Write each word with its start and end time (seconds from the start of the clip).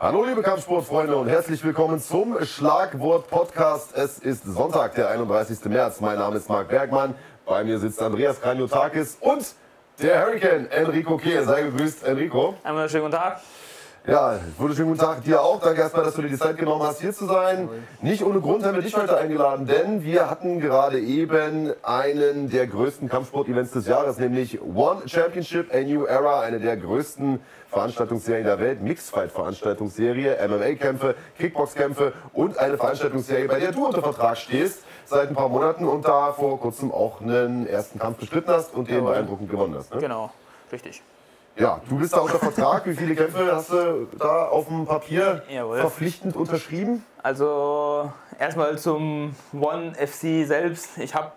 Hallo 0.00 0.24
liebe 0.24 0.42
Kampfsportfreunde 0.42 1.16
und 1.16 1.26
herzlich 1.26 1.64
willkommen 1.64 1.98
zum 1.98 2.36
Schlagwort 2.44 3.28
Podcast. 3.28 3.96
Es 3.96 4.20
ist 4.20 4.44
Sonntag, 4.44 4.94
der 4.94 5.08
31. 5.08 5.64
März. 5.64 6.00
Mein 6.00 6.20
Name 6.20 6.36
ist 6.36 6.48
Marc 6.48 6.68
Bergmann. 6.68 7.16
Bei 7.44 7.64
mir 7.64 7.80
sitzt 7.80 8.00
Andreas 8.00 8.40
Kranjotakis 8.40 9.18
und 9.20 9.44
der 10.00 10.24
Hurricane 10.24 10.70
Enrico 10.70 11.16
Kehl. 11.16 11.42
Sei 11.42 11.62
gegrüßt, 11.62 12.06
Enrico. 12.06 12.54
Einen 12.62 12.88
schönen 12.88 13.06
guten 13.06 13.16
Tag. 13.16 13.40
Ja, 14.06 14.38
wunderschönen 14.56 14.90
guten 14.90 15.00
Tag 15.00 15.24
dir 15.24 15.42
auch. 15.42 15.60
Danke 15.60 15.80
erstmal, 15.80 16.04
dass 16.04 16.14
du 16.14 16.22
dir 16.22 16.28
die 16.28 16.38
Zeit 16.38 16.56
genommen 16.56 16.84
hast, 16.84 17.00
hier 17.00 17.12
zu 17.12 17.26
sein. 17.26 17.68
Nicht 18.00 18.22
ohne 18.24 18.40
Grund 18.40 18.64
haben 18.64 18.76
wir 18.76 18.82
dich 18.82 18.96
heute 18.96 19.18
eingeladen, 19.18 19.66
denn 19.66 20.04
wir 20.04 20.30
hatten 20.30 20.60
gerade 20.60 21.00
eben 21.00 21.74
einen 21.82 22.48
der 22.48 22.68
größten 22.68 23.08
Kampfsport-Events 23.08 23.72
des 23.72 23.88
Jahres, 23.88 24.18
nämlich 24.18 24.62
One 24.62 25.02
Championship, 25.06 25.74
A 25.74 25.80
New 25.80 26.04
Era, 26.04 26.40
eine 26.40 26.60
der 26.60 26.76
größten 26.76 27.40
Veranstaltungsserien 27.70 28.44
der 28.44 28.58
Welt, 28.58 28.82
Mixfight-Veranstaltungsserie, 28.82 30.36
MMA-Kämpfe, 30.48 31.14
Kickbox-Kämpfe 31.38 32.12
und 32.32 32.58
eine 32.58 32.76
Veranstaltungsserie, 32.76 33.46
bei 33.46 33.60
der 33.60 33.72
du 33.72 33.86
unter 33.86 34.02
Vertrag 34.02 34.38
stehst 34.38 34.84
seit 35.04 35.28
ein 35.28 35.34
paar 35.34 35.48
Monaten 35.48 35.86
und 35.86 36.06
da 36.06 36.32
vor 36.32 36.58
kurzem 36.60 36.92
auch 36.92 37.20
einen 37.20 37.66
ersten 37.66 37.98
Kampf 37.98 38.18
bestritten 38.18 38.50
hast 38.50 38.74
und 38.74 38.88
den 38.88 39.04
beeindruckend 39.04 39.50
gewonnen 39.50 39.74
hast. 39.74 39.94
Ne? 39.94 40.00
Genau, 40.00 40.30
richtig. 40.72 41.02
Ja, 41.56 41.80
du 41.88 41.98
bist 41.98 42.12
da 42.12 42.20
unter 42.20 42.38
Vertrag. 42.38 42.86
Wie 42.86 42.94
viele 42.94 43.16
Kämpfe 43.16 43.50
hast 43.52 43.72
du 43.72 44.06
da 44.16 44.46
auf 44.46 44.68
dem 44.68 44.86
Papier 44.86 45.42
Jawohl. 45.48 45.80
verpflichtend 45.80 46.36
unterschrieben? 46.36 47.04
Also 47.22 48.12
erstmal 48.38 48.78
zum 48.78 49.34
One 49.52 49.92
FC 49.94 50.46
selbst. 50.46 50.98
Ich 50.98 51.16
habe 51.16 51.32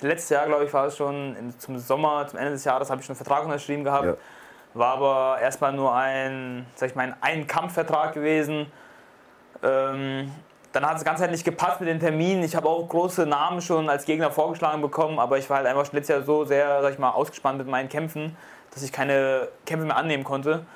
letztes 0.00 0.30
Jahr, 0.30 0.46
glaube 0.46 0.64
ich, 0.64 0.72
war 0.72 0.86
es 0.86 0.96
schon 0.96 1.52
zum 1.58 1.78
Sommer, 1.78 2.26
zum 2.28 2.38
Ende 2.38 2.52
des 2.52 2.64
Jahres, 2.64 2.88
habe 2.88 3.00
ich 3.00 3.06
schon 3.06 3.14
einen 3.16 3.24
Vertrag 3.24 3.44
unterschrieben 3.44 3.82
gehabt. 3.82 4.04
Ja. 4.04 4.14
War 4.74 4.94
aber 4.94 5.38
erstmal 5.40 5.72
nur 5.72 5.94
ein, 5.94 6.66
sag 6.74 6.90
ich 6.90 6.96
mal, 6.96 7.16
ein 7.20 7.46
Kampfvertrag 7.46 8.12
gewesen. 8.12 8.66
Ähm, 9.62 10.32
dann 10.72 10.84
hat 10.84 10.96
es 10.96 11.04
ganz 11.04 11.20
halt 11.20 11.30
nicht 11.30 11.44
gepasst 11.44 11.80
mit 11.80 11.88
den 11.88 12.00
Terminen. 12.00 12.42
Ich 12.42 12.56
habe 12.56 12.68
auch 12.68 12.88
große 12.88 13.24
Namen 13.24 13.60
schon 13.60 13.88
als 13.88 14.04
Gegner 14.04 14.32
vorgeschlagen 14.32 14.82
bekommen, 14.82 15.20
aber 15.20 15.38
ich 15.38 15.48
war 15.48 15.58
halt 15.58 15.68
einfach 15.68 15.92
letztes 15.92 16.08
Jahr 16.08 16.22
so 16.22 16.44
sehr, 16.44 16.82
sag 16.82 16.92
ich 16.92 16.98
mal, 16.98 17.10
ausgespannt 17.10 17.58
mit 17.58 17.68
meinen 17.68 17.88
Kämpfen, 17.88 18.36
dass 18.72 18.82
ich 18.82 18.90
keine 18.90 19.48
Kämpfe 19.64 19.86
mehr 19.86 19.96
annehmen 19.96 20.24
konnte. 20.24 20.66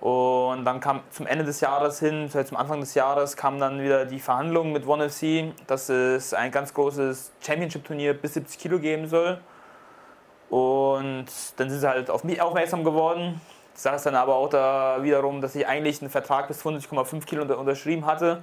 Und 0.00 0.64
dann 0.64 0.80
kam 0.80 1.00
zum 1.10 1.26
Ende 1.26 1.44
des 1.44 1.60
Jahres 1.60 2.00
hin, 2.00 2.28
zum 2.28 2.56
Anfang 2.56 2.80
des 2.80 2.94
Jahres, 2.94 3.36
kamen 3.36 3.60
dann 3.60 3.80
wieder 3.80 4.04
die 4.04 4.18
Verhandlungen 4.18 4.72
mit 4.72 4.86
ONE 4.86 5.08
FC, 5.08 5.54
dass 5.68 5.88
es 5.88 6.34
ein 6.34 6.50
ganz 6.50 6.74
großes 6.74 7.32
Championship-Turnier 7.40 8.14
bis 8.14 8.34
70 8.34 8.58
Kilo 8.58 8.78
geben 8.80 9.08
soll. 9.08 9.38
Und 10.50 11.26
dann 11.56 11.70
sind 11.70 11.80
sie 11.80 11.88
halt 11.88 12.10
auf 12.10 12.24
mich 12.24 12.40
aufmerksam 12.40 12.84
geworden. 12.84 13.40
Ich 13.74 13.82
sage 13.82 13.96
es 13.96 14.02
dann 14.02 14.14
aber 14.14 14.36
auch 14.36 14.48
da 14.48 14.98
wiederum, 15.02 15.40
dass 15.40 15.54
ich 15.54 15.66
eigentlich 15.66 16.00
einen 16.00 16.10
Vertrag 16.10 16.48
bis 16.48 16.62
50,5 16.64 17.24
Kilo 17.26 17.42
unterschrieben 17.58 18.06
hatte, 18.06 18.42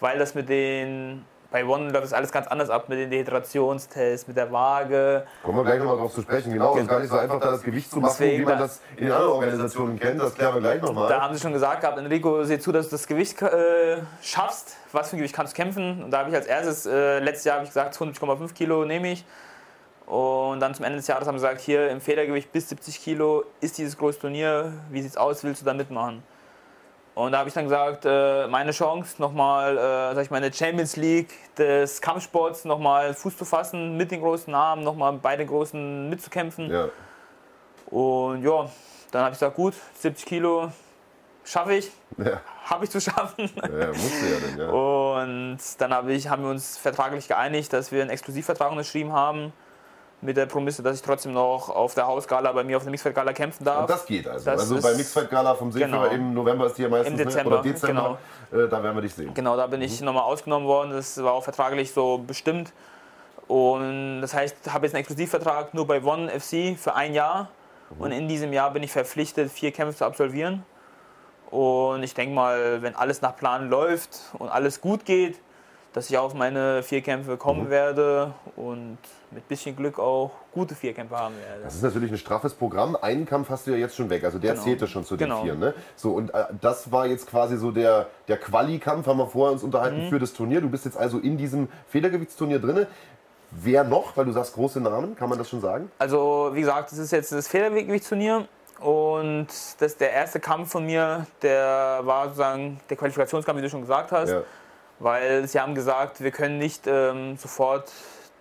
weil 0.00 0.18
das 0.18 0.34
mit 0.34 0.48
den 0.48 1.24
bei 1.50 1.64
One 1.64 1.90
läuft 1.90 2.04
das 2.04 2.12
alles 2.12 2.32
ganz 2.32 2.46
anders 2.48 2.70
ab 2.70 2.88
mit 2.88 2.98
den 2.98 3.10
Dehydrationstests, 3.10 4.26
mit 4.26 4.36
der 4.36 4.50
Waage. 4.52 5.26
Kommen 5.42 5.58
wir 5.58 5.64
gleich 5.64 5.78
nochmal 5.78 5.96
drauf 5.96 6.12
zu 6.12 6.22
sprechen. 6.22 6.52
Genau, 6.52 6.74
es 6.74 6.82
ist 6.82 6.88
gar 6.88 7.00
nicht 7.00 7.08
so 7.08 7.16
einfach, 7.16 7.40
da 7.40 7.52
das 7.52 7.62
Gewicht 7.62 7.90
zu 7.90 8.00
machen, 8.00 8.14
Deswegen, 8.18 8.42
wie 8.42 8.44
man 8.44 8.58
das 8.58 8.82
in 8.96 9.10
anderen 9.10 9.32
Organisationen 9.32 9.98
kennt. 9.98 10.20
Das 10.20 10.34
klären 10.34 10.54
wir 10.54 10.60
gleich 10.60 10.82
nochmal. 10.82 11.08
Da 11.08 11.20
haben 11.20 11.34
sie 11.34 11.40
schon 11.40 11.52
gesagt 11.52 11.80
gehabt, 11.80 11.98
Enrico, 11.98 12.42
sieh 12.44 12.58
zu, 12.58 12.72
dass 12.72 12.86
du 12.86 12.96
das 12.96 13.06
Gewicht 13.06 13.40
äh, 13.42 13.98
schaffst. 14.20 14.76
Was 14.92 15.10
für 15.10 15.16
ein 15.16 15.18
Gewicht 15.18 15.34
kannst 15.34 15.56
du 15.56 15.62
kämpfen? 15.62 16.04
Und 16.04 16.10
da 16.10 16.18
habe 16.18 16.30
ich 16.30 16.36
als 16.36 16.46
erstes, 16.46 16.84
äh, 16.86 17.20
letztes 17.20 17.44
Jahr 17.44 17.56
habe 17.56 17.64
ich 17.64 17.70
gesagt, 17.70 17.94
20,5 17.94 18.52
Kilo 18.52 18.84
nehme 18.84 19.12
ich. 19.12 19.24
Und 20.06 20.60
dann 20.60 20.72
zum 20.72 20.84
Ende 20.84 20.98
des 20.98 21.08
Jahres 21.08 21.26
haben 21.26 21.36
sie 21.36 21.44
gesagt, 21.44 21.60
hier 21.60 21.90
im 21.90 22.00
Federgewicht 22.00 22.52
bis 22.52 22.68
70 22.68 23.02
Kilo 23.02 23.44
ist 23.60 23.76
dieses 23.76 23.98
große 23.98 24.20
Turnier. 24.20 24.72
Wie 24.90 25.02
sieht 25.02 25.10
es 25.10 25.16
aus? 25.16 25.42
Willst 25.42 25.62
du 25.62 25.66
da 25.66 25.74
mitmachen? 25.74 26.22
Und 27.16 27.32
da 27.32 27.38
habe 27.38 27.48
ich 27.48 27.54
dann 27.54 27.64
gesagt, 27.64 28.04
äh, 28.04 28.46
meine 28.46 28.70
Chance, 28.70 29.14
nochmal, 29.18 29.76
äh, 29.76 30.14
sag 30.14 30.22
ich 30.22 30.30
mal, 30.30 30.36
in 30.36 30.44
der 30.44 30.52
Champions 30.52 30.96
League 30.96 31.32
des 31.56 32.00
Kampfsports 32.00 32.66
nochmal 32.66 33.14
Fuß 33.14 33.36
zu 33.36 33.44
fassen, 33.44 33.96
mit 33.96 34.10
den 34.10 34.20
großen 34.20 34.50
Namen, 34.52 34.84
nochmal 34.84 35.14
bei 35.14 35.34
den 35.34 35.48
Großen 35.48 36.08
mitzukämpfen. 36.08 36.70
Ja. 36.70 36.88
Und 37.86 38.44
ja, 38.44 38.70
dann 39.10 39.22
habe 39.22 39.32
ich 39.32 39.38
gesagt, 39.38 39.56
gut, 39.56 39.74
70 39.98 40.26
Kilo 40.26 40.70
schaffe 41.42 41.74
ich. 41.74 41.90
Ja. 42.18 42.40
Habe 42.66 42.84
ich 42.84 42.90
zu 42.90 43.00
schaffen. 43.00 43.50
Ja, 43.56 43.88
musste 43.88 44.26
ja 44.26 44.36
dann, 44.46 44.58
ja. 44.58 44.68
Und 44.68 45.58
dann 45.78 45.94
hab 45.94 46.08
ich, 46.08 46.28
haben 46.28 46.42
wir 46.42 46.50
uns 46.50 46.76
vertraglich 46.76 47.26
geeinigt, 47.26 47.72
dass 47.72 47.90
wir 47.90 48.02
einen 48.02 48.10
Exklusivvertrag 48.10 48.70
unterschrieben 48.70 49.12
haben 49.12 49.52
mit 50.22 50.36
der 50.36 50.46
Prämisse, 50.46 50.82
dass 50.82 50.96
ich 50.96 51.02
trotzdem 51.02 51.32
noch 51.32 51.68
auf 51.68 51.94
der 51.94 52.06
Hausgala 52.06 52.50
bei 52.52 52.64
mir 52.64 52.76
auf 52.76 52.82
der 52.82 52.90
Mixfight-Gala 52.90 53.32
kämpfen 53.32 53.64
darf. 53.64 53.82
Und 53.82 53.90
das 53.90 54.06
geht 54.06 54.26
also. 54.26 54.44
Das 54.44 54.60
also 54.60 54.80
bei 54.80 54.94
Mixfight-Gala 54.94 55.54
vom 55.54 55.70
Seeführer 55.70 56.08
genau. 56.08 56.14
im 56.14 56.34
November 56.34 56.66
ist 56.66 56.78
die 56.78 56.82
ja 56.82 56.88
meistens, 56.88 57.18
Im 57.20 57.26
Dezember, 57.26 57.50
ne? 57.50 57.56
oder 57.56 57.62
Dezember, 57.62 58.18
genau. 58.50 58.64
Äh, 58.64 58.68
da 58.68 58.82
werden 58.82 58.96
wir 58.96 59.02
dich 59.02 59.14
sehen. 59.14 59.34
Genau, 59.34 59.56
da 59.56 59.66
bin 59.66 59.82
ich 59.82 60.00
mhm. 60.00 60.06
nochmal 60.06 60.24
ausgenommen 60.24 60.66
worden. 60.66 60.92
Das 60.92 61.22
war 61.22 61.32
auch 61.32 61.44
vertraglich 61.44 61.92
so 61.92 62.18
bestimmt. 62.18 62.72
Und 63.46 64.22
das 64.22 64.34
heißt, 64.34 64.56
ich 64.64 64.72
habe 64.72 64.86
jetzt 64.86 64.94
einen 64.94 65.00
Exklusivvertrag 65.00 65.74
nur 65.74 65.86
bei 65.86 66.02
One 66.02 66.28
FC 66.28 66.78
für 66.78 66.94
ein 66.94 67.12
Jahr. 67.14 67.50
Mhm. 67.90 68.00
Und 68.00 68.12
in 68.12 68.28
diesem 68.28 68.52
Jahr 68.52 68.70
bin 68.72 68.82
ich 68.82 68.92
verpflichtet, 68.92 69.52
vier 69.52 69.70
Kämpfe 69.70 69.98
zu 69.98 70.04
absolvieren. 70.04 70.64
Und 71.50 72.02
ich 72.02 72.14
denke 72.14 72.34
mal, 72.34 72.82
wenn 72.82 72.96
alles 72.96 73.22
nach 73.22 73.36
Plan 73.36 73.68
läuft 73.68 74.18
und 74.38 74.48
alles 74.48 74.80
gut 74.80 75.04
geht, 75.04 75.38
dass 75.96 76.10
ich 76.10 76.18
auf 76.18 76.34
meine 76.34 76.82
vier 76.82 77.00
Kämpfe 77.00 77.38
kommen 77.38 77.64
mhm. 77.64 77.70
werde 77.70 78.34
und 78.54 78.98
mit 79.30 79.48
bisschen 79.48 79.74
Glück 79.74 79.98
auch 79.98 80.30
gute 80.52 80.74
Vierkämpfe 80.74 81.16
haben 81.16 81.34
werde. 81.38 81.62
Das 81.64 81.74
ist 81.74 81.82
natürlich 81.82 82.12
ein 82.12 82.18
straffes 82.18 82.52
Programm. 82.52 82.98
Einen 83.00 83.24
Kampf 83.24 83.48
hast 83.48 83.66
du 83.66 83.70
ja 83.70 83.78
jetzt 83.78 83.96
schon 83.96 84.10
weg, 84.10 84.22
also 84.22 84.38
der 84.38 84.52
genau. 84.52 84.64
zählte 84.64 84.88
schon 84.88 85.06
zu 85.06 85.16
den 85.16 85.30
genau. 85.30 85.42
vier. 85.42 85.54
Ne? 85.54 85.72
So, 85.96 86.10
und 86.10 86.34
äh, 86.34 86.44
das 86.60 86.92
war 86.92 87.06
jetzt 87.06 87.26
quasi 87.26 87.56
so 87.56 87.70
der, 87.70 88.08
der 88.28 88.36
Quali-Kampf, 88.36 89.06
haben 89.06 89.16
wir 89.16 89.26
vorher 89.26 89.54
uns 89.54 89.62
unterhalten, 89.62 90.04
mhm. 90.04 90.08
für 90.10 90.18
das 90.18 90.34
Turnier. 90.34 90.60
Du 90.60 90.68
bist 90.68 90.84
jetzt 90.84 90.98
also 90.98 91.18
in 91.18 91.38
diesem 91.38 91.68
Federgewichtsturnier 91.88 92.58
drin. 92.58 92.86
Wer 93.52 93.82
noch? 93.82 94.18
Weil 94.18 94.26
du 94.26 94.32
sagst 94.32 94.52
große 94.52 94.82
Namen, 94.82 95.16
kann 95.16 95.30
man 95.30 95.38
das 95.38 95.48
schon 95.48 95.62
sagen? 95.62 95.90
Also, 95.98 96.50
wie 96.52 96.60
gesagt, 96.60 96.92
das 96.92 96.98
ist 96.98 97.10
jetzt 97.10 97.32
das 97.32 97.48
Federgewichtsturnier. 97.48 98.46
Und 98.80 99.46
das, 99.78 99.96
der 99.96 100.12
erste 100.12 100.40
Kampf 100.40 100.72
von 100.72 100.84
mir, 100.84 101.26
der 101.40 102.00
war 102.02 102.24
sozusagen 102.26 102.80
der 102.90 102.98
Qualifikationskampf, 102.98 103.56
wie 103.56 103.62
du 103.62 103.70
schon 103.70 103.80
gesagt 103.80 104.12
hast. 104.12 104.28
Ja 104.28 104.42
weil 104.98 105.46
sie 105.46 105.60
haben 105.60 105.74
gesagt, 105.74 106.22
wir 106.22 106.30
können 106.30 106.58
nicht 106.58 106.86
ähm, 106.86 107.36
sofort 107.36 107.92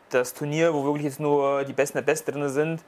das 0.09 0.33
Turnier, 0.33 0.73
wo 0.73 0.83
wirklich 0.83 1.05
jetzt 1.05 1.19
nur 1.19 1.63
die 1.63 1.73
Besten 1.73 1.97
der 1.97 2.03
Besten 2.03 2.31
drin 2.31 2.49
sind, 2.49 2.81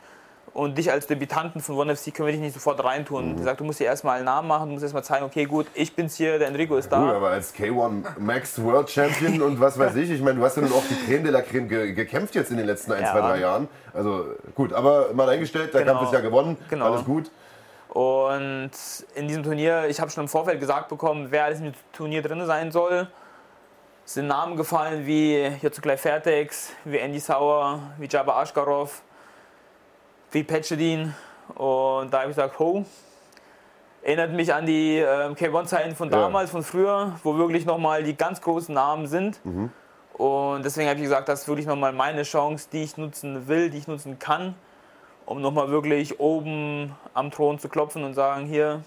und 0.58 0.76
dich 0.76 0.92
als 0.92 1.06
Debütanten 1.06 1.62
von 1.62 1.78
ONE 1.78 1.96
FC 1.96 2.14
können 2.14 2.28
wir 2.28 2.34
dich 2.34 2.42
nicht 2.42 2.56
sofort 2.56 2.84
reintun. 2.84 3.34
Mhm. 3.34 3.38
Die 3.38 3.44
sagt, 3.44 3.60
du 3.60 3.64
musst 3.64 3.80
dir 3.80 3.86
erstmal 3.86 4.16
einen 4.16 4.26
Namen 4.26 4.48
machen, 4.48 4.68
du 4.68 4.74
musst 4.74 4.84
erstmal 4.84 5.04
zeigen, 5.04 5.24
okay, 5.24 5.46
gut, 5.46 5.68
ich 5.76 5.96
bin's 5.96 6.16
hier, 6.16 6.40
der 6.40 6.48
Enrico 6.48 6.78
ist 6.78 6.90
da. 6.90 7.00
Gut, 7.00 7.14
aber 7.14 7.30
als 7.30 7.54
K1 7.54 8.04
Max 8.18 8.62
World 8.64 8.90
Champion 8.90 9.42
und 9.44 9.60
was 9.60 9.78
weiß 9.78 9.96
ich, 9.96 10.10
ich 10.10 10.22
meine, 10.22 10.40
du 10.40 10.46
hast 10.46 10.58
ja 10.58 10.64
nun 10.64 10.72
auch 10.72 10.84
die 10.90 10.96
Creme 11.06 11.26
de 11.26 11.32
la 11.32 11.42
Creme 11.42 11.68
ge 11.68 11.94
gekämpft 11.94 12.34
jetzt 12.34 12.50
in 12.50 12.58
den 12.58 12.66
letzten 12.66 12.92
ein, 12.92 13.04
ja. 13.04 13.12
zwei, 13.12 13.20
drei 13.20 13.40
Jahren. 13.40 13.68
Also 13.94 14.26
gut, 14.56 14.74
aber 14.74 15.14
mal 15.14 15.30
eingestellt, 15.30 15.76
der 15.76 15.82
genau. 15.82 15.94
Kampf 15.94 16.08
ist 16.08 16.14
ja 16.14 16.22
gewonnen, 16.22 16.58
genau. 16.70 16.86
alles 16.86 17.06
gut. 17.06 17.30
Und 17.90 18.72
in 19.14 19.28
diesem 19.28 19.44
Turnier, 19.44 19.86
ich 19.90 20.00
habe 20.00 20.10
schon 20.10 20.24
im 20.24 20.28
Vorfeld 20.28 20.60
gesagt 20.60 20.90
bekommen, 20.90 21.28
wer 21.30 21.46
alles 21.46 21.60
im 21.60 21.74
Turnier 21.94 22.24
drin 22.24 22.44
sein 22.48 22.72
soll 22.72 23.08
sind 24.08 24.28
Namen 24.28 24.56
gefallen 24.56 25.06
wie 25.06 25.48
Jotzuklai 25.62 25.98
Fertex, 25.98 26.72
wie 26.86 26.98
Andy 26.98 27.20
Sauer, 27.20 27.82
wie 27.98 28.08
Jabba 28.08 28.42
Ashkarov, 28.42 29.02
wie 30.32 30.44
Petschedin. 30.44 31.14
Und 31.56 32.14
da 32.14 32.20
habe 32.20 32.32
ich 32.32 32.38
gesagt, 32.38 32.58
ho, 32.58 32.86
erinnert 34.02 34.32
mich 34.32 34.54
an 34.54 34.66
die 34.66 35.00
äh, 35.00 35.34
K1-Zeiten 35.34 35.94
von 35.94 36.10
damals, 36.10 36.50
ja. 36.50 36.54
von 36.54 36.64
früher, 36.64 37.20
wo 37.24 37.36
wirklich 37.36 37.66
nochmal 37.66 38.02
die 38.02 38.16
ganz 38.16 38.40
großen 38.40 38.74
Namen 38.74 39.08
sind. 39.08 39.44
Mhm. 39.44 39.72
Und 40.14 40.64
deswegen 40.64 40.88
habe 40.88 40.98
ich 40.98 41.04
gesagt, 41.04 41.28
das 41.28 41.42
ist 41.42 41.48
wirklich 41.50 41.68
nochmal 41.68 41.92
meine 41.92 42.24
Chance, 42.24 42.70
die 42.72 42.84
ich 42.84 42.96
nutzen 42.96 43.50
will, 43.50 43.70
die 43.70 43.78
ich 43.78 43.90
nutzen 43.90 44.20
kann, 44.20 44.56
um 45.26 45.42
nochmal 45.42 45.70
wirklich 45.70 46.22
oben 46.22 46.96
am 47.14 47.30
Thron 47.30 47.60
zu 47.60 47.68
klopfen 47.68 48.06
und 48.06 48.14
sagen, 48.14 48.46
hier, 48.46 48.84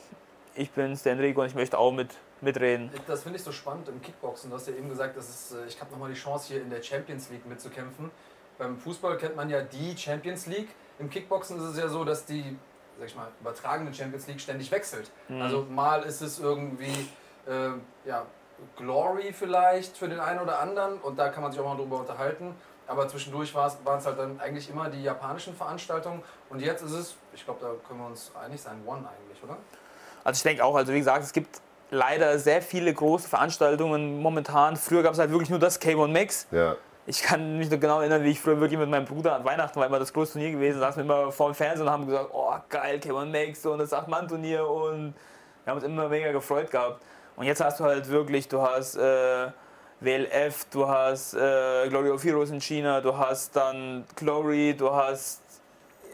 ich 0.55 0.71
bin's, 0.71 1.03
der 1.03 1.13
Enrico 1.13 1.43
und 1.43 1.47
ich 1.47 1.55
möchte 1.55 1.77
auch 1.77 1.93
mit 1.93 2.09
mitreden. 2.43 2.91
Das 3.07 3.23
finde 3.23 3.39
ich 3.39 3.45
so 3.45 3.53
spannend 3.53 3.89
im 3.89 4.01
Kickboxen. 4.01 4.51
Du 4.51 4.57
hast 4.57 4.69
ja 4.69 4.75
eben 4.75 4.89
gesagt, 4.89 5.17
das 5.17 5.29
ist, 5.29 5.53
äh, 5.53 5.67
ich 5.67 5.81
habe 5.81 5.91
nochmal 5.91 6.11
die 6.11 6.19
Chance 6.19 6.49
hier 6.49 6.63
in 6.63 6.71
der 6.71 6.83
Champions 6.83 7.31
League 7.31 7.47
mitzukämpfen. 7.47 8.11
Beim 8.59 8.79
Fußball 8.79 9.17
kennt 9.17 9.37
man 9.37 9.49
ja 9.49 9.63
die 9.63 9.97
Champions 9.97 10.47
League. 10.47 10.69
Im 10.99 11.09
Kickboxen 11.09 11.59
ist 11.59 11.65
es 11.65 11.79
ja 11.79 11.89
so, 11.89 12.05
dass 12.05 12.27
die 12.27 12.57
sag 13.01 13.09
ich 13.09 13.17
mal, 13.17 13.29
übertragene 13.41 13.93
Champions 13.93 14.27
League 14.27 14.41
ständig 14.41 14.71
wechselt. 14.71 15.11
Mhm. 15.29 15.43
Also 15.43 15.67
mal 15.69 16.03
ist 16.03 16.21
es 16.21 16.39
irgendwie 16.39 17.09
äh, 17.47 17.71
ja, 18.05 18.27
Glory 18.77 19.33
vielleicht 19.33 19.97
für 19.97 20.09
den 20.09 20.21
einen 20.21 20.41
oder 20.41 20.61
anderen 20.61 20.99
und 21.01 21.19
da 21.19 21.31
kann 21.31 21.43
man 21.43 21.51
sich 21.51 21.61
auch 21.61 21.65
mal 21.65 21.77
drüber 21.77 22.01
unterhalten. 22.01 22.55
Aber 22.87 23.09
zwischendurch 23.09 23.55
waren 23.55 23.99
es 23.99 24.07
halt 24.07 24.19
dann 24.19 24.41
eigentlich 24.41 24.69
immer 24.69 24.91
die 24.91 25.03
japanischen 25.03 25.55
Veranstaltungen 25.55 26.23
und 26.51 26.61
jetzt 26.61 26.83
ist 26.83 26.93
es, 26.93 27.17
ich 27.33 27.45
glaube, 27.45 27.61
da 27.61 27.73
können 27.87 28.01
wir 28.01 28.07
uns 28.07 28.33
einig 28.35 28.61
sein, 28.61 28.83
One 28.85 29.09
eigentlich, 29.09 29.43
oder? 29.45 29.57
Also 30.25 30.39
ich 30.39 30.43
denke 30.43 30.65
auch, 30.65 30.75
also 30.75 30.93
wie 30.93 30.99
gesagt, 30.99 31.23
es 31.23 31.33
gibt 31.33 31.61
leider 31.91 32.39
sehr 32.39 32.63
viele 32.63 32.93
große 32.93 33.29
Veranstaltungen 33.29 34.21
momentan. 34.21 34.77
Früher 34.77 35.03
gab 35.03 35.13
es 35.13 35.19
halt 35.19 35.31
wirklich 35.31 35.51
nur 35.51 35.59
das 35.59 35.81
K1 35.81 36.09
Max. 36.09 36.47
Ja. 36.51 36.77
Ich 37.07 37.23
kann 37.23 37.59
mich 37.59 37.71
noch 37.71 37.81
genau 37.81 38.01
erinnern, 38.01 38.23
wie 38.23 38.31
ich 38.31 38.41
früher 38.41 38.61
wirklich 38.61 38.79
mit 38.79 38.89
meinem 38.89 39.05
Bruder 39.05 39.35
an 39.35 39.45
Weihnachten 39.45 39.81
war 39.81 39.87
immer 39.87 39.99
das 39.99 40.13
größte 40.13 40.35
Turnier 40.35 40.53
gewesen, 40.53 40.79
saßen 40.79 40.99
wir 41.09 41.15
immer 41.15 41.33
vor 41.33 41.51
dem 41.51 41.55
Fernsehen 41.55 41.87
und 41.87 41.93
haben 41.93 42.07
gesagt, 42.07 42.31
oh 42.33 42.55
geil, 42.69 43.01
K1 43.03 43.27
Max 43.27 43.67
und 43.67 43.79
das 43.79 43.93
8-Mann-Turnier 43.93 44.69
und 44.69 45.15
wir 45.65 45.71
haben 45.71 45.79
uns 45.79 45.85
immer 45.85 46.09
mega 46.09 46.31
gefreut 46.31 46.71
gehabt. 46.71 47.03
Und 47.37 47.47
jetzt 47.47 47.63
hast 47.65 47.81
du 47.81 47.85
halt 47.85 48.09
wirklich, 48.09 48.49
du 48.49 48.61
hast 48.61 48.97
äh, 48.97 49.49
WLF, 50.01 50.67
du 50.71 50.87
hast 50.87 51.35
äh, 51.35 51.89
Glory 51.89 52.11
of 52.11 52.23
Heroes 52.23 52.51
in 52.51 52.61
China, 52.61 53.01
du 53.01 53.17
hast 53.17 53.57
dann 53.57 54.05
Glory, 54.15 54.75
du 54.77 54.93
hast 54.93 55.43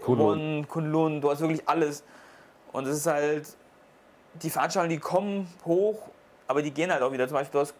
Kunlun. 0.03 0.29
One, 0.29 0.67
Kunlun, 0.67 1.21
du 1.21 1.31
hast 1.31 1.41
wirklich 1.41 1.63
alles. 1.67 2.05
Und 2.73 2.87
es 2.87 2.99
ist 2.99 3.07
halt, 3.07 3.47
die 4.43 4.51
Veranstaltungen, 4.51 4.97
die 4.97 5.01
kommen 5.01 5.53
hoch, 5.65 6.09
aber 6.47 6.63
die 6.63 6.71
gehen 6.71 6.93
halt 6.93 7.03
auch 7.03 7.13
wieder. 7.13 7.27
Zum 7.29 7.37
Beispiel, 7.37 7.53
du 7.53 7.61
hast 7.61 7.75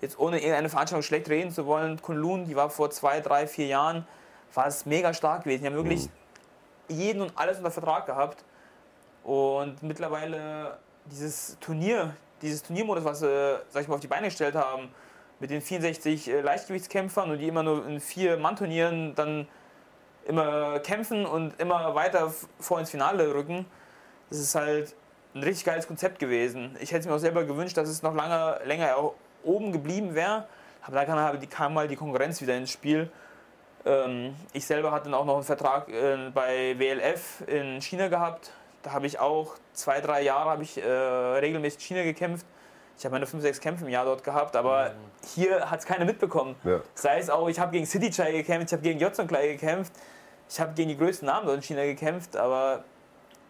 jetzt 0.00 0.18
ohne 0.18 0.38
irgendeine 0.38 0.68
Veranstaltung 0.68 1.02
schlecht 1.02 1.28
reden 1.28 1.50
zu 1.50 1.66
wollen, 1.66 2.00
Kunlun, 2.00 2.46
die 2.46 2.56
war 2.56 2.70
vor 2.70 2.90
zwei, 2.90 3.20
drei, 3.20 3.46
vier 3.46 3.66
Jahren, 3.66 4.06
war 4.54 4.66
es 4.66 4.86
mega 4.86 5.12
stark 5.12 5.44
gewesen. 5.44 5.62
Die 5.62 5.68
haben 5.68 5.76
wirklich 5.76 6.06
mhm. 6.88 6.96
jeden 6.96 7.22
und 7.22 7.32
alles 7.36 7.58
unter 7.58 7.70
Vertrag 7.70 8.06
gehabt. 8.06 8.44
Und 9.24 9.82
mittlerweile 9.82 10.78
dieses 11.06 11.56
Turnier, 11.60 12.14
dieses 12.40 12.62
Turniermodus, 12.62 13.04
was 13.04 13.20
sie, 13.20 13.58
sag 13.68 13.82
ich 13.82 13.88
mal, 13.88 13.96
auf 13.96 14.00
die 14.00 14.06
Beine 14.06 14.28
gestellt 14.28 14.54
haben, 14.54 14.88
mit 15.40 15.50
den 15.50 15.60
64 15.60 16.28
äh, 16.28 16.40
Leichtgewichtskämpfern 16.40 17.30
und 17.30 17.38
die 17.38 17.48
immer 17.48 17.62
nur 17.62 17.86
in 17.86 18.00
vier 18.00 18.36
Mann-Turnieren 18.38 19.14
dann 19.14 19.46
immer 20.26 20.78
kämpfen 20.80 21.26
und 21.26 21.58
immer 21.60 21.94
weiter 21.94 22.32
vor 22.58 22.78
ins 22.80 22.90
Finale 22.90 23.34
rücken, 23.34 23.66
das 24.30 24.38
ist 24.38 24.54
halt 24.54 24.94
ein 25.38 25.42
richtig 25.44 25.64
geiles 25.64 25.86
Konzept 25.86 26.18
gewesen. 26.18 26.76
Ich 26.80 26.90
hätte 26.90 27.00
es 27.00 27.06
mir 27.06 27.14
auch 27.14 27.18
selber 27.18 27.44
gewünscht, 27.44 27.76
dass 27.76 27.88
es 27.88 28.02
noch 28.02 28.14
lange, 28.14 28.60
länger 28.64 29.12
oben 29.44 29.72
geblieben 29.72 30.14
wäre, 30.14 30.46
aber 30.82 30.96
da 30.96 31.04
kam, 31.04 31.48
kam 31.50 31.74
mal 31.74 31.88
die 31.88 31.96
Konkurrenz 31.96 32.40
wieder 32.40 32.56
ins 32.56 32.70
Spiel. 32.70 33.10
Ähm, 33.84 34.34
ich 34.52 34.66
selber 34.66 34.90
hatte 34.90 35.04
dann 35.04 35.14
auch 35.14 35.24
noch 35.24 35.34
einen 35.34 35.44
Vertrag 35.44 35.88
äh, 35.88 36.30
bei 36.34 36.78
WLF 36.78 37.42
in 37.46 37.80
China 37.80 38.08
gehabt. 38.08 38.50
Da 38.82 38.92
habe 38.92 39.06
ich 39.06 39.18
auch 39.18 39.54
zwei, 39.72 40.00
drei 40.00 40.22
Jahre 40.22 40.60
ich, 40.62 40.82
äh, 40.82 40.88
regelmäßig 40.88 41.82
China 41.82 42.02
gekämpft. 42.02 42.46
Ich 42.98 43.04
habe 43.04 43.12
meine 43.12 43.26
fünf, 43.26 43.42
sechs 43.42 43.60
Kämpfe 43.60 43.84
im 43.84 43.90
Jahr 43.90 44.04
dort 44.04 44.24
gehabt, 44.24 44.56
aber 44.56 44.90
mhm. 44.90 44.94
hier 45.34 45.70
hat 45.70 45.78
es 45.78 45.86
keiner 45.86 46.04
mitbekommen. 46.04 46.56
Ja. 46.64 46.80
Sei 46.94 47.18
es 47.18 47.30
auch, 47.30 47.48
ich 47.48 47.60
habe 47.60 47.70
gegen 47.70 47.86
City 47.86 48.10
Chai 48.10 48.32
gekämpft, 48.32 48.68
ich 48.68 48.72
habe 48.72 48.82
gegen 48.82 48.98
Jotson 48.98 49.28
Klei 49.28 49.48
gekämpft, 49.48 49.92
ich 50.50 50.58
habe 50.58 50.72
gegen 50.74 50.88
die 50.88 50.96
größten 50.96 51.26
Namen 51.26 51.46
dort 51.46 51.58
in 51.58 51.62
China 51.62 51.84
gekämpft, 51.84 52.36
aber 52.36 52.82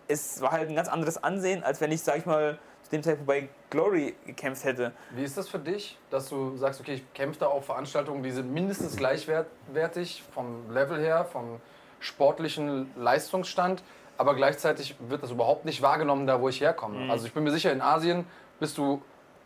es 0.09 0.41
war 0.41 0.53
halt 0.53 0.69
ein 0.69 0.75
ganz 0.75 0.89
anderes 0.89 1.23
Ansehen, 1.23 1.63
als 1.63 1.81
wenn 1.81 1.93
ich, 1.93 2.03
sag 2.03 2.19
ich 2.19 2.27
mal, 2.27 2.59
zu 2.83 2.91
dem 2.91 3.03
Zeitpunkt 3.03 3.27
bei 3.27 3.49
Glory 3.71 4.15
gekämpft 4.27 4.65
hätte. 4.65 4.93
Wie 5.11 5.23
ist 5.23 5.37
das 5.37 5.49
für 5.49 5.59
dich, 5.59 5.99
dass 6.11 6.29
du 6.31 6.57
sagst, 6.57 6.81
okay, 6.81 6.95
ich 6.95 7.13
kämpfe 7.13 7.41
da 7.41 7.47
auf 7.47 7.67
Veranstaltungen, 7.67 8.23
die 8.23 8.31
sind 8.31 8.53
mindestens 8.53 8.97
gleichwertig 8.97 10.25
vom 10.33 10.73
Level 10.73 10.99
her, 10.99 11.27
vom 11.27 11.61
sportlichen 12.01 12.91
Leistungsstand, 12.97 13.83
aber 14.17 14.35
gleichzeitig 14.35 14.97
wird 15.09 15.23
das 15.23 15.31
überhaupt 15.31 15.65
nicht 15.65 15.83
wahrgenommen, 15.83 16.27
da 16.27 16.41
wo 16.41 16.49
ich 16.49 16.61
herkomme. 16.61 17.01
Mhm. 17.01 17.11
Also 17.11 17.27
ich 17.27 17.35
bin 17.35 17.45
mir 17.45 17.51
sicher, 17.51 17.73
in 17.73 17.83
Asien 17.83 18.27
bist 18.59 18.79
du 18.79 19.03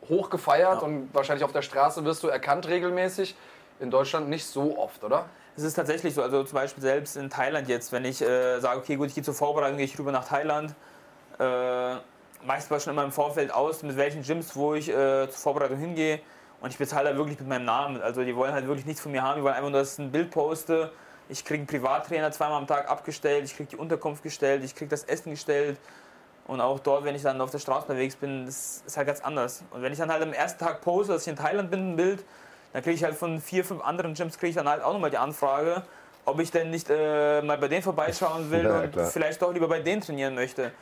hoch 0.08 0.30
gefeiert 0.30 0.80
ja. 0.80 0.86
und 0.86 1.10
wahrscheinlich 1.12 1.44
auf 1.44 1.52
der 1.52 1.62
Straße 1.62 2.04
wirst 2.04 2.22
du 2.22 2.28
erkannt 2.28 2.68
regelmäßig. 2.68 3.34
In 3.80 3.90
Deutschland 3.90 4.28
nicht 4.28 4.46
so 4.46 4.78
oft, 4.78 5.02
oder? 5.02 5.26
Es 5.56 5.64
ist 5.64 5.74
tatsächlich 5.74 6.14
so, 6.14 6.22
also 6.22 6.44
zum 6.44 6.54
Beispiel 6.54 6.82
selbst 6.82 7.16
in 7.16 7.28
Thailand 7.28 7.68
jetzt, 7.68 7.92
wenn 7.92 8.04
ich 8.06 8.22
äh, 8.22 8.58
sage, 8.60 8.78
okay, 8.78 8.96
gut, 8.96 9.08
ich 9.08 9.14
gehe 9.14 9.24
zur 9.24 9.34
Vorbereitung, 9.34 9.76
gehe 9.76 9.84
ich 9.84 9.98
rüber 9.98 10.12
nach 10.12 10.26
Thailand, 10.26 10.74
äh, 11.38 11.94
meist 12.46 12.70
war 12.70 12.80
schon 12.80 12.94
immer 12.94 13.04
im 13.04 13.12
Vorfeld 13.12 13.52
aus, 13.52 13.82
mit 13.82 13.96
welchen 13.96 14.22
Gyms, 14.22 14.56
wo 14.56 14.74
ich 14.74 14.88
äh, 14.88 15.28
zur 15.28 15.40
Vorbereitung 15.40 15.78
hingehe. 15.78 16.20
Und 16.60 16.70
ich 16.70 16.78
bezahle 16.78 17.10
da 17.10 17.16
wirklich 17.16 17.38
mit 17.40 17.48
meinem 17.48 17.64
Namen. 17.64 18.00
Also 18.00 18.22
die 18.22 18.36
wollen 18.36 18.52
halt 18.52 18.66
wirklich 18.66 18.86
nichts 18.86 19.02
von 19.02 19.10
mir 19.10 19.22
haben. 19.22 19.36
Die 19.36 19.42
wollen 19.42 19.54
einfach 19.54 19.70
nur, 19.70 19.80
dass 19.80 19.94
ich 19.94 19.98
ein 19.98 20.12
Bild 20.12 20.30
poste. 20.30 20.92
Ich 21.28 21.44
kriege 21.44 21.58
einen 21.58 21.66
Privattrainer 21.66 22.30
zweimal 22.30 22.58
am 22.58 22.68
Tag 22.68 22.88
abgestellt. 22.88 23.44
Ich 23.44 23.56
kriege 23.56 23.70
die 23.70 23.76
Unterkunft 23.76 24.22
gestellt. 24.22 24.62
Ich 24.62 24.74
kriege 24.76 24.88
das 24.88 25.02
Essen 25.04 25.30
gestellt. 25.30 25.76
Und 26.46 26.60
auch 26.60 26.78
dort, 26.78 27.04
wenn 27.04 27.16
ich 27.16 27.22
dann 27.22 27.40
auf 27.40 27.50
der 27.50 27.58
Straße 27.58 27.88
unterwegs 27.88 28.14
bin, 28.14 28.46
das 28.46 28.82
ist 28.86 28.96
halt 28.96 29.08
ganz 29.08 29.20
anders. 29.20 29.64
Und 29.70 29.82
wenn 29.82 29.92
ich 29.92 29.98
dann 29.98 30.10
halt 30.10 30.22
am 30.22 30.32
ersten 30.32 30.64
Tag 30.64 30.82
poste, 30.82 31.12
dass 31.12 31.22
ich 31.22 31.28
in 31.28 31.36
Thailand 31.36 31.70
bin, 31.70 31.92
ein 31.92 31.96
Bild, 31.96 32.24
dann 32.72 32.82
kriege 32.82 32.94
ich 32.94 33.04
halt 33.04 33.14
von 33.14 33.40
vier, 33.40 33.64
fünf 33.64 33.82
anderen 33.82 34.14
Gyms 34.14 34.38
kriege 34.38 34.50
ich 34.50 34.56
dann 34.56 34.68
halt 34.68 34.82
auch 34.82 34.92
nochmal 34.92 35.10
die 35.10 35.18
Anfrage, 35.18 35.82
ob 36.24 36.40
ich 36.40 36.50
denn 36.50 36.70
nicht 36.70 36.88
äh, 36.90 37.42
mal 37.42 37.58
bei 37.58 37.68
denen 37.68 37.82
vorbeischauen 37.82 38.50
will 38.50 38.64
ja, 38.64 38.80
und 38.80 38.92
klar. 38.92 39.06
vielleicht 39.06 39.42
doch 39.42 39.52
lieber 39.52 39.68
bei 39.68 39.80
denen 39.80 40.00
trainieren 40.00 40.34
möchte. 40.34 40.72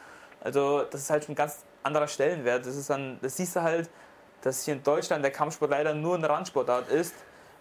Also 0.41 0.83
das 0.83 1.03
ist 1.03 1.11
halt 1.11 1.25
schon 1.25 1.33
ein 1.33 1.37
ganz 1.37 1.65
anderer 1.83 2.09
Stellenwert. 2.09 2.67
Das, 2.67 2.77
ist 2.77 2.91
dann, 2.91 3.19
das 3.23 3.37
siehst 3.37 3.57
du 3.57 3.63
halt, 3.63 3.91
dass 4.43 4.65
hier 4.65 4.75
in 4.75 4.83
Deutschland 4.83 5.25
der 5.25 5.33
Kampfsport 5.33 5.71
leider 5.71 5.95
nur 5.95 6.17
eine 6.17 6.29
Randsportart 6.29 6.89
ist 6.89 7.15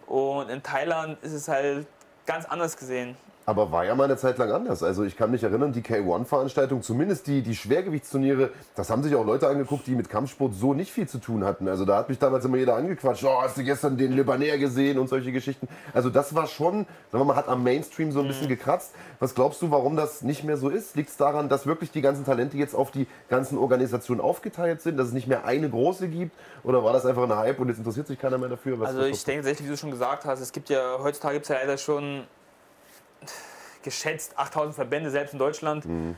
und 0.06 0.50
in 0.50 0.62
Thailand 0.62 1.22
ist 1.22 1.32
es 1.32 1.48
halt 1.48 1.86
ganz 2.26 2.44
anders 2.46 2.76
gesehen. 2.76 3.16
Aber 3.46 3.72
war 3.72 3.84
ja 3.84 3.94
mal 3.94 4.04
eine 4.04 4.16
Zeit 4.16 4.38
lang 4.38 4.52
anders. 4.52 4.82
Also 4.82 5.02
ich 5.02 5.16
kann 5.16 5.30
mich 5.30 5.42
erinnern, 5.42 5.72
die 5.72 5.80
K1-Veranstaltung, 5.80 6.82
zumindest 6.82 7.26
die, 7.26 7.42
die 7.42 7.56
Schwergewichtsturniere, 7.56 8.50
das 8.76 8.90
haben 8.90 9.02
sich 9.02 9.14
auch 9.14 9.24
Leute 9.24 9.48
angeguckt, 9.48 9.86
die 9.86 9.94
mit 9.94 10.08
Kampfsport 10.08 10.54
so 10.54 10.74
nicht 10.74 10.92
viel 10.92 11.08
zu 11.08 11.18
tun 11.18 11.44
hatten. 11.44 11.66
Also 11.66 11.84
da 11.84 11.96
hat 11.96 12.08
mich 12.08 12.18
damals 12.18 12.44
immer 12.44 12.58
jeder 12.58 12.76
angequatscht, 12.76 13.24
oh, 13.24 13.42
hast 13.42 13.56
du 13.56 13.64
gestern 13.64 13.96
den 13.96 14.12
Libanär 14.12 14.58
gesehen 14.58 14.98
und 14.98 15.08
solche 15.08 15.32
Geschichten. 15.32 15.68
Also 15.94 16.10
das 16.10 16.34
war 16.34 16.46
schon, 16.46 16.86
sagen 17.10 17.22
wir 17.22 17.24
mal, 17.24 17.36
hat 17.36 17.48
am 17.48 17.62
Mainstream 17.62 18.12
so 18.12 18.20
ein 18.20 18.28
bisschen 18.28 18.44
mhm. 18.44 18.50
gekratzt. 18.50 18.92
Was 19.18 19.34
glaubst 19.34 19.62
du, 19.62 19.70
warum 19.70 19.96
das 19.96 20.22
nicht 20.22 20.44
mehr 20.44 20.56
so 20.56 20.68
ist? 20.68 20.94
Liegt 20.96 21.10
es 21.10 21.16
daran, 21.16 21.48
dass 21.48 21.66
wirklich 21.66 21.90
die 21.90 22.02
ganzen 22.02 22.24
Talente 22.24 22.56
jetzt 22.56 22.74
auf 22.74 22.90
die 22.90 23.06
ganzen 23.28 23.58
Organisationen 23.58 24.20
aufgeteilt 24.20 24.82
sind, 24.82 24.96
dass 24.96 25.08
es 25.08 25.12
nicht 25.12 25.26
mehr 25.26 25.44
eine 25.44 25.68
große 25.68 26.08
gibt? 26.08 26.36
Oder 26.62 26.84
war 26.84 26.92
das 26.92 27.06
einfach 27.06 27.22
ein 27.22 27.34
Hype 27.34 27.58
und 27.58 27.68
jetzt 27.68 27.78
interessiert 27.78 28.06
sich 28.06 28.18
keiner 28.18 28.38
mehr 28.38 28.50
dafür? 28.50 28.80
Also 28.86 29.02
ich 29.02 29.24
denke 29.24 29.42
tatsächlich, 29.42 29.66
wie 29.66 29.72
du 29.72 29.76
schon 29.78 29.90
gesagt 29.90 30.24
hast, 30.24 30.40
es 30.40 30.52
gibt 30.52 30.68
ja, 30.68 30.98
heutzutage 31.02 31.34
gibt 31.34 31.44
es 31.44 31.48
ja 31.48 31.56
leider 31.56 31.78
schon 31.78 32.24
geschätzt 33.82 34.32
8000 34.36 34.74
Verbände, 34.74 35.10
selbst 35.10 35.32
in 35.32 35.38
Deutschland. 35.38 35.84
Mhm. 35.86 36.16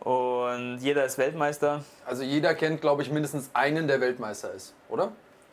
Und 0.00 0.78
jeder 0.78 1.04
ist 1.04 1.18
Weltmeister. 1.18 1.84
Also 2.06 2.22
jeder 2.22 2.54
kennt, 2.54 2.80
glaube 2.80 3.02
ich, 3.02 3.10
mindestens 3.10 3.50
einen, 3.52 3.86
der 3.86 4.00
Weltmeister 4.00 4.52
ist, 4.52 4.74
oder? 4.88 5.12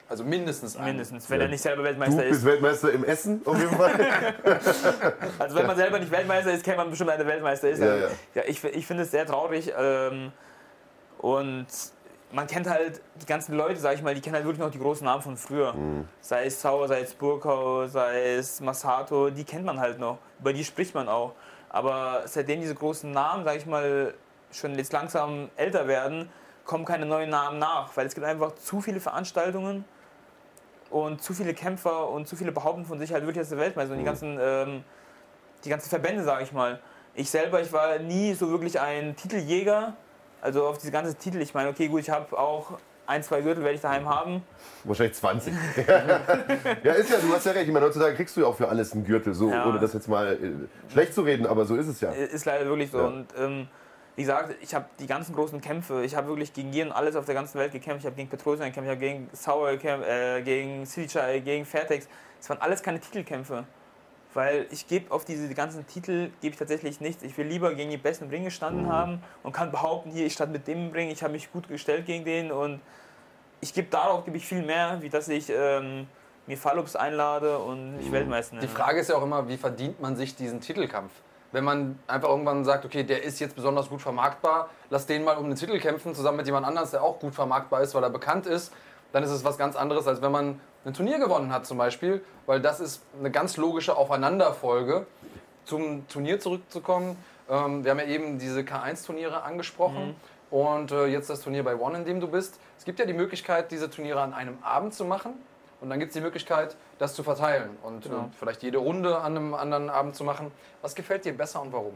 Also 0.09 0.23
mindestens 0.23 0.75
einen. 0.75 0.87
Mindestens, 0.87 1.29
wenn 1.29 1.39
ja. 1.39 1.45
er 1.45 1.49
nicht 1.49 1.61
selber 1.61 1.83
Weltmeister 1.83 2.23
ist. 2.23 2.29
Du 2.29 2.29
bist 2.29 2.45
Weltmeister 2.45 2.91
im 2.91 3.03
Essen, 3.03 3.41
auf 3.45 3.57
jeden 3.57 3.75
Fall. 3.75 4.33
also 5.39 5.55
wenn 5.55 5.65
man 5.65 5.75
selber 5.75 5.99
nicht 5.99 6.11
Weltmeister 6.11 6.53
ist, 6.53 6.63
kennt 6.63 6.77
man 6.77 6.89
bestimmt, 6.89 7.09
einer 7.09 7.25
Weltmeister 7.25 7.69
ist. 7.69 7.79
Ja, 7.79 7.95
ja. 7.95 8.07
ja 8.35 8.43
ich, 8.45 8.63
ich 8.63 8.85
finde 8.85 9.03
es 9.03 9.11
sehr 9.11 9.25
traurig. 9.25 9.73
Ähm, 9.77 10.31
und 11.17 11.67
man 12.33 12.47
kennt 12.47 12.67
halt 12.67 12.99
die 13.21 13.25
ganzen 13.25 13.55
Leute, 13.55 13.79
sag 13.79 13.95
ich 13.95 14.01
mal, 14.01 14.15
die 14.15 14.21
kennen 14.21 14.35
halt 14.35 14.45
wirklich 14.45 14.63
noch 14.63 14.71
die 14.71 14.79
großen 14.79 15.05
Namen 15.05 15.21
von 15.21 15.37
früher. 15.37 15.73
Mhm. 15.73 16.07
Sei 16.19 16.45
es 16.45 16.59
Sauer, 16.59 16.87
sei 16.87 17.01
es 17.01 17.13
Burkau, 17.13 17.87
sei 17.87 18.35
es 18.35 18.59
Masato, 18.59 19.29
die 19.29 19.43
kennt 19.43 19.65
man 19.65 19.79
halt 19.79 19.99
noch. 19.99 20.17
Über 20.39 20.51
die 20.51 20.63
spricht 20.63 20.95
man 20.95 21.07
auch. 21.07 21.33
Aber 21.69 22.23
seitdem 22.25 22.59
diese 22.59 22.75
großen 22.75 23.11
Namen, 23.11 23.45
sag 23.45 23.57
ich 23.57 23.65
mal, 23.65 24.13
schon 24.51 24.75
jetzt 24.75 24.91
langsam 24.93 25.49
älter 25.55 25.87
werden, 25.87 26.29
kommen 26.65 26.85
keine 26.85 27.05
neuen 27.05 27.29
Namen 27.29 27.59
nach, 27.59 27.95
weil 27.95 28.07
es 28.07 28.15
gibt 28.15 28.25
einfach 28.25 28.55
zu 28.55 28.81
viele 28.81 28.99
Veranstaltungen 28.99 29.85
und 30.89 31.21
zu 31.21 31.33
viele 31.33 31.53
Kämpfer 31.53 32.09
und 32.09 32.27
zu 32.27 32.35
viele 32.35 32.51
behaupten 32.51 32.85
von 32.85 32.99
sich 32.99 33.11
halt 33.13 33.23
wirklich 33.23 33.39
als 33.39 33.49
der 33.49 33.57
Weltmeister 33.59 33.91
und 33.91 33.97
die 33.97 34.03
mhm. 34.03 34.07
ganzen, 34.07 34.37
ähm, 34.41 34.83
die 35.63 35.69
ganzen 35.69 35.89
Verbände, 35.89 36.23
sag 36.23 36.41
ich 36.41 36.51
mal. 36.51 36.79
Ich 37.15 37.29
selber, 37.29 37.61
ich 37.61 37.71
war 37.71 37.99
nie 37.99 38.33
so 38.33 38.49
wirklich 38.49 38.79
ein 38.79 39.15
Titeljäger, 39.15 39.95
also 40.43 40.67
auf 40.67 40.77
diese 40.77 40.91
ganze 40.91 41.15
Titel, 41.15 41.41
ich 41.41 41.53
meine, 41.53 41.69
okay, 41.69 41.87
gut, 41.87 42.01
ich 42.01 42.09
habe 42.09 42.37
auch 42.37 42.77
ein, 43.05 43.23
zwei 43.23 43.41
Gürtel 43.41 43.63
werde 43.63 43.75
ich 43.75 43.81
daheim 43.81 44.07
haben. 44.07 44.43
Wahrscheinlich 44.83 45.15
20. 45.15 45.53
ja, 46.83 46.93
ist 46.93 47.09
ja, 47.09 47.17
du 47.17 47.33
hast 47.33 47.45
ja 47.45 47.53
recht. 47.53 47.67
Ich 47.67 47.73
meine, 47.73 47.85
heutzutage 47.85 48.15
kriegst 48.15 48.35
du 48.35 48.41
ja 48.41 48.47
auch 48.47 48.55
für 48.55 48.67
alles 48.67 48.93
einen 48.93 49.05
Gürtel, 49.05 49.33
so, 49.33 49.49
ja. 49.49 49.65
ohne 49.65 49.79
das 49.79 49.93
jetzt 49.93 50.07
mal 50.07 50.33
äh, 50.33 50.91
schlecht 50.91 51.13
zu 51.13 51.21
reden, 51.21 51.45
aber 51.45 51.65
so 51.65 51.75
ist 51.75 51.87
es 51.87 52.01
ja. 52.01 52.11
Ist 52.11 52.45
leider 52.45 52.65
wirklich 52.65 52.91
so. 52.91 52.97
Ja. 52.97 53.05
Und 53.05 53.27
ähm, 53.37 53.67
wie 54.15 54.21
gesagt, 54.21 54.55
ich 54.61 54.75
habe 54.75 54.85
die 54.99 55.07
ganzen 55.07 55.33
großen 55.33 55.59
Kämpfe, 55.61 56.03
ich 56.03 56.15
habe 56.15 56.27
wirklich 56.27 56.53
gegen 56.53 56.71
jeden 56.71 56.91
alles 56.91 57.15
auf 57.15 57.25
der 57.25 57.35
ganzen 57.35 57.57
Welt 57.59 57.71
gekämpft. 57.71 58.01
Ich 58.01 58.05
habe 58.05 58.15
gegen 58.15 58.29
Petrosian 58.29 58.67
gekämpft, 58.69 58.89
ich 58.89 58.95
habe 58.95 58.99
gegen 58.99 59.29
Sauer 59.33 59.71
gekämpft, 59.71 60.07
äh, 60.07 60.41
gegen 60.41 60.85
Silichai, 60.85 61.39
gegen 61.39 61.65
Fairtex. 61.65 62.07
Es 62.39 62.49
waren 62.49 62.61
alles 62.61 62.83
keine 62.83 62.99
Titelkämpfe. 62.99 63.65
Weil 64.33 64.67
ich 64.71 64.87
gebe 64.87 65.11
auf 65.11 65.25
diese 65.25 65.47
die 65.47 65.53
ganzen 65.53 65.85
Titel 65.85 66.31
gebe 66.41 66.53
ich 66.53 66.57
tatsächlich 66.57 67.01
nichts. 67.01 67.23
Ich 67.23 67.37
will 67.37 67.45
lieber 67.45 67.73
gegen 67.75 67.89
die 67.89 67.97
besten 67.97 68.25
im 68.25 68.29
Ring 68.29 68.43
gestanden 68.43 68.85
mhm. 68.85 68.91
haben 68.91 69.23
und 69.43 69.51
kann 69.51 69.71
behaupten, 69.71 70.11
hier, 70.11 70.25
ich 70.25 70.33
stand 70.33 70.51
mit 70.51 70.67
dem 70.67 70.87
im 70.87 70.91
Ring, 70.91 71.09
ich 71.09 71.21
habe 71.23 71.33
mich 71.33 71.51
gut 71.51 71.67
gestellt 71.67 72.05
gegen 72.05 72.25
den 72.25 72.51
und 72.51 72.81
ich 73.61 73.73
gebe 73.73 73.87
darauf 73.89 74.25
gebe 74.25 74.37
ich 74.37 74.45
viel 74.45 74.63
mehr, 74.63 74.97
wie 75.01 75.09
dass 75.09 75.27
ich 75.29 75.49
ähm, 75.49 76.07
mir 76.47 76.57
Fallups 76.57 76.95
einlade 76.95 77.57
und 77.59 77.99
ich 77.99 78.07
mhm. 78.07 78.13
Weltmeister. 78.13 78.57
Die 78.57 78.67
Frage 78.67 78.99
ist 78.99 79.09
ja 79.09 79.15
auch 79.15 79.23
immer, 79.23 79.47
wie 79.47 79.57
verdient 79.57 80.01
man 80.01 80.15
sich 80.15 80.35
diesen 80.35 80.59
Titelkampf? 80.61 81.11
Wenn 81.51 81.63
man 81.63 81.99
einfach 82.07 82.29
irgendwann 82.29 82.65
sagt, 82.65 82.83
okay, 82.83 83.03
der 83.03 83.23
ist 83.23 83.39
jetzt 83.39 83.55
besonders 83.55 83.87
gut 83.87 84.01
vermarktbar, 84.01 84.69
lass 84.89 85.05
den 85.05 85.23
mal 85.23 85.37
um 85.37 85.47
den 85.47 85.55
Titel 85.55 85.79
kämpfen, 85.79 86.15
zusammen 86.15 86.37
mit 86.37 86.47
jemand 86.47 86.65
anders, 86.65 86.91
der 86.91 87.03
auch 87.03 87.19
gut 87.19 87.35
vermarktbar 87.35 87.81
ist, 87.81 87.93
weil 87.93 88.03
er 88.03 88.09
bekannt 88.09 88.47
ist, 88.47 88.73
dann 89.11 89.23
ist 89.23 89.29
es 89.29 89.45
was 89.45 89.57
ganz 89.57 89.75
anderes, 89.75 90.07
als 90.07 90.21
wenn 90.21 90.31
man 90.31 90.59
ein 90.85 90.93
Turnier 90.93 91.19
gewonnen 91.19 91.51
hat 91.51 91.65
zum 91.65 91.77
Beispiel, 91.77 92.23
weil 92.45 92.61
das 92.61 92.79
ist 92.79 93.03
eine 93.17 93.31
ganz 93.31 93.57
logische 93.57 93.95
Aufeinanderfolge. 93.95 95.05
Zum 95.65 96.07
Turnier 96.09 96.39
zurückzukommen, 96.39 97.17
ähm, 97.49 97.83
wir 97.83 97.91
haben 97.91 97.99
ja 97.99 98.05
eben 98.05 98.39
diese 98.39 98.61
K1-Turniere 98.61 99.43
angesprochen 99.43 100.07
mhm. 100.07 100.57
und 100.57 100.91
äh, 100.91 101.05
jetzt 101.05 101.29
das 101.29 101.41
Turnier 101.41 101.63
bei 101.63 101.75
One, 101.75 101.99
in 101.99 102.05
dem 102.05 102.19
du 102.19 102.27
bist. 102.27 102.59
Es 102.77 102.85
gibt 102.85 102.99
ja 102.99 103.05
die 103.05 103.13
Möglichkeit, 103.13 103.71
diese 103.71 103.89
Turniere 103.89 104.21
an 104.21 104.33
einem 104.33 104.57
Abend 104.61 104.93
zu 104.93 105.05
machen 105.05 105.33
und 105.79 105.89
dann 105.89 105.99
gibt 105.99 106.09
es 106.09 106.13
die 106.13 106.21
Möglichkeit, 106.21 106.75
das 106.99 107.13
zu 107.13 107.23
verteilen 107.23 107.77
und 107.81 108.03
genau. 108.03 108.17
äh, 108.17 108.29
vielleicht 108.37 108.63
jede 108.63 108.77
Runde 108.77 109.17
an 109.19 109.37
einem 109.37 109.53
anderen 109.53 109.89
Abend 109.89 110.15
zu 110.15 110.23
machen. 110.23 110.51
Was 110.81 110.95
gefällt 110.95 111.25
dir 111.25 111.35
besser 111.35 111.61
und 111.61 111.71
warum? 111.73 111.93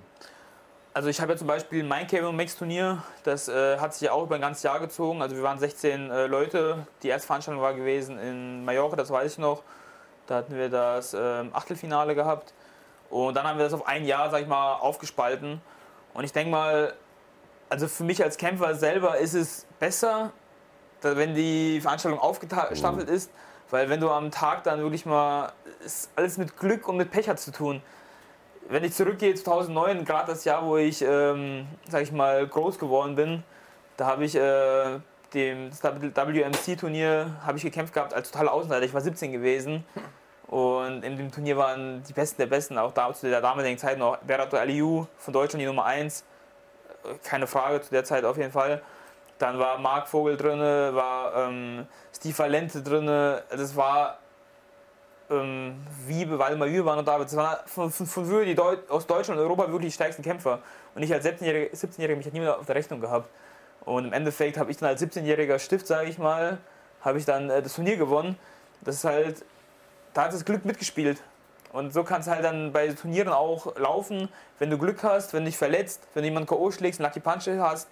Also 0.97 1.09
ich 1.09 1.21
habe 1.21 1.33
ja 1.33 1.37
zum 1.37 1.45
Beispiel 1.45 1.83
mein 1.83 2.07
Cable 2.07 2.33
Mix 2.33 2.55
Turnier, 2.55 3.03
das 3.21 3.47
äh, 3.47 3.77
hat 3.77 3.93
sich 3.93 4.01
ja 4.01 4.13
auch 4.13 4.23
über 4.23 4.33
ein 4.33 4.41
ganzes 4.41 4.63
Jahr 4.63 4.79
gezogen. 4.79 5.21
Also 5.21 5.35
wir 5.35 5.43
waren 5.43 5.59
16 5.59 6.09
äh, 6.09 6.25
Leute. 6.25 6.87
Die 7.03 7.09
erste 7.09 7.27
Veranstaltung 7.27 7.61
war 7.61 7.75
gewesen 7.75 8.17
in 8.17 8.65
Mallorca, 8.65 8.95
das 8.95 9.11
weiß 9.11 9.33
ich 9.33 9.37
noch. 9.37 9.61
Da 10.25 10.37
hatten 10.37 10.55
wir 10.55 10.69
das 10.69 11.13
äh, 11.13 11.45
Achtelfinale 11.53 12.15
gehabt. 12.15 12.55
Und 13.11 13.37
dann 13.37 13.45
haben 13.45 13.59
wir 13.59 13.65
das 13.65 13.75
auf 13.75 13.85
ein 13.85 14.05
Jahr, 14.05 14.31
sag 14.31 14.41
ich 14.41 14.47
mal, 14.47 14.73
aufgespalten. 14.73 15.61
Und 16.15 16.23
ich 16.23 16.33
denke 16.33 16.49
mal, 16.49 16.95
also 17.69 17.87
für 17.87 18.03
mich 18.03 18.23
als 18.23 18.37
Kämpfer 18.37 18.73
selber 18.73 19.19
ist 19.19 19.35
es 19.35 19.67
besser, 19.77 20.31
wenn 21.03 21.35
die 21.35 21.79
Veranstaltung 21.79 22.19
aufgestaffelt 22.19 23.07
mhm. 23.07 23.13
ist, 23.13 23.29
weil 23.69 23.87
wenn 23.91 24.01
du 24.01 24.09
am 24.09 24.31
Tag 24.31 24.63
dann 24.63 24.79
wirklich 24.79 25.05
mal, 25.05 25.53
ist 25.85 26.09
alles 26.15 26.39
mit 26.39 26.57
Glück 26.57 26.87
und 26.87 26.97
mit 26.97 27.11
Pech 27.11 27.29
hat 27.29 27.39
zu 27.39 27.51
tun 27.51 27.83
wenn 28.69 28.83
ich 28.83 28.93
zurückgehe 28.93 29.33
zu 29.35 29.43
2009, 29.43 30.05
gerade 30.05 30.31
das 30.31 30.43
Jahr, 30.43 30.65
wo 30.65 30.77
ich, 30.77 31.01
ähm, 31.01 31.67
sag 31.89 32.03
ich 32.03 32.11
mal, 32.11 32.45
groß 32.47 32.77
geworden 32.79 33.15
bin, 33.15 33.43
da 33.95 34.07
habe 34.07 34.25
ich 34.25 34.35
äh, 34.35 34.99
dem 35.33 35.71
WMC-Turnier 35.71 37.37
habe 37.45 37.57
ich 37.57 37.63
gekämpft 37.63 37.93
gehabt 37.93 38.13
als 38.13 38.31
totaler 38.31 38.53
Außenseiter. 38.53 38.85
Ich 38.85 38.93
war 38.93 39.01
17 39.01 39.31
gewesen 39.31 39.83
und 40.47 41.03
in 41.03 41.17
dem 41.17 41.31
Turnier 41.31 41.57
waren 41.57 42.03
die 42.03 42.13
Besten 42.13 42.41
der 42.41 42.47
Besten, 42.47 42.77
auch 42.77 42.93
da, 42.93 43.13
zu 43.13 43.29
der 43.29 43.41
damaligen 43.41 43.77
Zeit 43.77 43.97
noch 43.97 44.17
Berato 44.19 44.57
Aliou 44.57 45.07
von 45.17 45.33
Deutschland 45.33 45.61
die 45.61 45.65
Nummer 45.65 45.85
1, 45.85 46.23
keine 47.23 47.47
Frage 47.47 47.81
zu 47.81 47.91
der 47.91 48.03
Zeit 48.03 48.23
auf 48.23 48.37
jeden 48.37 48.51
Fall. 48.51 48.81
Dann 49.39 49.59
war 49.59 49.77
Marc 49.77 50.07
Vogel 50.07 50.35
drin, 50.35 50.59
war 50.59 51.47
ähm, 51.47 51.85
Steve 52.13 52.37
Valente 52.37 52.81
drin. 52.81 53.05
Das 53.05 53.75
war 53.75 54.17
ähm, 55.29 55.75
Wiebe, 56.05 56.39
Waldemar 56.39 56.67
Wiebe 56.69 56.85
waren 56.85 56.97
noch 56.97 57.05
da. 57.05 57.17
Das 57.17 57.35
waren 57.35 57.57
von, 57.65 57.91
von, 57.91 58.05
von 58.05 58.45
die 58.45 58.55
Deut 58.55 58.89
aus 58.89 59.05
Deutschland 59.07 59.39
und 59.39 59.45
Europa 59.45 59.71
wirklich 59.71 59.91
die 59.91 59.95
stärksten 59.95 60.23
Kämpfer. 60.23 60.59
Und 60.95 61.03
ich 61.03 61.13
als 61.13 61.25
17-Jähriger, 61.25 61.75
17 61.75 62.17
mich 62.17 62.25
hat 62.25 62.33
niemand 62.33 62.57
auf 62.57 62.65
der 62.65 62.75
Rechnung 62.75 63.01
gehabt. 63.01 63.29
Und 63.81 64.05
im 64.05 64.13
Endeffekt 64.13 64.57
habe 64.57 64.71
ich 64.71 64.77
dann 64.77 64.89
als 64.89 65.01
17-jähriger 65.01 65.59
Stift, 65.59 65.87
sage 65.87 66.09
ich 66.09 66.17
mal, 66.17 66.57
habe 67.01 67.17
ich 67.17 67.25
dann 67.25 67.49
äh, 67.49 67.61
das 67.61 67.75
Turnier 67.75 67.97
gewonnen. 67.97 68.37
Das 68.81 68.95
ist 68.95 69.03
halt, 69.03 69.45
da 70.13 70.23
hat 70.23 70.33
das 70.33 70.45
Glück 70.45 70.65
mitgespielt. 70.65 71.21
Und 71.73 71.93
so 71.93 72.03
kann 72.03 72.21
es 72.21 72.27
halt 72.27 72.43
dann 72.43 72.71
bei 72.71 72.87
Turnieren 72.89 73.29
auch 73.29 73.77
laufen. 73.77 74.29
Wenn 74.59 74.69
du 74.69 74.77
Glück 74.77 75.03
hast, 75.03 75.33
wenn 75.33 75.43
du 75.43 75.49
dich 75.49 75.57
verletzt, 75.57 76.01
wenn 76.13 76.23
du 76.23 76.29
jemanden 76.29 76.47
K.O. 76.47 76.71
schlägst, 76.71 76.99
einen 76.99 77.07
Lucky 77.07 77.19
Punch 77.19 77.47
hast, 77.59 77.87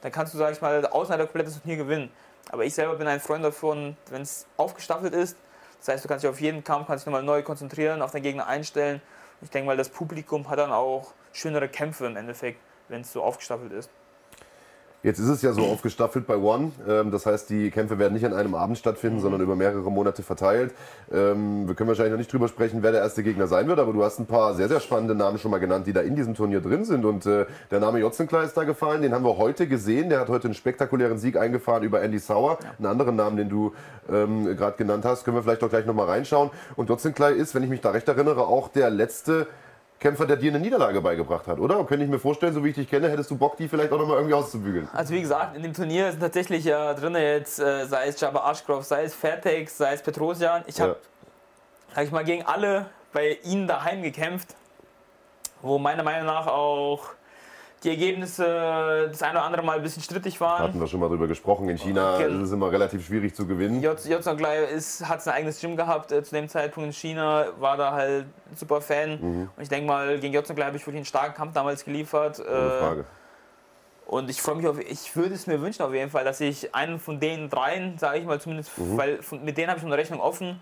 dann 0.00 0.12
kannst 0.12 0.32
du, 0.32 0.38
sag 0.38 0.52
ich 0.52 0.60
mal, 0.60 0.84
ein 0.84 1.18
komplettes 1.18 1.60
Turnier 1.60 1.76
gewinnen. 1.76 2.10
Aber 2.50 2.64
ich 2.64 2.74
selber 2.74 2.94
bin 2.94 3.06
ein 3.06 3.20
Freund 3.20 3.44
davon, 3.44 3.96
wenn 4.10 4.22
es 4.22 4.46
aufgestaffelt 4.56 5.14
ist, 5.14 5.36
das 5.86 5.94
heißt, 5.94 6.04
du 6.04 6.08
kannst 6.08 6.24
dich 6.24 6.30
auf 6.30 6.40
jeden 6.40 6.64
Kampf 6.64 6.88
kannst 6.88 7.06
dich 7.06 7.06
nochmal 7.06 7.22
neu 7.22 7.44
konzentrieren, 7.44 8.02
auf 8.02 8.10
den 8.10 8.22
Gegner 8.22 8.48
einstellen. 8.48 9.00
Ich 9.40 9.50
denke 9.50 9.66
mal, 9.66 9.76
das 9.76 9.88
Publikum 9.88 10.48
hat 10.50 10.58
dann 10.58 10.72
auch 10.72 11.12
schönere 11.32 11.68
Kämpfe 11.68 12.06
im 12.06 12.16
Endeffekt, 12.16 12.58
wenn 12.88 13.02
es 13.02 13.12
so 13.12 13.22
aufgestaffelt 13.22 13.72
ist. 13.72 13.88
Jetzt 15.06 15.20
ist 15.20 15.28
es 15.28 15.40
ja 15.40 15.52
so 15.52 15.62
aufgestaffelt 15.62 16.26
bei 16.26 16.36
One. 16.36 16.72
Ähm, 16.88 17.12
das 17.12 17.26
heißt, 17.26 17.48
die 17.48 17.70
Kämpfe 17.70 18.00
werden 18.00 18.14
nicht 18.14 18.26
an 18.26 18.32
einem 18.32 18.56
Abend 18.56 18.76
stattfinden, 18.76 19.20
sondern 19.20 19.40
über 19.40 19.54
mehrere 19.54 19.88
Monate 19.88 20.24
verteilt. 20.24 20.74
Ähm, 21.12 21.68
wir 21.68 21.76
können 21.76 21.86
wahrscheinlich 21.86 22.10
noch 22.10 22.18
nicht 22.18 22.32
drüber 22.32 22.48
sprechen, 22.48 22.82
wer 22.82 22.90
der 22.90 23.02
erste 23.02 23.22
Gegner 23.22 23.46
sein 23.46 23.68
wird, 23.68 23.78
aber 23.78 23.92
du 23.92 24.02
hast 24.02 24.18
ein 24.18 24.26
paar 24.26 24.54
sehr, 24.54 24.66
sehr 24.66 24.80
spannende 24.80 25.14
Namen 25.14 25.38
schon 25.38 25.52
mal 25.52 25.58
genannt, 25.58 25.86
die 25.86 25.92
da 25.92 26.00
in 26.00 26.16
diesem 26.16 26.34
Turnier 26.34 26.60
drin 26.60 26.84
sind. 26.84 27.04
Und 27.04 27.24
äh, 27.24 27.46
der 27.70 27.78
Name 27.78 28.00
Jotzenklar 28.00 28.42
ist 28.42 28.56
da 28.56 28.64
gefallen, 28.64 29.00
den 29.00 29.14
haben 29.14 29.24
wir 29.24 29.36
heute 29.36 29.68
gesehen. 29.68 30.10
Der 30.10 30.18
hat 30.18 30.28
heute 30.28 30.48
einen 30.48 30.54
spektakulären 30.54 31.18
Sieg 31.18 31.36
eingefahren 31.36 31.84
über 31.84 32.02
Andy 32.02 32.18
Sauer. 32.18 32.58
Ja. 32.60 32.70
Einen 32.76 32.86
anderen 32.86 33.14
Namen, 33.14 33.36
den 33.36 33.48
du 33.48 33.74
ähm, 34.10 34.56
gerade 34.56 34.76
genannt 34.76 35.04
hast, 35.04 35.22
können 35.22 35.36
wir 35.36 35.44
vielleicht 35.44 35.62
doch 35.62 35.70
gleich 35.70 35.86
nochmal 35.86 36.06
reinschauen. 36.06 36.50
Und 36.74 36.88
Jotzenklar 36.88 37.30
ist, 37.30 37.54
wenn 37.54 37.62
ich 37.62 37.70
mich 37.70 37.80
da 37.80 37.92
recht 37.92 38.08
erinnere, 38.08 38.48
auch 38.48 38.66
der 38.66 38.90
letzte 38.90 39.46
Kämpfer, 39.98 40.26
der 40.26 40.36
dir 40.36 40.50
eine 40.50 40.60
Niederlage 40.60 41.00
beigebracht 41.00 41.46
hat, 41.46 41.58
oder? 41.58 41.82
Könnte 41.84 42.04
ich 42.04 42.10
mir 42.10 42.18
vorstellen, 42.18 42.52
so 42.52 42.62
wie 42.62 42.68
ich 42.68 42.74
dich 42.74 42.88
kenne, 42.88 43.08
hättest 43.08 43.30
du 43.30 43.36
Bock, 43.36 43.56
die 43.56 43.66
vielleicht 43.66 43.92
auch 43.92 43.98
nochmal 43.98 44.18
irgendwie 44.18 44.34
auszubügeln. 44.34 44.88
Also 44.92 45.14
wie 45.14 45.20
gesagt, 45.22 45.56
in 45.56 45.62
dem 45.62 45.72
Turnier 45.72 46.10
sind 46.10 46.20
tatsächlich 46.20 46.64
ja 46.64 46.92
drin 46.92 47.14
jetzt, 47.14 47.58
äh, 47.58 47.86
sei 47.86 48.08
es 48.08 48.20
Jabba 48.20 48.50
Ashcroft, 48.50 48.86
sei 48.86 49.04
es 49.04 49.14
Fairtex, 49.14 49.78
sei 49.78 49.94
es 49.94 50.02
Petrosian. 50.02 50.64
Ich 50.66 50.80
habe, 50.80 50.92
ja. 50.92 51.94
sag 51.94 52.04
ich 52.04 52.10
mal, 52.12 52.24
gegen 52.24 52.44
alle 52.44 52.86
bei 53.12 53.38
ihnen 53.42 53.66
daheim 53.66 54.02
gekämpft, 54.02 54.54
wo 55.62 55.78
meiner 55.78 56.02
Meinung 56.02 56.26
nach 56.26 56.46
auch 56.46 57.15
die 57.86 57.90
Ergebnisse 57.90 59.08
das 59.08 59.22
eine 59.22 59.38
oder 59.38 59.44
andere 59.44 59.62
Mal 59.62 59.76
ein 59.76 59.82
bisschen 59.82 60.02
strittig 60.02 60.40
waren. 60.40 60.64
Hatten 60.64 60.80
wir 60.80 60.86
schon 60.88 60.98
mal 60.98 61.08
drüber 61.08 61.28
gesprochen. 61.28 61.68
In 61.68 61.78
China 61.78 62.18
Gen 62.18 62.40
ist 62.40 62.48
es 62.48 62.52
immer 62.52 62.70
relativ 62.70 63.06
schwierig 63.06 63.34
zu 63.34 63.46
gewinnen. 63.46 63.80
Jotson 63.80 64.38
hat 65.08 65.22
sein 65.22 65.34
eigenes 65.34 65.60
Gym 65.60 65.76
gehabt 65.76 66.10
äh, 66.10 66.22
zu 66.22 66.34
dem 66.34 66.48
Zeitpunkt 66.48 66.88
in 66.88 66.92
China, 66.92 67.46
war 67.58 67.76
da 67.76 67.92
halt 67.92 68.24
ein 68.50 68.56
super 68.56 68.80
Fan. 68.80 69.20
Mhm. 69.20 69.50
Und 69.56 69.62
ich 69.62 69.68
denke 69.68 69.86
mal, 69.86 70.18
gegen 70.18 70.34
Jotson 70.34 70.56
habe 70.58 70.76
ich 70.76 70.82
wirklich 70.82 70.96
einen 70.96 71.04
starken 71.04 71.34
Kampf 71.34 71.54
damals 71.54 71.84
geliefert. 71.84 72.40
Ohne 72.40 72.48
äh, 72.48 72.78
Frage. 72.80 73.04
Und 74.06 74.30
ich 74.30 74.42
freue 74.42 74.56
mich 74.56 74.66
auf, 74.66 74.78
ich 74.80 75.14
würde 75.14 75.34
es 75.34 75.46
mir 75.46 75.60
wünschen 75.60 75.82
auf 75.82 75.94
jeden 75.94 76.10
Fall, 76.10 76.24
dass 76.24 76.40
ich 76.40 76.74
einen 76.74 76.98
von 76.98 77.20
den 77.20 77.50
dreien, 77.50 77.98
sage 77.98 78.18
ich 78.18 78.24
mal 78.24 78.40
zumindest, 78.40 78.76
mhm. 78.78 78.96
weil 78.96 79.22
von, 79.22 79.44
mit 79.44 79.58
denen 79.58 79.68
habe 79.68 79.78
ich 79.78 79.86
eine 79.86 79.96
Rechnung 79.96 80.20
offen. 80.20 80.60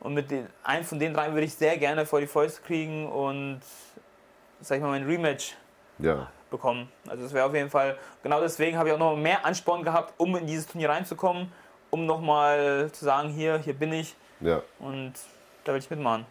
Und 0.00 0.14
mit 0.14 0.30
den, 0.30 0.46
einen 0.64 0.84
von 0.84 0.98
den 0.98 1.14
dreien 1.14 1.32
würde 1.32 1.44
ich 1.44 1.54
sehr 1.54 1.76
gerne 1.76 2.06
vor 2.06 2.20
die 2.20 2.26
Fäuste 2.26 2.62
kriegen 2.62 3.06
und, 3.08 3.60
sag 4.60 4.76
ich 4.76 4.82
mal, 4.82 4.90
mein 4.90 5.06
Rematch 5.06 5.54
ja 5.98 6.28
bekommen. 6.52 6.90
Also 7.08 7.24
das 7.24 7.32
wäre 7.32 7.46
auf 7.46 7.54
jeden 7.54 7.70
Fall, 7.70 7.98
genau 8.22 8.40
deswegen 8.40 8.78
habe 8.78 8.88
ich 8.88 8.94
auch 8.94 8.98
noch 8.98 9.16
mehr 9.16 9.44
Ansporn 9.44 9.82
gehabt, 9.82 10.14
um 10.18 10.36
in 10.36 10.46
dieses 10.46 10.68
Turnier 10.68 10.90
reinzukommen, 10.90 11.50
um 11.90 12.06
nochmal 12.06 12.88
zu 12.92 13.04
sagen, 13.04 13.28
hier, 13.30 13.58
hier 13.58 13.74
bin 13.74 13.92
ich. 13.92 14.14
Ja. 14.40 14.62
Und 14.78 15.14
da 15.64 15.72
will 15.72 15.80
ich 15.80 15.90
mitmachen. 15.90 16.26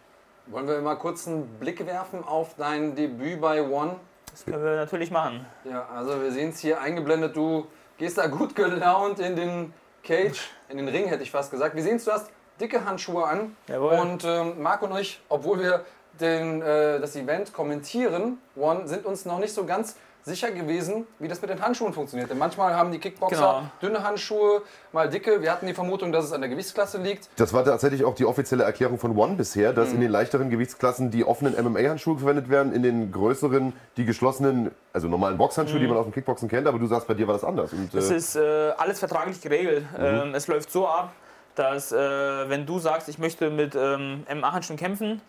Wollen 0.48 0.68
wir 0.68 0.82
mal 0.82 0.96
kurz 0.96 1.28
einen 1.28 1.48
Blick 1.60 1.86
werfen 1.86 2.24
auf 2.24 2.56
dein 2.58 2.96
Debüt 2.96 3.42
bei 3.42 3.62
One? 3.62 3.98
Das 4.32 4.46
können 4.46 4.64
wir 4.64 4.76
natürlich 4.78 5.12
machen. 5.12 5.46
Ja, 5.66 5.88
also 5.94 6.22
wir 6.22 6.32
sehen 6.32 6.50
es 6.50 6.60
hier 6.60 6.80
eingeblendet, 6.80 7.36
du 7.36 7.68
gehst 7.98 8.18
da 8.18 8.28
gut 8.28 8.56
gelaunt 8.56 9.20
in 9.20 9.36
den 9.36 9.74
Cage, 10.04 10.50
in 10.70 10.78
den 10.78 10.88
Ring 10.88 11.06
hätte 11.06 11.24
ich 11.24 11.32
fast 11.32 11.52
gesagt. 11.52 11.76
Wir 11.76 11.84
sehen 11.84 11.98
es, 11.98 12.06
du 12.06 12.12
hast 12.12 12.32
dicke 12.60 12.84
Handschuhe 12.86 13.26
an. 13.26 13.56
Jawohl. 13.68 13.94
Und 13.94 14.24
ähm, 14.24 14.62
Marc 14.62 14.82
und 14.82 14.98
ich, 14.98 15.22
obwohl 15.30 15.60
wir 15.60 15.86
den, 16.20 16.62
äh, 16.62 17.00
das 17.00 17.16
Event 17.16 17.54
kommentieren, 17.54 18.40
One, 18.56 18.88
sind 18.88 19.06
uns 19.06 19.26
noch 19.26 19.40
nicht 19.40 19.54
so 19.54 19.66
ganz 19.66 19.96
sicher 20.24 20.52
gewesen, 20.52 21.06
wie 21.20 21.28
das 21.28 21.42
mit 21.42 21.50
den 21.50 21.62
Handschuhen 21.62 21.94
funktioniert. 21.94 22.30
Denn 22.30 22.38
manchmal 22.38 22.76
haben 22.76 22.92
die 22.92 23.00
Kickboxer 23.00 23.36
genau. 23.36 23.64
dünne 23.82 24.04
Handschuhe, 24.04 24.62
mal 24.92 25.10
dicke. 25.10 25.42
Wir 25.42 25.52
hatten 25.52 25.66
die 25.66 25.74
Vermutung, 25.74 26.12
dass 26.12 26.26
es 26.26 26.32
an 26.32 26.42
der 26.42 26.50
Gewichtsklasse 26.50 27.00
liegt. 27.00 27.30
Das 27.38 27.54
war 27.54 27.66
tatsächlich 27.66 28.04
auch 28.04 28.16
die 28.16 28.26
offizielle 28.26 28.64
Erklärung 28.64 29.00
von 29.00 29.18
One 29.18 29.36
bisher, 29.36 29.74
dass 29.74 29.90
mhm. 29.90 29.96
in 29.96 30.02
den 30.02 30.12
leichteren 30.12 30.50
Gewichtsklassen 30.50 31.12
die 31.12 31.26
offenen 31.26 31.54
MMA-Handschuhe 31.54 32.18
verwendet 32.18 32.50
werden, 32.50 32.74
in 32.74 32.84
den 32.84 33.12
größeren 33.12 33.74
die 33.98 34.06
geschlossenen, 34.06 34.72
also 34.94 35.08
normalen 35.08 35.38
Boxhandschuhe, 35.38 35.80
mhm. 35.80 35.84
die 35.84 35.88
man 35.88 35.98
aus 35.98 36.06
dem 36.06 36.14
Kickboxen 36.14 36.50
kennt. 36.50 36.68
Aber 36.68 36.80
du 36.80 36.88
sagst, 36.88 37.08
bei 37.08 37.14
dir 37.14 37.28
war 37.28 37.34
das 37.34 37.44
anders. 37.44 37.74
Und, 37.74 37.94
das 37.94 38.12
äh 38.12 38.16
ist 38.16 38.36
äh, 38.36 38.72
alles 38.78 39.00
vertraglich 39.00 39.42
geregelt. 39.42 39.86
Mhm. 39.98 40.06
Ähm, 40.06 40.36
es 40.36 40.48
läuft 40.48 40.72
so 40.72 40.88
ab, 40.88 41.14
dass 41.56 41.92
äh, 41.92 41.98
wenn 41.98 42.66
du 42.66 42.80
sagst, 42.80 43.10
ich 43.10 43.18
möchte 43.18 43.50
mit 43.50 43.76
ähm, 43.76 44.24
MMA-Handschuhen 44.32 44.78
kämpfen, 44.78 45.22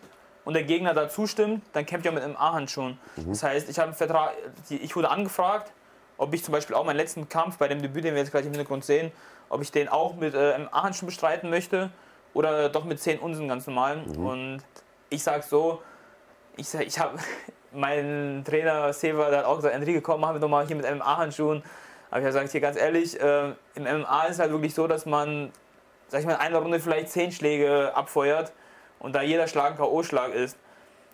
und 0.45 0.53
der 0.53 0.63
Gegner 0.63 0.93
da 0.93 1.09
zustimmt, 1.09 1.63
dann 1.73 1.85
kämpft 1.85 2.05
er 2.05 2.11
mit 2.11 2.23
einem 2.23 2.35
A-Handschuh. 2.35 2.89
Mhm. 3.15 3.29
Das 3.29 3.43
heißt, 3.43 3.69
ich, 3.69 3.75
Vertrag, 3.75 4.33
ich 4.69 4.95
wurde 4.95 5.09
angefragt, 5.09 5.71
ob 6.17 6.33
ich 6.33 6.43
zum 6.43 6.51
Beispiel 6.51 6.75
auch 6.75 6.85
meinen 6.85 6.97
letzten 6.97 7.29
Kampf 7.29 7.57
bei 7.57 7.67
dem 7.67 7.81
Debüt, 7.81 8.03
den 8.03 8.13
wir 8.13 8.21
jetzt 8.21 8.31
gleich 8.31 8.45
im 8.45 8.51
Hintergrund 8.51 8.85
sehen, 8.85 9.11
ob 9.49 9.61
ich 9.61 9.71
den 9.71 9.87
auch 9.87 10.15
mit 10.15 10.33
äh, 10.33 10.53
einem 10.53 10.69
A-Handschuh 10.71 11.05
bestreiten 11.05 11.49
möchte 11.49 11.91
oder 12.33 12.69
doch 12.69 12.83
mit 12.83 12.99
10 12.99 13.19
Unsen 13.19 13.47
ganz 13.47 13.67
normal. 13.67 13.97
Mhm. 13.97 14.25
Und 14.25 14.61
ich 15.09 15.23
sage 15.23 15.43
so, 15.47 15.81
ich, 16.57 16.67
sag, 16.67 16.85
ich 16.85 16.99
habe 16.99 17.17
mein 17.71 18.43
Trainer 18.45 18.93
Seva, 18.93 19.29
der 19.29 19.39
hat 19.39 19.45
auch 19.45 19.57
gesagt, 19.57 19.75
Enrique, 19.75 20.01
komm, 20.01 20.21
machen 20.21 20.35
wir 20.35 20.39
doch 20.39 20.49
mal 20.49 20.65
hier 20.65 20.75
mit 20.75 20.89
MMA-Handschuhen. 20.89 21.63
Aber 22.09 22.19
ich 22.19 22.25
gesagt, 22.25 22.51
hier 22.51 22.61
ganz 22.61 22.77
ehrlich, 22.77 23.19
äh, 23.19 23.53
im 23.75 23.83
MMA 23.83 24.25
ist 24.25 24.33
es 24.33 24.39
halt 24.39 24.51
wirklich 24.51 24.75
so, 24.75 24.85
dass 24.85 25.05
man, 25.05 25.51
sag 26.09 26.19
ich 26.19 26.27
mal, 26.27 26.33
in 26.33 26.39
einer 26.39 26.59
Runde 26.59 26.79
vielleicht 26.79 27.09
10 27.09 27.31
Schläge 27.31 27.91
abfeuert 27.95 28.53
und 29.03 29.13
da 29.13 29.21
jeder 29.21 29.47
Schlag 29.47 29.73
ein 29.73 29.77
K.O.-Schlag 29.77 30.29
ist 30.29 30.57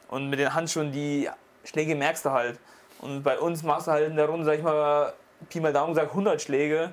und 0.07 0.29
mit 0.29 0.39
den 0.39 0.53
Handschuhen, 0.53 0.93
die 0.93 1.29
Schläge 1.65 1.95
merkst 1.95 2.23
du 2.23 2.31
halt. 2.31 2.57
Und 2.99 3.23
bei 3.23 3.37
uns 3.37 3.63
machst 3.63 3.87
du 3.87 3.91
halt 3.91 4.07
in 4.07 4.15
der 4.15 4.27
Runde, 4.27 4.45
sag 4.45 4.57
ich 4.57 4.63
mal, 4.63 5.13
Pi 5.49 5.59
mal 5.59 5.73
Daumen 5.73 5.93
gesagt 5.93 6.11
100 6.11 6.41
Schläge. 6.41 6.91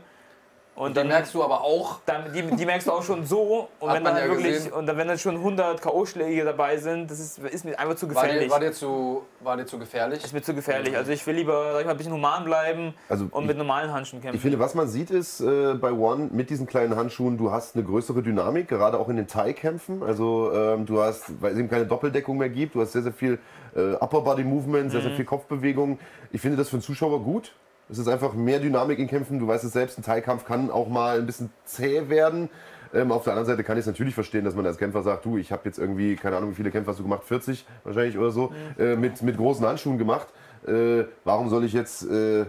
Und, 0.76 0.88
und 0.88 0.96
dann 0.96 1.08
merkst 1.08 1.32
du 1.32 1.42
aber 1.42 1.62
auch. 1.62 2.00
Dann, 2.04 2.32
die, 2.34 2.42
die 2.42 2.66
merkst 2.66 2.86
du 2.86 2.92
auch 2.92 3.02
schon 3.02 3.24
so. 3.24 3.68
Und 3.80 3.92
wenn 3.94 4.04
dann 4.04 4.16
ja 4.16 4.28
wirklich, 4.28 4.70
und 4.70 4.86
dann, 4.86 4.98
wenn 4.98 5.08
dann 5.08 5.18
schon 5.18 5.36
100 5.36 5.80
K.O.-Schläge 5.80 6.44
dabei 6.44 6.76
sind, 6.76 7.10
das 7.10 7.18
ist, 7.18 7.38
ist 7.38 7.64
mir 7.64 7.78
einfach 7.78 7.94
zu 7.94 8.06
gefährlich. 8.06 8.50
War 8.50 8.60
dir, 8.60 8.66
war 8.66 8.70
dir, 8.70 8.72
zu, 8.72 9.22
war 9.40 9.56
dir 9.56 9.64
zu 9.64 9.78
gefährlich? 9.78 10.22
Ist 10.22 10.34
mir 10.34 10.42
zu 10.42 10.54
gefährlich. 10.54 10.94
Also 10.94 11.12
ich 11.12 11.26
will 11.26 11.34
lieber, 11.34 11.72
sag 11.72 11.80
ich 11.80 11.86
mal, 11.86 11.92
ein 11.92 11.96
bisschen 11.96 12.12
human 12.12 12.44
bleiben 12.44 12.94
also 13.08 13.26
und 13.30 13.44
ich, 13.44 13.48
mit 13.48 13.56
normalen 13.56 13.90
Handschuhen 13.90 14.20
kämpfen. 14.20 14.36
Ich 14.36 14.42
finde, 14.42 14.58
was 14.58 14.74
man 14.74 14.86
sieht 14.86 15.10
ist 15.10 15.40
äh, 15.40 15.74
bei 15.74 15.92
One 15.92 16.28
mit 16.30 16.50
diesen 16.50 16.66
kleinen 16.66 16.94
Handschuhen, 16.94 17.38
du 17.38 17.50
hast 17.50 17.74
eine 17.74 17.84
größere 17.84 18.22
Dynamik, 18.22 18.68
gerade 18.68 18.98
auch 18.98 19.08
in 19.08 19.16
den 19.16 19.26
Thai-Kämpfen. 19.26 20.02
Also 20.02 20.52
ähm, 20.52 20.84
du 20.84 21.00
hast, 21.00 21.40
weil 21.40 21.54
es 21.54 21.58
eben 21.58 21.70
keine 21.70 21.86
Doppeldeckung 21.86 22.36
mehr 22.36 22.50
gibt, 22.50 22.74
du 22.74 22.82
hast 22.82 22.92
sehr, 22.92 23.02
sehr 23.02 23.14
viel 23.14 23.38
äh, 23.74 23.94
Upper 23.94 24.20
Body 24.20 24.44
Movement, 24.44 24.90
sehr, 24.90 25.00
mhm. 25.00 25.04
sehr 25.04 25.16
viel 25.16 25.24
Kopfbewegung. 25.24 25.98
Ich 26.32 26.42
finde 26.42 26.58
das 26.58 26.68
für 26.68 26.76
einen 26.76 26.82
Zuschauer 26.82 27.22
gut. 27.22 27.52
Es 27.88 27.98
ist 27.98 28.08
einfach 28.08 28.34
mehr 28.34 28.58
Dynamik 28.58 28.98
in 28.98 29.06
Kämpfen. 29.06 29.38
Du 29.38 29.46
weißt 29.46 29.64
es 29.64 29.72
selbst, 29.72 29.98
ein 29.98 30.02
Teilkampf 30.02 30.44
kann 30.44 30.70
auch 30.70 30.88
mal 30.88 31.18
ein 31.18 31.26
bisschen 31.26 31.50
zäh 31.64 32.08
werden. 32.08 32.50
Ähm, 32.94 33.12
auf 33.12 33.24
der 33.24 33.32
anderen 33.32 33.46
Seite 33.46 33.64
kann 33.64 33.76
ich 33.76 33.82
es 33.82 33.86
natürlich 33.86 34.14
verstehen, 34.14 34.44
dass 34.44 34.54
man 34.54 34.66
als 34.66 34.78
Kämpfer 34.78 35.02
sagt, 35.02 35.24
du, 35.24 35.36
ich 35.38 35.52
habe 35.52 35.62
jetzt 35.64 35.78
irgendwie, 35.78 36.16
keine 36.16 36.36
Ahnung, 36.36 36.50
wie 36.50 36.54
viele 36.54 36.70
Kämpfe 36.70 36.90
hast 36.90 36.98
du 36.98 37.02
gemacht, 37.02 37.24
40 37.24 37.66
wahrscheinlich 37.84 38.16
oder 38.18 38.30
so, 38.30 38.52
mhm. 38.78 38.82
äh, 38.82 38.96
mit, 38.96 39.22
mit 39.22 39.36
großen 39.36 39.66
Handschuhen 39.66 39.98
gemacht. 39.98 40.28
äh, 40.66 41.04
warum 41.24 41.48
soll 41.48 41.64
ich 41.64 41.72
jetzt 41.72 42.08
äh, 42.08 42.46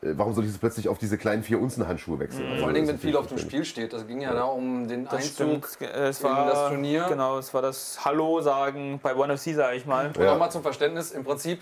warum 0.00 0.32
soll 0.32 0.44
ich 0.44 0.50
jetzt 0.50 0.60
plötzlich 0.60 0.88
auf 0.88 0.98
diese 0.98 1.18
kleinen 1.18 1.42
4 1.42 1.60
Unzen 1.60 1.86
Handschuhe 1.86 2.18
wechseln? 2.18 2.48
Mhm. 2.50 2.58
Vor 2.58 2.66
allen 2.66 2.74
Dingen, 2.74 2.88
wenn 2.88 2.98
viel 2.98 3.16
auf 3.16 3.26
dem 3.26 3.38
Spiel 3.38 3.64
steht. 3.64 3.92
Das 3.92 4.06
ging 4.06 4.20
ja 4.20 4.32
da 4.32 4.44
um 4.44 4.86
den 4.86 5.04
Das 5.04 5.14
Einzug 5.14 5.66
stimmt. 5.66 5.92
Es 5.92 6.20
in 6.20 6.26
war 6.26 6.46
das 6.46 6.68
Turnier. 6.68 7.06
Genau, 7.08 7.38
es 7.38 7.52
war 7.52 7.62
das 7.62 8.04
Hallo 8.04 8.40
sagen 8.40 9.00
bei 9.02 9.14
One 9.14 9.36
FC, 9.36 9.54
sage 9.54 9.76
ich 9.76 9.86
mal. 9.86 10.08
Und 10.08 10.16
Ja. 10.16 10.32
nochmal 10.32 10.50
zum 10.50 10.62
Verständnis, 10.62 11.10
im 11.10 11.24
Prinzip, 11.24 11.60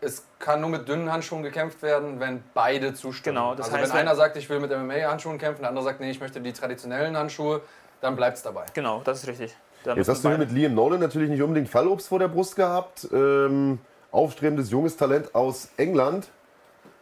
es 0.00 0.24
kann 0.38 0.60
nur 0.60 0.70
mit 0.70 0.88
dünnen 0.88 1.10
Handschuhen 1.10 1.42
gekämpft 1.42 1.82
werden, 1.82 2.20
wenn 2.20 2.42
beide 2.54 2.94
zustimmen. 2.94 3.36
Genau, 3.36 3.54
das 3.54 3.66
also 3.66 3.78
heißt, 3.78 3.92
wenn 3.92 4.00
wenn- 4.00 4.08
einer 4.08 4.16
sagt, 4.16 4.36
ich 4.36 4.48
will 4.48 4.60
mit 4.60 4.70
MMA-Handschuhen 4.70 5.38
kämpfen, 5.38 5.62
der 5.62 5.70
andere 5.70 5.84
sagt, 5.84 6.00
nee, 6.00 6.10
ich 6.10 6.20
möchte 6.20 6.40
die 6.40 6.52
traditionellen 6.52 7.16
Handschuhe, 7.16 7.62
dann 8.00 8.16
bleibt 8.16 8.36
es 8.36 8.42
dabei. 8.42 8.66
Genau, 8.74 9.00
das 9.04 9.22
ist 9.22 9.28
richtig. 9.28 9.56
Da 9.84 9.94
Jetzt 9.94 10.08
hast 10.08 10.24
du 10.24 10.28
hier 10.28 10.38
mit 10.38 10.50
Liam 10.50 10.74
Nolan 10.74 11.00
natürlich 11.00 11.30
nicht 11.30 11.42
unbedingt 11.42 11.68
Fallobst 11.68 12.08
vor 12.08 12.18
der 12.18 12.28
Brust 12.28 12.56
gehabt. 12.56 13.08
Ähm, 13.12 13.78
aufstrebendes 14.10 14.70
junges 14.70 14.96
Talent 14.96 15.34
aus 15.34 15.68
England. 15.76 16.28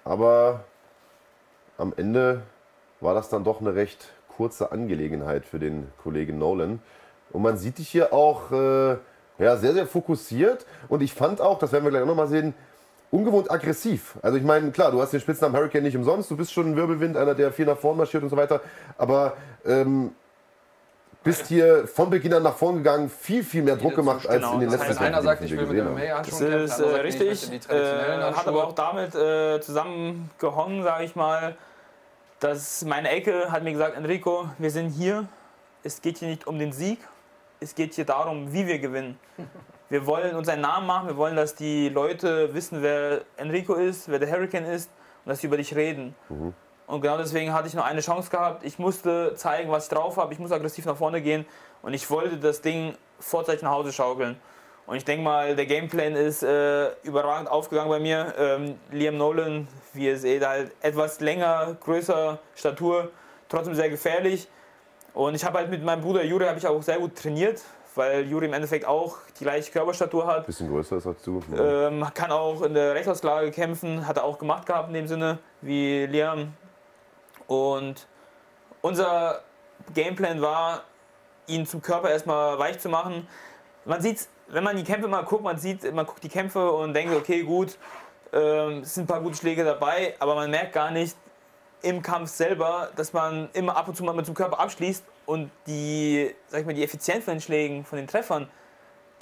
Aber 0.04 0.64
am 1.78 1.94
Ende 1.96 2.42
war 3.00 3.14
das 3.14 3.30
dann 3.30 3.42
doch 3.42 3.60
eine 3.60 3.74
recht 3.74 4.12
kurze 4.36 4.70
Angelegenheit 4.70 5.46
für 5.46 5.58
den 5.58 5.90
Kollegen 6.02 6.38
Nolan. 6.38 6.80
Und 7.32 7.42
man 7.42 7.56
sieht 7.56 7.78
dich 7.78 7.88
hier 7.88 8.12
auch 8.12 8.52
äh, 8.52 8.96
ja, 9.38 9.56
sehr, 9.56 9.72
sehr 9.72 9.86
fokussiert. 9.86 10.66
Und 10.88 11.02
ich 11.02 11.14
fand 11.14 11.40
auch, 11.40 11.58
das 11.58 11.72
werden 11.72 11.84
wir 11.84 11.90
gleich 11.90 12.02
auch 12.02 12.06
nochmal 12.06 12.28
sehen, 12.28 12.54
ungewohnt 13.14 13.50
aggressiv. 13.50 14.16
Also 14.22 14.36
ich 14.36 14.42
meine, 14.42 14.72
klar, 14.72 14.90
du 14.90 15.00
hast 15.00 15.12
den 15.12 15.20
Spitznamen 15.20 15.56
Hurricane 15.56 15.84
nicht 15.84 15.96
umsonst. 15.96 16.30
Du 16.30 16.36
bist 16.36 16.52
schon 16.52 16.72
ein 16.72 16.76
Wirbelwind, 16.76 17.16
einer, 17.16 17.34
der 17.34 17.52
viel 17.52 17.64
nach 17.64 17.78
vorn 17.78 17.96
marschiert 17.96 18.24
und 18.24 18.28
so 18.28 18.36
weiter. 18.36 18.60
Aber 18.98 19.36
ähm, 19.64 20.10
bist 21.22 21.46
hier 21.46 21.86
von 21.86 22.10
Beginn 22.10 22.34
an 22.34 22.42
nach 22.42 22.56
vorn 22.56 22.78
gegangen, 22.78 23.08
viel, 23.08 23.44
viel 23.44 23.62
mehr 23.62 23.76
Druck 23.76 23.94
gemacht 23.94 24.26
als 24.26 24.42
Genau, 24.42 24.54
in 24.54 24.60
den 24.60 24.70
das 24.70 24.80
letzten 24.80 24.90
heißt, 24.90 25.00
Wenn 25.00 25.06
einer 25.06 25.22
sagt, 25.22 25.42
ich 25.44 25.56
will 25.56 25.66
mit. 25.66 25.84
MMA-Handschuhen 25.84 26.50
Das 26.50 26.70
ist 26.70 26.80
andere 26.80 26.98
äh, 26.98 27.02
richtig. 27.02 27.70
Äh, 27.70 28.32
hat 28.32 28.48
aber 28.48 28.66
auch 28.66 28.72
damit 28.72 29.14
äh, 29.14 29.60
zusammengehangen, 29.60 30.82
sage 30.82 31.04
ich 31.04 31.14
mal, 31.14 31.56
dass 32.40 32.84
meine 32.84 33.10
Ecke 33.10 33.52
hat 33.52 33.62
mir 33.62 33.72
gesagt, 33.72 33.96
Enrico, 33.96 34.48
wir 34.58 34.70
sind 34.70 34.90
hier. 34.90 35.26
Es 35.84 36.02
geht 36.02 36.18
hier 36.18 36.28
nicht 36.28 36.48
um 36.48 36.58
den 36.58 36.72
Sieg. 36.72 36.98
Es 37.60 37.76
geht 37.76 37.94
hier 37.94 38.04
darum, 38.06 38.52
wie 38.52 38.66
wir 38.66 38.80
gewinnen. 38.80 39.18
Wir 39.90 40.06
wollen 40.06 40.34
unseren 40.34 40.60
Namen 40.60 40.86
machen. 40.86 41.08
Wir 41.08 41.16
wollen, 41.16 41.36
dass 41.36 41.54
die 41.54 41.88
Leute 41.88 42.54
wissen, 42.54 42.82
wer 42.82 43.22
Enrico 43.36 43.74
ist, 43.74 44.08
wer 44.08 44.18
der 44.18 44.30
Hurricane 44.30 44.64
ist 44.64 44.90
und 45.24 45.30
dass 45.30 45.40
sie 45.40 45.46
über 45.46 45.56
dich 45.56 45.74
reden. 45.74 46.14
Und 46.86 47.00
genau 47.00 47.16
deswegen 47.16 47.52
hatte 47.52 47.68
ich 47.68 47.74
nur 47.74 47.84
eine 47.84 48.00
Chance 48.00 48.30
gehabt. 48.30 48.64
Ich 48.64 48.78
musste 48.78 49.34
zeigen, 49.36 49.70
was 49.70 49.84
ich 49.84 49.90
drauf 49.90 50.16
habe. 50.16 50.32
Ich 50.32 50.38
muss 50.38 50.52
aggressiv 50.52 50.84
nach 50.86 50.96
vorne 50.96 51.22
gehen 51.22 51.46
und 51.82 51.94
ich 51.94 52.10
wollte 52.10 52.36
das 52.38 52.60
Ding 52.60 52.94
vorzeitig 53.18 53.62
nach 53.62 53.70
Hause 53.70 53.92
schaukeln. 53.92 54.36
Und 54.86 54.96
ich 54.96 55.04
denke 55.04 55.24
mal, 55.24 55.56
der 55.56 55.64
Gameplan 55.64 56.14
ist 56.14 56.42
äh, 56.42 56.90
überragend 57.04 57.50
aufgegangen 57.50 57.88
bei 57.88 58.00
mir. 58.00 58.34
Ähm, 58.38 58.78
Liam 58.90 59.16
Nolan, 59.16 59.66
wie 59.94 60.06
ihr 60.06 60.18
seht, 60.18 60.46
halt 60.46 60.72
etwas 60.82 61.20
länger, 61.20 61.76
größer 61.80 62.38
Statur, 62.54 63.10
trotzdem 63.48 63.74
sehr 63.74 63.88
gefährlich. 63.88 64.46
Und 65.14 65.34
ich 65.34 65.44
habe 65.44 65.58
halt 65.58 65.70
mit 65.70 65.82
meinem 65.82 66.02
Bruder 66.02 66.22
Juri 66.22 66.44
habe 66.44 66.58
ich 66.58 66.66
auch 66.66 66.82
sehr 66.82 66.98
gut 66.98 67.16
trainiert, 67.16 67.62
weil 67.94 68.26
Juri 68.26 68.46
im 68.46 68.52
Endeffekt 68.52 68.84
auch 68.86 69.18
die 69.38 69.44
gleiche 69.44 69.70
Körperstatur 69.70 70.26
hat. 70.26 70.46
Bisschen 70.46 70.70
größer 70.70 70.96
ist 70.96 71.06
als 71.06 71.22
du. 71.22 71.40
Ähm, 71.56 72.06
kann 72.14 72.30
auch 72.30 72.62
in 72.62 72.74
der 72.74 72.94
Rechtsausklage 72.94 73.50
kämpfen, 73.50 74.06
hat 74.06 74.16
er 74.16 74.24
auch 74.24 74.38
gemacht 74.38 74.66
gehabt 74.66 74.88
in 74.88 74.94
dem 74.94 75.06
Sinne, 75.06 75.38
wie 75.60 76.06
Liam. 76.06 76.54
Und 77.46 78.06
unser 78.80 79.42
Gameplan 79.94 80.40
war, 80.40 80.82
ihn 81.46 81.66
zum 81.66 81.82
Körper 81.82 82.10
erstmal 82.10 82.58
weich 82.58 82.78
zu 82.78 82.88
machen. 82.88 83.26
Man 83.84 84.00
sieht, 84.00 84.28
wenn 84.48 84.64
man 84.64 84.76
die 84.76 84.84
Kämpfe 84.84 85.08
mal 85.08 85.24
guckt, 85.24 85.42
man 85.42 85.58
sieht, 85.58 85.92
man 85.94 86.06
guckt 86.06 86.22
die 86.22 86.28
Kämpfe 86.28 86.70
und 86.72 86.94
denkt, 86.94 87.14
okay, 87.14 87.42
gut, 87.42 87.78
ähm, 88.32 88.80
es 88.80 88.94
sind 88.94 89.04
ein 89.04 89.06
paar 89.06 89.20
gute 89.20 89.36
Schläge 89.36 89.64
dabei, 89.64 90.14
aber 90.18 90.34
man 90.34 90.50
merkt 90.50 90.72
gar 90.72 90.90
nicht 90.90 91.16
im 91.82 92.00
Kampf 92.00 92.30
selber, 92.30 92.90
dass 92.96 93.12
man 93.12 93.50
immer 93.52 93.76
ab 93.76 93.88
und 93.88 93.94
zu 93.96 94.04
mal 94.04 94.14
mit 94.14 94.26
dem 94.26 94.34
Körper 94.34 94.58
abschließt 94.58 95.04
und 95.26 95.50
die, 95.66 96.34
sag 96.48 96.60
ich 96.60 96.66
mal, 96.66 96.74
die 96.74 96.84
Effizienz 96.84 97.24
von 97.24 97.34
den 97.34 97.40
Schlägen, 97.40 97.84
von 97.84 97.96
den 97.96 98.06
Treffern, 98.06 98.48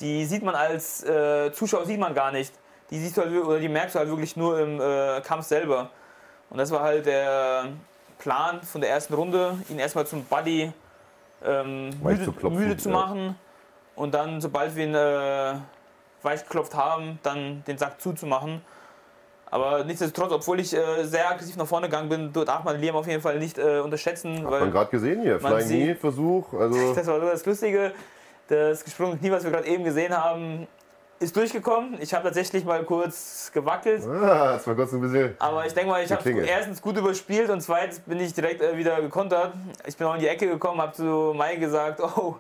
die 0.00 0.24
sieht 0.24 0.42
man 0.42 0.54
als 0.54 1.04
äh, 1.04 1.52
Zuschauer 1.52 1.86
sieht 1.86 2.00
man 2.00 2.14
gar 2.14 2.32
nicht. 2.32 2.52
Die 2.90 2.98
siehst 2.98 3.16
du 3.16 3.22
halt, 3.22 3.32
oder 3.32 3.58
die 3.58 3.68
merkst 3.68 3.94
du 3.94 4.00
halt 4.00 4.08
wirklich 4.08 4.36
nur 4.36 4.58
im 4.58 4.80
äh, 4.80 5.20
Kampf 5.22 5.46
selber. 5.46 5.90
Und 6.50 6.58
das 6.58 6.70
war 6.70 6.82
halt 6.82 7.06
der 7.06 7.68
Plan 8.18 8.62
von 8.62 8.80
der 8.80 8.90
ersten 8.90 9.14
Runde, 9.14 9.58
ihn 9.68 9.78
erstmal 9.78 10.06
zum 10.06 10.24
Buddy 10.24 10.72
ähm, 11.44 11.90
müde, 12.02 12.24
zu 12.24 12.32
klopfen, 12.32 12.60
müde 12.60 12.76
zu 12.76 12.90
ja. 12.90 12.94
machen 12.94 13.36
und 13.96 14.14
dann, 14.14 14.40
sobald 14.40 14.74
wir 14.76 14.84
ihn 14.84 14.94
äh, 14.94 15.54
weich 16.22 16.42
geklopft 16.44 16.74
haben, 16.74 17.18
dann 17.22 17.64
den 17.66 17.78
Sack 17.78 18.00
zuzumachen. 18.00 18.62
Aber 19.52 19.84
nichtsdestotrotz, 19.84 20.32
obwohl 20.32 20.60
ich 20.60 20.74
äh, 20.74 21.04
sehr 21.04 21.30
aggressiv 21.30 21.58
nach 21.58 21.66
vorne 21.66 21.86
gegangen 21.86 22.08
bin, 22.08 22.32
darf 22.32 22.64
man 22.64 22.80
Liam 22.80 22.96
auf 22.96 23.06
jeden 23.06 23.20
Fall 23.20 23.38
nicht 23.38 23.58
äh, 23.58 23.80
unterschätzen. 23.80 24.38
Hat 24.38 24.50
weil 24.50 24.60
man 24.60 24.70
gerade 24.70 24.90
gesehen 24.90 25.20
hier. 25.20 25.38
Flying 25.38 25.66
Knee 25.66 25.94
Versuch. 25.94 26.54
Also 26.54 26.94
das 26.94 27.06
war 27.06 27.20
so 27.20 27.26
das 27.26 27.44
Lustige. 27.44 27.92
Das 28.48 28.82
gesprungene 28.82 29.18
Knie, 29.18 29.30
was 29.30 29.44
wir 29.44 29.50
gerade 29.50 29.68
eben 29.68 29.84
gesehen 29.84 30.16
haben, 30.16 30.66
ist 31.20 31.36
durchgekommen. 31.36 31.98
Ich 32.00 32.14
habe 32.14 32.24
tatsächlich 32.24 32.64
mal 32.64 32.82
kurz 32.82 33.50
gewackelt. 33.52 34.02
ah, 34.06 34.54
das 34.54 34.66
war 34.66 34.74
kurz 34.74 34.94
ein 34.94 35.02
bisschen. 35.02 35.36
Aber 35.38 35.66
ich 35.66 35.74
denke 35.74 35.90
mal, 35.90 36.02
ich 36.02 36.10
habe 36.10 36.30
erstens 36.30 36.80
gut 36.80 36.96
überspielt 36.96 37.50
und 37.50 37.60
zweitens 37.60 38.00
bin 38.00 38.20
ich 38.20 38.32
direkt 38.32 38.62
äh, 38.62 38.78
wieder 38.78 39.02
gekontert. 39.02 39.52
Ich 39.86 39.98
bin 39.98 40.06
auch 40.06 40.14
in 40.14 40.20
die 40.20 40.28
Ecke 40.28 40.48
gekommen, 40.48 40.80
habe 40.80 40.94
zu 40.94 41.34
Mike 41.36 41.60
gesagt, 41.60 42.00
oh, 42.16 42.36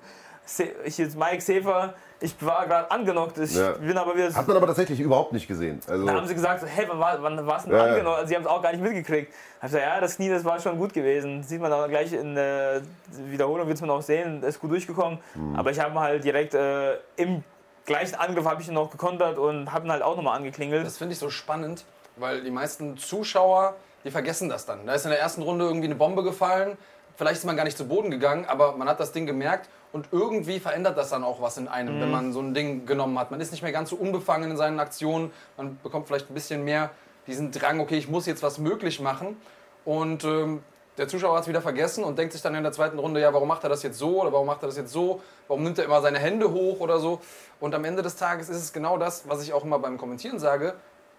ich 0.86 0.96
jetzt 0.96 1.18
Mike 1.18 1.42
Sefer, 1.42 1.92
ich 2.22 2.34
war 2.40 2.66
gerade 2.66 2.90
angenockt. 2.90 3.36
Ich 3.38 3.54
Ja. 3.54 3.72
bin 3.72 3.96
aber 3.98 4.14
wieder... 4.14 4.32
Hat 4.32 4.46
man 4.48 4.56
aber 4.56 4.66
tatsächlich 4.68 5.00
überhaupt 5.00 5.32
nicht 5.32 5.48
gesehen. 5.48 5.80
Also, 5.88 6.06
Da 6.06 6.14
haben 6.14 6.26
sie 6.26 6.34
gesagt, 6.34 6.64
hey, 6.66 6.86
wann, 6.88 6.98
war- 7.00 7.22
wann 7.22 7.46
warst 7.46 7.66
du 7.66 7.70
denn 7.70 7.78
Ja, 7.78 7.84
angenockt? 7.86 8.28
Sie 8.28 8.34
haben 8.34 8.42
es 8.42 8.48
auch 8.48 8.62
gar 8.62 8.72
nicht 8.72 8.82
mitgekriegt. 8.82 9.32
Ich 9.56 9.60
gesagt, 9.60 9.84
ja, 9.84 10.00
das 10.00 10.16
Knie, 10.16 10.28
das 10.30 10.44
war 10.44 10.58
schon 10.60 10.78
gut 10.78 10.92
gewesen. 10.94 11.42
Sieht 11.42 11.60
man 11.60 11.72
auch 11.72 11.88
gleich 11.88 12.12
in 12.12 12.34
der 12.34 12.82
Wiederholung, 13.28 13.66
wird 13.68 13.80
man 13.80 13.90
auch 13.90 14.02
sehen, 14.02 14.42
ist 14.42 14.60
gut 14.60 14.70
durchgekommen. 14.70 15.18
Mhm. 15.34 15.56
Aber 15.56 15.70
ich 15.70 15.80
habe 15.80 15.98
halt 16.00 16.24
direkt 16.24 16.54
äh, 16.54 16.94
im 17.16 17.42
gleichen 17.84 18.14
Angriff 18.14 18.44
habe 18.44 18.62
ich 18.62 18.68
ihn 18.68 18.74
noch 18.74 18.90
gekontert 18.90 19.38
und 19.38 19.72
habe 19.72 19.86
ihn 19.86 19.92
halt 19.92 20.02
auch 20.02 20.16
nochmal 20.16 20.36
angeklingelt. 20.36 20.86
Das 20.86 20.98
finde 20.98 21.14
ich 21.14 21.18
so 21.18 21.28
spannend, 21.30 21.84
weil 22.16 22.42
die 22.42 22.50
meisten 22.52 22.96
Zuschauer, 22.96 23.74
die 24.04 24.10
vergessen 24.12 24.48
das 24.48 24.66
dann. 24.66 24.86
Da 24.86 24.94
ist 24.94 25.04
in 25.04 25.10
der 25.10 25.20
ersten 25.20 25.42
Runde 25.42 25.64
irgendwie 25.64 25.86
eine 25.86 25.96
Bombe 25.96 26.22
gefallen, 26.22 26.78
vielleicht 27.16 27.38
ist 27.38 27.44
man 27.44 27.56
gar 27.56 27.64
nicht 27.64 27.76
zu 27.76 27.86
Boden 27.88 28.10
gegangen, 28.10 28.46
aber 28.46 28.76
man 28.76 28.88
hat 28.88 29.00
das 29.00 29.10
Ding 29.12 29.26
gemerkt 29.26 29.68
und 29.92 30.08
irgendwie 30.12 30.58
verändert 30.58 30.96
das 30.96 31.10
dann 31.10 31.24
auch 31.24 31.40
was 31.40 31.58
in 31.58 31.68
einem, 31.68 32.00
wenn 32.00 32.10
man 32.10 32.32
so 32.32 32.40
ein 32.40 32.54
Ding 32.54 32.86
genommen 32.86 33.18
hat. 33.18 33.30
Man 33.30 33.40
ist 33.40 33.52
nicht 33.52 33.62
mehr 33.62 33.72
ganz 33.72 33.90
so 33.90 33.96
unbefangen 33.96 34.50
in 34.50 34.56
seinen 34.56 34.80
Aktionen, 34.80 35.32
man 35.56 35.78
bekommt 35.82 36.06
vielleicht 36.06 36.30
ein 36.30 36.34
bisschen 36.34 36.64
mehr 36.64 36.90
diesen 37.26 37.52
Drang, 37.52 37.80
okay, 37.80 37.96
ich 37.96 38.08
muss 38.08 38.26
jetzt 38.26 38.42
was 38.42 38.58
möglich 38.58 39.00
machen 39.00 39.36
und 39.84 40.24
ähm, 40.24 40.62
der 40.98 41.08
Zuschauer 41.08 41.36
hat 41.36 41.42
es 41.42 41.48
wieder 41.48 41.62
vergessen 41.62 42.04
und 42.04 42.18
denkt 42.18 42.32
sich 42.32 42.42
dann 42.42 42.54
in 42.54 42.62
der 42.62 42.72
zweiten 42.72 42.98
Runde, 42.98 43.20
ja, 43.20 43.32
warum 43.32 43.48
macht 43.48 43.62
er 43.64 43.70
das 43.70 43.82
jetzt 43.82 43.98
so 43.98 44.20
oder 44.20 44.32
warum 44.32 44.46
macht 44.46 44.62
er 44.62 44.66
das 44.66 44.76
jetzt 44.76 44.92
so? 44.92 45.22
Warum 45.48 45.62
nimmt 45.62 45.78
er 45.78 45.86
immer 45.86 46.02
seine 46.02 46.18
Hände 46.18 46.50
hoch 46.50 46.80
oder 46.80 46.98
so? 46.98 47.20
Und 47.60 47.74
am 47.74 47.84
Ende 47.84 48.02
des 48.02 48.16
Tages 48.16 48.50
ist 48.50 48.58
es 48.58 48.72
genau 48.74 48.98
das, 48.98 49.26
was 49.26 49.42
ich 49.42 49.54
auch 49.54 49.64
immer 49.64 49.78
beim 49.78 49.96
Kommentieren 49.96 50.38
sage. 50.38 50.74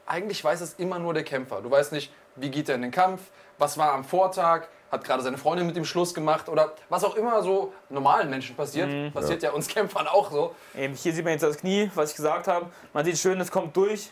Eigentlich 0.06 0.44
weiß 0.44 0.62
es 0.62 0.76
immer 0.76 1.00
nur 1.00 1.16
der 1.16 1.24
Kämpfer. 1.24 1.62
Du 1.62 1.72
weißt 1.72 1.92
nicht, 1.92 2.14
wie 2.36 2.52
geht 2.52 2.70
er 2.70 2.76
in 2.76 2.84
den 2.84 2.92
Kampf, 2.92 3.22
was 3.58 3.78
war 3.78 3.94
am 3.94 4.04
Vortag, 4.04 4.68
hat 4.94 5.04
gerade 5.04 5.24
seine 5.24 5.38
Freundin 5.38 5.66
mit 5.66 5.76
ihm 5.76 5.86
Schluss 5.86 6.14
gemacht 6.14 6.48
oder 6.48 6.74
was 6.88 7.04
auch 7.04 7.16
immer 7.16 7.42
so 7.42 7.74
normalen 7.90 8.30
Menschen 8.30 8.56
passiert. 8.56 9.14
Passiert 9.14 9.44
ja. 9.44 9.52
uns 9.52 9.68
Kämpfern 9.74 10.08
auch 10.08 10.32
so. 10.32 10.56
Eben, 10.78 10.94
hier 10.94 11.14
sieht 11.14 11.24
man 11.24 11.34
jetzt 11.34 11.42
das 11.42 11.58
Knie, 11.58 11.90
was 11.96 12.12
ich 12.12 12.16
gesagt 12.16 12.48
habe. 12.48 12.68
Man 12.94 13.04
sieht 13.04 13.18
schön, 13.18 13.42
es 13.42 13.52
kommt 13.52 13.76
durch. 13.76 14.12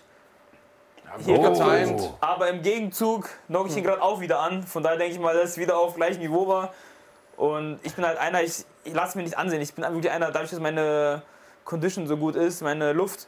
Hier 1.24 1.38
Oh. 1.40 1.42
getimed. 1.44 2.14
Aber 2.20 2.50
im 2.50 2.62
Gegenzug 2.62 3.30
knocke 3.48 3.70
ich 3.70 3.78
ihn 3.78 3.84
gerade 3.84 4.02
auch 4.02 4.22
wieder 4.22 4.40
an. 4.40 4.64
Von 4.64 4.82
daher 4.82 4.98
denke 4.98 5.14
ich 5.14 5.20
mal, 5.20 5.36
dass 5.36 5.52
es 5.52 5.58
wieder 5.58 5.78
auf 5.78 5.96
gleichem 5.96 6.20
Niveau 6.20 6.48
war. 6.48 6.74
Und 7.38 7.80
ich 7.84 7.94
bin 7.94 8.06
halt 8.06 8.18
einer, 8.18 8.42
ich, 8.42 8.66
ich 8.84 8.94
lasse 8.94 9.18
mir 9.18 9.24
nicht 9.24 9.38
ansehen. 9.38 9.62
Ich 9.62 9.74
bin 9.74 9.84
wirklich 9.84 10.12
einer, 10.12 10.32
dadurch, 10.32 10.52
dass 10.52 10.60
meine 10.60 11.22
Condition 11.66 12.08
so 12.08 12.18
gut 12.18 12.36
ist, 12.36 12.62
meine 12.62 12.94
Luft, 12.94 13.28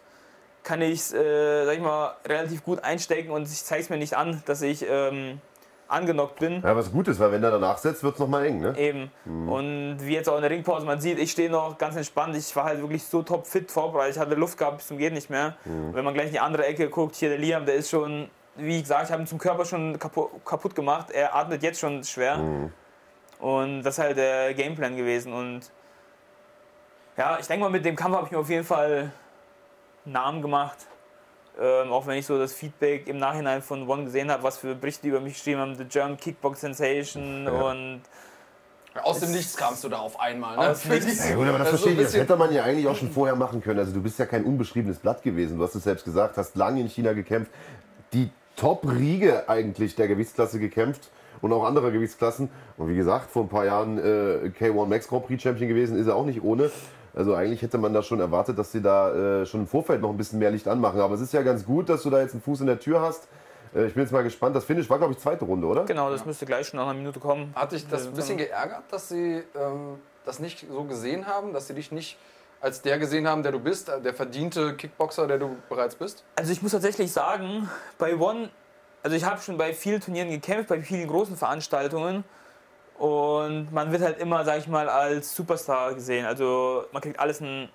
kann 0.63 0.81
ich 0.81 1.13
äh, 1.13 1.65
sag 1.65 1.75
ich 1.75 1.81
mal, 1.81 2.15
relativ 2.25 2.63
gut 2.63 2.83
einstecken 2.83 3.31
und 3.31 3.43
ich 3.43 3.63
zeige 3.63 3.83
es 3.83 3.89
mir 3.89 3.97
nicht 3.97 4.15
an, 4.15 4.41
dass 4.45 4.61
ich 4.61 4.85
ähm, 4.89 5.41
angenockt 5.87 6.39
bin. 6.39 6.61
ja, 6.61 6.75
was 6.75 6.91
gut 6.91 7.07
ist, 7.07 7.19
weil 7.19 7.31
wenn 7.31 7.43
er 7.43 7.51
danach 7.51 7.77
setzt, 7.77 8.03
wird 8.03 8.15
es 8.15 8.19
nochmal 8.19 8.45
eng. 8.45 8.61
Ne? 8.61 8.77
Eben. 8.77 9.11
Und 9.25 9.97
wie 9.99 10.13
jetzt 10.13 10.27
auch 10.29 10.35
in 10.35 10.41
der 10.41 10.49
Ringpause, 10.51 10.85
man 10.85 10.99
sieht, 10.99 11.19
ich 11.19 11.31
stehe 11.31 11.49
noch 11.49 11.77
ganz 11.77 11.95
entspannt. 11.95 12.35
Ich 12.35 12.55
war 12.55 12.65
halt 12.65 12.79
wirklich 12.79 13.03
so 13.03 13.21
top 13.21 13.45
fit 13.45 13.71
vorbereitet. 13.71 14.15
Ich 14.15 14.21
hatte 14.21 14.35
Luft 14.35 14.57
gehabt 14.57 14.77
bis 14.77 14.87
zum 14.87 14.97
Geht 14.97 15.13
nicht 15.13 15.29
mehr. 15.29 15.55
Und 15.65 15.93
wenn 15.93 16.03
man 16.05 16.13
gleich 16.13 16.27
in 16.27 16.33
die 16.33 16.39
andere 16.39 16.65
Ecke 16.65 16.89
guckt, 16.89 17.15
hier 17.15 17.29
der 17.29 17.37
Liam, 17.37 17.65
der 17.65 17.75
ist 17.75 17.89
schon, 17.89 18.29
wie 18.55 18.81
gesagt, 18.81 19.05
ich 19.05 19.11
habe 19.11 19.23
ihn 19.23 19.27
zum 19.27 19.37
Körper 19.39 19.65
schon 19.65 19.99
kaputt, 19.99 20.31
kaputt 20.45 20.73
gemacht. 20.75 21.11
Er 21.11 21.35
atmet 21.35 21.61
jetzt 21.63 21.79
schon 21.79 22.03
schwer. 22.03 22.71
Und 23.39 23.83
das 23.83 23.97
ist 23.97 24.03
halt 24.03 24.17
der 24.17 24.53
Gameplan 24.53 24.95
gewesen. 24.95 25.33
Und 25.33 25.69
ja, 27.17 27.37
ich 27.39 27.45
denke 27.47 27.63
mal, 27.63 27.69
mit 27.69 27.85
dem 27.85 27.95
Kampf 27.95 28.15
habe 28.15 28.25
ich 28.25 28.31
mir 28.31 28.39
auf 28.39 28.49
jeden 28.49 28.63
Fall 28.65 29.11
einen 30.05 30.13
Namen 30.13 30.41
gemacht. 30.41 30.77
Ähm, 31.59 31.91
auch 31.91 32.07
wenn 32.07 32.17
ich 32.17 32.25
so 32.25 32.37
das 32.39 32.51
Feedback 32.53 33.07
im 33.07 33.17
Nachhinein 33.17 33.61
von 33.61 33.87
One 33.87 34.05
gesehen 34.05 34.31
habe, 34.31 34.41
was 34.43 34.57
für 34.57 34.73
Berichte 34.73 35.03
die 35.03 35.09
über 35.09 35.19
mich 35.19 35.35
geschrieben 35.35 35.59
haben, 35.59 35.75
The 35.75 35.85
German 35.85 36.17
Kickbox 36.17 36.61
Sensation 36.61 37.45
Ja. 37.45 37.51
und 37.51 38.01
Aus 39.03 39.19
dem 39.19 39.31
Nichts 39.31 39.55
kamst 39.55 39.83
du 39.83 39.89
da 39.89 39.97
auf 39.99 40.19
einmal. 40.19 40.57
Ne? 40.57 40.69
Aus 40.69 40.85
nichts. 40.85 41.29
Ja, 41.29 41.35
gut, 41.35 41.47
aber 41.47 41.59
das 41.59 41.67
Also 41.67 41.77
verstehe 41.77 41.93
ich. 42.01 42.07
Das 42.07 42.15
hätte 42.15 42.35
man 42.35 42.51
ja 42.53 42.63
eigentlich 42.63 42.87
auch 42.87 42.95
schon 42.95 43.11
vorher 43.11 43.35
machen 43.35 43.61
können. 43.61 43.79
Also 43.79 43.91
du 43.93 44.01
bist 44.01 44.17
ja 44.19 44.25
kein 44.25 44.45
unbeschriebenes 44.45 44.97
Blatt 44.99 45.21
gewesen. 45.23 45.57
Du 45.57 45.63
hast 45.63 45.75
es 45.75 45.83
selbst 45.83 46.05
gesagt, 46.05 46.37
hast 46.37 46.55
lange 46.55 46.79
in 46.81 46.87
China 46.89 47.13
gekämpft. 47.13 47.51
Die 48.13 48.29
Top-Riege 48.55 49.47
eigentlich 49.49 49.95
der 49.95 50.07
Gewichtsklasse 50.07 50.59
gekämpft 50.59 51.09
und 51.41 51.51
auch 51.53 51.63
andere 51.65 51.91
Gewichtsklassen. 51.91 52.49
Und 52.77 52.89
wie 52.89 52.95
gesagt, 52.95 53.29
vor 53.31 53.43
ein 53.43 53.49
paar 53.49 53.65
Jahren 53.65 53.97
äh, 53.97 54.51
K1 54.59 54.85
Max 54.87 55.07
Grand 55.07 55.25
Prix 55.27 55.41
Champion 55.41 55.67
gewesen, 55.69 55.97
ist 55.97 56.07
er 56.07 56.15
auch 56.15 56.25
nicht 56.25 56.43
ohne. 56.43 56.71
Also 57.15 57.35
eigentlich 57.35 57.61
hätte 57.61 57.77
man 57.77 57.93
da 57.93 58.01
schon 58.01 58.19
erwartet, 58.19 58.57
dass 58.57 58.71
sie 58.71 58.81
da 58.81 59.41
äh, 59.41 59.45
schon 59.45 59.61
im 59.61 59.67
Vorfeld 59.67 60.01
noch 60.01 60.09
ein 60.09 60.17
bisschen 60.17 60.39
mehr 60.39 60.51
Licht 60.51 60.67
anmachen. 60.67 60.99
Aber 60.99 61.13
es 61.15 61.21
ist 61.21 61.33
ja 61.33 61.43
ganz 61.43 61.65
gut, 61.65 61.89
dass 61.89 62.01
du 62.03 62.09
da 62.09 62.21
jetzt 62.21 62.33
einen 62.33 62.41
Fuß 62.41 62.61
in 62.61 62.67
der 62.67 62.79
Tür 62.79 63.01
hast. 63.01 63.27
Äh, 63.75 63.85
ich 63.85 63.93
bin 63.93 64.03
jetzt 64.03 64.11
mal 64.11 64.23
gespannt. 64.23 64.55
Das 64.55 64.65
Finish 64.65 64.89
war, 64.89 64.97
glaube 64.97 65.13
ich, 65.13 65.19
zweite 65.19 65.45
Runde, 65.45 65.67
oder? 65.67 65.85
Genau, 65.85 66.09
das 66.09 66.25
müsste 66.25 66.45
gleich 66.45 66.67
schon 66.67 66.79
nach 66.79 66.87
einer 66.87 66.97
Minute 66.97 67.19
kommen. 67.19 67.53
Hat 67.55 67.71
dich 67.71 67.87
das 67.87 68.07
ein 68.07 68.13
bisschen 68.13 68.37
geärgert, 68.37 68.83
dass 68.89 69.09
sie 69.09 69.43
ähm, 69.55 69.99
das 70.25 70.39
nicht 70.39 70.65
so 70.67 70.83
gesehen 70.85 71.27
haben, 71.27 71.53
dass 71.53 71.67
sie 71.67 71.75
dich 71.75 71.91
nicht 71.91 72.17
als 72.61 72.81
der 72.81 72.97
gesehen 72.97 73.27
haben, 73.27 73.43
der 73.43 73.51
du 73.51 73.59
bist, 73.59 73.89
der 73.89 74.13
verdiente 74.13 74.75
Kickboxer, 74.75 75.27
der 75.27 75.37
du 75.37 75.57
bereits 75.67 75.95
bist? 75.95 76.23
Also 76.37 76.51
ich 76.53 76.61
muss 76.61 76.71
tatsächlich 76.71 77.11
sagen, 77.11 77.69
bei 77.97 78.15
One, 78.15 78.49
also 79.03 79.17
ich 79.17 79.25
habe 79.25 79.41
schon 79.41 79.57
bei 79.57 79.73
vielen 79.73 79.99
Turnieren 79.99 80.29
gekämpft, 80.29 80.69
bei 80.69 80.81
vielen 80.81 81.09
großen 81.09 81.35
Veranstaltungen 81.35 82.23
und 82.97 83.71
man 83.73 83.91
wird 83.91 84.01
halt 84.01 84.19
immer, 84.19 84.45
sag 84.45 84.59
ich 84.59 84.67
mal, 84.67 84.87
als 84.89 85.35
Superstar 85.35 85.93
gesehen. 85.93 86.25
Also 86.25 86.85
man 86.91 87.01
kriegt 87.01 87.19
alles 87.19 87.39
in 87.41 87.45
den 87.45 87.69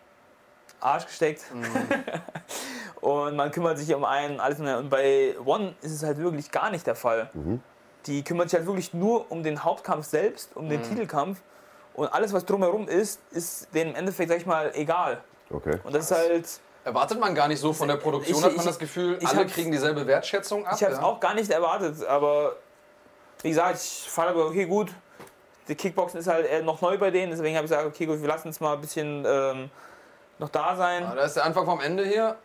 Arsch 0.80 1.06
gesteckt 1.06 1.42
und 3.00 3.36
man 3.36 3.50
kümmert 3.50 3.78
sich 3.78 3.92
um 3.94 4.04
einen, 4.04 4.40
alles 4.40 4.60
und 4.60 4.88
bei 4.90 5.34
One 5.44 5.74
ist 5.82 5.92
es 5.92 6.02
halt 6.02 6.18
wirklich 6.18 6.50
gar 6.50 6.70
nicht 6.70 6.86
der 6.86 6.94
Fall. 6.94 7.30
Die 8.06 8.22
kümmert 8.22 8.50
sich 8.50 8.58
halt 8.58 8.66
wirklich 8.66 8.94
nur 8.94 9.30
um 9.30 9.42
den 9.42 9.64
Hauptkampf 9.64 10.06
selbst, 10.06 10.54
um 10.56 10.68
den 10.68 10.82
Titelkampf 10.82 11.40
und 11.94 12.06
alles, 12.12 12.32
was 12.32 12.44
drumherum 12.44 12.86
ist, 12.86 13.20
ist 13.32 13.74
denen 13.74 13.90
im 13.90 13.96
Endeffekt, 13.96 14.30
sag 14.30 14.38
ich 14.38 14.46
mal, 14.46 14.70
egal. 14.74 15.20
Okay. 15.50 15.78
Und 15.82 15.94
das 15.94 16.10
ist 16.10 16.16
halt... 16.16 16.48
Erwartet 16.84 17.18
man 17.18 17.34
gar 17.34 17.48
nicht 17.48 17.58
so 17.60 17.72
von 17.72 17.88
der 17.88 17.96
Produktion, 17.96 18.38
Ich- 18.38 18.44
hat 18.44 18.52
man 18.52 18.60
ich- 18.60 18.64
das 18.66 18.78
Gefühl, 18.78 19.18
ich 19.20 19.28
alle 19.28 19.46
kriegen 19.46 19.72
dieselbe 19.72 20.06
Wertschätzung 20.06 20.64
ab? 20.64 20.74
Ich 20.76 20.82
habe 20.84 20.92
es 20.94 21.00
ja? 21.00 21.04
auch 21.04 21.18
gar 21.18 21.34
nicht 21.34 21.50
erwartet, 21.50 22.04
aber 22.06 22.54
wie 23.42 23.48
gesagt, 23.50 23.80
ich 23.82 24.08
fand 24.08 24.30
aber, 24.30 24.46
okay, 24.46 24.64
gut, 24.64 24.90
die 25.68 25.74
Kickboxen 25.74 26.20
ist 26.20 26.26
halt 26.26 26.46
eher 26.46 26.62
noch 26.62 26.80
neu 26.80 26.98
bei 26.98 27.10
denen, 27.10 27.30
deswegen 27.30 27.56
habe 27.56 27.66
ich 27.66 27.70
gesagt, 27.70 27.86
okay, 27.86 28.06
gut, 28.06 28.20
wir 28.20 28.28
lassen 28.28 28.48
es 28.48 28.60
mal 28.60 28.74
ein 28.74 28.80
bisschen 28.80 29.24
ähm, 29.26 29.70
noch 30.38 30.48
da 30.48 30.76
sein. 30.76 31.04
Ah, 31.04 31.14
Da 31.14 31.22
ist 31.24 31.36
der 31.36 31.44
Anfang 31.44 31.64
vom 31.66 31.80
Ende 31.80 32.04
hier. 32.04 32.36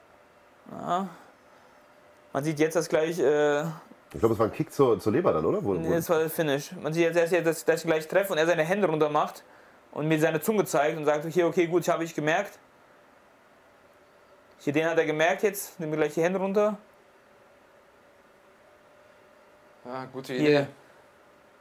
Man 2.32 2.44
sieht 2.44 2.60
jetzt 2.60 2.76
das 2.76 2.90
gleich, 2.90 3.20
äh, 3.20 3.62
Ich 3.62 4.20
glaube, 4.20 4.34
es 4.34 4.40
war 4.40 4.48
ein 4.48 4.52
Kick 4.54 4.74
zur, 4.74 5.00
zur 5.00 5.12
Leber 5.12 5.34
dann, 5.34 5.46
oder? 5.46 5.64
Wo, 5.64 5.76
wo, 5.76 5.94
das 5.94 6.10
war 6.10 6.20
das 6.20 6.34
Finish. 6.34 6.72
Man 6.74 6.94
sieht 6.94 7.04
jetzt, 7.04 7.18
erst 7.18 7.34
jetzt, 7.34 7.46
dass, 7.46 7.66
dass 7.66 7.82
ich 7.82 7.88
gleich 7.88 8.08
treffe 8.08 8.34
und 8.34 8.40
er 8.40 8.46
seine 8.46 8.64
Hände 8.64 8.88
runter 8.88 9.10
macht 9.10 9.44
und 9.92 10.08
mir 10.08 10.20
seine 10.20 10.42
Zunge 10.42 10.66
zeigt 10.66 10.98
und 10.98 11.06
sagt, 11.06 11.26
okay, 11.26 11.44
okay, 11.44 11.68
gut, 11.68 11.88
habe 11.88 12.04
ich 12.04 12.16
gemerkt. 12.16 12.58
Hier, 14.60 14.74
den 14.74 14.86
hat 14.86 14.98
er 14.98 15.06
gemerkt 15.06 15.44
jetzt, 15.44 15.80
nimm 15.80 15.90
mir 15.90 15.98
gleich 15.98 16.14
die 16.14 16.24
Hände 16.24 16.40
runter. 16.40 16.78
Ja, 19.86 20.06
gute 20.06 20.34
Hier. 20.34 20.68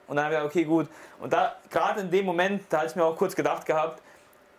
Und 0.07 0.17
dann 0.17 0.27
habe 0.27 0.35
ich 0.35 0.41
gesagt, 0.41 0.57
okay, 0.57 0.65
gut. 0.65 0.89
Und 1.21 1.33
da, 1.33 1.57
gerade 1.71 2.01
in 2.01 2.11
dem 2.11 2.27
Moment, 2.27 2.65
da 2.69 2.79
hatte 2.79 2.89
ich 2.89 2.97
mir 2.97 3.05
auch 3.05 3.17
kurz 3.17 3.35
gedacht 3.35 3.67
gehabt, 3.67 4.03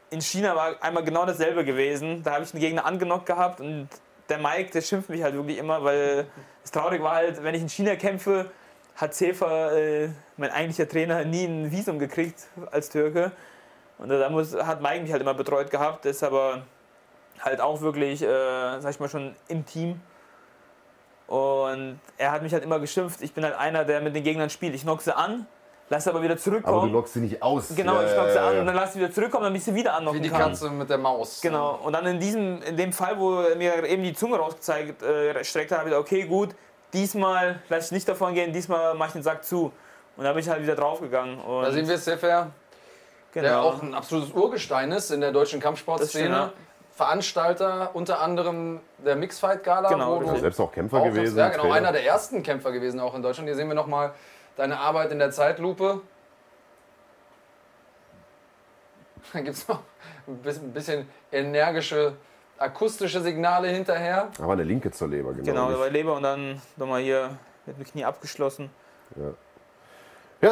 in 0.10 0.22
China 0.22 0.56
war 0.56 0.76
einmal 0.82 1.04
genau 1.04 1.26
dasselbe 1.26 1.66
gewesen. 1.66 2.24
Da 2.24 2.34
habe 2.34 2.44
ich 2.44 2.54
einen 2.54 2.62
Gegner 2.62 2.86
angenockt 2.86 3.26
gehabt 3.26 3.60
und 3.60 3.90
der 4.30 4.38
Mike, 4.38 4.72
der 4.72 4.82
schimpft 4.82 5.10
mich 5.10 5.24
halt 5.24 5.36
wirklich 5.36 5.58
immer, 5.58 5.84
weil 5.84 6.28
das 6.62 6.72
Traurige 6.72 7.04
war 7.04 7.16
halt, 7.16 7.44
wenn 7.44 7.56
ich 7.56 7.62
in 7.62 7.70
China 7.70 7.96
kämpfe, 7.96 8.52
hat 8.96 9.14
Sefer, 9.14 9.76
äh, 9.76 10.10
mein 10.38 10.52
eigentlicher 10.52 10.88
Trainer, 10.88 11.26
nie 11.26 11.46
ein 11.46 11.72
Visum 11.72 12.00
gekriegt 12.00 12.48
als 12.72 12.90
Türke. 12.90 13.32
Und 13.98 14.10
da 14.10 14.30
muss, 14.30 14.56
hat 14.56 14.82
Mike 14.82 15.02
mich 15.02 15.12
halt 15.12 15.22
immer 15.22 15.34
betreut 15.34 15.72
gehabt, 15.72 16.06
ist 16.06 16.24
aber 16.24 16.64
halt 17.40 17.60
auch 17.60 17.82
wirklich, 17.82 18.22
äh, 18.22 18.80
sag 18.80 18.92
ich 18.92 19.00
mal, 19.00 19.10
schon 19.10 19.36
im 19.48 19.66
Team. 19.66 20.00
Und 21.28 22.00
er 22.18 22.32
hat 22.32 22.42
mich 22.44 22.54
halt 22.54 22.64
immer 22.64 22.80
geschimpft, 22.80 23.22
ich 23.22 23.34
bin 23.34 23.44
halt 23.44 23.56
einer, 23.58 23.86
der 23.86 24.02
mit 24.02 24.16
den 24.16 24.24
Gegnern 24.24 24.50
spielt. 24.50 24.76
Ich 24.76 24.82
knock 24.84 25.02
sie 25.02 25.16
an, 25.16 25.46
lasse 25.90 26.10
aber 26.10 26.22
wieder 26.22 26.34
aber 26.34 26.38
du 26.38 26.44
zurückkommen. 26.44 26.92
lockst 26.92 27.14
sie 27.14 27.22
nicht 27.22 27.42
aus. 27.42 27.74
genau, 27.76 28.02
Ja, 28.02 28.08
ich 28.08 28.14
knock 28.14 28.30
sie 28.30 28.36
ja, 28.36 28.48
an 28.48 28.54
ja. 28.56 28.60
und 28.62 28.68
dann 28.68 28.76
lasse 28.76 28.98
ich 28.98 29.04
wieder 29.06 29.14
zurückkommen, 29.14 29.46
damit 29.46 29.60
ich 29.60 29.66
sie 29.66 29.74
wieder 29.76 29.92
Wie 29.92 29.96
annocken 29.96 30.22
die 30.22 30.30
kann. 30.30 30.42
Katze 30.42 30.70
mit 30.70 30.90
der 30.90 30.98
Maus. 30.98 31.42
Genau, 31.42 31.80
und 31.84 31.94
dann 31.94 32.06
in 32.06 32.20
diesem, 32.20 32.62
in 32.62 32.78
dem 32.78 32.92
Fall, 32.94 33.18
wo 33.20 33.40
er 33.42 33.56
mir 33.56 33.84
eben 33.86 34.04
die 34.04 34.14
Zunge 34.14 34.38
rausgezeigt, 34.38 35.02
äh, 35.02 35.44
streckt 35.44 35.72
hat, 35.72 35.80
habe 35.80 35.90
ich 35.90 35.96
gesagt, 35.96 36.12
okay, 36.12 36.24
gut, 36.28 36.50
diesmal 36.94 37.60
lasse 37.70 37.86
ich 37.88 37.92
nicht 37.94 38.10
davon 38.10 38.34
gehen, 38.34 38.54
diesmal 38.54 38.94
mache 38.96 39.10
ich 39.10 39.14
den 39.14 39.24
Sack 39.24 39.44
zu. 39.44 39.72
Und 40.16 40.24
da 40.26 40.32
bin 40.34 40.42
ich 40.44 40.50
halt 40.50 40.62
wieder 40.62 40.76
draufgegangen. 40.76 41.40
Und 41.40 41.64
Da 41.64 41.72
sehen 41.72 41.88
wir 41.88 41.98
Sefer, 41.98 42.52
genau. 43.32 43.48
der 43.48 43.62
auch 43.62 43.82
ein 43.82 43.94
absolutes 43.96 44.32
Urgestein 44.32 44.92
ist 44.92 45.10
in 45.10 45.22
der 45.22 45.32
deutschen 45.32 45.60
Das 45.60 45.72
stimmt, 45.72 45.86
Kampfsportszene. 45.86 46.52
Veranstalter 46.96 47.92
unter 47.94 48.22
anderem 48.22 48.80
der 49.04 49.16
Mixfight 49.16 49.64
Gala, 49.64 49.90
Genau, 49.90 50.22
wo 50.22 50.32
du. 50.32 50.38
Selbst 50.38 50.60
auch 50.60 50.72
Kämpfer 50.72 50.98
auch 50.98 51.06
gewesen. 51.06 51.38
ja, 51.38 51.50
genau, 51.50 51.72
einer 51.72 51.92
der 51.92 52.06
ersten 52.06 52.44
Kämpfer 52.44 52.72
gewesen 52.72 53.00
auch 53.00 53.16
in 53.16 53.24
Deutschland. 53.24 53.48
Hier 53.50 53.56
sehen 53.56 53.68
wir 53.68 53.74
nochmal 53.76 54.14
deine 54.56 54.78
Arbeit 54.80 55.12
in 55.12 55.20
der 55.20 55.32
Zeitlupe. 55.32 56.02
Da 59.34 59.40
gibt 59.40 59.56
es 59.56 59.68
noch 59.68 59.80
ein 60.28 60.72
bisschen, 60.74 61.10
energische 61.32 62.14
akustische 62.58 63.22
Signale 63.22 63.70
hinterher. 63.70 64.30
Aber 64.40 64.54
eine 64.54 64.64
linke 64.64 64.92
zur 64.92 65.08
Leber, 65.08 65.34
genau. 65.34 65.68
Genau, 65.68 65.80
war 65.80 65.90
Leber 65.90 66.16
und 66.16 66.24
dann 66.24 66.62
nochmal 66.76 67.02
hier 67.02 67.38
mit 67.66 67.78
dem 67.78 67.86
Knie 67.86 68.06
abgeschlossen. 68.06 68.70
Ja, 69.16 69.34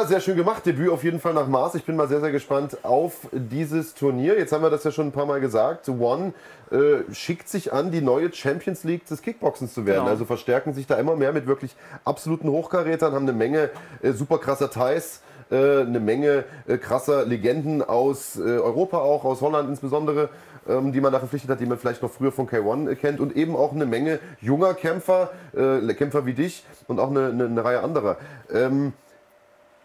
sehr 0.06 0.20
schön 0.20 0.36
gemacht. 0.36 0.64
Debüt 0.64 0.88
auf 0.88 1.04
jeden 1.04 1.20
Fall 1.20 1.34
nach 1.34 1.46
Maß. 1.46 1.74
Ich 1.74 1.84
bin 1.84 1.96
mal 1.96 2.08
sehr, 2.08 2.22
sehr 2.22 2.32
gespannt 2.32 2.78
auf 2.82 3.28
dieses 3.30 3.92
Turnier. 3.94 4.38
Jetzt 4.38 4.50
haben 4.50 4.62
wir 4.62 4.70
das 4.70 4.84
ja 4.84 4.90
schon 4.90 5.08
ein 5.08 5.12
paar 5.12 5.26
Mal 5.26 5.38
gesagt. 5.38 5.86
One 5.90 6.32
äh, 6.70 7.12
schickt 7.12 7.46
sich 7.46 7.74
an, 7.74 7.90
die 7.90 8.00
neue 8.00 8.32
Champions 8.32 8.84
League 8.84 9.04
des 9.06 9.20
Kickboxens 9.20 9.74
zu 9.74 9.84
werden. 9.84 9.98
Genau. 9.98 10.10
Also 10.10 10.24
verstärken 10.24 10.72
sich 10.72 10.86
da 10.86 10.94
immer 10.94 11.14
mehr 11.14 11.34
mit 11.34 11.46
wirklich 11.46 11.76
absoluten 12.06 12.48
Hochkarätern, 12.48 13.12
haben 13.12 13.28
eine 13.28 13.34
Menge 13.34 13.68
äh, 14.00 14.12
super 14.12 14.38
krasser 14.38 14.70
Thais, 14.70 15.20
äh, 15.50 15.82
eine 15.82 16.00
Menge 16.00 16.44
äh, 16.66 16.78
krasser 16.78 17.26
Legenden 17.26 17.82
aus 17.82 18.36
äh, 18.36 18.40
Europa 18.40 18.96
auch, 18.96 19.26
aus 19.26 19.42
Holland 19.42 19.68
insbesondere, 19.68 20.30
ähm, 20.66 20.92
die 20.92 21.02
man 21.02 21.12
da 21.12 21.18
verpflichtet 21.18 21.50
hat, 21.50 21.60
die 21.60 21.66
man 21.66 21.76
vielleicht 21.76 22.00
noch 22.00 22.10
früher 22.10 22.32
von 22.32 22.48
K1 22.48 22.88
äh, 22.88 22.94
kennt 22.94 23.20
und 23.20 23.36
eben 23.36 23.54
auch 23.54 23.72
eine 23.72 23.84
Menge 23.84 24.20
junger 24.40 24.72
Kämpfer, 24.72 25.32
Kämpfer 25.52 26.24
wie 26.24 26.32
dich 26.32 26.64
und 26.88 26.98
auch 26.98 27.10
eine, 27.10 27.26
eine, 27.26 27.44
eine 27.44 27.62
Reihe 27.62 27.82
anderer. 27.82 28.16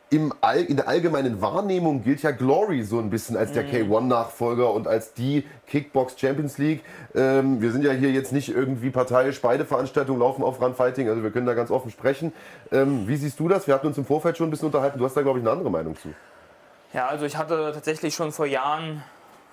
Im 0.10 0.34
All, 0.40 0.64
in 0.64 0.78
der 0.78 0.88
allgemeinen 0.88 1.42
Wahrnehmung 1.42 2.02
gilt 2.02 2.24
ja 2.24 2.32
Glory 2.32 2.84
so 2.84 2.98
ein 2.98 3.10
bisschen 3.10 3.36
als 3.36 3.52
der 3.52 3.68
K1-Nachfolger 3.68 4.72
und 4.72 4.88
als 4.88 5.14
die 5.14 5.46
Kickbox 5.68 6.18
Champions 6.18 6.58
League. 6.58 6.82
Ähm, 7.14 7.60
wir 7.60 7.74
sind 7.74 7.84
ja 7.84 7.92
hier 7.92 8.12
jetzt 8.12 8.32
nicht 8.32 8.48
irgendwie 8.48 8.90
parteiisch, 8.90 9.42
beide 9.42 9.66
Veranstaltungen 9.66 10.20
laufen 10.20 10.44
auf 10.44 10.62
Run 10.62 10.76
Fighting, 10.76 11.10
also 11.10 11.24
wir 11.24 11.32
können 11.32 11.46
da 11.46 11.54
ganz 11.56 11.72
offen 11.72 11.92
sprechen. 11.92 12.32
Ähm, 12.72 13.06
wie 13.06 13.18
siehst 13.18 13.38
du 13.38 13.50
das? 13.50 13.68
Wir 13.68 13.74
hatten 13.74 13.88
uns 13.88 13.98
im 13.98 14.06
Vorfeld 14.06 14.38
schon 14.38 14.48
ein 14.48 14.50
bisschen 14.50 14.68
unterhalten. 14.68 14.98
Du 14.98 15.04
hast 15.04 15.18
da, 15.18 15.24
glaube 15.24 15.40
ich, 15.40 15.44
eine 15.44 15.52
andere 15.52 15.70
Meinung 15.70 15.98
zu. 15.98 16.14
Ja, 16.94 17.08
also 17.08 17.26
ich 17.26 17.36
hatte 17.36 17.72
tatsächlich 17.74 18.16
schon 18.16 18.32
vor 18.32 18.46
Jahren, 18.46 19.04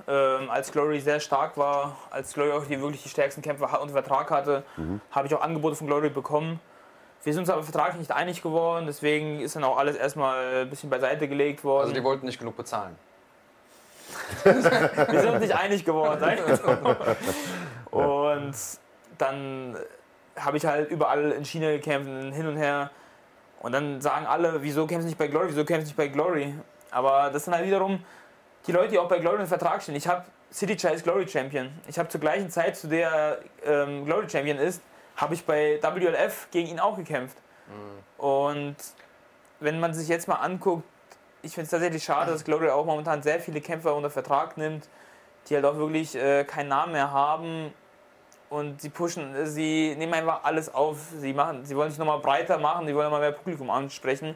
ähm, 0.07 0.51
als 0.51 0.71
Glory 0.71 1.01
sehr 1.01 1.19
stark 1.19 1.57
war, 1.57 1.97
als 2.11 2.33
Glory 2.33 2.53
auch 2.53 2.65
die 2.65 2.81
wirklich 2.81 3.03
die 3.03 3.09
stärksten 3.09 3.43
Kämpfer 3.43 3.81
unter 3.83 3.95
Vertrag 3.95 4.31
hatte, 4.31 4.63
habe 5.11 5.27
ich 5.27 5.35
auch 5.35 5.41
Angebote 5.41 5.75
von 5.75 5.89
Glory 5.89 6.11
bekommen. 6.11 6.61
Wir 7.25 7.33
sind 7.33 7.41
uns 7.41 7.51
aber 7.51 7.63
vertraglich 7.63 7.99
nicht 7.99 8.13
einig 8.13 8.43
geworden, 8.43 8.85
deswegen 8.87 9.41
ist 9.41 9.57
dann 9.57 9.65
auch 9.65 9.79
alles 9.79 9.97
erstmal 9.97 10.63
ein 10.63 10.71
bisschen 10.71 10.91
beiseite 10.91 11.27
gelegt 11.27 11.65
worden. 11.65 11.85
Also 11.85 11.95
die 11.95 12.05
wollten 12.05 12.27
nicht 12.27 12.39
genug 12.39 12.57
bezahlen. 12.57 12.97
Wir 14.45 15.21
sind 15.21 15.31
uns 15.31 15.41
nicht 15.41 15.55
einig 15.55 15.85
geworden. 15.85 16.23
So. 16.47 17.97
Und 17.99 18.55
dann 19.17 19.77
habe 20.37 20.57
ich 20.57 20.67
halt 20.67 20.91
überall 20.91 21.33
in 21.33 21.45
China 21.45 21.71
gekämpft, 21.71 22.09
hin 22.35 22.47
und 22.47 22.57
her. 22.57 22.91
Und 23.61 23.73
dann 23.73 24.01
sagen 24.01 24.27
alle, 24.27 24.63
wieso 24.63 24.87
kämpfst 24.87 25.05
du 25.05 25.09
nicht 25.09 25.19
bei 25.19 25.29
Glory, 25.29 25.49
wieso 25.49 25.65
kämpfst 25.65 25.87
du 25.87 25.91
nicht 25.91 25.97
bei 25.97 26.09
Glory? 26.09 26.55
Aber 26.91 27.31
das 27.33 27.45
sind 27.45 27.55
halt 27.55 27.67
wiederum 27.67 28.05
die 28.67 28.73
Leute, 28.73 28.91
die 28.91 28.99
auch 28.99 29.09
bei 29.09 29.19
Glory 29.19 29.41
im 29.41 29.47
Vertrag 29.47 29.83
stehen. 29.83 29.97
Ich 29.97 30.07
habe 30.07 30.25
City 30.53 30.77
Chase 30.77 31.03
Glory 31.03 31.27
Champion. 31.27 31.71
Ich 31.89 31.99
habe 31.99 32.09
zur 32.09 32.21
gleichen 32.21 32.51
Zeit, 32.51 32.77
zu 32.77 32.89
der 32.89 33.39
ähm, 33.65 34.05
Glory 34.05 34.29
Champion 34.29 34.59
ist, 34.59 34.83
habe 35.17 35.35
ich 35.35 35.45
bei 35.45 35.79
WLF 35.83 36.49
gegen 36.51 36.69
ihn 36.69 36.81
auch 36.81 36.97
gekämpft. 36.97 37.39
Und 38.19 38.77
wenn 39.61 39.81
man 39.81 39.95
sich 39.95 40.09
jetzt 40.09 40.29
mal 40.29 40.37
anguckt, 40.37 40.85
ich 41.43 41.53
finde 41.55 41.65
es 41.65 41.71
tatsächlich 41.71 42.03
schade, 42.05 42.33
dass 42.33 42.45
Glory 42.45 42.71
auch 42.71 42.85
momentan 42.87 43.23
sehr 43.23 43.39
viele 43.41 43.61
Kämpfer 43.61 43.95
unter 43.95 44.11
Vertrag 44.11 44.57
nimmt, 44.57 44.89
die 45.49 45.55
halt 45.55 45.65
auch 45.65 45.77
wirklich 45.77 46.15
äh, 46.15 46.45
keinen 46.45 46.69
Namen 46.69 46.93
mehr 46.93 47.11
haben. 47.13 47.73
Und 48.51 48.81
sie 48.81 48.89
pushen, 48.89 49.35
äh, 49.35 49.47
sie 49.47 49.95
nehmen 49.97 50.15
einfach 50.15 50.41
alles 50.45 50.73
auf. 50.75 50.97
Sie, 51.19 51.33
machen, 51.35 51.65
sie 51.67 51.77
wollen 51.77 51.91
sich 51.91 51.99
nochmal 51.99 52.19
breiter 52.21 52.59
machen, 52.59 52.87
sie 52.87 52.95
wollen 52.95 53.05
nochmal 53.07 53.21
mehr 53.21 53.33
Publikum 53.33 53.71
ansprechen. 53.71 54.35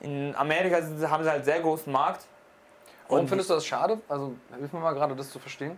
In 0.00 0.34
Amerika 0.36 0.76
haben 1.10 1.24
sie 1.24 1.30
halt 1.30 1.44
sehr 1.44 1.60
großen 1.60 1.92
Markt. 1.92 2.24
Warum 3.08 3.22
Und- 3.22 3.28
findest 3.28 3.50
du 3.50 3.54
das 3.54 3.66
schade? 3.66 4.00
Also 4.08 4.34
hilf 4.58 4.72
mir 4.72 4.80
mal 4.80 4.92
gerade, 4.94 5.14
das 5.14 5.30
zu 5.30 5.38
verstehen. 5.38 5.76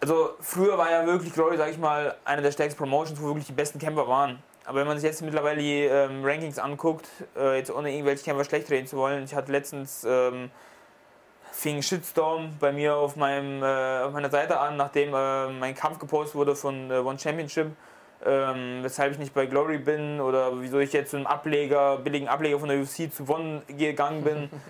Also 0.00 0.30
früher 0.40 0.78
war 0.78 0.90
ja 0.90 1.06
wirklich 1.06 1.32
Glory, 1.32 1.58
sag 1.58 1.70
ich 1.70 1.78
mal, 1.78 2.16
eine 2.24 2.40
der 2.40 2.52
stärksten 2.52 2.78
Promotions, 2.78 3.20
wo 3.20 3.26
wirklich 3.26 3.46
die 3.46 3.52
besten 3.52 3.78
Kämpfer 3.78 4.08
waren. 4.08 4.42
Aber 4.64 4.80
wenn 4.80 4.86
man 4.86 4.98
sich 4.98 5.06
jetzt 5.06 5.20
mittlerweile 5.20 5.60
die 5.60 5.80
ähm, 5.82 6.24
Rankings 6.24 6.58
anguckt, 6.58 7.06
äh, 7.36 7.58
jetzt 7.58 7.70
ohne 7.70 7.92
irgendwelche 7.92 8.24
Kämpfer 8.24 8.44
schlecht 8.44 8.70
reden 8.70 8.86
zu 8.86 8.96
wollen, 8.96 9.24
ich 9.24 9.34
hatte 9.34 9.52
letztens 9.52 10.06
ähm, 10.08 10.50
fing 11.52 11.82
Shitstorm 11.82 12.56
bei 12.58 12.72
mir 12.72 12.96
auf, 12.96 13.16
meinem, 13.16 13.62
äh, 13.62 14.02
auf 14.04 14.12
meiner 14.12 14.30
Seite 14.30 14.58
an, 14.58 14.76
nachdem 14.76 15.12
äh, 15.12 15.48
mein 15.48 15.74
Kampf 15.74 15.98
gepostet 15.98 16.34
wurde 16.34 16.56
von 16.56 16.90
äh, 16.90 16.94
One 16.94 17.18
Championship. 17.18 17.68
Ähm, 18.24 18.80
weshalb 18.82 19.12
ich 19.12 19.18
nicht 19.18 19.32
bei 19.32 19.46
Glory 19.46 19.78
bin 19.78 20.20
oder 20.20 20.60
wieso 20.60 20.78
ich 20.78 20.92
jetzt 20.92 21.10
zu 21.10 21.16
einem 21.16 21.26
Ableger, 21.26 21.96
billigen 21.96 22.28
Ableger 22.28 22.58
von 22.58 22.68
der 22.68 22.78
UFC 22.78 23.10
zu 23.10 23.26
One 23.28 23.62
gegangen 23.66 24.22
bin. 24.22 24.50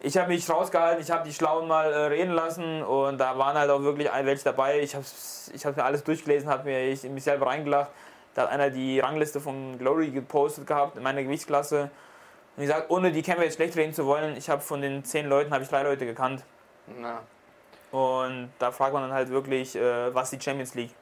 ich 0.00 0.16
habe 0.16 0.28
mich 0.28 0.48
rausgehalten, 0.48 1.02
ich 1.02 1.10
habe 1.10 1.24
die 1.26 1.32
Schlauen 1.32 1.66
mal 1.66 1.92
äh, 1.92 1.96
reden 2.06 2.32
lassen 2.32 2.82
und 2.82 3.18
da 3.18 3.38
waren 3.38 3.56
halt 3.56 3.70
auch 3.70 3.82
wirklich 3.82 4.08
welche 4.12 4.44
dabei. 4.44 4.80
Ich 4.80 4.94
habe 4.94 5.04
ich 5.54 5.66
hab 5.66 5.76
mir 5.76 5.84
alles 5.84 6.04
durchgelesen, 6.04 6.48
habe 6.48 6.64
mir 6.64 6.88
ich, 6.88 7.02
mich 7.04 7.24
selber 7.24 7.46
reingelacht. 7.46 7.90
Da 8.34 8.42
hat 8.42 8.50
einer 8.50 8.70
die 8.70 9.00
Rangliste 9.00 9.40
von 9.40 9.78
Glory 9.78 10.10
gepostet 10.10 10.66
gehabt 10.66 10.96
in 10.96 11.02
meiner 11.02 11.22
Gewichtsklasse. 11.22 11.90
Und 12.56 12.62
ich 12.62 12.68
sage, 12.68 12.84
ohne 12.88 13.10
die 13.10 13.22
Kämpfer 13.22 13.44
jetzt 13.44 13.54
schlecht 13.54 13.76
reden 13.76 13.94
zu 13.94 14.06
wollen, 14.06 14.36
ich 14.36 14.50
habe 14.50 14.60
von 14.60 14.80
den 14.82 15.04
zehn 15.04 15.26
Leuten 15.26 15.52
habe 15.52 15.64
ich 15.64 15.70
drei 15.70 15.82
Leute 15.82 16.04
gekannt. 16.04 16.44
Na. 17.00 17.20
Und 17.90 18.50
da 18.58 18.72
fragt 18.72 18.92
man 18.92 19.02
dann 19.02 19.12
halt 19.12 19.30
wirklich, 19.30 19.74
äh, 19.76 20.14
was 20.14 20.30
die 20.30 20.40
Champions 20.40 20.74
League. 20.74 20.94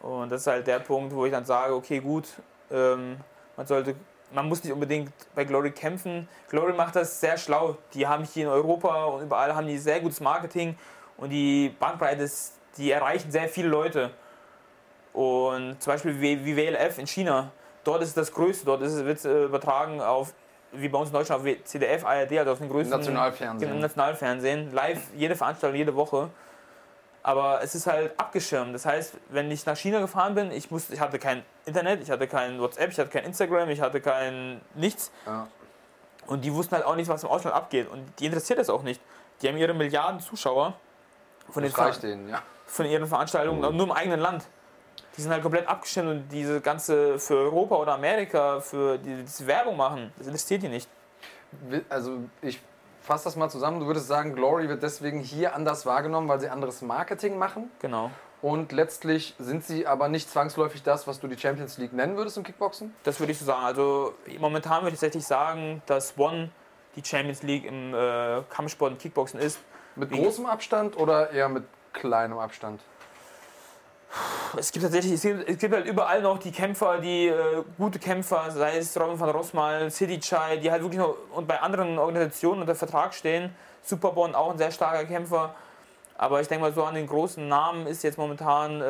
Und 0.00 0.30
das 0.30 0.42
ist 0.42 0.46
halt 0.46 0.66
der 0.66 0.80
Punkt, 0.80 1.14
wo 1.14 1.24
ich 1.24 1.32
dann 1.32 1.44
sage, 1.44 1.74
okay, 1.74 2.00
gut, 2.00 2.28
ähm, 2.70 3.18
man 3.56 3.66
sollte, 3.66 3.94
man 4.32 4.48
muss 4.48 4.62
nicht 4.62 4.72
unbedingt 4.72 5.12
bei 5.34 5.44
Glory 5.44 5.70
kämpfen. 5.70 6.28
Glory 6.48 6.72
macht 6.72 6.96
das 6.96 7.20
sehr 7.20 7.38
schlau. 7.38 7.76
Die 7.94 8.06
haben 8.06 8.24
hier 8.24 8.44
in 8.44 8.50
Europa 8.50 9.04
und 9.06 9.22
überall 9.22 9.54
haben 9.54 9.66
die 9.66 9.78
sehr 9.78 10.00
gutes 10.00 10.20
Marketing 10.20 10.76
und 11.16 11.30
die 11.30 11.74
Bandbreite 11.78 12.22
ist, 12.22 12.54
die 12.76 12.90
erreichen 12.90 13.30
sehr 13.30 13.48
viele 13.48 13.68
Leute. 13.68 14.10
Und 15.12 15.82
zum 15.82 15.92
Beispiel 15.92 16.20
wie, 16.20 16.44
wie 16.44 16.56
WLF 16.56 16.98
in 16.98 17.06
China, 17.06 17.50
dort 17.84 18.02
ist 18.02 18.10
es 18.10 18.14
das 18.14 18.32
Größte, 18.32 18.66
dort 18.66 18.82
ist 18.82 18.92
es, 18.92 19.04
wird 19.04 19.18
es 19.18 19.24
äh, 19.24 19.44
übertragen 19.44 20.00
auf, 20.00 20.34
wie 20.72 20.88
bei 20.88 20.98
uns 20.98 21.08
in 21.08 21.14
Deutschland, 21.14 21.44
auf 21.44 21.64
CDF, 21.64 22.04
ARD, 22.04 22.38
also 22.38 22.52
auf 22.52 22.58
den 22.58 22.68
größten 22.68 22.96
Nationalfernsehen. 22.96 23.80
Nationalfernsehen, 23.80 24.72
live, 24.72 25.00
jede 25.16 25.34
Veranstaltung, 25.34 25.76
jede 25.76 25.94
Woche. 25.96 26.30
Aber 27.28 27.62
es 27.62 27.74
ist 27.74 27.86
halt 27.86 28.18
abgeschirmt. 28.18 28.74
Das 28.74 28.86
heißt, 28.86 29.12
wenn 29.28 29.50
ich 29.50 29.66
nach 29.66 29.76
China 29.76 30.00
gefahren 30.00 30.34
bin, 30.34 30.50
ich, 30.50 30.70
musste, 30.70 30.94
ich 30.94 31.00
hatte 31.00 31.18
kein 31.18 31.42
Internet, 31.66 32.00
ich 32.00 32.10
hatte 32.10 32.26
kein 32.26 32.58
WhatsApp, 32.58 32.90
ich 32.90 32.98
hatte 32.98 33.10
kein 33.10 33.24
Instagram, 33.24 33.68
ich 33.68 33.82
hatte 33.82 34.00
kein 34.00 34.62
nichts. 34.74 35.12
Ja. 35.26 35.46
Und 36.26 36.42
die 36.42 36.54
wussten 36.54 36.74
halt 36.74 36.86
auch 36.86 36.96
nicht, 36.96 37.06
was 37.08 37.24
im 37.24 37.28
Ausland 37.28 37.54
abgeht. 37.54 37.86
Und 37.90 38.02
die 38.18 38.24
interessiert 38.24 38.58
das 38.58 38.70
auch 38.70 38.82
nicht. 38.82 39.02
Die 39.42 39.48
haben 39.48 39.58
ihre 39.58 39.74
Milliarden 39.74 40.20
Zuschauer 40.20 40.72
von, 41.50 41.62
den 41.62 41.72
denen, 42.00 42.30
ja. 42.30 42.42
von 42.64 42.86
ihren 42.86 43.06
Veranstaltungen, 43.06 43.60
nur 43.76 43.84
im 43.84 43.92
eigenen 43.92 44.20
Land. 44.20 44.46
Die 45.18 45.20
sind 45.20 45.30
halt 45.30 45.42
komplett 45.42 45.68
abgestimmt 45.68 46.08
und 46.08 46.28
diese 46.30 46.62
ganze 46.62 47.18
für 47.18 47.36
Europa 47.36 47.76
oder 47.76 47.92
Amerika, 47.92 48.60
für 48.60 48.96
die, 48.96 49.22
die 49.22 49.46
Werbung 49.46 49.76
machen, 49.76 50.14
das 50.16 50.28
interessiert 50.28 50.62
die 50.62 50.68
nicht. 50.68 50.88
Also 51.90 52.20
ich 52.40 52.58
fasse 53.08 53.24
das 53.24 53.36
mal 53.36 53.48
zusammen. 53.48 53.80
Du 53.80 53.86
würdest 53.86 54.06
sagen, 54.06 54.34
Glory 54.34 54.68
wird 54.68 54.82
deswegen 54.82 55.20
hier 55.20 55.54
anders 55.54 55.86
wahrgenommen, 55.86 56.28
weil 56.28 56.40
sie 56.40 56.50
anderes 56.50 56.82
Marketing 56.82 57.38
machen. 57.38 57.70
Genau. 57.80 58.10
Und 58.42 58.70
letztlich 58.70 59.34
sind 59.38 59.64
sie 59.64 59.86
aber 59.86 60.08
nicht 60.08 60.30
zwangsläufig 60.30 60.82
das, 60.82 61.06
was 61.06 61.18
du 61.18 61.26
die 61.26 61.38
Champions 61.38 61.78
League 61.78 61.94
nennen 61.94 62.18
würdest 62.18 62.36
im 62.36 62.44
Kickboxen? 62.44 62.94
Das 63.04 63.18
würde 63.18 63.32
ich 63.32 63.38
so 63.38 63.46
sagen. 63.46 63.64
Also 63.64 64.14
momentan 64.38 64.82
würde 64.82 64.94
ich 64.94 65.00
tatsächlich 65.00 65.26
sagen, 65.26 65.82
dass 65.86 66.18
One 66.18 66.50
die 66.96 67.02
Champions 67.02 67.42
League 67.42 67.64
im 67.64 67.94
äh, 67.94 68.42
Kampfsport 68.50 68.92
und 68.92 69.00
Kickboxen 69.00 69.40
ist. 69.40 69.58
Mit 69.96 70.10
großem 70.10 70.44
Abstand 70.44 70.96
oder 70.98 71.30
eher 71.30 71.48
mit 71.48 71.64
kleinem 71.94 72.38
Abstand? 72.38 72.82
Es 74.56 74.72
gibt 74.72 74.82
tatsächlich, 74.82 75.12
es 75.12 75.22
gibt, 75.22 75.48
es 75.48 75.58
gibt, 75.58 75.74
halt 75.74 75.86
überall 75.86 76.22
noch 76.22 76.38
die 76.38 76.50
Kämpfer, 76.50 76.98
die 76.98 77.28
äh, 77.28 77.62
gute 77.76 77.98
Kämpfer, 77.98 78.50
sei 78.50 78.78
es 78.78 78.98
Robin 78.98 79.20
van 79.20 79.28
Rossmal, 79.28 79.90
City 79.90 80.18
Chai, 80.18 80.56
die 80.56 80.70
halt 80.70 80.82
wirklich 80.82 80.98
noch 80.98 81.14
und 81.32 81.46
bei 81.46 81.60
anderen 81.60 81.98
Organisationen 81.98 82.62
unter 82.62 82.74
Vertrag 82.74 83.12
stehen. 83.12 83.54
Superbond 83.82 84.34
auch 84.34 84.50
ein 84.50 84.58
sehr 84.58 84.70
starker 84.70 85.04
Kämpfer. 85.04 85.54
Aber 86.16 86.40
ich 86.40 86.48
denke 86.48 86.62
mal, 86.62 86.72
so 86.72 86.82
an 86.84 86.94
den 86.94 87.06
großen 87.06 87.46
Namen 87.46 87.86
ist 87.86 88.02
jetzt 88.02 88.18
momentan, 88.18 88.80
äh, 88.80 88.84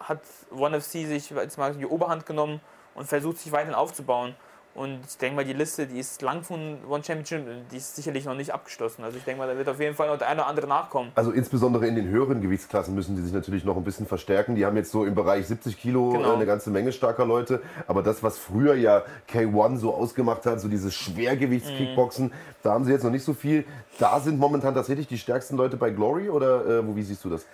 hat 0.00 0.20
ONE 0.50 0.80
FC 0.80 1.06
sich 1.06 1.30
jetzt 1.30 1.56
mal 1.56 1.72
die 1.74 1.86
Oberhand 1.86 2.26
genommen 2.26 2.60
und 2.94 3.08
versucht 3.08 3.38
sich 3.38 3.52
weiterhin 3.52 3.74
aufzubauen. 3.74 4.34
Und 4.78 5.00
ich 5.08 5.18
denke 5.18 5.34
mal, 5.34 5.44
die 5.44 5.54
Liste, 5.54 5.88
die 5.88 5.98
ist 5.98 6.22
lang 6.22 6.44
von 6.44 6.78
One 6.88 7.02
Championship, 7.02 7.68
die 7.72 7.76
ist 7.76 7.96
sicherlich 7.96 8.24
noch 8.26 8.36
nicht 8.36 8.54
abgeschlossen. 8.54 9.02
Also 9.02 9.18
ich 9.18 9.24
denke 9.24 9.40
mal, 9.40 9.48
da 9.48 9.58
wird 9.58 9.68
auf 9.68 9.80
jeden 9.80 9.96
Fall 9.96 10.06
noch 10.06 10.18
der 10.18 10.28
eine 10.28 10.42
oder 10.42 10.48
andere 10.48 10.68
nachkommen. 10.68 11.10
Also 11.16 11.32
insbesondere 11.32 11.88
in 11.88 11.96
den 11.96 12.06
höheren 12.06 12.40
Gewichtsklassen 12.40 12.94
müssen 12.94 13.16
die 13.16 13.22
sich 13.22 13.32
natürlich 13.32 13.64
noch 13.64 13.76
ein 13.76 13.82
bisschen 13.82 14.06
verstärken. 14.06 14.54
Die 14.54 14.64
haben 14.64 14.76
jetzt 14.76 14.92
so 14.92 15.04
im 15.04 15.16
Bereich 15.16 15.48
70 15.48 15.80
Kilo 15.80 16.10
genau. 16.10 16.32
eine 16.32 16.46
ganze 16.46 16.70
Menge 16.70 16.92
starker 16.92 17.26
Leute. 17.26 17.60
Aber 17.88 18.04
das, 18.04 18.22
was 18.22 18.38
früher 18.38 18.76
ja 18.76 19.02
K1 19.28 19.78
so 19.78 19.92
ausgemacht 19.92 20.46
hat, 20.46 20.60
so 20.60 20.68
dieses 20.68 20.94
Schwergewichtskickboxen, 20.94 22.26
mhm. 22.26 22.32
da 22.62 22.72
haben 22.72 22.84
sie 22.84 22.92
jetzt 22.92 23.02
noch 23.02 23.10
nicht 23.10 23.24
so 23.24 23.34
viel. 23.34 23.64
Da 23.98 24.20
sind 24.20 24.38
momentan 24.38 24.74
tatsächlich 24.74 25.08
die 25.08 25.18
stärksten 25.18 25.56
Leute 25.56 25.76
bei 25.76 25.90
Glory 25.90 26.28
oder 26.28 26.78
äh, 26.78 26.96
wie 26.96 27.02
siehst 27.02 27.24
du 27.24 27.30
das? 27.30 27.44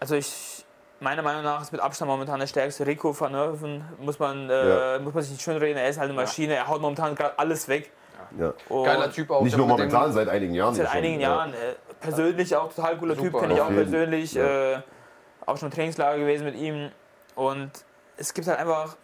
Also 0.00 0.16
ich 0.16 0.51
meiner 1.02 1.22
Meinung 1.22 1.42
nach 1.42 1.60
ist 1.62 1.72
mit 1.72 1.80
Abstand 1.80 2.10
momentan 2.10 2.40
der 2.40 2.46
stärkste 2.46 2.86
Rico 2.86 3.18
van 3.18 3.32
Nerven. 3.32 3.84
Muss 3.98 4.18
man, 4.18 4.48
äh, 4.48 4.94
ja. 4.94 4.98
muss 5.00 5.12
man 5.12 5.22
sich 5.22 5.32
nicht 5.32 5.42
schön 5.42 5.56
reden. 5.56 5.78
Er 5.78 5.88
ist 5.88 5.98
halt 5.98 6.08
eine 6.10 6.18
Maschine. 6.18 6.54
Er 6.54 6.68
haut 6.68 6.80
momentan 6.80 7.14
gerade 7.14 7.38
alles 7.38 7.68
weg. 7.68 7.90
Ja. 8.38 8.54
Geiler 8.68 9.12
Typ 9.12 9.30
auch. 9.30 9.42
Nicht 9.42 9.56
nur 9.56 9.66
momentan, 9.66 10.12
seit 10.12 10.28
einigen 10.28 10.54
Jahren. 10.54 10.74
Seit 10.74 10.90
einigen 10.90 11.20
Jahren. 11.20 11.52
Äh, 11.52 11.74
persönlich 12.00 12.54
auch 12.56 12.72
total 12.72 12.96
cooler 12.98 13.14
Super, 13.14 13.30
Typ, 13.30 13.40
kenne 13.40 13.54
ich 13.54 13.60
auch 13.60 13.68
persönlich. 13.68 14.36
Äh, 14.36 14.80
auch 15.44 15.56
schon 15.56 15.68
im 15.68 15.74
Trainingslager 15.74 16.18
gewesen 16.18 16.44
mit 16.44 16.56
ihm. 16.56 16.90
Und 17.34 17.70
es 18.16 18.32
gibt 18.32 18.46
halt 18.46 18.58
einfach. 18.58 18.96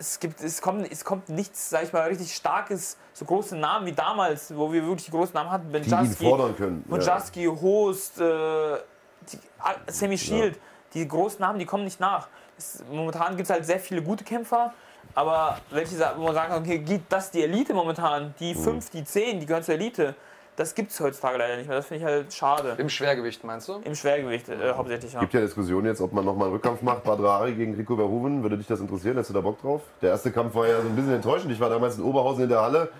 Es, 0.00 0.20
gibt, 0.20 0.40
es, 0.40 0.62
kommt, 0.62 0.92
es 0.92 1.04
kommt 1.04 1.28
nichts, 1.28 1.70
sag 1.70 1.82
ich 1.82 1.92
mal, 1.92 2.06
richtig 2.06 2.32
starkes, 2.32 2.96
so 3.12 3.24
große 3.24 3.56
Namen 3.56 3.84
wie 3.84 3.92
damals, 3.92 4.56
wo 4.56 4.72
wir 4.72 4.86
wirklich 4.86 5.10
große 5.10 5.32
Namen 5.34 5.50
hatten. 5.50 5.72
Ben 5.72 5.82
die 5.82 5.90
ihn 5.90 6.06
fordern 6.06 6.56
können. 6.56 6.84
Benjaski, 6.86 7.46
ja. 7.46 7.50
Host, 7.50 8.20
äh, 8.20 8.76
die, 9.32 9.38
ah, 9.60 9.74
Sammy 9.86 10.18
Shield, 10.18 10.54
ja. 10.54 10.60
die 10.94 11.08
großen 11.08 11.40
Namen, 11.40 11.58
die 11.58 11.66
kommen 11.66 11.84
nicht 11.84 12.00
nach. 12.00 12.28
Es, 12.56 12.82
momentan 12.90 13.36
gibt 13.36 13.48
es 13.48 13.50
halt 13.50 13.64
sehr 13.64 13.80
viele 13.80 14.02
gute 14.02 14.24
Kämpfer, 14.24 14.72
aber 15.14 15.58
welche, 15.70 15.96
wo 16.16 16.24
man 16.24 16.34
sagen 16.34 16.52
kann, 16.52 16.62
okay, 16.62 16.78
geht 16.78 17.02
das 17.08 17.30
die 17.30 17.42
Elite 17.42 17.74
momentan, 17.74 18.34
die 18.40 18.54
mhm. 18.54 18.58
fünf, 18.58 18.90
die 18.90 19.04
zehn, 19.04 19.40
die 19.40 19.46
gehören 19.46 19.62
zur 19.62 19.74
Elite. 19.74 20.14
Das 20.58 20.74
gibt 20.74 20.90
es 20.90 20.98
heutzutage 20.98 21.38
leider 21.38 21.56
nicht 21.56 21.68
mehr. 21.68 21.76
Das 21.76 21.86
finde 21.86 22.04
ich 22.04 22.04
halt 22.04 22.32
schade. 22.32 22.74
Im 22.78 22.88
Schwergewicht 22.88 23.44
meinst 23.44 23.68
du? 23.68 23.74
Im 23.84 23.94
Schwergewicht 23.94 24.48
äh, 24.48 24.72
hauptsächlich, 24.72 25.12
ja. 25.12 25.20
gibt 25.20 25.32
ja 25.32 25.40
Diskussionen 25.40 25.86
jetzt, 25.86 26.00
ob 26.00 26.12
man 26.12 26.24
nochmal 26.24 26.46
einen 26.46 26.54
Rückkampf 26.54 26.82
macht. 26.82 27.04
Badrari 27.04 27.54
gegen 27.54 27.74
Rico 27.74 27.94
Verhoeven. 27.94 28.42
Würde 28.42 28.58
dich 28.58 28.66
das 28.66 28.80
interessieren? 28.80 29.16
Hast 29.18 29.30
du 29.30 29.34
da 29.34 29.40
Bock 29.40 29.60
drauf? 29.60 29.82
Der 30.02 30.10
erste 30.10 30.32
Kampf 30.32 30.56
war 30.56 30.66
ja 30.66 30.82
so 30.82 30.88
ein 30.88 30.96
bisschen 30.96 31.14
enttäuschend. 31.14 31.52
Ich 31.52 31.60
war 31.60 31.70
damals 31.70 31.96
in 31.96 32.02
Oberhausen 32.02 32.42
in 32.42 32.48
der 32.48 32.60
Halle. 32.60 32.90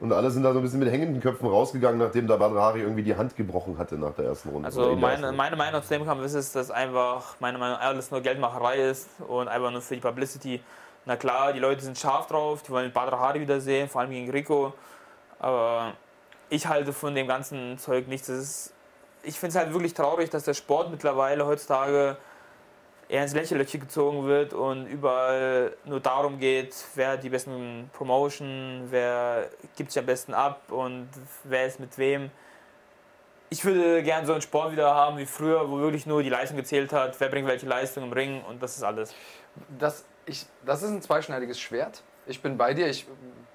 Und 0.00 0.12
alle 0.12 0.30
sind 0.30 0.42
da 0.44 0.52
so 0.52 0.60
ein 0.60 0.62
bisschen 0.62 0.78
mit 0.78 0.90
hängenden 0.90 1.20
Köpfen 1.20 1.48
rausgegangen, 1.48 1.98
nachdem 1.98 2.26
der 2.26 2.36
Badrari 2.36 2.80
irgendwie 2.80 3.02
die 3.02 3.16
Hand 3.16 3.36
gebrochen 3.36 3.78
hatte 3.78 3.96
nach 3.96 4.14
der 4.14 4.26
ersten 4.26 4.50
Runde. 4.50 4.66
Also 4.66 4.94
meine, 4.94 5.32
meine 5.32 5.56
Meinung 5.56 5.82
zu 5.82 5.88
dem 5.88 6.04
Kampf 6.04 6.24
ist, 6.24 6.34
es, 6.34 6.52
dass 6.52 6.70
einfach 6.70 7.34
meine 7.40 7.58
Meinung 7.58 7.78
alles 7.78 8.10
nur 8.10 8.20
Geldmacherei 8.20 8.76
ist 8.76 9.08
und 9.26 9.48
einfach 9.48 9.70
nur 9.70 9.80
für 9.80 9.94
die 9.94 10.00
Publicity. 10.00 10.62
Na 11.04 11.16
klar, 11.16 11.52
die 11.52 11.58
Leute 11.58 11.82
sind 11.82 11.98
scharf 11.98 12.26
drauf, 12.26 12.62
die 12.62 12.70
wollen 12.70 12.92
Badrari 12.92 13.40
wiedersehen, 13.40 13.88
vor 13.88 14.02
allem 14.02 14.10
gegen 14.10 14.30
Rico. 14.30 14.72
Aber 15.40 15.94
ich 16.48 16.66
halte 16.66 16.92
von 16.92 17.14
dem 17.14 17.26
ganzen 17.26 17.78
Zeug 17.78 18.08
nichts. 18.08 18.28
Ist, 18.28 18.72
ich 19.22 19.38
finde 19.38 19.50
es 19.50 19.56
halt 19.56 19.72
wirklich 19.72 19.94
traurig, 19.94 20.30
dass 20.30 20.44
der 20.44 20.54
Sport 20.54 20.90
mittlerweile 20.90 21.46
heutzutage 21.46 22.16
eher 23.08 23.22
ins 23.22 23.32
Lächerliche 23.32 23.78
gezogen 23.78 24.26
wird 24.26 24.52
und 24.52 24.86
überall 24.86 25.76
nur 25.84 26.00
darum 26.00 26.38
geht, 26.38 26.74
wer 26.94 27.12
hat 27.12 27.22
die 27.24 27.30
besten 27.30 27.90
Promotion, 27.92 28.86
wer 28.90 29.48
gibt 29.76 29.92
sich 29.92 30.00
am 30.00 30.06
besten 30.06 30.34
ab 30.34 30.70
und 30.70 31.08
wer 31.44 31.66
ist 31.66 31.80
mit 31.80 31.96
wem. 31.96 32.30
Ich 33.50 33.64
würde 33.64 34.02
gerne 34.02 34.26
so 34.26 34.32
einen 34.32 34.42
Sport 34.42 34.72
wieder 34.72 34.94
haben 34.94 35.16
wie 35.16 35.24
früher, 35.24 35.70
wo 35.70 35.78
wirklich 35.78 36.04
nur 36.04 36.22
die 36.22 36.28
Leistung 36.28 36.58
gezählt 36.58 36.92
hat, 36.92 37.18
wer 37.18 37.30
bringt 37.30 37.48
welche 37.48 37.66
Leistung 37.66 38.04
im 38.04 38.12
Ring 38.12 38.42
und 38.42 38.62
das 38.62 38.76
ist 38.76 38.82
alles. 38.82 39.14
Das, 39.78 40.04
ich, 40.26 40.44
das 40.66 40.82
ist 40.82 40.90
ein 40.90 41.00
zweischneidiges 41.00 41.58
Schwert. 41.58 42.02
Ich 42.26 42.42
bin 42.42 42.58
bei 42.58 42.74
dir. 42.74 42.88
Ich 42.88 43.06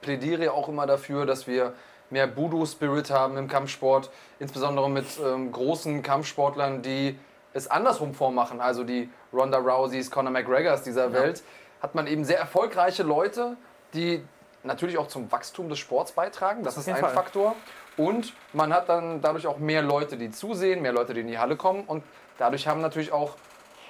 plädiere 0.01 0.51
auch 0.51 0.67
immer 0.67 0.87
dafür, 0.87 1.27
dass 1.27 1.45
wir 1.45 1.73
mehr 2.09 2.25
Budo-Spirit 2.25 3.11
haben 3.11 3.37
im 3.37 3.47
Kampfsport, 3.47 4.09
insbesondere 4.39 4.89
mit 4.89 5.05
ähm, 5.23 5.51
großen 5.51 6.01
Kampfsportlern, 6.01 6.81
die 6.81 7.19
es 7.53 7.67
andersrum 7.67 8.13
vormachen, 8.13 8.61
also 8.61 8.83
die 8.83 9.09
Ronda 9.31 9.57
Rouseys, 9.57 10.09
Conor 10.09 10.31
McGregors 10.31 10.83
dieser 10.83 11.07
ja. 11.07 11.13
Welt, 11.13 11.43
hat 11.81 11.95
man 11.95 12.07
eben 12.07 12.23
sehr 12.23 12.39
erfolgreiche 12.39 13.03
Leute, 13.03 13.57
die 13.93 14.23
natürlich 14.63 14.97
auch 14.97 15.07
zum 15.07 15.31
Wachstum 15.31 15.69
des 15.69 15.79
Sports 15.79 16.13
beitragen. 16.13 16.63
Das, 16.63 16.75
das 16.75 16.87
ist 16.87 16.93
ein 16.93 16.99
Fall. 16.99 17.13
Faktor. 17.13 17.55
Und 17.97 18.33
man 18.53 18.73
hat 18.73 18.89
dann 18.89 19.21
dadurch 19.21 19.45
auch 19.45 19.59
mehr 19.59 19.81
Leute, 19.81 20.17
die 20.17 20.31
zusehen, 20.31 20.81
mehr 20.81 20.93
Leute, 20.93 21.13
die 21.13 21.21
in 21.21 21.27
die 21.27 21.37
Halle 21.37 21.55
kommen. 21.55 21.83
Und 21.85 22.03
dadurch 22.37 22.67
haben 22.67 22.81
natürlich 22.81 23.11
auch 23.11 23.35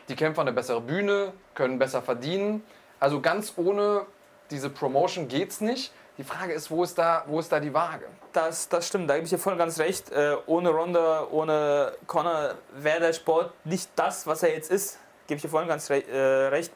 die 0.09 0.15
Kämpfer 0.15 0.41
eine 0.41 0.51
bessere 0.51 0.81
Bühne, 0.81 1.31
können 1.55 1.79
besser 1.79 2.01
verdienen. 2.01 2.63
Also 2.99 3.21
ganz 3.21 3.53
ohne 3.55 4.05
diese 4.51 4.69
Promotion 4.69 5.27
geht 5.27 5.51
es 5.51 5.61
nicht. 5.61 5.93
Die 6.17 6.23
Frage 6.23 6.53
ist, 6.53 6.69
wo 6.69 6.83
ist 6.83 6.95
da, 6.97 7.23
wo 7.25 7.39
ist 7.39 7.51
da 7.51 7.59
die 7.59 7.73
Waage? 7.73 8.05
Das, 8.33 8.69
das 8.69 8.87
stimmt, 8.87 9.09
da 9.09 9.15
gebe 9.15 9.25
ich 9.25 9.31
dir 9.31 9.39
voll 9.39 9.53
und 9.53 9.59
ganz 9.59 9.79
recht. 9.79 10.11
Äh, 10.11 10.35
ohne 10.45 10.69
Ronda, 10.69 11.27
ohne 11.31 11.93
Conor 12.05 12.53
wäre 12.71 12.99
der 12.99 13.13
Sport 13.13 13.51
nicht 13.65 13.89
das, 13.95 14.27
was 14.27 14.43
er 14.43 14.53
jetzt 14.53 14.69
ist. 14.69 14.99
Gebe 15.25 15.37
ich 15.37 15.41
dir 15.41 15.49
voll 15.49 15.63
und 15.63 15.69
ganz 15.69 15.89
re 15.89 16.03
äh, 16.07 16.47
recht. 16.49 16.71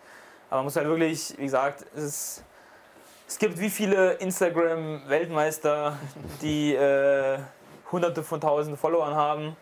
Aber 0.49 0.57
man 0.57 0.65
muss 0.65 0.75
halt 0.75 0.87
wirklich, 0.87 1.35
wie 1.37 1.43
gesagt, 1.43 1.85
es, 1.95 2.03
ist, 2.03 2.43
es 3.27 3.37
gibt 3.37 3.59
wie 3.59 3.69
viele 3.69 4.13
Instagram-Weltmeister, 4.13 5.97
die 6.41 6.73
äh, 6.73 7.37
hunderte 7.91 8.23
von 8.23 8.41
tausenden 8.41 8.77
Followern 8.77 9.13
haben. 9.13 9.55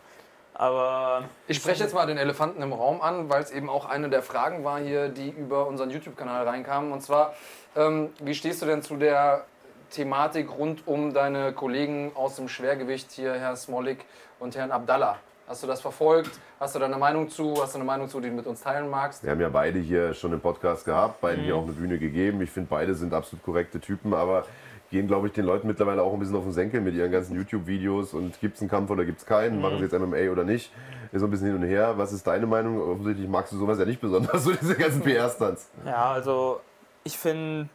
Aber 0.54 1.24
ich 1.48 1.58
spreche 1.58 1.82
jetzt 1.84 1.92
mal 1.92 2.06
den 2.06 2.16
Elefanten 2.16 2.62
im 2.62 2.72
Raum 2.72 3.02
an, 3.02 3.28
weil 3.28 3.42
es 3.42 3.50
eben 3.50 3.68
auch 3.68 3.84
eine 3.84 4.08
der 4.08 4.22
Fragen 4.22 4.64
war 4.64 4.80
hier, 4.80 5.10
die 5.10 5.28
über 5.28 5.66
unseren 5.66 5.90
YouTube-Kanal 5.90 6.48
reinkamen. 6.48 6.92
Und 6.92 7.02
zwar, 7.02 7.34
ähm, 7.76 8.14
wie 8.20 8.34
stehst 8.34 8.62
du 8.62 8.66
denn 8.66 8.82
zu 8.82 8.96
der 8.96 9.44
Thematik 9.90 10.50
rund 10.56 10.86
um 10.86 11.14
deine 11.14 11.52
Kollegen 11.52 12.12
aus 12.14 12.36
dem 12.36 12.48
Schwergewicht 12.48 13.12
hier, 13.12 13.34
Herr 13.34 13.56
Smolik 13.56 14.04
und 14.38 14.56
Herrn 14.56 14.70
Abdallah? 14.70 15.18
Hast 15.48 15.62
du 15.62 15.68
das 15.68 15.80
verfolgt? 15.80 16.40
Hast 16.58 16.74
du 16.74 16.80
da 16.80 16.86
eine 16.86 16.98
Meinung 16.98 17.30
zu? 17.30 17.54
Hast 17.62 17.74
du 17.74 17.78
eine 17.78 17.84
Meinung 17.84 18.08
zu, 18.08 18.20
die 18.20 18.30
du 18.30 18.34
mit 18.34 18.46
uns 18.46 18.62
teilen 18.62 18.90
magst? 18.90 19.22
Wir 19.22 19.30
haben 19.30 19.40
ja 19.40 19.48
beide 19.48 19.78
hier 19.78 20.12
schon 20.12 20.32
einen 20.32 20.40
Podcast 20.40 20.84
gehabt, 20.84 21.20
beiden 21.20 21.42
mhm. 21.42 21.44
hier 21.44 21.56
auch 21.56 21.62
eine 21.62 21.72
Bühne 21.72 21.98
gegeben. 21.98 22.40
Ich 22.42 22.50
finde, 22.50 22.68
beide 22.68 22.94
sind 22.96 23.14
absolut 23.14 23.44
korrekte 23.44 23.78
Typen, 23.78 24.12
aber 24.12 24.44
gehen, 24.90 25.06
glaube 25.06 25.28
ich, 25.28 25.32
den 25.32 25.44
Leuten 25.44 25.68
mittlerweile 25.68 26.02
auch 26.02 26.12
ein 26.12 26.18
bisschen 26.18 26.36
auf 26.36 26.42
den 26.42 26.52
Senkel 26.52 26.80
mit 26.80 26.94
ihren 26.94 27.12
ganzen 27.12 27.36
YouTube-Videos 27.36 28.14
und 28.14 28.40
gibt 28.40 28.56
es 28.56 28.60
einen 28.60 28.70
Kampf 28.70 28.90
oder 28.90 29.04
gibt 29.04 29.20
es 29.20 29.26
keinen, 29.26 29.56
mhm. 29.56 29.62
machen 29.62 29.78
sie 29.78 29.84
jetzt 29.84 29.98
MMA 29.98 30.32
oder 30.32 30.42
nicht, 30.42 30.72
ist 31.12 31.20
so 31.20 31.26
ein 31.26 31.30
bisschen 31.30 31.46
hin 31.46 31.56
und 31.56 31.62
her. 31.62 31.94
Was 31.96 32.12
ist 32.12 32.26
deine 32.26 32.46
Meinung? 32.46 32.80
Offensichtlich 32.80 33.28
magst 33.28 33.52
du 33.52 33.58
sowas 33.58 33.78
ja 33.78 33.84
nicht 33.84 34.00
besonders, 34.00 34.42
so 34.44 34.52
diese 34.52 34.74
ganzen 34.74 35.02
PR-Stunts. 35.02 35.70
Ja, 35.84 36.12
also 36.12 36.60
ich 37.04 37.16
finde, 37.16 37.68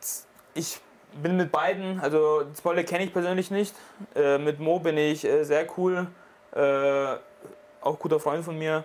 ich 0.53 0.81
bin 1.21 1.37
mit 1.37 1.51
beiden, 1.51 1.99
also 1.99 2.43
Spoiler 2.57 2.83
kenne 2.83 3.05
ich 3.05 3.13
persönlich 3.13 3.51
nicht, 3.51 3.75
äh, 4.15 4.37
mit 4.37 4.59
Mo 4.59 4.79
bin 4.79 4.97
ich 4.97 5.25
äh, 5.25 5.43
sehr 5.43 5.67
cool, 5.77 6.07
äh, 6.53 7.15
auch 7.81 7.99
guter 7.99 8.19
Freund 8.19 8.43
von 8.43 8.57
mir. 8.57 8.83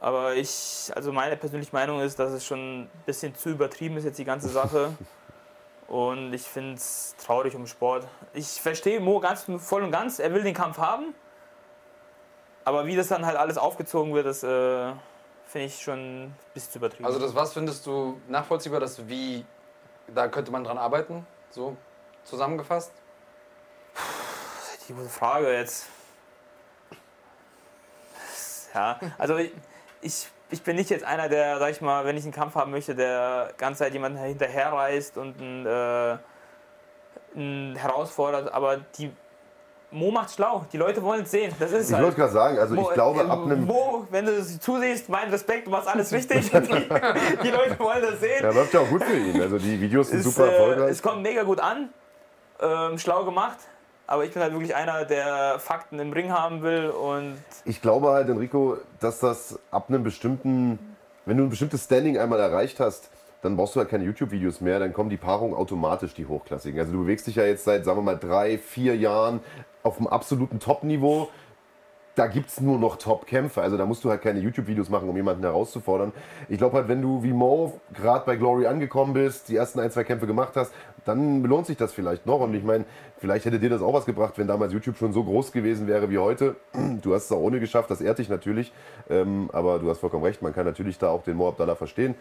Aber 0.00 0.34
ich, 0.34 0.92
also 0.94 1.12
meine 1.12 1.36
persönliche 1.36 1.74
Meinung 1.74 2.00
ist, 2.00 2.18
dass 2.18 2.32
es 2.32 2.44
schon 2.44 2.82
ein 2.82 2.90
bisschen 3.06 3.34
zu 3.34 3.48
übertrieben 3.48 3.96
ist 3.96 4.04
jetzt 4.04 4.18
die 4.18 4.24
ganze 4.24 4.48
Sache. 4.48 4.90
Und 5.88 6.32
ich 6.32 6.42
finde 6.42 6.74
es 6.74 7.14
traurig 7.24 7.54
um 7.54 7.66
Sport. 7.66 8.06
Ich 8.32 8.60
verstehe 8.60 9.00
Mo 9.00 9.20
ganz 9.20 9.46
voll 9.58 9.82
und 9.82 9.90
ganz, 9.90 10.18
er 10.18 10.32
will 10.34 10.42
den 10.42 10.54
Kampf 10.54 10.78
haben. 10.78 11.14
Aber 12.64 12.86
wie 12.86 12.96
das 12.96 13.08
dann 13.08 13.26
halt 13.26 13.36
alles 13.36 13.58
aufgezogen 13.58 14.14
wird, 14.14 14.26
das 14.26 14.42
äh, 14.42 14.92
finde 15.46 15.66
ich 15.66 15.82
schon 15.82 16.24
ein 16.24 16.36
bisschen 16.54 16.72
zu 16.72 16.78
übertrieben. 16.78 17.04
Also 17.04 17.18
das 17.18 17.34
was 17.34 17.52
findest 17.52 17.86
du 17.86 18.20
nachvollziehbar, 18.28 18.80
dass 18.80 19.06
wie, 19.08 19.44
da 20.14 20.28
könnte 20.28 20.50
man 20.50 20.64
dran 20.64 20.78
arbeiten, 20.78 21.26
so 21.54 21.76
zusammengefasst? 22.24 22.92
Die 24.88 24.92
gute 24.92 25.08
Frage 25.08 25.52
jetzt. 25.52 25.86
Ja, 28.74 28.98
also 29.18 29.36
ich, 29.36 30.28
ich 30.50 30.62
bin 30.62 30.74
nicht 30.76 30.90
jetzt 30.90 31.04
einer, 31.04 31.28
der, 31.28 31.58
sag 31.60 31.70
ich 31.70 31.80
mal, 31.80 32.04
wenn 32.04 32.16
ich 32.16 32.24
einen 32.24 32.32
Kampf 32.32 32.56
haben 32.56 32.72
möchte, 32.72 32.96
der 32.96 33.54
ganze 33.56 33.84
Zeit 33.84 33.92
jemanden 33.92 34.18
hinterherreist 34.18 35.16
und 35.16 35.40
einen, 35.40 35.64
äh, 35.64 36.18
einen 37.36 37.76
herausfordert, 37.76 38.52
aber 38.52 38.78
die 38.98 39.12
Mo 39.94 40.10
macht 40.10 40.34
schlau. 40.34 40.66
Die 40.72 40.76
Leute 40.76 41.00
wollen 41.02 41.22
es 41.22 41.30
sehen. 41.30 41.52
Das 41.58 41.70
ist 41.70 41.88
ich 41.88 41.94
halt. 41.94 42.04
wollte 42.04 42.16
gerade 42.16 42.32
sagen, 42.32 42.58
also 42.58 42.74
Mo, 42.74 42.88
ich 42.88 42.94
glaube, 42.94 43.24
ab 43.24 43.44
einem. 43.44 43.64
Mo, 43.64 44.06
wenn 44.10 44.26
du 44.26 44.32
es 44.32 44.58
zusiehst, 44.58 45.08
mein 45.08 45.30
Respekt, 45.30 45.68
du 45.68 45.70
machst 45.70 45.88
alles 45.88 46.12
richtig. 46.12 46.50
die, 46.50 47.38
die, 47.42 47.50
Leute 47.50 47.78
wollen 47.78 48.02
das 48.02 48.18
sehen. 48.18 48.42
Ja, 48.42 48.50
läuft 48.50 48.74
ja 48.74 48.80
auch 48.80 48.88
gut 48.88 49.04
für 49.04 49.16
ihn. 49.16 49.40
Also 49.40 49.56
die 49.56 49.80
Videos 49.80 50.08
sind 50.08 50.18
ist, 50.18 50.24
super 50.24 50.50
erfolgreich. 50.50 50.88
Äh, 50.88 50.90
es 50.90 51.00
kommt 51.00 51.22
mega 51.22 51.44
gut 51.44 51.60
an. 51.60 51.90
Ähm, 52.60 52.98
schlau 52.98 53.24
gemacht. 53.24 53.58
Aber 54.06 54.24
ich 54.24 54.32
bin 54.32 54.42
halt 54.42 54.52
wirklich 54.52 54.74
einer, 54.74 55.04
der 55.04 55.60
Fakten 55.60 55.98
im 56.00 56.12
Ring 56.12 56.32
haben 56.32 56.62
will 56.62 56.90
und. 56.90 57.36
Ich 57.64 57.80
glaube 57.80 58.10
halt, 58.10 58.28
Enrico, 58.28 58.78
dass 58.98 59.20
das 59.20 59.58
ab 59.70 59.86
einem 59.88 60.02
bestimmten, 60.02 60.78
wenn 61.24 61.36
du 61.36 61.44
ein 61.44 61.50
bestimmtes 61.50 61.84
Standing 61.84 62.18
einmal 62.18 62.40
erreicht 62.40 62.80
hast, 62.80 63.10
dann 63.44 63.56
brauchst 63.56 63.76
du 63.76 63.80
halt 63.80 63.90
keine 63.90 64.04
YouTube-Videos 64.04 64.60
mehr, 64.60 64.78
dann 64.78 64.92
kommen 64.92 65.10
die 65.10 65.16
Paarungen 65.16 65.54
automatisch, 65.54 66.14
die 66.14 66.26
hochklassigen. 66.26 66.80
Also 66.80 66.92
du 66.92 67.02
bewegst 67.02 67.26
dich 67.26 67.36
ja 67.36 67.44
jetzt 67.44 67.64
seit, 67.64 67.84
sagen 67.84 67.98
wir 67.98 68.02
mal, 68.02 68.18
drei, 68.18 68.58
vier 68.58 68.96
Jahren 68.96 69.40
auf 69.82 69.98
einem 69.98 70.06
absoluten 70.06 70.58
Top-Niveau 70.60 71.28
da 72.14 72.26
gibt 72.28 72.48
es 72.48 72.60
nur 72.60 72.78
noch 72.78 72.96
Top-Kämpfer. 72.96 73.62
Also 73.62 73.76
da 73.76 73.86
musst 73.86 74.04
du 74.04 74.10
halt 74.10 74.22
keine 74.22 74.40
YouTube-Videos 74.40 74.88
machen, 74.88 75.08
um 75.08 75.16
jemanden 75.16 75.42
herauszufordern. 75.42 76.12
Ich 76.48 76.58
glaube 76.58 76.76
halt, 76.76 76.88
wenn 76.88 77.02
du 77.02 77.22
wie 77.22 77.32
Mo 77.32 77.80
gerade 77.92 78.24
bei 78.24 78.36
Glory 78.36 78.66
angekommen 78.66 79.14
bist, 79.14 79.48
die 79.48 79.56
ersten 79.56 79.80
ein, 79.80 79.90
zwei 79.90 80.04
Kämpfe 80.04 80.26
gemacht 80.26 80.52
hast, 80.56 80.72
dann 81.04 81.42
lohnt 81.44 81.66
sich 81.66 81.76
das 81.76 81.92
vielleicht 81.92 82.26
noch. 82.26 82.40
Und 82.40 82.54
ich 82.54 82.64
meine, 82.64 82.84
vielleicht 83.18 83.44
hätte 83.44 83.58
dir 83.58 83.70
das 83.70 83.82
auch 83.82 83.92
was 83.92 84.06
gebracht, 84.06 84.34
wenn 84.36 84.46
damals 84.46 84.72
YouTube 84.72 84.96
schon 84.96 85.12
so 85.12 85.24
groß 85.24 85.52
gewesen 85.52 85.86
wäre 85.86 86.10
wie 86.10 86.18
heute. 86.18 86.56
Du 87.02 87.14
hast 87.14 87.24
es 87.24 87.32
auch 87.32 87.40
ohne 87.40 87.60
geschafft, 87.60 87.90
das 87.90 88.00
ehrt 88.00 88.18
dich 88.18 88.28
natürlich. 88.28 88.72
Ähm, 89.10 89.50
aber 89.52 89.78
du 89.78 89.90
hast 89.90 89.98
vollkommen 89.98 90.24
recht, 90.24 90.42
man 90.42 90.54
kann 90.54 90.64
natürlich 90.64 90.96
da 90.98 91.10
auch 91.10 91.22
den 91.22 91.36
Mo 91.36 91.48
Abdallah 91.48 91.74
verstehen. 91.74 92.14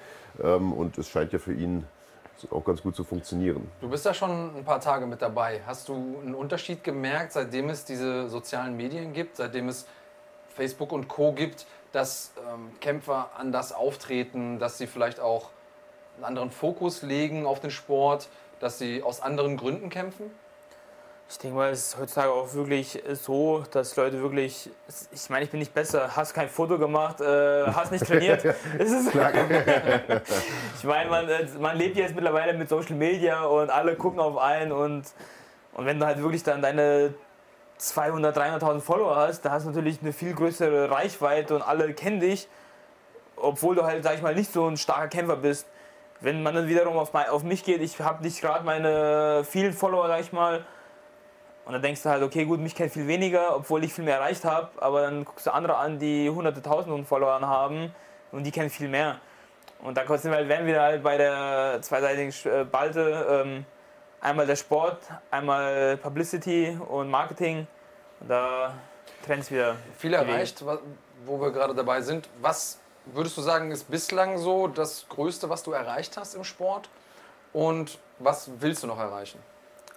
Ähm, 0.44 0.74
und 0.74 0.98
es 0.98 1.10
scheint 1.10 1.32
ja 1.32 1.40
für 1.40 1.54
ihn 1.54 1.86
auch 2.52 2.66
ganz 2.66 2.82
gut 2.82 2.96
zu 2.96 3.04
funktionieren. 3.04 3.70
Du 3.80 3.90
bist 3.90 4.06
ja 4.06 4.14
schon 4.14 4.58
ein 4.58 4.64
paar 4.66 4.82
Tage 4.82 5.06
mit 5.06 5.22
dabei. 5.22 5.62
Hast 5.66 5.88
du 5.88 5.94
einen 6.22 6.36
Unterschied 6.36 6.84
gemerkt, 6.84 7.32
seitdem 7.32 7.70
es 7.70 7.86
diese 7.86 8.28
sozialen 8.30 8.76
Medien 8.76 9.14
gibt, 9.14 9.38
seitdem 9.38 9.70
es 9.70 9.86
Facebook 10.50 10.92
und 10.92 11.08
Co 11.08 11.32
gibt, 11.32 11.66
dass 11.92 12.32
ähm, 12.38 12.72
Kämpfer 12.82 13.30
anders 13.38 13.72
auftreten, 13.72 14.60
dass 14.60 14.78
sie 14.78 14.88
vielleicht 14.88 15.20
auch 15.20 15.50
einen 16.16 16.26
anderen 16.26 16.52
Fokus 16.52 17.02
legen 17.02 17.46
auf 17.46 17.60
den 17.60 17.72
Sport, 17.72 18.30
dass 18.64 18.80
sie 18.80 19.04
aus 19.04 19.22
anderen 19.22 19.58
Gründen 19.58 19.90
kämpfen? 19.90 20.32
Ich 21.30 21.38
denke 21.40 21.58
mal, 21.58 21.72
es 21.72 21.88
ist 21.88 21.98
heutzutage 21.98 22.32
auch 22.32 22.54
wirklich 22.54 23.02
so, 23.14 23.64
dass 23.72 23.96
Leute 23.96 24.22
wirklich, 24.22 24.70
ich 25.12 25.30
meine, 25.30 25.44
ich 25.46 25.52
bin 25.52 25.60
nicht 25.60 25.74
besser, 25.74 26.16
hast 26.16 26.34
kein 26.34 26.48
Foto 26.48 26.78
gemacht, 26.78 27.20
äh, 27.22 27.66
hast 27.66 27.92
nicht 27.92 28.06
trainiert. 28.06 28.46
ich 30.78 30.84
meine, 30.84 31.10
man, 31.10 31.28
äh, 31.28 31.48
man 31.60 31.76
lebt 31.78 31.98
jetzt 31.98 32.14
mittlerweile 32.14 32.54
mit 32.54 32.70
Social 32.70 32.96
Media 32.96 33.44
und 33.46 33.70
alle 33.70 33.96
gucken 33.96 34.20
auf 34.20 34.38
einen 34.38 34.72
und, 34.72 35.06
und 35.74 35.86
wenn 35.86 36.00
du 36.00 36.06
halt 36.06 36.22
wirklich 36.22 36.44
dann 36.44 36.62
deine 36.62 37.14
200, 37.78 38.38
300.000 38.38 38.80
Follower 38.80 39.16
hast, 39.16 39.42
da 39.42 39.52
hast 39.52 39.66
du 39.66 39.72
natürlich 39.72 40.02
eine 40.02 40.14
viel 40.14 40.34
größere 40.34 40.90
Reichweite 40.90 41.56
und 41.56 41.64
alle 41.64 41.94
kennen 41.94 42.20
dich, 42.20 42.48
obwohl 43.36 43.76
du 43.76 43.84
halt, 43.84 44.04
sag 44.04 44.16
ich 44.16 44.22
mal, 44.22 44.36
nicht 44.36 44.54
so 44.54 44.68
ein 44.68 44.78
starker 44.78 45.08
Kämpfer 45.10 45.36
bist. 45.36 45.68
Wenn 46.24 46.42
man 46.42 46.56
dann 46.56 46.70
wiederum 46.70 46.98
auf, 46.98 47.14
auf 47.14 47.44
mich 47.44 47.66
geht, 47.66 47.82
ich 47.82 48.00
habe 48.00 48.24
nicht 48.24 48.40
gerade 48.40 48.64
meine 48.64 49.44
vielen 49.44 49.74
Follower, 49.74 50.08
sag 50.08 50.22
ich 50.22 50.32
mal, 50.32 50.66
und 51.66 51.74
dann 51.74 51.82
denkst 51.82 52.02
du 52.02 52.10
halt, 52.10 52.24
okay, 52.24 52.46
gut, 52.46 52.62
mich 52.62 52.76
kennt 52.76 52.94
viel 52.94 53.08
weniger, 53.08 53.58
obwohl 53.58 53.84
ich 53.84 53.94
viel 53.94 54.06
mehr 54.06 54.18
erreicht 54.18 54.46
habe, 54.46 54.70
aber 54.82 55.02
dann 55.02 55.26
guckst 55.26 55.46
du 55.48 55.52
andere 55.52 55.76
an, 55.76 56.00
die 56.00 56.30
hunderte 56.30 56.62
Tausende 56.62 57.04
Follower 57.04 57.42
haben 57.42 57.94
und 58.32 58.46
die 58.46 58.52
kennen 58.52 58.70
viel 58.70 58.88
mehr. 58.88 59.18
Und 59.82 59.98
da 59.98 60.06
sind 60.18 60.32
wir 60.32 60.38
halt, 60.38 60.48
werden 60.48 60.66
wir 60.66 60.82
halt 60.82 61.04
bei 61.04 61.18
der 61.18 61.80
zweiseitigen 61.82 62.34
äh, 62.50 62.64
Balte 62.64 63.44
ähm, 63.46 63.66
einmal 64.22 64.48
der 64.48 64.56
Sport, 64.56 65.00
einmal 65.30 65.98
Publicity 65.98 66.78
und 66.88 67.10
Marketing. 67.10 67.68
Und 68.22 68.30
da 68.30 68.74
trennt 69.26 69.44
es 69.44 69.52
wieder. 69.52 69.76
Viel 69.98 70.14
erreicht, 70.14 70.64
wo 71.26 71.42
wir 71.42 71.52
gerade 71.52 71.76
dabei 71.76 72.02
sind. 72.02 72.30
Was 72.40 72.80
würdest 73.06 73.38
du 73.38 73.42
sagen, 73.42 73.72
ist 73.72 73.90
bislang 73.90 74.38
so 74.38 74.68
das 74.68 75.06
Größte, 75.10 75.50
was 75.50 75.64
du 75.64 75.72
erreicht 75.72 76.18
hast 76.18 76.36
im 76.36 76.44
Sport? 76.44 76.90
Und 77.52 78.00
was 78.20 78.50
willst 78.60 78.84
du 78.84 78.88
noch 78.88 79.00
erreichen? 79.00 79.40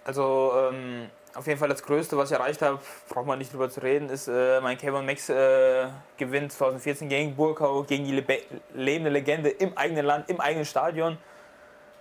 Also 0.05 0.53
ähm, 0.55 1.09
auf 1.33 1.45
jeden 1.47 1.59
Fall 1.59 1.69
das 1.69 1.83
Größte, 1.83 2.17
was 2.17 2.31
ich 2.31 2.37
erreicht 2.37 2.61
habe, 2.61 2.79
braucht 3.09 3.25
man 3.25 3.37
nicht 3.39 3.53
drüber 3.53 3.69
zu 3.69 3.81
reden, 3.81 4.09
ist 4.09 4.27
äh, 4.27 4.61
mein 4.61 4.77
Kevin 4.77 5.05
Max 5.05 5.29
äh, 5.29 5.87
Gewinn 6.17 6.49
2014 6.49 7.09
gegen 7.09 7.35
Burkau, 7.35 7.83
gegen 7.83 8.05
die 8.05 8.13
Lebe 8.13 8.39
lebende 8.73 9.09
Legende 9.09 9.49
im 9.49 9.77
eigenen 9.77 10.05
Land, 10.05 10.29
im 10.29 10.39
eigenen 10.39 10.65
Stadion. 10.65 11.17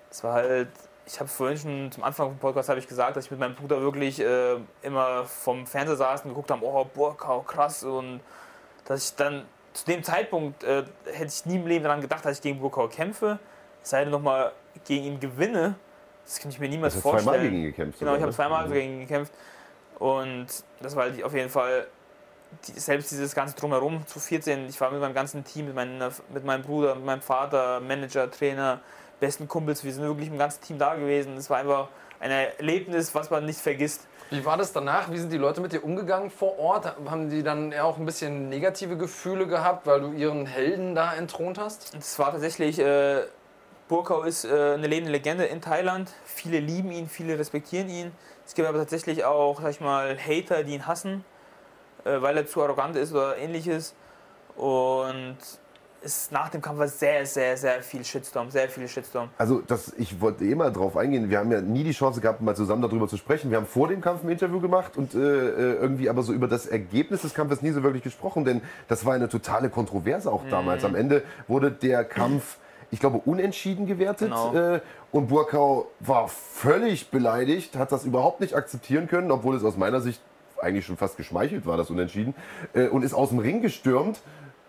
Das 0.08 0.24
war 0.24 0.34
halt, 0.34 0.68
ich 1.04 1.18
habe 1.18 1.28
vorhin 1.28 1.58
schon 1.58 1.92
zum 1.92 2.04
Anfang 2.04 2.28
vom 2.28 2.38
Podcast 2.38 2.68
ich 2.70 2.88
gesagt, 2.88 3.16
dass 3.16 3.26
ich 3.26 3.30
mit 3.30 3.40
meinem 3.40 3.54
Bruder 3.54 3.80
wirklich 3.80 4.20
äh, 4.20 4.56
immer 4.82 5.24
vom 5.24 5.66
Fernseher 5.66 5.96
saß 5.96 6.22
und 6.22 6.30
geguckt 6.30 6.50
habe, 6.50 6.64
oh 6.64 6.84
Burkau, 6.84 7.42
krass 7.42 7.82
und 7.82 8.20
dass 8.84 9.10
ich 9.10 9.16
dann 9.16 9.46
zu 9.76 9.84
dem 9.86 10.02
Zeitpunkt 10.02 10.64
äh, 10.64 10.84
hätte 11.12 11.26
ich 11.26 11.46
nie 11.46 11.56
im 11.56 11.66
Leben 11.66 11.84
daran 11.84 12.00
gedacht, 12.00 12.24
dass 12.24 12.36
ich 12.36 12.42
gegen 12.42 12.60
Burkau 12.60 12.88
kämpfe, 12.88 13.38
es 13.82 13.90
sei 13.90 14.02
denn 14.02 14.10
nochmal 14.10 14.52
gegen 14.84 15.04
ihn 15.04 15.20
gewinne 15.20 15.76
das 16.26 16.40
kann 16.40 16.50
ich 16.50 16.58
mir 16.58 16.68
niemals 16.68 16.96
vorstellen. 16.96 17.12
Du 17.12 17.16
hast 17.16 17.24
zweimal 17.24 17.40
gegen 17.40 17.56
ihn 17.56 17.64
gekämpft. 17.64 17.98
Genau, 18.00 18.16
ich 18.16 18.22
habe 18.22 18.32
zweimal 18.32 18.68
mhm. 18.68 18.72
gegen 18.72 18.92
ihn 18.94 19.00
gekämpft. 19.00 19.32
Und 19.98 20.46
das 20.80 20.96
war 20.96 21.04
halt 21.04 21.22
auf 21.22 21.32
jeden 21.32 21.48
Fall 21.48 21.86
die, 22.66 22.72
selbst 22.72 23.12
dieses 23.12 23.34
ganze 23.34 23.54
Drumherum 23.54 24.04
zu 24.06 24.18
14. 24.18 24.68
Ich 24.68 24.80
war 24.80 24.90
mit 24.90 25.00
meinem 25.00 25.14
ganzen 25.14 25.44
Team, 25.44 25.66
mit, 25.66 25.74
meiner, 25.74 26.10
mit 26.32 26.44
meinem 26.44 26.62
Bruder, 26.62 26.96
mit 26.96 27.04
meinem 27.04 27.22
Vater, 27.22 27.80
Manager, 27.80 28.30
Trainer, 28.30 28.80
besten 29.20 29.46
Kumpels. 29.46 29.84
Wir 29.84 29.92
sind 29.92 30.02
wirklich 30.02 30.28
im 30.28 30.36
ganzen 30.36 30.62
Team 30.62 30.78
da 30.78 30.96
gewesen. 30.96 31.36
Es 31.36 31.48
war 31.48 31.58
einfach 31.58 31.88
ein 32.18 32.32
Erlebnis, 32.32 33.14
was 33.14 33.30
man 33.30 33.46
nicht 33.46 33.60
vergisst. 33.60 34.06
Wie 34.30 34.44
war 34.44 34.56
das 34.56 34.72
danach? 34.72 35.10
Wie 35.10 35.18
sind 35.18 35.32
die 35.32 35.38
Leute 35.38 35.60
mit 35.60 35.72
dir 35.72 35.84
umgegangen 35.84 36.30
vor 36.30 36.58
Ort? 36.58 36.86
Haben 37.08 37.30
die 37.30 37.44
dann 37.44 37.70
eher 37.70 37.84
auch 37.84 37.96
ein 37.96 38.06
bisschen 38.06 38.48
negative 38.48 38.96
Gefühle 38.96 39.46
gehabt, 39.46 39.86
weil 39.86 40.00
du 40.00 40.12
ihren 40.12 40.46
Helden 40.46 40.96
da 40.96 41.14
entthront 41.14 41.58
hast? 41.58 41.94
Es 41.94 42.18
war 42.18 42.32
tatsächlich 42.32 42.80
äh, 42.80 43.22
Burkau 43.88 44.22
ist 44.22 44.44
äh, 44.44 44.74
eine 44.74 44.88
lebende 44.88 45.12
Legende 45.12 45.44
in 45.44 45.60
Thailand. 45.60 46.12
Viele 46.24 46.58
lieben 46.58 46.90
ihn, 46.90 47.08
viele 47.08 47.38
respektieren 47.38 47.88
ihn. 47.88 48.10
Es 48.44 48.54
gibt 48.54 48.66
aber 48.66 48.78
tatsächlich 48.78 49.24
auch, 49.24 49.60
sag 49.60 49.70
ich 49.70 49.80
mal, 49.80 50.18
Hater, 50.18 50.64
die 50.64 50.74
ihn 50.74 50.88
hassen, 50.88 51.24
äh, 52.04 52.20
weil 52.20 52.36
er 52.36 52.46
zu 52.46 52.62
arrogant 52.62 52.96
ist 52.96 53.12
oder 53.12 53.36
ähnliches. 53.36 53.94
Und 54.56 55.36
ist 56.06 56.32
nach 56.32 56.48
dem 56.48 56.62
Kampf 56.62 56.78
war 56.78 56.88
sehr, 56.88 57.26
sehr, 57.26 57.56
sehr 57.56 57.82
viel 57.82 58.04
Shitstorm, 58.04 58.50
sehr 58.50 58.68
viel 58.68 58.86
Shitstorm. 58.86 59.28
Also 59.36 59.60
das, 59.66 59.92
ich 59.98 60.20
wollte 60.20 60.44
eh 60.44 60.54
mal 60.54 60.72
drauf 60.72 60.96
eingehen. 60.96 61.28
Wir 61.28 61.38
haben 61.38 61.50
ja 61.50 61.60
nie 61.60 61.82
die 61.82 61.92
Chance 61.92 62.20
gehabt, 62.20 62.40
mal 62.40 62.54
zusammen 62.54 62.82
darüber 62.82 63.08
zu 63.08 63.16
sprechen. 63.16 63.50
Wir 63.50 63.58
haben 63.58 63.66
vor 63.66 63.88
dem 63.88 64.00
Kampf 64.00 64.22
ein 64.22 64.30
Interview 64.30 64.60
gemacht 64.60 64.96
und 64.96 65.14
äh, 65.14 65.18
äh 65.18 65.74
irgendwie 65.74 66.08
aber 66.08 66.22
so 66.22 66.32
über 66.32 66.48
das 66.48 66.66
Ergebnis 66.66 67.22
des 67.22 67.34
Kampfes 67.34 67.60
nie 67.60 67.72
so 67.72 67.82
wirklich 67.82 68.04
gesprochen, 68.04 68.44
denn 68.44 68.62
das 68.88 69.04
war 69.04 69.14
eine 69.14 69.28
totale 69.28 69.68
Kontroverse 69.68 70.30
auch 70.30 70.42
damals. 70.48 70.82
Mhm. 70.82 70.88
Am 70.88 70.94
Ende 70.94 71.22
wurde 71.48 71.70
der 71.70 72.04
Kampf 72.04 72.58
ich 72.92 73.00
glaube, 73.00 73.20
unentschieden 73.24 73.86
gewertet. 73.86 74.28
Genau. 74.28 74.54
Äh, 74.54 74.80
und 75.10 75.26
Burkau 75.26 75.88
war 75.98 76.28
völlig 76.28 77.10
beleidigt, 77.10 77.76
hat 77.76 77.90
das 77.90 78.04
überhaupt 78.04 78.40
nicht 78.40 78.54
akzeptieren 78.54 79.08
können, 79.08 79.32
obwohl 79.32 79.56
es 79.56 79.64
aus 79.64 79.76
meiner 79.76 80.00
Sicht 80.00 80.20
eigentlich 80.60 80.86
schon 80.86 80.96
fast 80.96 81.16
geschmeichelt 81.16 81.66
war, 81.66 81.76
das 81.76 81.90
Unentschieden. 81.90 82.34
Äh, 82.74 82.86
und 82.86 83.02
ist 83.02 83.12
aus 83.12 83.30
dem 83.30 83.40
Ring 83.40 83.60
gestürmt 83.60 84.20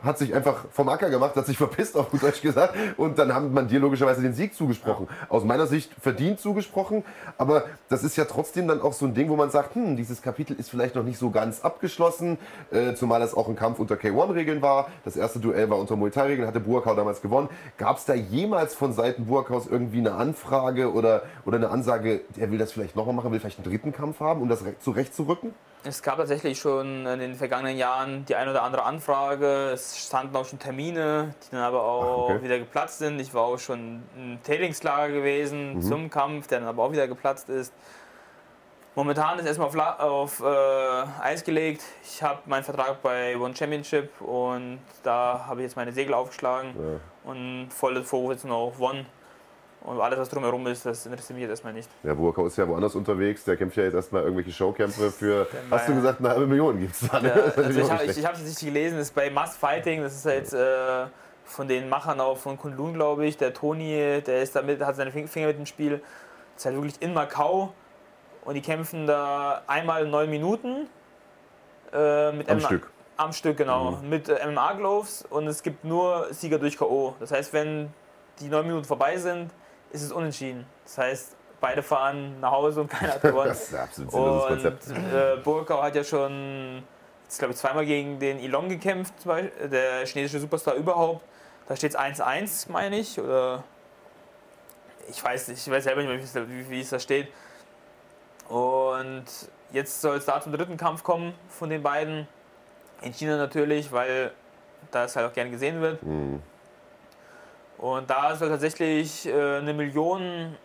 hat 0.03 0.17
sich 0.17 0.33
einfach 0.33 0.65
vom 0.71 0.89
Acker 0.89 1.09
gemacht, 1.09 1.35
hat 1.35 1.45
sich 1.45 1.57
verpisst, 1.57 1.97
auf 1.97 2.11
gut 2.11 2.23
Deutsch 2.23 2.41
gesagt. 2.41 2.75
Und 2.97 3.17
dann 3.17 3.33
hat 3.33 3.43
man 3.51 3.67
dir 3.67 3.79
logischerweise 3.79 4.21
den 4.21 4.33
Sieg 4.33 4.53
zugesprochen. 4.53 5.07
Aus 5.29 5.43
meiner 5.43 5.67
Sicht 5.67 5.91
verdient 6.01 6.39
zugesprochen. 6.39 7.03
Aber 7.37 7.63
das 7.89 8.03
ist 8.03 8.15
ja 8.15 8.25
trotzdem 8.25 8.67
dann 8.67 8.81
auch 8.81 8.93
so 8.93 9.05
ein 9.05 9.13
Ding, 9.13 9.29
wo 9.29 9.35
man 9.35 9.49
sagt, 9.49 9.75
hm, 9.75 9.97
dieses 9.97 10.21
Kapitel 10.21 10.55
ist 10.57 10.69
vielleicht 10.69 10.95
noch 10.95 11.03
nicht 11.03 11.17
so 11.17 11.29
ganz 11.29 11.61
abgeschlossen. 11.61 12.37
Äh, 12.71 12.93
zumal 12.95 13.21
es 13.21 13.33
auch 13.33 13.47
ein 13.47 13.55
Kampf 13.55 13.79
unter 13.79 13.95
K1-Regeln 13.95 14.61
war. 14.61 14.89
Das 15.05 15.15
erste 15.15 15.39
Duell 15.39 15.69
war 15.69 15.77
unter 15.77 15.95
Muay 15.95 16.11
Thai-Regeln, 16.11 16.47
hatte 16.47 16.59
Buakau 16.59 16.95
damals 16.95 17.21
gewonnen. 17.21 17.49
Gab 17.77 17.97
es 17.97 18.05
da 18.05 18.13
jemals 18.13 18.73
von 18.73 18.93
Seiten 18.93 19.25
Buakaus 19.25 19.67
irgendwie 19.67 19.99
eine 19.99 20.13
Anfrage 20.13 20.91
oder, 20.93 21.23
oder 21.45 21.57
eine 21.57 21.69
Ansage, 21.69 22.21
er 22.37 22.51
will 22.51 22.57
das 22.57 22.71
vielleicht 22.71 22.95
nochmal 22.95 23.15
machen, 23.15 23.31
will 23.31 23.39
vielleicht 23.39 23.59
einen 23.59 23.69
dritten 23.69 23.91
Kampf 23.91 24.19
haben, 24.19 24.41
um 24.41 24.49
das 24.49 24.63
zurechtzurücken? 24.79 25.53
Es 25.83 26.01
gab 26.01 26.17
tatsächlich 26.17 26.59
schon 26.59 27.05
in 27.05 27.19
den 27.19 27.35
vergangenen 27.35 27.77
Jahren 27.77 28.25
die 28.25 28.35
ein 28.35 28.49
oder 28.49 28.63
andere 28.63 28.83
Anfrage. 28.83 29.71
Es 29.71 29.97
standen 29.97 30.35
auch 30.35 30.45
schon 30.45 30.59
Termine, 30.59 31.33
die 31.43 31.51
dann 31.51 31.61
aber 31.61 31.81
auch 31.83 32.29
okay. 32.29 32.43
wieder 32.43 32.59
geplatzt 32.59 32.99
sind. 32.99 33.19
Ich 33.21 33.33
war 33.33 33.43
auch 33.43 33.59
schon 33.59 34.03
im 34.17 34.41
Trainingslager 34.43 35.13
gewesen 35.13 35.75
mhm. 35.75 35.81
zum 35.81 36.09
Kampf, 36.09 36.47
der 36.47 36.59
dann 36.59 36.67
aber 36.67 36.83
auch 36.83 36.91
wieder 36.91 37.07
geplatzt 37.07 37.49
ist. 37.49 37.73
Momentan 38.97 39.37
ist 39.37 39.45
erstmal 39.45 39.67
auf, 39.67 39.99
auf 39.99 40.39
äh, 40.41 41.21
Eis 41.21 41.43
gelegt. 41.43 41.83
Ich 42.03 42.23
habe 42.23 42.39
meinen 42.47 42.63
Vertrag 42.63 42.99
bei 43.03 43.37
One 43.37 43.55
Championship 43.55 44.09
und 44.21 44.79
da 45.03 45.45
habe 45.47 45.61
ich 45.61 45.65
jetzt 45.65 45.75
meine 45.75 45.91
Segel 45.91 46.15
aufgeschlagen 46.15 46.73
ja. 46.75 47.31
und 47.31 47.69
volles 47.69 48.09
Fokus 48.09 48.37
jetzt 48.37 48.45
noch 48.45 48.57
auf 48.57 48.79
One. 48.79 49.05
Und 49.81 50.01
alles, 50.01 50.19
was 50.19 50.29
drumherum 50.29 50.67
ist, 50.67 50.85
das 50.85 51.05
interessiert 51.05 51.35
mich 51.35 51.43
jetzt 51.43 51.51
erstmal 51.51 51.73
nicht. 51.73 51.89
Ja, 52.03 52.13
Burkau 52.13 52.45
ist 52.47 52.57
ja 52.57 52.67
woanders 52.67 52.95
unterwegs. 52.95 53.43
Der 53.45 53.55
kämpft 53.55 53.77
ja 53.77 53.83
jetzt 53.83 53.93
erstmal 53.93 54.23
irgendwelche 54.23 54.51
Showkämpfe 54.51 55.11
für, 55.11 55.47
hast 55.71 55.87
du 55.87 55.95
gesagt, 55.95 56.19
eine 56.19 56.29
halbe 56.29 56.45
Million 56.45 56.79
gibt 56.79 56.93
es 56.93 57.07
da. 57.07 57.19
Ne? 57.21 57.53
Ja, 57.55 57.63
also 57.95 58.19
ich 58.19 58.25
habe 58.25 58.35
es 58.35 58.43
nicht 58.43 58.59
gelesen, 58.59 58.97
das 58.97 59.07
ist 59.07 59.15
bei 59.15 59.29
Must 59.29 59.55
Fighting, 59.57 60.01
das 60.01 60.13
ist 60.13 60.25
jetzt 60.25 60.53
äh, 60.53 61.05
von 61.45 61.67
den 61.67 61.87
Machern 61.89 62.19
auch 62.19 62.37
von 62.37 62.57
Kunlun, 62.57 62.93
glaube 62.93 63.25
ich. 63.25 63.37
Der 63.37 63.53
Toni, 63.53 64.21
der 64.25 64.41
ist 64.41 64.55
damit, 64.55 64.81
hat 64.81 64.95
seine 64.95 65.11
Finger 65.11 65.47
mit 65.47 65.57
dem 65.57 65.65
Spiel. 65.65 66.01
Das 66.53 66.61
ist 66.61 66.65
halt 66.65 66.75
wirklich 66.75 67.01
in 67.01 67.13
Macau. 67.13 67.73
Und 68.43 68.55
die 68.55 68.61
kämpfen 68.61 69.07
da 69.07 69.61
einmal 69.67 70.07
neun 70.07 70.29
Minuten. 70.29 70.87
Äh, 71.93 72.31
mit 72.33 72.49
am 72.49 72.57
MMA, 72.57 72.65
Stück. 72.65 72.91
Am 73.15 73.33
Stück, 73.33 73.57
genau. 73.57 73.91
Mhm. 73.91 74.09
Mit 74.09 74.29
äh, 74.29 74.45
MMA-Gloves 74.45 75.25
und 75.29 75.47
es 75.47 75.63
gibt 75.63 75.85
nur 75.85 76.27
Sieger 76.31 76.59
durch 76.59 76.77
K.O. 76.77 77.15
Das 77.19 77.31
heißt, 77.31 77.53
wenn 77.53 77.93
die 78.39 78.49
neun 78.49 78.67
Minuten 78.67 78.85
vorbei 78.85 79.17
sind, 79.17 79.51
ist 79.91 80.03
es 80.03 80.11
unentschieden. 80.11 80.65
Das 80.83 80.97
heißt, 80.97 81.35
beide 81.59 81.83
fahren 81.83 82.39
nach 82.39 82.51
Hause 82.51 82.81
und 82.81 82.89
keiner 82.89 83.13
hat 83.13 83.21
gewonnen. 83.23 83.49
das 83.49 83.63
ist 83.63 83.73
ein 83.73 83.81
absolut 83.81 84.11
sinnloses 84.11 84.47
Konzept. 84.47 84.87
Äh, 84.89 85.37
Burkau 85.43 85.81
hat 85.81 85.95
ja 85.95 86.03
schon, 86.03 86.83
jetzt 87.23 87.39
glaube 87.39 87.53
ich, 87.53 87.59
zweimal 87.59 87.85
gegen 87.85 88.19
den 88.19 88.39
Ilon 88.39 88.69
gekämpft, 88.69 89.13
der 89.25 90.05
chinesische 90.05 90.39
Superstar 90.39 90.75
überhaupt. 90.75 91.23
Da 91.67 91.75
steht 91.75 91.91
es 91.91 91.99
1-1, 91.99 92.71
meine 92.71 92.97
ich. 92.99 93.19
Oder 93.19 93.63
ich 95.09 95.23
weiß 95.23 95.49
nicht, 95.49 95.65
ich 95.65 95.71
weiß 95.71 95.83
selber 95.83 96.03
nicht 96.03 96.33
mehr, 96.35 96.49
wie, 96.49 96.69
wie 96.69 96.81
es 96.81 96.89
da 96.89 96.99
steht. 96.99 97.27
Und 98.47 99.25
jetzt 99.71 100.01
soll 100.01 100.17
es 100.17 100.25
da 100.25 100.39
zum 100.39 100.53
dritten 100.53 100.77
Kampf 100.77 101.03
kommen 101.03 101.33
von 101.49 101.69
den 101.69 101.83
beiden. 101.83 102.27
In 103.01 103.13
China 103.13 103.37
natürlich, 103.37 103.91
weil 103.91 104.31
das 104.91 105.15
halt 105.15 105.29
auch 105.29 105.33
gerne 105.33 105.51
gesehen 105.51 105.81
wird. 105.81 106.01
Mhm. 106.01 106.41
Und 107.77 108.09
da 108.09 108.35
soll 108.35 108.49
tatsächlich 108.49 109.27
äh, 109.27 109.57
eine 109.57 109.73
Million 109.73 110.55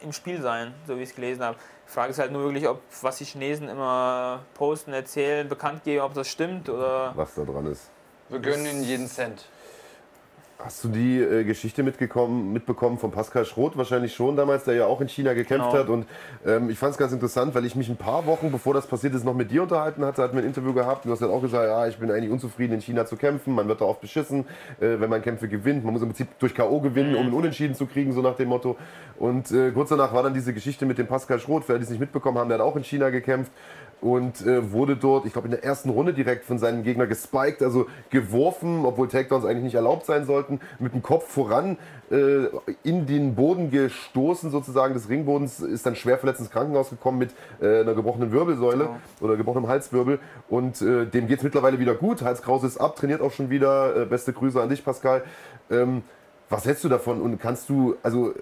im 0.00 0.12
Spiel 0.12 0.40
sein, 0.40 0.74
so 0.86 0.96
wie 0.96 1.02
ich 1.02 1.10
es 1.10 1.14
gelesen 1.14 1.42
habe. 1.42 1.56
Die 1.86 1.92
Frage 1.92 2.10
ist 2.10 2.18
halt 2.18 2.32
nur 2.32 2.42
wirklich, 2.44 2.66
ob 2.68 2.80
was 3.02 3.18
die 3.18 3.24
Chinesen 3.24 3.68
immer 3.68 4.40
posten, 4.54 4.92
erzählen, 4.92 5.48
bekannt 5.48 5.84
geben, 5.84 6.02
ob 6.02 6.14
das 6.14 6.28
stimmt 6.28 6.68
oder. 6.68 7.12
Was 7.16 7.34
da 7.34 7.42
dran 7.42 7.66
ist. 7.66 7.90
Wir 8.28 8.38
gönnen 8.38 8.66
ihnen 8.66 8.82
jeden 8.84 9.08
Cent. 9.08 9.46
Hast 10.64 10.84
du 10.84 10.88
die 10.88 11.18
äh, 11.18 11.42
Geschichte 11.42 11.82
mitbekommen 11.82 12.96
von 12.98 13.10
Pascal 13.10 13.44
Schroth? 13.44 13.76
Wahrscheinlich 13.76 14.14
schon 14.14 14.36
damals, 14.36 14.62
der 14.62 14.74
ja 14.74 14.86
auch 14.86 15.00
in 15.00 15.08
China 15.08 15.32
gekämpft 15.34 15.70
genau. 15.70 15.82
hat. 15.82 15.88
Und 15.88 16.06
ähm, 16.46 16.70
ich 16.70 16.78
fand 16.78 16.92
es 16.92 16.98
ganz 16.98 17.12
interessant, 17.12 17.52
weil 17.56 17.64
ich 17.64 17.74
mich 17.74 17.88
ein 17.88 17.96
paar 17.96 18.26
Wochen, 18.26 18.52
bevor 18.52 18.72
das 18.72 18.86
passiert 18.86 19.12
ist, 19.14 19.24
noch 19.24 19.34
mit 19.34 19.50
dir 19.50 19.64
unterhalten 19.64 20.04
hatte. 20.04 20.22
Hat 20.22 20.34
mir 20.34 20.40
ein 20.40 20.46
Interview 20.46 20.72
gehabt. 20.72 21.04
Du 21.04 21.10
hast 21.10 21.20
halt 21.20 21.32
auch 21.32 21.42
gesagt, 21.42 21.66
ja, 21.66 21.88
ich 21.88 21.98
bin 21.98 22.12
eigentlich 22.12 22.30
unzufrieden, 22.30 22.74
in 22.74 22.80
China 22.80 23.04
zu 23.06 23.16
kämpfen. 23.16 23.56
Man 23.56 23.66
wird 23.66 23.80
da 23.80 23.86
oft 23.86 24.00
beschissen, 24.00 24.46
äh, 24.78 25.00
wenn 25.00 25.10
man 25.10 25.20
Kämpfe 25.20 25.48
gewinnt. 25.48 25.82
Man 25.84 25.94
muss 25.94 26.02
im 26.02 26.10
Prinzip 26.10 26.28
durch 26.38 26.54
K.O. 26.54 26.80
gewinnen, 26.80 27.16
um 27.16 27.22
einen 27.22 27.34
Unentschieden 27.34 27.74
zu 27.74 27.86
kriegen, 27.86 28.12
so 28.12 28.22
nach 28.22 28.36
dem 28.36 28.48
Motto. 28.48 28.76
Und 29.18 29.50
äh, 29.50 29.72
kurz 29.72 29.88
danach 29.88 30.14
war 30.14 30.22
dann 30.22 30.34
diese 30.34 30.54
Geschichte 30.54 30.86
mit 30.86 30.96
dem 30.96 31.08
Pascal 31.08 31.40
Schroth. 31.40 31.68
Alle, 31.68 31.80
die 31.80 31.84
es 31.84 31.90
nicht 31.90 32.00
mitbekommen 32.00 32.38
haben, 32.38 32.48
der 32.48 32.58
hat 32.58 32.64
auch 32.64 32.76
in 32.76 32.84
China 32.84 33.10
gekämpft 33.10 33.50
und 34.02 34.44
äh, 34.44 34.72
wurde 34.72 34.96
dort, 34.96 35.26
ich 35.26 35.32
glaube, 35.32 35.46
in 35.46 35.52
der 35.52 35.64
ersten 35.64 35.88
Runde 35.88 36.12
direkt 36.12 36.44
von 36.44 36.58
seinem 36.58 36.82
Gegner 36.82 37.06
gespiked, 37.06 37.62
also 37.62 37.86
geworfen, 38.10 38.84
obwohl 38.84 39.08
Takedowns 39.08 39.44
eigentlich 39.44 39.62
nicht 39.62 39.74
erlaubt 39.76 40.04
sein 40.06 40.26
sollten, 40.26 40.60
mit 40.80 40.92
dem 40.92 41.02
Kopf 41.02 41.28
voran 41.28 41.78
äh, 42.10 42.46
in 42.82 43.06
den 43.06 43.36
Boden 43.36 43.70
gestoßen, 43.70 44.50
sozusagen 44.50 44.92
des 44.94 45.08
Ringbodens, 45.08 45.60
ist 45.60 45.86
dann 45.86 45.94
schwer 45.94 46.18
verletzt 46.18 46.40
ins 46.40 46.50
Krankenhaus 46.50 46.90
gekommen 46.90 47.18
mit 47.18 47.30
äh, 47.60 47.80
einer 47.80 47.94
gebrochenen 47.94 48.32
Wirbelsäule 48.32 48.84
genau. 48.84 48.98
oder 49.20 49.36
gebrochenem 49.36 49.68
Halswirbel 49.68 50.18
und 50.50 50.82
äh, 50.82 51.06
dem 51.06 51.28
geht 51.28 51.38
es 51.38 51.44
mittlerweile 51.44 51.78
wieder 51.78 51.94
gut. 51.94 52.22
Hals 52.22 52.42
Krause 52.42 52.66
ist 52.66 52.78
ab, 52.78 52.96
trainiert 52.96 53.20
auch 53.20 53.32
schon 53.32 53.50
wieder. 53.50 53.96
Äh, 53.96 54.04
beste 54.06 54.32
Grüße 54.32 54.60
an 54.60 54.68
dich, 54.68 54.84
Pascal. 54.84 55.22
Ähm, 55.70 56.02
was 56.52 56.66
hältst 56.66 56.84
du 56.84 56.88
davon 56.88 57.20
und 57.20 57.38
kannst 57.38 57.68
du, 57.68 57.96
also 58.02 58.34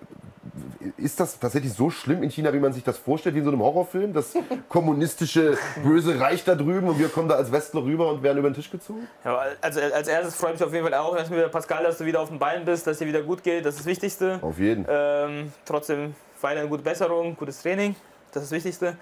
ist 0.96 1.20
das 1.20 1.38
tatsächlich 1.38 1.72
so 1.72 1.90
schlimm 1.90 2.22
in 2.22 2.30
China, 2.30 2.52
wie 2.52 2.58
man 2.58 2.72
sich 2.72 2.82
das 2.82 2.98
vorstellt, 2.98 3.34
wie 3.34 3.38
in 3.38 3.44
so 3.44 3.50
einem 3.50 3.62
Horrorfilm? 3.62 4.12
Das 4.12 4.34
kommunistische 4.68 5.56
böse 5.82 6.18
Reich 6.18 6.44
da 6.44 6.54
drüben 6.54 6.88
und 6.88 6.98
wir 6.98 7.08
kommen 7.08 7.28
da 7.28 7.36
als 7.36 7.52
Westler 7.52 7.84
rüber 7.84 8.11
und 8.11 8.22
werden 8.22 8.38
über 8.38 8.50
den 8.50 8.54
Tisch 8.54 8.70
gezogen? 8.70 9.06
Ja, 9.24 9.40
also 9.61 9.80
als 9.80 10.08
erstes 10.08 10.34
freue 10.34 10.54
ich 10.54 10.61
mich 10.61 10.66
auf 10.66 10.72
jeden 10.72 10.84
Fall 10.84 10.94
auch, 10.94 11.16
dass 11.16 11.28
du 11.28 11.48
Pascal, 11.48 11.84
dass 11.84 11.98
du 11.98 12.04
wieder 12.04 12.20
auf 12.20 12.28
den 12.28 12.38
Beinen 12.38 12.64
bist, 12.64 12.86
dass 12.86 12.98
dir 12.98 13.06
wieder 13.06 13.22
gut 13.22 13.42
geht. 13.42 13.64
Das 13.64 13.74
ist 13.74 13.80
das 13.80 13.86
Wichtigste. 13.86 14.38
Auf 14.42 14.58
jeden. 14.58 14.86
Ähm, 14.88 15.52
trotzdem 15.64 16.14
weiter 16.40 16.61
eine 16.61 16.68
gute 16.68 16.82
Besserung, 16.82 17.36
gutes 17.36 17.62
Training. 17.62 17.94
Das 18.32 18.42
ist 18.42 18.50
das 18.50 18.56
Wichtigste. 18.56 18.96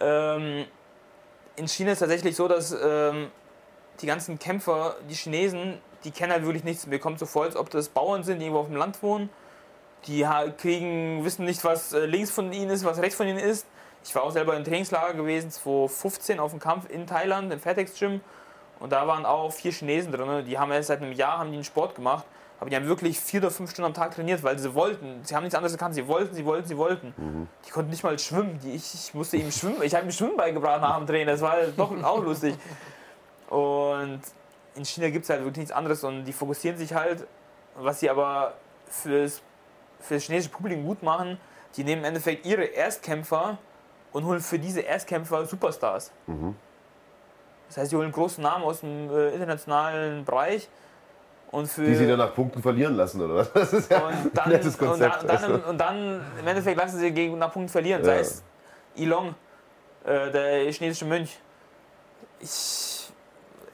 Ähm, 0.00 0.64
in 1.56 1.68
China 1.68 1.92
ist 1.92 1.96
es 1.96 2.00
tatsächlich 2.00 2.34
so, 2.36 2.48
dass 2.48 2.72
ähm, 2.72 3.28
die 4.00 4.06
ganzen 4.06 4.38
Kämpfer, 4.38 4.96
die 5.08 5.14
Chinesen, 5.14 5.78
die 6.04 6.10
kennen 6.10 6.32
halt 6.32 6.44
wirklich 6.44 6.64
nichts. 6.64 6.86
Mir 6.86 6.98
kommt 6.98 7.18
so 7.18 7.26
vor, 7.26 7.44
als 7.44 7.56
ob 7.56 7.70
das 7.70 7.88
Bauern 7.88 8.24
sind, 8.24 8.38
die 8.38 8.46
irgendwo 8.46 8.60
auf 8.60 8.68
dem 8.68 8.76
Land 8.76 9.02
wohnen. 9.02 9.30
Die 10.06 10.26
kriegen, 10.56 11.24
wissen 11.24 11.44
nicht, 11.44 11.62
was 11.64 11.92
äh, 11.92 12.06
links 12.06 12.30
von 12.30 12.52
ihnen 12.52 12.70
ist, 12.70 12.84
was 12.84 12.98
rechts 12.98 13.16
von 13.16 13.28
ihnen 13.28 13.38
ist. 13.38 13.66
Ich 14.02 14.14
war 14.14 14.22
auch 14.22 14.30
selber 14.30 14.56
im 14.56 14.64
Trainingslager 14.64 15.14
gewesen, 15.14 15.50
2015 15.50 16.40
auf 16.40 16.52
dem 16.52 16.60
Kampf 16.60 16.88
in 16.88 17.06
Thailand, 17.06 17.52
im 17.52 17.60
Fatex 17.60 17.98
Gym. 17.98 18.20
Und 18.78 18.92
da 18.92 19.06
waren 19.06 19.26
auch 19.26 19.52
vier 19.52 19.72
Chinesen 19.72 20.10
drin. 20.10 20.44
Die 20.46 20.58
haben 20.58 20.72
erst 20.72 20.88
seit 20.88 21.02
einem 21.02 21.12
Jahr 21.12 21.38
haben 21.38 21.50
die 21.50 21.56
einen 21.56 21.64
Sport 21.64 21.94
gemacht. 21.94 22.24
Aber 22.60 22.68
die 22.68 22.76
haben 22.76 22.86
wirklich 22.86 23.18
vier 23.20 23.40
oder 23.40 23.50
fünf 23.50 23.70
Stunden 23.70 23.86
am 23.86 23.94
Tag 23.94 24.14
trainiert, 24.14 24.42
weil 24.42 24.58
sie 24.58 24.74
wollten. 24.74 25.20
Sie 25.22 25.34
haben 25.34 25.44
nichts 25.44 25.54
anderes 25.54 25.72
gekannt. 25.72 25.94
Sie 25.94 26.06
wollten, 26.06 26.34
sie 26.34 26.44
wollten, 26.44 26.68
sie 26.68 26.76
wollten. 26.76 27.14
Mhm. 27.16 27.48
Die 27.66 27.70
konnten 27.70 27.90
nicht 27.90 28.02
mal 28.02 28.18
schwimmen. 28.18 28.58
Die, 28.62 28.74
ich, 28.74 28.94
ich 28.94 29.14
musste 29.14 29.36
ihm 29.36 29.50
schwimmen. 29.50 29.82
Ich 29.82 29.94
habe 29.94 30.04
ihm 30.04 30.12
Schwimmen 30.12 30.36
beigebracht 30.36 30.80
nach 30.80 30.96
dem 30.98 31.06
Training. 31.06 31.26
Das 31.26 31.40
war 31.40 31.56
doch 31.76 31.90
auch 32.02 32.22
lustig. 32.22 32.54
Und 33.48 34.20
in 34.74 34.84
China 34.84 35.10
gibt 35.10 35.24
es 35.24 35.30
halt 35.30 35.40
wirklich 35.40 35.58
nichts 35.58 35.72
anderes 35.72 36.04
und 36.04 36.24
die 36.24 36.32
fokussieren 36.32 36.76
sich 36.76 36.94
halt, 36.94 37.26
was 37.76 38.00
sie 38.00 38.10
aber 38.10 38.54
fürs, 38.86 39.42
für 40.00 40.14
das 40.14 40.24
chinesische 40.24 40.52
Publikum 40.52 40.84
gut 40.84 41.02
machen, 41.02 41.38
die 41.76 41.84
nehmen 41.84 42.02
im 42.02 42.06
Endeffekt 42.06 42.46
ihre 42.46 42.64
Erstkämpfer 42.64 43.58
und 44.12 44.24
holen 44.24 44.40
für 44.40 44.58
diese 44.58 44.80
Erstkämpfer 44.80 45.46
Superstars. 45.46 46.10
Mhm. 46.26 46.56
Das 47.68 47.76
heißt, 47.76 47.90
sie 47.90 47.96
holen 47.96 48.10
große 48.10 48.40
Namen 48.40 48.64
aus 48.64 48.80
dem 48.80 49.10
äh, 49.10 49.30
internationalen 49.30 50.24
Bereich. 50.24 50.68
Und 51.52 51.68
für 51.68 51.84
die 51.84 51.94
sie 51.94 52.06
dann 52.06 52.18
nach 52.18 52.34
Punkten 52.34 52.62
verlieren 52.62 52.96
lassen, 52.96 53.20
oder 53.22 53.36
was? 53.36 53.52
Das 53.54 53.72
ist 53.72 53.90
ja 53.90 54.06
und 54.06 54.30
dann, 54.34 54.44
ein 54.44 54.50
nettes 54.52 54.78
Konzept. 54.78 55.22
Und 55.22 55.28
dann, 55.28 55.44
also. 55.44 55.68
und 55.68 55.78
dann, 55.78 56.20
im 56.38 56.46
Endeffekt 56.46 56.76
lassen 56.76 56.98
sie 56.98 57.10
gegen 57.12 57.38
nach 57.38 57.52
Punkten 57.52 57.70
verlieren. 57.70 58.02
Ja. 58.02 58.06
Sei 58.06 58.18
es 58.20 58.42
Ilong, 58.96 59.34
äh, 60.04 60.30
der 60.30 60.72
chinesische 60.72 61.04
Mönch. 61.04 61.38
Ich 62.40 62.99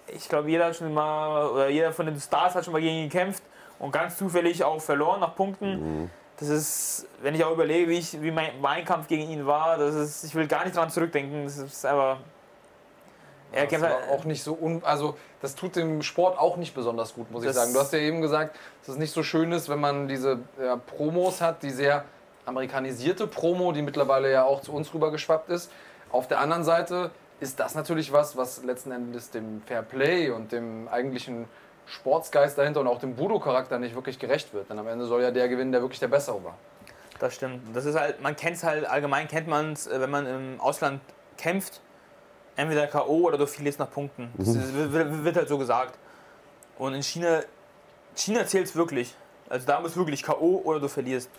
ich 0.09 0.29
glaube, 0.29 0.51
jeder 0.51 0.73
schon 0.73 0.93
mal, 0.93 1.49
oder 1.49 1.69
jeder 1.69 1.93
von 1.93 2.07
den 2.07 2.21
Stars 2.21 2.55
hat 2.55 2.65
schon 2.65 2.73
mal 2.73 2.81
gegen 2.81 2.97
ihn 2.97 3.09
gekämpft 3.09 3.43
und 3.79 3.93
ganz 3.93 4.17
zufällig 4.17 4.63
auch 4.65 4.81
verloren 4.81 5.21
nach 5.21 5.35
Punkten. 5.35 6.03
Mhm. 6.03 6.11
Das 6.39 6.49
ist, 6.49 7.07
wenn 7.23 7.35
ich 7.35 7.45
auch 7.45 7.53
überlege, 7.53 7.89
wie, 7.89 7.99
ich, 7.99 8.21
wie 8.21 8.31
mein, 8.31 8.61
mein 8.61 8.85
Kampf 8.85 9.09
gegen 9.09 9.31
ihn 9.31 9.47
war, 9.47 9.79
das 9.79 9.95
ist, 9.95 10.25
ich 10.25 10.35
will 10.35 10.47
gar 10.47 10.65
nicht 10.65 10.77
daran 10.77 10.91
zurückdenken. 10.91 11.45
Das 11.45 11.57
ist 11.57 11.87
einfach 11.87 12.19
Er 13.53 13.67
kämpft 13.67 13.87
halt 13.87 14.11
auch 14.11 14.25
nicht 14.25 14.43
so 14.43 14.53
un 14.61 14.83
also 14.85 15.17
das 15.41 15.55
tut 15.55 15.77
dem 15.77 16.03
Sport 16.03 16.39
auch 16.39 16.57
nicht 16.57 16.75
besonders 16.75 17.15
gut, 17.15 17.31
muss 17.31 17.45
ich 17.45 17.53
sagen. 17.53 17.73
Du 17.73 17.81
hast 17.81 17.93
ja 17.93 18.01
eben 18.01 18.21
gesagt, 18.21 18.57
dass 18.81 18.95
es 18.95 18.99
nicht 18.99 19.13
so 19.13 19.23
schön 19.23 19.53
ist, 19.53 19.69
wenn 19.69 19.81
man 19.81 20.09
diese 20.09 20.41
ja, 20.61 20.77
Promos 20.77 21.41
hat, 21.41 21.63
die 21.63 21.71
sehr 21.71 22.05
amerikanisierte 22.45 23.27
Promo, 23.27 23.73
die 23.73 23.83
mittlerweile 23.83 24.31
ja 24.31 24.45
auch 24.45 24.61
zu 24.61 24.73
uns 24.73 24.93
rübergeschwappt 24.93 25.49
ist. 25.49 25.71
Auf 26.11 26.29
der 26.29 26.41
anderen 26.41 26.65
Seite 26.65 27.11
ist 27.41 27.61
das 27.61 27.75
natürlich 27.75 28.13
was, 28.13 28.37
was 28.37 28.63
letzten 28.65 28.93
Endes 28.93 29.31
dem 29.31 29.63
Fair 29.63 29.83
Play 29.83 30.31
und 30.31 30.53
dem 30.53 30.89
eigentlichen 30.89 31.47
Sportsgeist 31.87 32.59
dahinter 32.59 32.81
und 32.81 32.89
auch 32.89 32.99
dem 32.99 33.15
Budo-Charakter 33.15 33.79
nicht 33.79 33.95
wirklich 33.95 34.19
gerecht 34.19 34.53
wird. 34.53 34.71
Denn 34.71 34.79
am 34.79 34.89
Ende 34.89 35.07
soll 35.07 35.23
ja 35.23 35.31
der 35.31 35.49
gewinnen, 35.49 35.73
der 35.73 35.81
wirklich 35.81 36.01
der 36.01 36.09
Bessere 36.09 36.43
war. 36.43 36.57
Das 37.19 37.35
stimmt. 37.35 37.75
Das 37.75 37.85
ist 37.85 37.99
halt, 37.99 38.21
man 38.21 38.37
kennt 38.37 38.57
es 38.57 38.65
halt, 38.65 38.85
allgemein 38.85 39.29
kennt 39.29 39.49
man 39.49 39.73
es, 39.73 39.87
äh, 39.87 40.01
wenn 40.01 40.11
man 40.11 40.27
im 40.27 40.61
Ausland 40.61 41.01
kämpft, 41.39 41.81
entweder 42.57 42.87
K.O. 42.87 43.27
oder 43.27 43.39
du 43.39 43.47
verlierst 43.47 43.79
nach 43.79 43.91
Punkten. 43.91 44.31
Das 44.37 44.49
mhm. 44.49 44.93
wird, 44.93 45.25
wird 45.25 45.37
halt 45.37 45.49
so 45.49 45.59
gesagt. 45.59 45.99
Und 46.79 46.95
in 46.95 47.03
China, 47.03 47.43
China 48.15 48.47
zählt 48.47 48.67
es 48.67 48.77
wirklich. 48.77 49.15
Also 49.49 49.67
da 49.67 49.81
muss 49.81 49.97
wirklich 49.97 50.23
K.O. 50.23 50.63
oder 50.65 50.81
du 50.81 50.89
verlierst. 50.89 51.31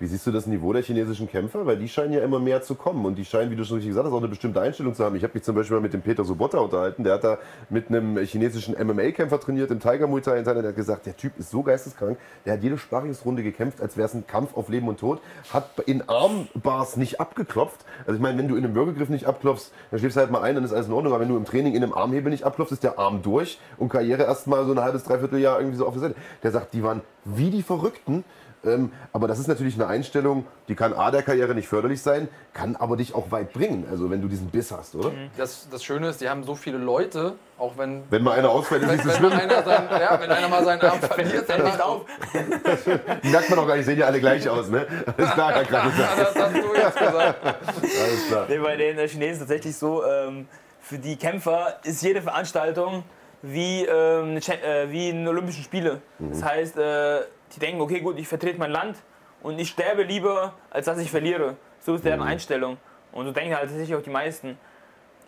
Wie 0.00 0.06
siehst 0.06 0.26
du 0.26 0.32
das 0.32 0.46
Niveau 0.46 0.72
der 0.72 0.82
chinesischen 0.82 1.28
Kämpfer? 1.28 1.66
Weil 1.66 1.76
die 1.76 1.86
scheinen 1.86 2.14
ja 2.14 2.22
immer 2.22 2.38
mehr 2.38 2.62
zu 2.62 2.74
kommen 2.74 3.04
und 3.04 3.16
die 3.16 3.26
scheinen, 3.26 3.50
wie 3.50 3.56
du 3.56 3.64
schon 3.64 3.74
richtig 3.74 3.90
gesagt 3.90 4.06
hast, 4.06 4.14
auch 4.14 4.18
eine 4.18 4.28
bestimmte 4.28 4.58
Einstellung 4.58 4.94
zu 4.94 5.04
haben. 5.04 5.14
Ich 5.14 5.22
habe 5.22 5.34
mich 5.34 5.42
zum 5.42 5.54
Beispiel 5.54 5.76
mal 5.76 5.82
mit 5.82 5.92
dem 5.92 6.00
Peter 6.00 6.24
Sobotta 6.24 6.56
unterhalten. 6.56 7.04
Der 7.04 7.12
hat 7.12 7.24
da 7.24 7.36
mit 7.68 7.88
einem 7.88 8.16
chinesischen 8.16 8.74
MMA-Kämpfer 8.82 9.38
trainiert 9.38 9.70
im 9.70 9.78
Tiger 9.78 10.06
Muay 10.06 10.22
Thai. 10.22 10.40
Der 10.40 10.68
hat 10.68 10.74
gesagt, 10.74 11.04
der 11.04 11.18
Typ 11.18 11.38
ist 11.38 11.50
so 11.50 11.62
geisteskrank. 11.62 12.16
Der 12.46 12.54
hat 12.54 12.62
jede 12.62 12.78
Sparringsrunde 12.78 13.42
gekämpft, 13.42 13.82
als 13.82 13.98
wäre 13.98 14.08
es 14.08 14.14
ein 14.14 14.26
Kampf 14.26 14.56
auf 14.56 14.70
Leben 14.70 14.88
und 14.88 14.98
Tod. 14.98 15.20
Hat 15.52 15.78
in 15.84 16.08
Armbars 16.08 16.96
nicht 16.96 17.20
abgeklopft. 17.20 17.84
Also 18.06 18.14
ich 18.14 18.22
meine, 18.22 18.38
wenn 18.38 18.48
du 18.48 18.56
in 18.56 18.64
einem 18.64 18.74
Würgegriff 18.74 19.10
nicht 19.10 19.26
abklopfst, 19.26 19.70
dann 19.90 20.00
schläfst 20.00 20.16
du 20.16 20.20
halt 20.22 20.30
mal 20.30 20.40
ein, 20.40 20.54
dann 20.54 20.64
ist 20.64 20.72
alles 20.72 20.86
in 20.86 20.94
Ordnung. 20.94 21.12
Aber 21.12 21.20
wenn 21.20 21.28
du 21.28 21.36
im 21.36 21.44
Training 21.44 21.74
in 21.74 21.82
einem 21.82 21.92
Armhebel 21.92 22.30
nicht 22.30 22.44
abklopfst, 22.44 22.72
ist 22.72 22.84
der 22.84 22.98
Arm 22.98 23.20
durch 23.20 23.60
und 23.76 23.90
Karriere 23.90 24.22
erst 24.22 24.46
mal 24.46 24.64
so 24.64 24.72
ein 24.72 24.80
halbes, 24.80 25.04
dreiviertel 25.04 25.40
Jahr 25.40 25.58
irgendwie 25.58 25.76
so 25.76 25.86
auf 25.86 25.92
der 25.92 26.00
Seite. 26.00 26.14
Der 26.42 26.52
sagt, 26.52 26.72
die 26.72 26.82
waren 26.82 27.02
wie 27.26 27.50
die 27.50 27.62
Verrückten. 27.62 28.24
Ähm, 28.64 28.92
aber 29.12 29.26
das 29.26 29.38
ist 29.38 29.46
natürlich 29.46 29.74
eine 29.74 29.86
Einstellung, 29.86 30.46
die 30.68 30.74
kann 30.74 30.92
A 30.92 31.10
der 31.10 31.22
Karriere 31.22 31.54
nicht 31.54 31.68
förderlich 31.68 32.02
sein, 32.02 32.28
kann 32.52 32.76
aber 32.76 32.96
dich 32.96 33.14
auch 33.14 33.30
weit 33.30 33.52
bringen, 33.52 33.86
also 33.90 34.10
wenn 34.10 34.20
du 34.20 34.28
diesen 34.28 34.48
Biss 34.48 34.70
hast, 34.70 34.94
oder? 34.94 35.10
Mhm. 35.10 35.30
Das, 35.36 35.68
das 35.70 35.82
Schöne 35.82 36.08
ist, 36.08 36.20
die 36.20 36.28
haben 36.28 36.44
so 36.44 36.54
viele 36.54 36.76
Leute, 36.76 37.34
auch 37.58 37.78
wenn... 37.78 38.02
Wenn 38.10 38.22
mal 38.22 38.38
einer 38.38 38.50
ausfällt, 38.50 38.82
ist 38.82 38.90
nicht 38.90 39.04
so 39.04 39.10
schlimm. 39.10 39.32
Einer 39.32 39.62
sein, 39.62 39.88
ja, 39.90 40.20
wenn 40.20 40.30
einer 40.30 40.48
mal 40.48 40.64
seinen 40.64 40.82
Arm 40.82 41.00
verliert, 41.00 41.48
dann 41.48 41.64
nicht 41.64 41.80
auf. 41.80 42.02
die 43.22 43.28
merkt 43.28 43.50
man 43.50 43.58
auch 43.60 43.66
gar 43.66 43.76
nicht, 43.76 43.86
sehen 43.86 43.98
ja 43.98 44.06
alle 44.06 44.20
gleich 44.20 44.48
aus, 44.48 44.68
ne? 44.68 44.86
Alles 45.16 45.30
klar, 45.32 45.52
Herr 45.52 45.62
ja, 45.62 45.90
Das 46.16 46.34
hast 46.34 46.56
du 46.56 46.74
jetzt 46.74 46.98
gesagt. 46.98 47.46
Alles 47.46 48.28
klar. 48.28 48.46
Nee, 48.48 48.58
bei 48.58 48.76
den 48.76 49.08
Chinesen 49.08 49.40
tatsächlich 49.40 49.76
so, 49.76 50.04
ähm, 50.04 50.46
für 50.80 50.98
die 50.98 51.16
Kämpfer 51.16 51.78
ist 51.84 52.02
jede 52.02 52.20
Veranstaltung 52.20 53.04
wie, 53.42 53.84
ähm, 53.84 54.36
äh, 54.36 54.90
wie 54.90 55.10
in 55.10 55.26
Olympischen 55.26 55.64
Spiele. 55.64 56.00
Mhm. 56.18 56.30
Das 56.30 56.42
heißt, 56.42 56.76
äh, 56.76 57.20
die 57.54 57.60
denken, 57.60 57.80
okay, 57.80 58.00
gut, 58.00 58.18
ich 58.18 58.28
vertrete 58.28 58.58
mein 58.58 58.70
Land 58.70 58.96
und 59.42 59.58
ich 59.58 59.70
sterbe 59.70 60.02
lieber, 60.02 60.54
als 60.70 60.86
dass 60.86 60.98
ich 60.98 61.10
verliere. 61.10 61.56
So 61.80 61.94
ist 61.94 62.04
deren 62.04 62.20
mhm. 62.20 62.26
Einstellung. 62.26 62.76
Und 63.12 63.26
so 63.26 63.32
denken 63.32 63.54
halt 63.54 63.68
tatsächlich 63.68 63.96
auch 63.96 64.02
die 64.02 64.10
meisten. 64.10 64.58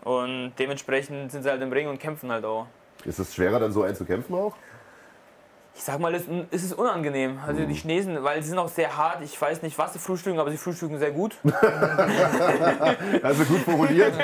Und 0.05 0.53
dementsprechend 0.59 1.33
sind 1.33 1.43
sie 1.43 1.51
halt 1.51 1.63
im 1.63 1.73
Ring 1.73 1.89
und 1.89 1.99
kämpfen 1.99 2.31
halt 2.31 2.45
auch. 2.45 2.67
Ist 3.05 3.19
es 3.19 3.35
schwerer, 3.35 3.59
dann 3.59 3.73
so 3.73 3.83
einzukämpfen 3.83 4.35
auch? 4.35 4.55
Ich 5.75 5.83
sag 5.85 5.99
mal, 6.01 6.15
es 6.15 6.27
ist 6.51 6.75
unangenehm. 6.75 7.39
Also 7.47 7.61
die 7.61 7.67
mhm. 7.67 7.75
Chinesen, 7.75 8.23
weil 8.23 8.43
sie 8.43 8.51
sind 8.51 8.59
auch 8.59 8.69
sehr 8.69 8.95
hart. 8.95 9.23
Ich 9.23 9.41
weiß 9.41 9.63
nicht, 9.63 9.79
was 9.79 9.95
sie 9.95 9.99
frühstücken, 9.99 10.39
aber 10.39 10.51
sie 10.51 10.59
frühstücken 10.59 10.99
sehr 10.99 11.13
gut. 11.13 11.37
also 13.23 13.45
gut 13.45 13.61
formuliert. 13.61 14.13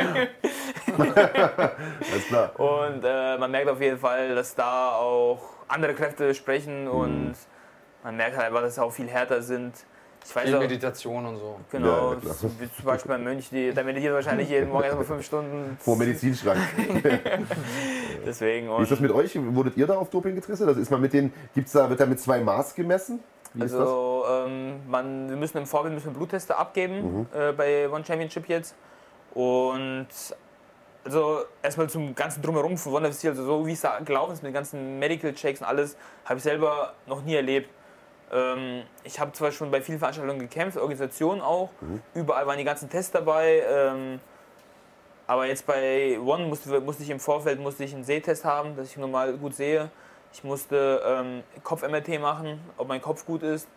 Alles 0.98 2.26
klar. 2.28 2.60
Und 2.60 3.02
äh, 3.02 3.38
man 3.38 3.50
merkt 3.50 3.70
auf 3.70 3.80
jeden 3.80 3.98
Fall, 3.98 4.34
dass 4.34 4.54
da 4.54 4.92
auch 4.92 5.40
andere 5.68 5.94
Kräfte 5.94 6.34
sprechen 6.34 6.86
und 6.86 7.28
mhm 7.28 7.34
man 8.04 8.16
merkt 8.16 8.36
halt 8.36 8.46
einfach, 8.46 8.62
dass 8.62 8.76
sie 8.76 8.82
auch 8.82 8.92
viel 8.92 9.08
härter 9.08 9.42
sind. 9.42 9.74
Ich 10.24 10.34
weiß 10.34 10.52
auch, 10.52 10.60
Meditation 10.60 11.24
und 11.24 11.36
so. 11.36 11.60
Genau, 11.70 12.14
ja, 12.14 12.34
zum 12.34 12.50
Beispiel 12.84 13.08
beim 13.08 13.24
Mönch, 13.24 13.48
die, 13.50 13.72
der 13.72 13.84
meditiert 13.84 14.12
wahrscheinlich 14.12 14.50
jeden 14.50 14.68
Morgen 14.68 14.84
erstmal 14.84 15.04
fünf 15.04 15.24
Stunden. 15.24 15.78
Vor 15.80 15.96
Medizinschrank. 15.96 16.58
Deswegen. 18.26 18.68
Wie 18.68 18.82
ist 18.82 18.92
das 18.92 19.00
mit 19.00 19.12
euch? 19.12 19.38
Wurdet 19.54 19.76
ihr 19.76 19.86
da 19.86 19.96
auf 19.96 20.10
Doping 20.10 20.34
getestet? 20.34 20.68
Das 20.68 20.76
ist 20.76 20.90
man 20.90 21.00
mit 21.00 21.12
den, 21.12 21.32
gibt's 21.54 21.72
da, 21.72 21.88
wird 21.88 22.00
da 22.00 22.06
mit 22.06 22.20
zwei 22.20 22.40
Maß 22.40 22.74
gemessen? 22.74 23.20
Wie 23.54 23.62
also 23.62 24.24
ähm, 24.28 24.80
man, 24.88 25.30
wir 25.30 25.36
müssen 25.36 25.58
im 25.58 25.66
Vorbild 25.66 25.94
müssen 25.94 26.12
Blutteste 26.12 26.56
abgeben 26.56 27.20
mhm. 27.20 27.26
äh, 27.34 27.52
bei 27.52 27.88
One 27.88 28.04
Championship 28.04 28.48
jetzt. 28.48 28.74
Und 29.32 30.08
also 31.04 31.38
erstmal 31.62 31.88
zum 31.88 32.14
ganzen 32.14 32.42
Drumherum 32.42 32.76
von 32.76 32.92
One 32.92 33.12
FC, 33.12 33.26
also 33.26 33.44
so 33.44 33.66
wie 33.66 33.72
es 33.72 33.80
da 33.80 33.98
gelaufen 34.00 34.32
ist 34.32 34.42
mit 34.42 34.50
den 34.50 34.54
ganzen 34.54 34.98
Medical 34.98 35.32
Checks 35.32 35.60
und 35.60 35.66
alles, 35.66 35.96
habe 36.24 36.36
ich 36.36 36.42
selber 36.42 36.92
noch 37.06 37.22
nie 37.22 37.34
erlebt. 37.34 37.70
Ähm, 38.32 38.82
ich 39.04 39.18
habe 39.20 39.32
zwar 39.32 39.52
schon 39.52 39.70
bei 39.70 39.80
vielen 39.80 39.98
Veranstaltungen 39.98 40.40
gekämpft, 40.40 40.76
Organisationen 40.76 41.40
auch, 41.40 41.70
mhm. 41.80 42.02
überall 42.14 42.46
waren 42.46 42.58
die 42.58 42.64
ganzen 42.64 42.90
Tests 42.90 43.10
dabei. 43.12 43.62
Ähm, 43.68 44.20
aber 45.26 45.44
jetzt 45.46 45.66
bei 45.66 46.18
One 46.18 46.46
musste, 46.46 46.80
musste 46.80 47.02
ich 47.02 47.10
im 47.10 47.20
Vorfeld 47.20 47.60
musste 47.60 47.84
ich 47.84 47.94
einen 47.94 48.04
Sehtest 48.04 48.46
haben, 48.46 48.76
dass 48.76 48.88
ich 48.88 48.96
normal 48.96 49.34
gut 49.34 49.54
sehe. 49.54 49.90
Ich 50.32 50.42
musste 50.42 51.02
ähm, 51.04 51.42
Kopf-MRT 51.62 52.18
machen, 52.20 52.58
ob 52.78 52.88
mein 52.88 53.02
Kopf 53.02 53.26
gut 53.26 53.42
ist. 53.42 53.68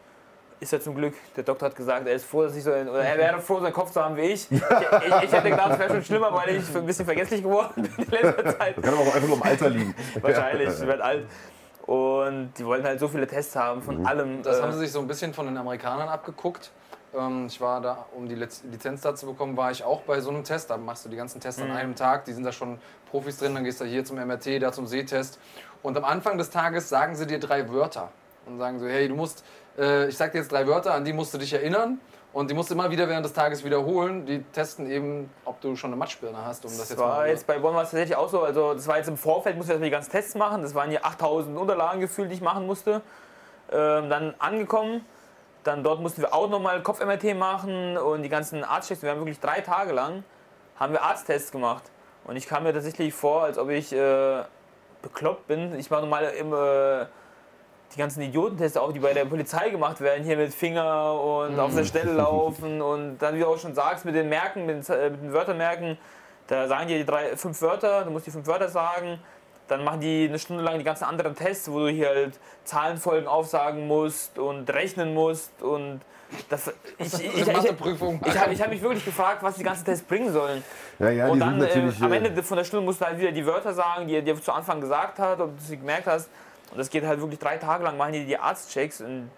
Ist 0.61 0.71
ja 0.71 0.79
zum 0.79 0.95
Glück. 0.95 1.13
Der 1.35 1.43
Doktor 1.43 1.67
hat 1.67 1.75
gesagt, 1.75 2.07
er 2.07 2.13
ist 2.13 2.23
froh, 2.23 2.43
dass 2.43 2.55
ich 2.55 2.63
so, 2.63 2.71
oder 2.71 3.03
er 3.03 3.17
wäre 3.17 3.41
froh, 3.41 3.59
seinen 3.59 3.73
Kopf 3.73 3.91
zu 3.91 4.01
haben 4.01 4.15
wie 4.15 4.21
ich. 4.21 4.47
Ich, 4.51 4.59
ich, 4.59 5.23
ich 5.23 5.31
hätte 5.31 5.49
gedacht, 5.49 5.71
es 5.71 5.79
wäre 5.79 5.89
schon 5.89 6.03
schlimmer, 6.03 6.33
weil 6.33 6.55
ich 6.55 6.75
ein 6.75 6.85
bisschen 6.85 7.05
vergesslich 7.05 7.41
geworden 7.41 7.81
bin 7.81 8.05
in 8.05 8.11
letzter 8.11 8.57
Zeit. 8.57 8.77
Das 8.77 8.85
kann 8.85 8.93
aber 8.93 9.01
auch 9.01 9.15
einfach 9.15 9.27
nur 9.27 9.37
im 9.37 9.43
Alter 9.43 9.69
liegen. 9.69 9.95
Wahrscheinlich, 10.21 10.69
ich 10.69 10.87
werde 10.87 11.03
alt. 11.03 11.25
Und 11.85 12.53
die 12.57 12.65
wollten 12.65 12.85
halt 12.85 12.99
so 12.99 13.07
viele 13.07 13.27
Tests 13.27 13.55
haben 13.55 13.81
von 13.81 13.99
mhm. 13.99 14.05
allem. 14.05 14.43
Das 14.43 14.59
äh, 14.59 14.61
haben 14.61 14.71
sie 14.73 14.79
sich 14.79 14.91
so 14.91 14.99
ein 14.99 15.07
bisschen 15.07 15.33
von 15.33 15.47
den 15.47 15.57
Amerikanern 15.57 16.09
abgeguckt. 16.09 16.71
Ähm, 17.13 17.47
ich 17.47 17.59
war 17.59 17.81
da, 17.81 18.05
um 18.15 18.27
die 18.27 18.35
Lizenz 18.35 19.01
da 19.01 19.15
zu 19.15 19.25
bekommen, 19.25 19.57
war 19.57 19.71
ich 19.71 19.83
auch 19.83 20.01
bei 20.01 20.21
so 20.21 20.29
einem 20.29 20.43
Test. 20.43 20.69
Da 20.69 20.77
machst 20.77 21.05
du 21.05 21.09
die 21.09 21.17
ganzen 21.17 21.41
Tests 21.41 21.61
mhm. 21.61 21.71
an 21.71 21.77
einem 21.77 21.95
Tag. 21.95 22.25
Die 22.25 22.33
sind 22.33 22.43
da 22.43 22.51
schon 22.51 22.79
Profis 23.09 23.37
drin. 23.37 23.55
Dann 23.55 23.63
gehst 23.63 23.81
du 23.81 23.85
hier 23.85 24.05
zum 24.05 24.17
MRT, 24.17 24.61
da 24.61 24.71
zum 24.71 24.87
Sehtest. 24.87 25.39
Und 25.83 25.97
am 25.97 26.05
Anfang 26.05 26.37
des 26.37 26.49
Tages 26.49 26.89
sagen 26.89 27.15
sie 27.15 27.25
dir 27.25 27.39
drei 27.39 27.69
Wörter. 27.69 28.09
Und 28.45 28.57
sagen 28.57 28.79
so, 28.79 28.87
hey, 28.87 29.07
du 29.07 29.15
musst, 29.15 29.43
äh, 29.77 30.07
ich 30.07 30.17
sag 30.17 30.31
dir 30.31 30.39
jetzt 30.39 30.51
drei 30.51 30.67
Wörter, 30.67 30.93
an 30.93 31.05
die 31.05 31.13
musst 31.13 31.33
du 31.33 31.37
dich 31.37 31.53
erinnern. 31.53 31.99
Und 32.33 32.49
die 32.49 32.53
musst 32.53 32.69
du 32.69 32.75
immer 32.75 32.89
wieder 32.89 33.09
während 33.09 33.25
des 33.25 33.33
Tages 33.33 33.63
wiederholen. 33.63 34.25
Die 34.25 34.41
testen 34.41 34.89
eben, 34.89 35.29
ob 35.43 35.59
du 35.59 35.75
schon 35.75 35.89
eine 35.89 35.97
Matschbirne 35.97 36.37
hast. 36.45 36.63
Um 36.63 36.71
das, 36.71 36.79
das 36.79 36.89
jetzt 36.91 36.99
war 36.99 37.27
jetzt 37.27 37.45
bei 37.45 37.59
Bonn 37.59 37.75
war 37.75 37.83
es 37.83 37.91
tatsächlich 37.91 38.15
auch 38.15 38.29
so. 38.29 38.41
Also 38.41 38.73
das 38.73 38.87
war 38.87 38.97
jetzt 38.97 39.09
im 39.09 39.17
Vorfeld, 39.17 39.57
musste 39.57 39.71
ich 39.71 39.75
erstmal 39.75 39.89
die 39.89 39.91
ganzen 39.91 40.11
Tests 40.11 40.35
machen. 40.35 40.61
Das 40.61 40.73
waren 40.73 40.89
hier 40.89 41.05
8000 41.05 41.57
Unterlagen 41.57 41.99
gefühlt, 41.99 42.31
die 42.31 42.35
ich 42.35 42.41
machen 42.41 42.65
musste. 42.65 43.01
Ähm, 43.71 44.09
dann 44.09 44.33
angekommen. 44.39 45.05
Dann 45.63 45.83
dort 45.83 45.99
mussten 45.99 46.21
wir 46.21 46.33
auch 46.33 46.49
nochmal 46.49 46.81
Kopf-MRT 46.81 47.35
machen 47.35 47.97
und 47.97 48.23
die 48.23 48.29
ganzen 48.29 48.63
Arztchecks. 48.63 49.03
Wir 49.03 49.11
haben 49.11 49.19
wirklich 49.19 49.39
drei 49.39 49.61
Tage 49.61 49.91
lang 49.91 50.23
haben 50.81 50.93
wir 50.93 51.03
Arzttests 51.03 51.51
gemacht. 51.51 51.83
Und 52.23 52.35
ich 52.37 52.47
kam 52.47 52.63
mir 52.63 52.73
tatsächlich 52.73 53.13
vor, 53.13 53.43
als 53.43 53.59
ob 53.59 53.69
ich 53.69 53.93
äh, 53.93 54.43
bekloppt 55.03 55.47
bin. 55.47 55.75
Ich 55.77 55.91
war 55.91 56.01
normal 56.01 56.23
im... 56.39 56.53
Äh, 56.53 57.05
die 57.93 57.97
ganzen 57.97 58.21
Idiotentests 58.21 58.77
auch, 58.77 58.93
die 58.93 58.99
bei 58.99 59.13
der 59.13 59.25
Polizei 59.25 59.69
gemacht 59.69 59.99
werden, 60.01 60.23
hier 60.23 60.37
mit 60.37 60.53
Finger 60.53 61.19
und 61.21 61.59
auf 61.59 61.75
der 61.75 61.83
Stelle 61.83 62.13
laufen 62.13 62.81
und 62.81 63.17
dann, 63.17 63.35
wie 63.35 63.39
du 63.39 63.47
auch 63.47 63.57
schon 63.57 63.75
sagst, 63.75 64.05
mit 64.05 64.15
den 64.15 64.29
Merken, 64.29 64.65
mit 64.65 64.87
den, 64.87 64.95
äh, 64.95 65.09
mit 65.09 65.21
den 65.21 65.33
Wörtermerken, 65.33 65.97
da 66.47 66.67
sagen 66.67 66.87
die, 66.87 66.97
die 66.97 67.05
drei, 67.05 67.35
fünf 67.35 67.61
Wörter, 67.61 68.03
du 68.03 68.11
musst 68.11 68.27
die 68.27 68.31
fünf 68.31 68.47
Wörter 68.47 68.69
sagen, 68.69 69.19
dann 69.67 69.83
machen 69.83 70.01
die 70.01 70.27
eine 70.27 70.39
Stunde 70.39 70.63
lang 70.63 70.77
die 70.77 70.83
ganzen 70.83 71.05
anderen 71.05 71.35
Tests, 71.35 71.71
wo 71.71 71.79
du 71.79 71.89
hier 71.89 72.09
halt 72.09 72.39
Zahlenfolgen 72.63 73.27
aufsagen 73.27 73.87
musst 73.87 74.37
und 74.37 74.69
rechnen 74.69 75.13
musst 75.13 75.61
und 75.61 76.01
das, 76.49 76.73
ich, 76.97 77.13
ich, 77.13 77.23
ich, 77.23 77.41
ich, 77.41 77.47
ich 77.47 77.47
habe 77.47 78.55
hab 78.55 78.69
mich 78.69 78.81
wirklich 78.81 79.03
gefragt, 79.03 79.43
was 79.43 79.55
die 79.55 79.63
ganzen 79.63 79.83
Tests 79.83 80.05
bringen 80.05 80.31
sollen. 80.31 80.63
Ja, 80.99 81.09
ja, 81.09 81.27
und 81.27 81.39
dann 81.39 81.61
äh, 81.61 81.91
am 81.99 82.13
Ende 82.13 82.41
von 82.43 82.57
der 82.57 82.63
Stunde 82.63 82.85
musst 82.85 83.01
du 83.01 83.05
halt 83.05 83.19
wieder 83.19 83.31
die 83.31 83.45
Wörter 83.45 83.73
sagen, 83.73 84.07
die 84.07 84.15
er 84.15 84.21
dir 84.21 84.41
zu 84.41 84.51
Anfang 84.51 84.79
gesagt 84.79 85.19
hat, 85.19 85.39
ob 85.39 85.57
du 85.57 85.63
sie 85.63 85.77
gemerkt 85.77 86.07
hast. 86.07 86.29
Und 86.71 86.77
das 86.77 86.89
geht 86.89 87.03
halt 87.05 87.19
wirklich 87.19 87.39
drei 87.39 87.57
Tage 87.57 87.83
lang, 87.83 87.97
machen 87.97 88.13
die 88.13 88.25
die 88.25 88.37
Arztchecks 88.37 89.01
und 89.01 89.29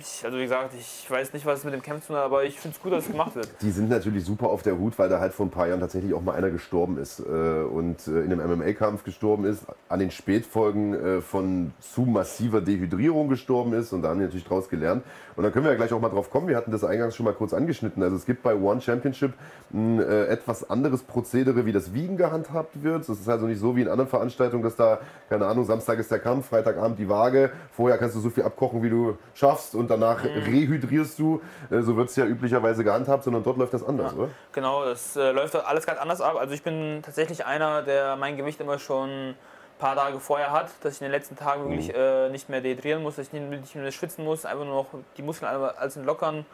ich, 0.00 0.24
also 0.24 0.38
wie 0.38 0.42
gesagt, 0.42 0.74
ich 0.78 1.10
weiß 1.10 1.32
nicht, 1.32 1.46
was 1.46 1.60
es 1.60 1.64
mit 1.64 1.74
dem 1.74 1.82
Camp 1.82 2.02
zu 2.02 2.08
tun 2.08 2.16
hat, 2.16 2.24
aber 2.24 2.44
ich 2.44 2.58
finde 2.58 2.76
es 2.76 2.82
gut, 2.82 2.92
dass 2.92 3.04
es 3.04 3.10
gemacht 3.10 3.34
wird. 3.34 3.48
Die 3.60 3.70
sind 3.70 3.88
natürlich 3.88 4.24
super 4.24 4.48
auf 4.48 4.62
der 4.62 4.78
Hut, 4.78 4.98
weil 4.98 5.08
da 5.08 5.20
halt 5.20 5.32
vor 5.32 5.46
ein 5.46 5.50
paar 5.50 5.68
Jahren 5.68 5.80
tatsächlich 5.80 6.14
auch 6.14 6.22
mal 6.22 6.34
einer 6.34 6.50
gestorben 6.50 6.98
ist 6.98 7.20
äh, 7.20 7.22
und 7.22 8.06
äh, 8.06 8.20
in 8.20 8.32
einem 8.32 8.58
MMA-Kampf 8.58 9.04
gestorben 9.04 9.44
ist, 9.44 9.64
an 9.88 10.00
den 10.00 10.10
Spätfolgen 10.10 10.94
äh, 10.94 11.20
von 11.20 11.72
zu 11.80 12.02
massiver 12.02 12.60
Dehydrierung 12.60 13.28
gestorben 13.28 13.72
ist 13.72 13.92
und 13.92 14.02
da 14.02 14.08
haben 14.08 14.18
die 14.18 14.24
natürlich 14.24 14.44
daraus 14.44 14.68
gelernt. 14.68 15.04
Und 15.38 15.44
dann 15.44 15.52
können 15.52 15.66
wir 15.66 15.70
ja 15.70 15.76
gleich 15.76 15.92
auch 15.92 16.00
mal 16.00 16.08
drauf 16.08 16.30
kommen. 16.30 16.48
Wir 16.48 16.56
hatten 16.56 16.72
das 16.72 16.82
eingangs 16.82 17.14
schon 17.14 17.22
mal 17.22 17.32
kurz 17.32 17.54
angeschnitten. 17.54 18.02
Also 18.02 18.16
es 18.16 18.26
gibt 18.26 18.42
bei 18.42 18.56
One 18.56 18.80
Championship 18.80 19.34
ein 19.72 20.00
äh, 20.00 20.26
etwas 20.26 20.68
anderes 20.68 21.04
Prozedere, 21.04 21.64
wie 21.64 21.70
das 21.70 21.94
Wiegen 21.94 22.16
gehandhabt 22.16 22.82
wird. 22.82 23.08
Das 23.08 23.20
ist 23.20 23.28
also 23.28 23.46
nicht 23.46 23.60
so 23.60 23.76
wie 23.76 23.82
in 23.82 23.88
anderen 23.88 24.10
Veranstaltungen, 24.10 24.64
dass 24.64 24.74
da, 24.74 24.98
keine 25.28 25.46
Ahnung, 25.46 25.64
Samstag 25.64 26.00
ist 26.00 26.10
der 26.10 26.18
Kampf, 26.18 26.48
Freitagabend 26.48 26.98
die 26.98 27.08
Waage. 27.08 27.52
Vorher 27.70 27.98
kannst 27.98 28.16
du 28.16 28.20
so 28.20 28.30
viel 28.30 28.42
abkochen, 28.42 28.82
wie 28.82 28.90
du 28.90 29.16
schaffst 29.34 29.76
und 29.76 29.87
und 29.88 30.00
danach 30.00 30.22
mhm. 30.22 30.42
rehydrierst 30.42 31.18
du. 31.18 31.40
Äh, 31.70 31.80
so 31.80 31.96
wird 31.96 32.10
es 32.10 32.16
ja 32.16 32.24
üblicherweise 32.24 32.84
gehandhabt, 32.84 33.24
sondern 33.24 33.42
dort 33.42 33.56
läuft 33.56 33.74
das 33.74 33.84
anders, 33.84 34.12
ja. 34.12 34.18
oder? 34.18 34.28
Genau, 34.52 34.84
das 34.84 35.16
äh, 35.16 35.32
läuft 35.32 35.54
alles 35.56 35.86
ganz 35.86 35.98
anders 36.00 36.20
ab. 36.20 36.36
Also 36.38 36.54
ich 36.54 36.62
bin 36.62 37.00
tatsächlich 37.02 37.44
einer, 37.46 37.82
der 37.82 38.16
mein 38.16 38.36
Gewicht 38.36 38.60
immer 38.60 38.78
schon 38.78 39.08
ein 39.30 39.34
paar 39.78 39.96
Tage 39.96 40.20
vorher 40.20 40.52
hat, 40.52 40.70
dass 40.82 40.94
ich 40.94 41.00
in 41.00 41.06
den 41.06 41.12
letzten 41.12 41.36
Tagen 41.36 41.64
mhm. 41.64 41.70
wirklich 41.70 41.94
äh, 41.94 42.28
nicht 42.30 42.48
mehr 42.48 42.60
dehydrieren 42.60 43.02
muss, 43.02 43.16
dass 43.16 43.28
ich 43.28 43.32
nicht 43.32 43.74
mehr 43.74 43.92
schwitzen 43.92 44.24
muss, 44.24 44.44
einfach 44.44 44.64
nur 44.64 44.74
noch 44.74 44.86
die 45.16 45.22
Muskeln 45.22 45.50
alles 45.50 45.96
lockern. 45.96 46.44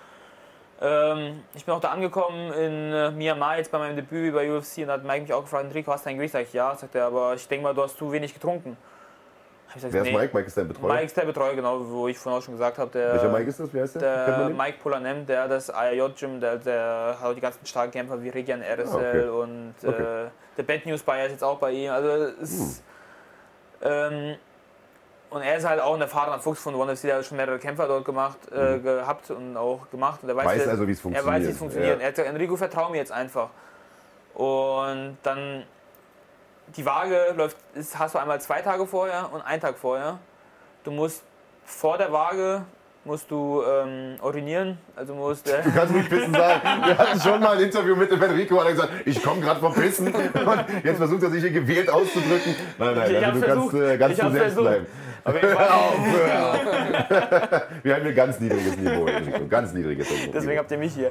Ähm, 0.80 1.42
ich 1.54 1.64
bin 1.64 1.74
auch 1.74 1.80
da 1.80 1.90
angekommen 1.90 2.52
in 2.52 2.92
äh, 2.92 3.10
Myanmar 3.12 3.58
jetzt 3.58 3.70
bei 3.70 3.78
meinem 3.78 3.96
Debüt 3.96 4.34
bei 4.34 4.50
UFC 4.50 4.78
und 4.78 4.88
hat 4.88 5.04
Mike 5.04 5.22
mich 5.22 5.32
auch 5.32 5.42
gefragt, 5.42 5.64
Enrico, 5.66 5.92
hast 5.92 6.04
du 6.04 6.10
dein 6.10 6.16
Gewicht? 6.16 6.32
Sag 6.32 6.42
ich, 6.42 6.52
ja, 6.52 6.74
sagt 6.74 6.94
er, 6.94 7.06
aber 7.06 7.34
ich 7.34 7.46
denke 7.46 7.62
mal, 7.62 7.74
du 7.74 7.82
hast 7.82 7.96
zu 7.96 8.10
wenig 8.10 8.34
getrunken. 8.34 8.76
Gesagt, 9.74 9.92
Wer 9.92 10.02
ist 10.02 10.08
nee. 10.08 10.16
Mike? 10.16 10.30
Mike 10.34 10.46
ist 10.46 10.56
dein 10.56 10.68
Betreuer? 10.68 10.92
Mike 10.92 11.04
ist 11.04 11.16
der 11.16 11.24
Betreuer, 11.24 11.54
genau, 11.54 11.80
wo 11.88 12.08
ich 12.08 12.18
vorhin 12.18 12.38
auch 12.38 12.44
schon 12.44 12.54
gesagt 12.54 12.78
habe. 12.78 12.90
Der, 12.92 13.14
Welcher 13.14 13.28
Mike 13.28 13.50
ist 13.50 13.60
das? 13.60 13.74
Wie 13.74 13.80
heißt 13.80 13.96
der? 13.96 14.26
Der 14.26 14.48
Mike 14.50 14.78
Polanem, 14.82 15.26
der 15.26 15.48
das 15.48 15.68
IAJ-Gym, 15.68 16.40
der, 16.40 16.56
der 16.58 17.16
hat 17.20 17.30
auch 17.30 17.34
die 17.34 17.40
ganzen 17.40 17.66
starken 17.66 17.92
Kämpfer 17.92 18.22
wie 18.22 18.28
Regian 18.28 18.62
RSL 18.62 18.86
ah, 18.86 18.96
okay. 18.96 19.28
und 19.28 19.74
okay. 19.84 20.26
Äh, 20.26 20.30
der 20.56 20.62
Bad 20.62 20.86
News 20.86 21.02
Buyer 21.02 21.26
ist 21.26 21.32
jetzt 21.32 21.44
auch 21.44 21.58
bei 21.58 21.72
ihm. 21.72 21.90
Also 21.90 22.08
es, 22.40 22.82
hm. 23.80 23.90
ähm, 23.90 24.36
und 25.34 25.42
er 25.42 25.56
ist 25.56 25.68
halt 25.68 25.80
auch 25.80 25.94
ein 25.94 26.00
erfahrener 26.00 26.38
Fuchs 26.38 26.62
von 26.62 26.76
One 26.76 26.94
FC, 26.94 27.02
der 27.02 27.16
hat 27.16 27.24
schon 27.24 27.36
mehrere 27.36 27.58
Kämpfer 27.58 27.88
dort 27.88 28.04
gemacht, 28.04 28.38
äh, 28.54 28.76
mhm. 28.76 28.82
gehabt 28.84 29.30
und 29.32 29.56
auch 29.56 29.90
gemacht. 29.90 30.22
Und 30.22 30.28
er 30.28 30.36
weiß, 30.36 30.46
weiß 30.46 30.68
also, 30.68 30.86
wie 30.86 30.92
es 30.92 31.00
funktioniert. 31.00 31.34
Er 31.34 31.40
weiß, 31.40 31.46
wie 31.48 31.50
es 31.50 31.58
funktioniert. 31.58 31.96
Ja. 31.96 32.00
Er 32.02 32.06
hat 32.06 32.14
gesagt, 32.14 32.32
Enrico, 32.32 32.56
vertrau 32.56 32.88
mir 32.90 32.98
jetzt 32.98 33.10
einfach. 33.10 33.48
Und 34.34 35.16
dann 35.24 35.64
die 36.76 36.84
Waage 36.84 37.34
läuft, 37.36 37.56
ist, 37.74 37.98
hast 37.98 38.14
du 38.14 38.18
einmal 38.18 38.40
zwei 38.40 38.62
Tage 38.62 38.86
vorher 38.86 39.32
und 39.32 39.42
einen 39.42 39.60
Tag 39.60 39.76
vorher. 39.78 40.18
Du 40.82 40.90
musst 40.90 41.22
vor 41.64 41.98
der 41.98 42.12
Waage 42.12 42.64
musst 43.04 43.30
du 43.30 43.62
ähm, 43.62 44.16
urinieren, 44.22 44.78
also 44.96 45.14
musst 45.14 45.48
äh 45.48 45.62
Du 45.62 45.70
kannst 45.72 45.94
nicht 45.94 46.08
pissen 46.08 46.32
sagen. 46.32 46.60
Wir 46.86 46.98
hatten 46.98 47.20
schon 47.20 47.40
mal 47.40 47.56
ein 47.56 47.64
Interview 47.64 47.94
mit 47.94 48.10
dem 48.10 48.18
Federico, 48.18 48.58
hat 48.60 48.66
er 48.66 48.72
gesagt, 48.72 48.92
ich 49.04 49.22
komme 49.22 49.40
gerade 49.42 49.60
vom 49.60 49.74
Pissen 49.74 50.06
und 50.08 50.24
jetzt 50.82 50.96
versucht 50.96 51.22
er 51.22 51.30
sich 51.30 51.42
hier 51.42 51.50
gewählt 51.50 51.90
auszudrücken. 51.90 52.54
Nein, 52.78 52.94
nein, 52.94 53.10
ich 53.10 53.26
also 53.26 53.40
du 53.40 53.46
versucht. 53.46 53.70
kannst, 53.72 53.84
äh, 53.84 53.98
ganz 53.98 54.16
du 54.16 54.22
selbst 54.22 54.38
versucht. 54.38 54.62
bleiben. 54.62 54.86
Aber 55.24 55.38
ich 55.38 55.42
Wir 57.82 57.94
haben 57.94 58.02
hier 58.02 58.12
ganz 58.12 58.38
niedriges 58.40 58.76
Niveau, 58.76 59.06
ganz 59.48 59.72
niedriges 59.72 60.10
Niveau. 60.10 60.32
Deswegen 60.32 60.58
habt 60.58 60.70
ihr 60.70 60.78
mich 60.78 60.94
hier. 60.94 61.10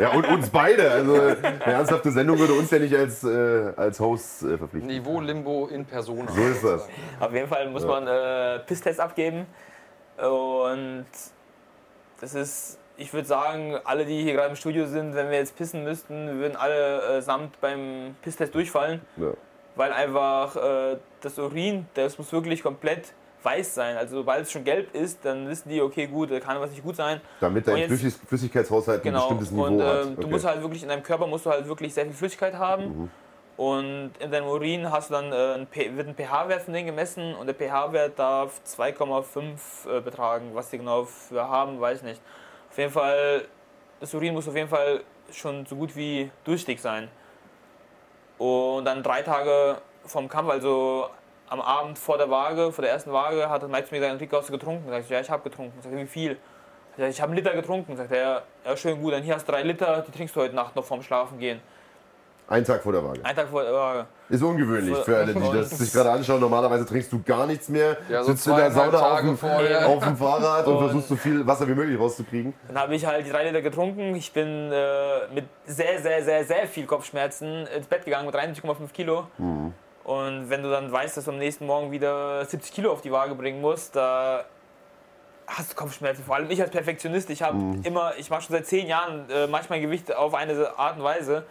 Ja, 0.00 0.12
und 0.12 0.28
uns 0.28 0.50
beide. 0.50 0.90
Also 0.90 1.14
eine 1.14 1.64
ernsthafte 1.64 2.12
Sendung 2.12 2.38
würde 2.38 2.52
uns 2.52 2.70
ja 2.70 2.78
nicht 2.78 2.94
als, 2.94 3.24
äh, 3.24 3.72
als 3.76 3.98
Host 3.98 4.42
äh, 4.42 4.58
verpflichten. 4.58 4.90
Niveau 4.90 5.20
Limbo 5.20 5.68
in 5.68 5.86
Persona. 5.86 6.30
So 6.30 6.42
ist 6.42 6.62
das. 6.62 6.86
Auf 7.18 7.32
jeden 7.32 7.48
Fall 7.48 7.70
muss 7.70 7.86
man 7.86 8.06
äh, 8.06 8.58
Pisstest 8.60 9.00
abgeben. 9.00 9.46
Und 10.18 11.06
das 12.20 12.34
ist, 12.34 12.78
ich 12.98 13.12
würde 13.12 13.26
sagen, 13.26 13.78
alle, 13.84 14.04
die 14.04 14.22
hier 14.22 14.34
gerade 14.34 14.50
im 14.50 14.56
Studio 14.56 14.86
sind, 14.86 15.14
wenn 15.14 15.30
wir 15.30 15.38
jetzt 15.38 15.56
pissen 15.56 15.82
müssten, 15.82 16.38
würden 16.38 16.56
alle 16.56 17.18
äh, 17.18 17.22
samt 17.22 17.58
beim 17.60 18.14
Pisstest 18.22 18.54
durchfallen. 18.54 19.00
Ja. 19.16 19.32
Weil 19.76 19.92
einfach 19.92 20.56
äh, 20.56 20.96
das 21.20 21.38
Urin, 21.38 21.86
das 21.94 22.18
muss 22.18 22.32
wirklich 22.32 22.62
komplett 22.62 23.12
weiß 23.46 23.74
sein. 23.74 23.96
Also 23.96 24.16
sobald 24.16 24.42
es 24.42 24.52
schon 24.52 24.64
gelb 24.64 24.94
ist, 24.94 25.24
dann 25.24 25.48
wissen 25.48 25.68
die, 25.68 25.80
okay, 25.80 26.06
gut, 26.06 26.30
da 26.30 26.40
kann 26.40 26.60
was 26.60 26.70
nicht 26.70 26.82
gut 26.82 26.96
sein. 26.96 27.20
Damit 27.40 27.66
dein 27.66 27.78
jetzt, 27.78 28.20
Flüssigkeitshaushalt 28.28 29.02
genau, 29.02 29.28
ein 29.28 29.38
bestimmtes 29.38 29.50
Niveau 29.52 29.64
und, 29.66 29.80
äh, 29.80 29.84
hat. 29.84 30.06
Okay. 30.06 30.16
Du 30.20 30.28
musst 30.28 30.44
halt 30.44 30.60
wirklich, 30.60 30.82
in 30.82 30.88
deinem 30.88 31.02
Körper 31.02 31.26
musst 31.26 31.46
du 31.46 31.50
halt 31.50 31.66
wirklich 31.68 31.94
sehr 31.94 32.04
viel 32.04 32.14
Flüssigkeit 32.14 32.54
haben. 32.54 32.84
Mhm. 32.84 33.10
Und 33.56 34.10
in 34.18 34.30
deinem 34.30 34.48
Urin 34.48 34.90
hast 34.90 35.08
du 35.08 35.14
dann, 35.14 35.32
äh, 35.32 35.54
ein, 35.54 35.96
wird 35.96 36.08
ein 36.08 36.14
pH-Wert 36.14 36.62
von 36.62 36.74
denen 36.74 36.86
gemessen 36.86 37.34
und 37.36 37.46
der 37.46 37.54
pH-Wert 37.54 38.18
darf 38.18 38.60
2,5 38.66 39.88
äh, 39.88 40.00
betragen. 40.00 40.50
Was 40.52 40.68
die 40.68 40.78
genau 40.78 41.04
für 41.04 41.48
haben, 41.48 41.80
weiß 41.80 41.98
ich 41.98 42.04
nicht. 42.04 42.20
Auf 42.70 42.76
jeden 42.76 42.92
Fall, 42.92 43.44
das 44.00 44.12
Urin 44.12 44.34
muss 44.34 44.46
auf 44.46 44.56
jeden 44.56 44.68
Fall 44.68 45.00
schon 45.32 45.64
so 45.64 45.76
gut 45.76 45.96
wie 45.96 46.30
durchstieg 46.44 46.78
sein. 46.80 47.08
Und 48.38 48.84
dann 48.84 49.02
drei 49.02 49.22
Tage 49.22 49.78
vom 50.04 50.28
Kampf, 50.28 50.50
also 50.50 51.08
am 51.48 51.60
Abend 51.60 51.98
vor 51.98 52.18
der 52.18 52.30
Waage, 52.30 52.72
vor 52.72 52.82
der 52.82 52.92
ersten 52.92 53.12
Waage, 53.12 53.48
hat 53.48 53.66
Mike 53.68 53.86
zu 53.86 53.94
mir 53.94 54.00
gesagt, 54.00 54.14
Enrique, 54.14 54.36
hast 54.36 54.48
du 54.48 54.52
getrunken? 54.52 54.88
Sag 54.88 55.00
ich, 55.02 55.08
ja, 55.08 55.20
ich 55.20 55.30
habe 55.30 55.42
getrunken. 55.42 55.78
Sag 55.82 55.92
ich, 55.92 55.98
wie 55.98 56.06
viel? 56.06 56.36
Sag 56.96 57.08
ich, 57.08 57.16
ich 57.16 57.20
habe 57.20 57.32
einen 57.32 57.38
Liter 57.38 57.54
getrunken. 57.54 57.96
Sagt 57.96 58.12
er, 58.12 58.42
ja, 58.64 58.76
schön 58.76 59.00
gut, 59.00 59.12
dann 59.12 59.22
hier 59.22 59.34
hast 59.34 59.46
du 59.46 59.52
drei 59.52 59.62
Liter, 59.62 60.04
die 60.06 60.12
trinkst 60.12 60.34
du 60.34 60.40
heute 60.40 60.54
Nacht 60.54 60.74
noch 60.76 60.84
vorm 60.84 61.02
Schlafen 61.02 61.38
gehen. 61.38 61.60
Ein 62.48 62.64
Tag 62.64 62.80
vor 62.82 62.92
der 62.92 63.02
Waage. 63.02 63.20
Ein 63.24 63.34
Tag 63.34 63.48
vor 63.48 63.62
der 63.64 63.72
Waage. 63.72 64.06
Ist 64.28 64.42
ungewöhnlich 64.42 64.96
für 64.98 65.16
alle, 65.16 65.34
die 65.34 65.52
das 65.52 65.70
sich 65.70 65.92
gerade 65.92 66.12
anschauen. 66.12 66.40
Normalerweise 66.40 66.86
trinkst 66.86 67.12
du 67.12 67.20
gar 67.22 67.44
nichts 67.44 67.68
mehr, 67.68 67.96
ja, 68.08 68.22
so 68.22 68.30
sitzt 68.30 68.46
in 68.46 68.54
der 68.54 68.70
Sauna 68.70 68.98
auf 68.98 69.20
dem, 69.20 69.30
auf 69.32 70.04
dem, 70.04 70.16
Fahrrad 70.16 70.66
und, 70.66 70.76
und, 70.76 70.84
versuchst 70.84 71.08
so 71.08 71.16
viel 71.16 71.44
Wasser 71.44 71.66
wie 71.66 71.74
möglich 71.74 71.98
rauszukriegen. 71.98 72.54
Dann 72.68 72.78
habe 72.78 72.94
ich 72.94 73.04
halt 73.04 73.26
die 73.26 73.30
drei 73.30 73.46
Liter 73.46 73.62
getrunken. 73.62 74.14
Ich 74.14 74.32
bin 74.32 74.70
äh, 74.72 75.26
mit 75.34 75.46
sehr, 75.66 76.00
sehr, 76.00 76.22
sehr, 76.22 76.44
sehr 76.44 76.68
viel 76.68 76.86
Kopfschmerzen 76.86 77.66
ins 77.66 77.86
Bett 77.88 78.04
gegangen 78.04 78.26
mit 78.26 78.34
93,5 78.36 78.92
Kilo. 78.92 79.26
Mhm. 79.38 79.72
Und 80.06 80.50
wenn 80.50 80.62
du 80.62 80.70
dann 80.70 80.92
weißt, 80.92 81.16
dass 81.16 81.24
du 81.24 81.32
am 81.32 81.38
nächsten 81.38 81.66
Morgen 81.66 81.90
wieder 81.90 82.44
70 82.44 82.72
Kilo 82.72 82.92
auf 82.92 83.00
die 83.00 83.10
Waage 83.10 83.34
bringen 83.34 83.60
musst, 83.60 83.96
da 83.96 84.44
hast 85.48 85.72
du 85.72 85.74
Kopfschmerzen. 85.74 86.22
Vor 86.22 86.36
allem 86.36 86.48
ich 86.48 86.62
als 86.62 86.70
Perfektionist. 86.70 87.28
Ich 87.30 87.42
habe 87.42 87.56
mhm. 87.56 87.82
immer, 87.82 88.16
ich 88.16 88.30
mache 88.30 88.42
schon 88.42 88.52
seit 88.52 88.66
zehn 88.66 88.86
Jahren 88.86 89.28
äh, 89.28 89.48
manchmal 89.48 89.80
Gewicht 89.80 90.14
auf 90.14 90.34
eine 90.34 90.78
Art 90.78 90.96
und 90.96 91.02
Weise. 91.02 91.44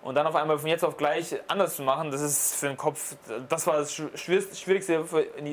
Und 0.00 0.14
dann 0.14 0.26
auf 0.26 0.34
einmal 0.36 0.58
von 0.58 0.70
jetzt 0.70 0.86
auf 0.86 0.96
gleich 0.96 1.36
anders 1.48 1.76
zu 1.76 1.82
machen, 1.82 2.10
das 2.10 2.22
ist 2.22 2.54
für 2.54 2.68
den 2.68 2.78
Kopf, 2.78 3.16
das 3.46 3.66
war 3.66 3.76
das 3.76 3.92
Schwierigste 3.92 5.04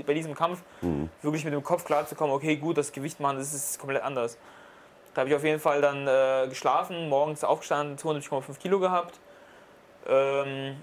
bei 0.06 0.14
diesem 0.14 0.34
Kampf, 0.34 0.62
mhm. 0.82 1.10
wirklich 1.24 1.44
mit 1.44 1.54
dem 1.54 1.64
Kopf 1.64 1.84
klarzukommen, 1.84 2.34
okay, 2.34 2.56
gut, 2.56 2.78
das 2.78 2.94
Gewicht 2.94 3.20
machen, 3.20 3.38
das 3.38 3.54
ist 3.54 3.80
komplett 3.80 4.04
anders. 4.04 4.38
Da 5.14 5.22
habe 5.22 5.30
ich 5.30 5.36
auf 5.36 5.44
jeden 5.44 5.60
Fall 5.60 5.82
dann 5.82 6.08
äh, 6.08 6.48
geschlafen, 6.48 7.10
morgens 7.10 7.44
aufgestanden, 7.44 7.98
205 7.98 8.60
Kilo 8.60 8.80
gehabt. 8.80 9.20
Ähm, 10.08 10.78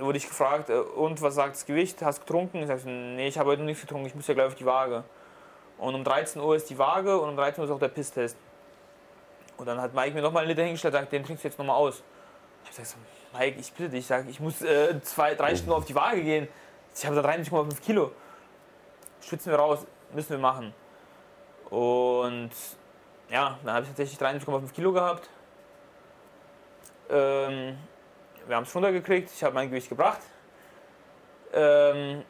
wurde 0.00 0.18
ich 0.18 0.28
gefragt, 0.28 0.70
äh, 0.70 0.78
und 0.78 1.20
was 1.22 1.34
sagt 1.34 1.54
das 1.54 1.66
Gewicht? 1.66 2.02
Hast 2.02 2.18
du 2.18 2.24
getrunken? 2.24 2.58
Ich 2.58 2.66
sage, 2.66 2.88
nee, 2.88 3.28
ich 3.28 3.38
habe 3.38 3.50
heute 3.50 3.62
noch 3.62 3.66
nichts 3.66 3.82
getrunken, 3.82 4.06
ich 4.06 4.14
muss 4.14 4.26
ja 4.26 4.34
gleich 4.34 4.48
auf 4.48 4.54
die 4.54 4.66
Waage. 4.66 5.04
Und 5.78 5.94
um 5.94 6.04
13 6.04 6.42
Uhr 6.42 6.56
ist 6.56 6.68
die 6.68 6.78
Waage 6.78 7.18
und 7.18 7.30
um 7.30 7.36
13 7.36 7.62
Uhr 7.62 7.68
ist 7.68 7.74
auch 7.74 7.78
der 7.78 7.88
Pisstest. 7.88 8.36
Und 9.56 9.66
dann 9.66 9.80
hat 9.80 9.94
Mike 9.94 10.14
mir 10.14 10.22
nochmal 10.22 10.42
einen 10.42 10.50
Liter 10.50 10.62
hingestellt 10.62 10.94
und 10.94 11.00
sagt, 11.00 11.12
den 11.12 11.24
trinkst 11.24 11.44
du 11.44 11.48
jetzt 11.48 11.58
nochmal 11.58 11.76
aus. 11.76 12.02
Ich 12.68 12.76
sage 12.76 12.88
so, 12.88 12.96
Mike, 13.38 13.58
ich 13.58 13.72
bitte 13.72 13.90
dich, 13.90 14.00
ich, 14.00 14.06
sag, 14.06 14.28
ich 14.28 14.40
muss 14.40 14.62
äh, 14.62 15.00
zwei, 15.02 15.34
drei 15.34 15.54
Stunden 15.54 15.72
auf 15.72 15.84
die 15.84 15.94
Waage 15.94 16.22
gehen. 16.22 16.48
Ich 16.94 17.06
habe 17.06 17.16
da 17.16 17.28
30,5 17.28 17.80
Kilo. 17.80 18.12
Schwitzen 19.20 19.52
wir 19.52 19.58
raus, 19.58 19.86
müssen 20.12 20.30
wir 20.30 20.38
machen. 20.38 20.74
Und 21.70 22.50
ja, 23.30 23.58
dann 23.64 23.74
habe 23.74 23.82
ich 23.84 23.88
tatsächlich 23.88 24.18
30,5 24.18 24.72
Kilo 24.72 24.92
gehabt. 24.92 25.28
Ähm, 27.08 27.78
wir 28.50 28.56
haben 28.56 28.64
es 28.64 28.74
runtergekriegt, 28.74 29.30
ich 29.34 29.44
habe 29.44 29.54
mein 29.54 29.70
Gewicht 29.70 29.88
gebracht. 29.88 30.20
Ähm, 31.54 32.22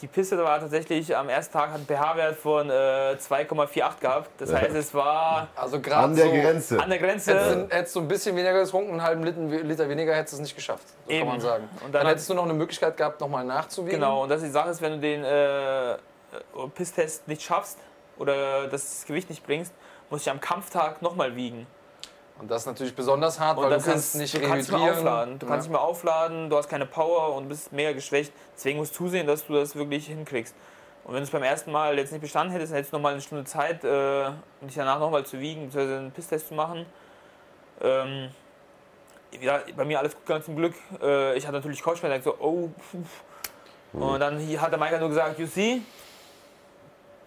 die 0.00 0.06
Piste 0.06 0.36
war 0.36 0.58
tatsächlich 0.60 1.16
am 1.16 1.28
ersten 1.28 1.52
Tag 1.52 1.70
hat 1.70 1.76
einen 1.76 1.86
pH-Wert 1.86 2.36
von 2.36 2.68
äh, 2.68 2.72
2,48 2.72 4.00
gehabt. 4.00 4.30
Das 4.38 4.52
heißt, 4.52 4.74
es 4.74 4.92
war 4.92 5.48
also 5.54 5.76
an 5.76 6.16
der 6.16 6.26
so 6.26 6.32
Grenze. 6.32 6.82
An 6.82 6.90
der 6.90 6.98
Grenze. 6.98 7.34
Hättest, 7.34 7.72
hättest 7.72 7.96
du 7.96 8.00
ein 8.00 8.08
bisschen 8.08 8.36
weniger 8.36 8.64
getrunken, 8.64 8.92
einen 8.92 9.02
halben 9.02 9.22
Liter, 9.22 9.62
Liter 9.62 9.88
weniger, 9.88 10.14
hättest 10.14 10.34
du 10.34 10.36
es 10.38 10.42
nicht 10.42 10.56
geschafft. 10.56 10.88
So 11.06 11.10
Eben. 11.10 11.20
kann 11.20 11.28
man 11.28 11.40
sagen. 11.40 11.68
Und 11.84 11.94
dann, 11.94 12.02
dann 12.02 12.06
hättest 12.08 12.28
du 12.28 12.34
noch 12.34 12.44
eine 12.44 12.54
Möglichkeit 12.54 12.96
gehabt, 12.96 13.20
nochmal 13.20 13.44
nachzuwiegen. 13.44 14.00
Genau, 14.00 14.24
und 14.24 14.28
das 14.28 14.38
ist 14.38 14.48
die 14.48 14.52
Sache 14.52 14.70
ist, 14.70 14.82
wenn 14.82 14.92
du 14.92 14.98
den 14.98 15.24
äh, 15.24 15.96
Pisstest 16.74 17.28
nicht 17.28 17.42
schaffst 17.42 17.78
oder 18.18 18.66
das 18.66 19.04
Gewicht 19.06 19.30
nicht 19.30 19.46
bringst, 19.46 19.72
musst 20.10 20.26
du 20.26 20.32
am 20.32 20.40
Kampftag 20.40 21.00
nochmal 21.00 21.36
wiegen. 21.36 21.66
Und 22.42 22.50
das 22.50 22.62
ist 22.62 22.66
natürlich 22.66 22.96
besonders 22.96 23.38
hart, 23.38 23.56
und 23.56 23.70
weil 23.70 23.78
du 23.78 23.84
kannst 23.84 24.16
ist, 24.16 24.20
nicht 24.20 24.34
du 24.34 24.40
kannst 24.40 24.68
nicht 24.68 24.80
mehr 24.80 24.92
aufladen. 24.92 25.38
Du 25.38 25.46
ja. 25.46 25.52
kannst 25.52 25.68
nicht 25.68 25.72
mehr 25.72 25.80
aufladen, 25.80 26.50
du 26.50 26.56
hast 26.56 26.68
keine 26.68 26.86
Power 26.86 27.36
und 27.36 27.48
bist 27.48 27.72
mega 27.72 27.92
geschwächt. 27.92 28.32
Deswegen 28.56 28.78
musst 28.78 28.94
du 28.94 29.04
zusehen, 29.04 29.28
dass 29.28 29.46
du 29.46 29.54
das 29.54 29.76
wirklich 29.76 30.08
hinkriegst. 30.08 30.52
Und 31.04 31.12
wenn 31.14 31.20
du 31.20 31.22
es 31.22 31.30
beim 31.30 31.44
ersten 31.44 31.70
Mal 31.70 31.96
jetzt 31.96 32.10
nicht 32.10 32.20
bestanden 32.20 32.52
hättest, 32.52 32.72
dann 32.72 32.78
hättest 32.78 32.92
du 32.92 32.96
nochmal 32.96 33.12
eine 33.12 33.22
Stunde 33.22 33.44
Zeit, 33.44 33.84
äh, 33.84 34.24
um 34.60 34.66
dich 34.66 34.74
danach 34.74 34.98
nochmal 34.98 35.24
zu 35.24 35.38
wiegen, 35.38 35.68
bzw. 35.68 35.96
einen 35.98 36.10
Pisstest 36.10 36.48
zu 36.48 36.54
machen. 36.54 36.84
Ähm, 37.80 38.30
ja, 39.40 39.60
bei 39.76 39.84
mir 39.84 40.00
alles 40.00 40.14
gut 40.16 40.26
gegangen 40.26 40.44
zum 40.44 40.56
Glück. 40.56 40.74
Äh, 41.00 41.36
ich 41.38 41.46
hatte 41.46 41.58
natürlich 41.58 41.80
Kopfschmerzen, 41.80 42.24
so, 42.24 42.34
oh, 42.40 42.70
pf. 42.76 43.22
Und 43.92 44.18
dann 44.18 44.40
hat 44.60 44.72
der 44.72 44.80
Mike 44.80 44.98
nur 44.98 45.10
gesagt, 45.10 45.38
you 45.38 45.46
see, 45.46 45.82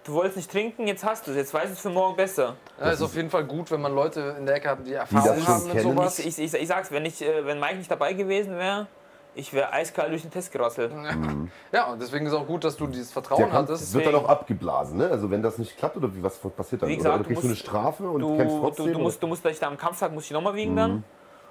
du 0.05 0.13
wolltest 0.13 0.37
nicht 0.37 0.51
trinken, 0.51 0.87
jetzt 0.87 1.03
hast 1.03 1.27
du 1.27 1.31
es, 1.31 1.37
jetzt 1.37 1.53
weißt 1.53 1.67
du 1.67 1.73
es 1.73 1.79
für 1.79 1.89
morgen 1.89 2.15
besser. 2.15 2.55
Ja, 2.79 2.91
ist 2.91 3.01
auf 3.01 3.15
jeden 3.15 3.29
Fall 3.29 3.43
gut, 3.43 3.69
wenn 3.71 3.81
man 3.81 3.93
Leute 3.93 4.35
in 4.39 4.45
der 4.45 4.55
Ecke 4.55 4.69
hat, 4.69 4.87
die 4.87 4.93
Erfahrung 4.93 5.35
die 5.35 5.45
haben 5.45 5.67
mit 5.67 5.81
sowas. 5.81 6.19
Ich, 6.19 6.39
ich, 6.39 6.53
ich, 6.53 6.67
sag's, 6.67 6.91
wenn, 6.91 7.05
ich, 7.05 7.21
äh, 7.21 7.45
wenn 7.45 7.59
Mike 7.59 7.75
nicht 7.75 7.91
dabei 7.91 8.13
gewesen 8.13 8.57
wäre, 8.57 8.87
ich 9.33 9.51
wäre 9.53 9.73
eiskalt 9.73 10.11
durch 10.11 10.21
den 10.21 10.31
Test 10.31 10.51
gerasselt. 10.51 10.93
Mhm. 10.95 11.51
Ja, 11.73 11.91
und 11.91 12.01
deswegen 12.01 12.25
ist 12.25 12.33
auch 12.33 12.47
gut, 12.47 12.63
dass 12.63 12.77
du 12.77 12.87
dieses 12.87 13.11
Vertrauen 13.11 13.51
hattest. 13.51 13.83
Das 13.83 13.93
wird 13.93 14.05
dann 14.05 14.15
auch 14.15 14.29
abgeblasen, 14.29 14.97
ne? 14.97 15.09
Also 15.09 15.29
wenn 15.29 15.41
das 15.41 15.57
nicht 15.57 15.77
klappt 15.77 15.97
oder 15.97 16.15
wie, 16.15 16.23
was 16.23 16.37
passiert 16.37 16.81
dann? 16.81 16.89
Wie 16.89 16.95
gesagt, 16.95 17.13
oder, 17.13 17.19
oder 17.19 17.27
kriegst 17.27 17.43
du, 17.43 17.47
musst, 17.49 17.67
du 17.67 17.69
eine 17.69 17.83
Strafe 17.83 18.09
und 18.09 18.21
du, 18.21 18.37
kämpfst 18.37 18.57
trotzdem? 18.59 18.85
Du, 18.85 18.93
du 18.93 18.99
musst, 18.99 19.21
du 19.21 19.27
musst 19.27 19.43
dich 19.43 19.59
da 19.59 19.67
am 19.67 19.77
Kampftag 19.77 20.13
musst 20.13 20.29
dich 20.29 20.33
nochmal 20.33 20.55
wiegen 20.55 20.71
mhm. 20.71 20.77
dann. 20.77 21.03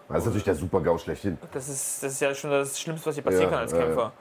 Das 0.08 0.18
ist 0.18 0.24
natürlich 0.26 0.44
der 0.44 0.54
Super-GAU 0.54 0.98
schlechthin. 0.98 1.38
Das 1.52 1.68
ist, 1.68 2.02
das 2.02 2.12
ist 2.12 2.20
ja 2.20 2.34
schon 2.34 2.50
das 2.50 2.78
Schlimmste, 2.78 3.06
was 3.06 3.16
dir 3.16 3.22
passieren 3.22 3.44
ja, 3.44 3.50
kann 3.50 3.58
als 3.60 3.72
Kämpfer. 3.72 4.12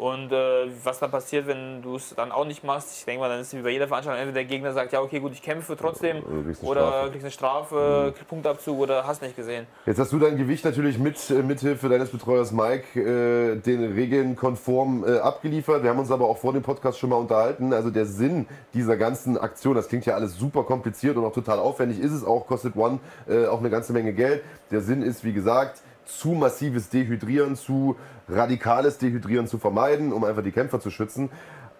Und 0.00 0.32
äh, 0.32 0.66
was 0.82 0.98
dann 0.98 1.10
passiert, 1.10 1.46
wenn 1.46 1.82
du 1.82 1.96
es 1.96 2.14
dann 2.14 2.32
auch 2.32 2.46
nicht 2.46 2.64
machst, 2.64 2.96
ich 2.96 3.04
denke 3.04 3.20
mal, 3.20 3.28
dann 3.28 3.40
ist 3.40 3.48
es 3.48 3.58
wie 3.58 3.62
bei 3.62 3.68
jeder 3.68 3.86
Veranstaltung, 3.86 4.18
entweder 4.22 4.40
der 4.40 4.48
Gegner 4.48 4.72
sagt, 4.72 4.94
ja 4.94 5.02
okay 5.02 5.20
gut, 5.20 5.32
ich 5.32 5.42
kämpfe 5.42 5.76
trotzdem 5.76 6.22
oder 6.62 7.10
kriegst 7.10 7.22
eine 7.22 7.30
Strafe, 7.30 8.14
mhm. 8.18 8.24
Punktabzug 8.26 8.78
oder 8.78 9.06
hast 9.06 9.20
nicht 9.20 9.36
gesehen. 9.36 9.66
Jetzt 9.84 9.98
hast 9.98 10.10
du 10.10 10.18
dein 10.18 10.38
Gewicht 10.38 10.64
natürlich 10.64 10.98
mit 10.98 11.28
äh, 11.28 11.42
mithilfe 11.42 11.90
deines 11.90 12.08
Betreuers 12.08 12.50
Mike 12.50 12.98
äh, 12.98 13.56
den 13.56 13.92
Regeln 13.92 14.36
konform 14.36 15.04
äh, 15.06 15.18
abgeliefert. 15.18 15.82
Wir 15.82 15.90
haben 15.90 15.98
uns 15.98 16.10
aber 16.10 16.30
auch 16.30 16.38
vor 16.38 16.54
dem 16.54 16.62
Podcast 16.62 16.98
schon 16.98 17.10
mal 17.10 17.16
unterhalten. 17.16 17.74
Also 17.74 17.90
der 17.90 18.06
Sinn 18.06 18.46
dieser 18.72 18.96
ganzen 18.96 19.36
Aktion, 19.36 19.74
das 19.74 19.88
klingt 19.88 20.06
ja 20.06 20.14
alles 20.14 20.38
super 20.38 20.62
kompliziert 20.62 21.18
und 21.18 21.26
auch 21.26 21.34
total 21.34 21.58
aufwendig, 21.58 22.00
ist 22.00 22.12
es 22.12 22.24
auch, 22.24 22.46
kostet 22.46 22.74
One 22.74 23.00
äh, 23.28 23.44
auch 23.44 23.58
eine 23.58 23.68
ganze 23.68 23.92
Menge 23.92 24.14
Geld. 24.14 24.42
Der 24.70 24.80
Sinn 24.80 25.02
ist, 25.02 25.24
wie 25.24 25.34
gesagt, 25.34 25.82
zu 26.06 26.30
massives 26.30 26.88
Dehydrieren, 26.88 27.56
zu 27.56 27.96
radikales 28.28 28.98
Dehydrieren 28.98 29.46
zu 29.46 29.58
vermeiden, 29.58 30.12
um 30.12 30.24
einfach 30.24 30.42
die 30.42 30.52
Kämpfer 30.52 30.80
zu 30.80 30.90
schützen. 30.90 31.30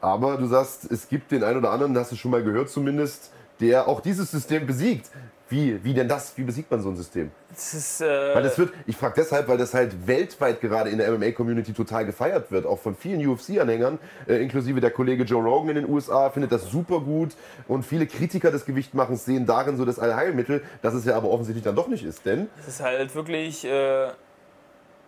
Aber 0.01 0.37
du 0.37 0.47
sagst, 0.47 0.91
es 0.91 1.09
gibt 1.09 1.31
den 1.31 1.45
einen 1.45 1.59
oder 1.59 1.71
anderen, 1.71 1.97
hast 1.97 2.13
du 2.13 2.17
schon 2.17 2.31
mal 2.31 2.43
gehört 2.43 2.71
zumindest, 2.71 3.33
der 3.61 3.89
auch 3.89 4.01
dieses 4.01 4.31
System 4.31 4.67
besiegt. 4.67 5.11
Wie, 5.51 5.83
wie 5.83 5.93
denn 5.93 6.07
das? 6.07 6.39
Wie 6.39 6.45
besiegt 6.45 6.71
man 6.71 6.81
so 6.81 6.89
ein 6.89 6.97
System? 6.97 7.33
Das 7.51 7.75
ist, 7.75 8.01
äh 8.01 8.35
weil 8.35 8.43
das 8.45 8.57
wird, 8.57 8.73
ich 8.87 8.97
frage 8.97 9.15
deshalb, 9.17 9.49
weil 9.49 9.59
das 9.59 9.75
halt 9.75 10.07
weltweit 10.07 10.61
gerade 10.61 10.91
in 10.91 10.99
der 10.99 11.11
MMA-Community 11.11 11.73
total 11.73 12.07
gefeiert 12.07 12.53
wird, 12.53 12.67
auch 12.67 12.79
von 12.79 12.95
vielen 12.95 13.27
UFC-Anhängern, 13.27 13.99
äh, 14.29 14.37
inklusive 14.37 14.81
der 14.81 14.93
Kollege 14.93 15.25
Joe 15.25 15.43
Rogan 15.43 15.71
in 15.71 15.83
den 15.83 15.89
USA, 15.89 16.31
findet 16.31 16.53
das 16.53 16.71
super 16.71 17.01
gut 17.01 17.33
und 17.67 17.85
viele 17.85 18.07
Kritiker 18.07 18.53
des 18.53 18.65
Gewichtmachens 18.65 19.25
sehen 19.25 19.45
darin 19.45 19.77
so 19.77 19.85
das 19.85 19.99
Allheilmittel, 19.99 20.63
das 20.83 20.95
es 20.95 21.05
ja 21.05 21.17
aber 21.17 21.29
offensichtlich 21.31 21.65
dann 21.65 21.75
doch 21.75 21.89
nicht 21.89 22.05
ist, 22.05 22.25
denn... 22.25 22.49
Es 22.61 22.69
ist 22.69 22.81
halt 22.81 23.13
wirklich, 23.17 23.65
äh, 23.65 24.09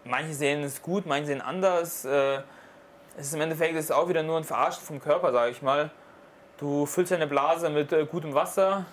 manche 0.05 0.35
sehen 0.35 0.65
es 0.65 0.83
gut, 0.83 1.07
manche 1.07 1.27
sehen 1.27 1.41
anders. 1.41 2.05
Äh, 2.05 2.39
es 3.17 3.29
ist 3.29 3.35
im 3.35 3.43
Endeffekt 3.43 3.77
ist 3.77 3.93
auch 3.93 4.09
wieder 4.09 4.25
nur 4.25 4.39
ein 4.39 4.45
Verarschen 4.45 4.83
vom 4.83 5.01
Körper, 5.01 5.33
sage 5.33 5.53
ich 5.53 5.63
mal. 5.63 5.91
Du 6.59 6.87
füllst 6.87 7.13
deine 7.13 7.27
Blase 7.27 7.71
mit 7.71 7.93
äh, 7.93 8.07
gutem 8.07 8.35
Wasser, 8.35 8.87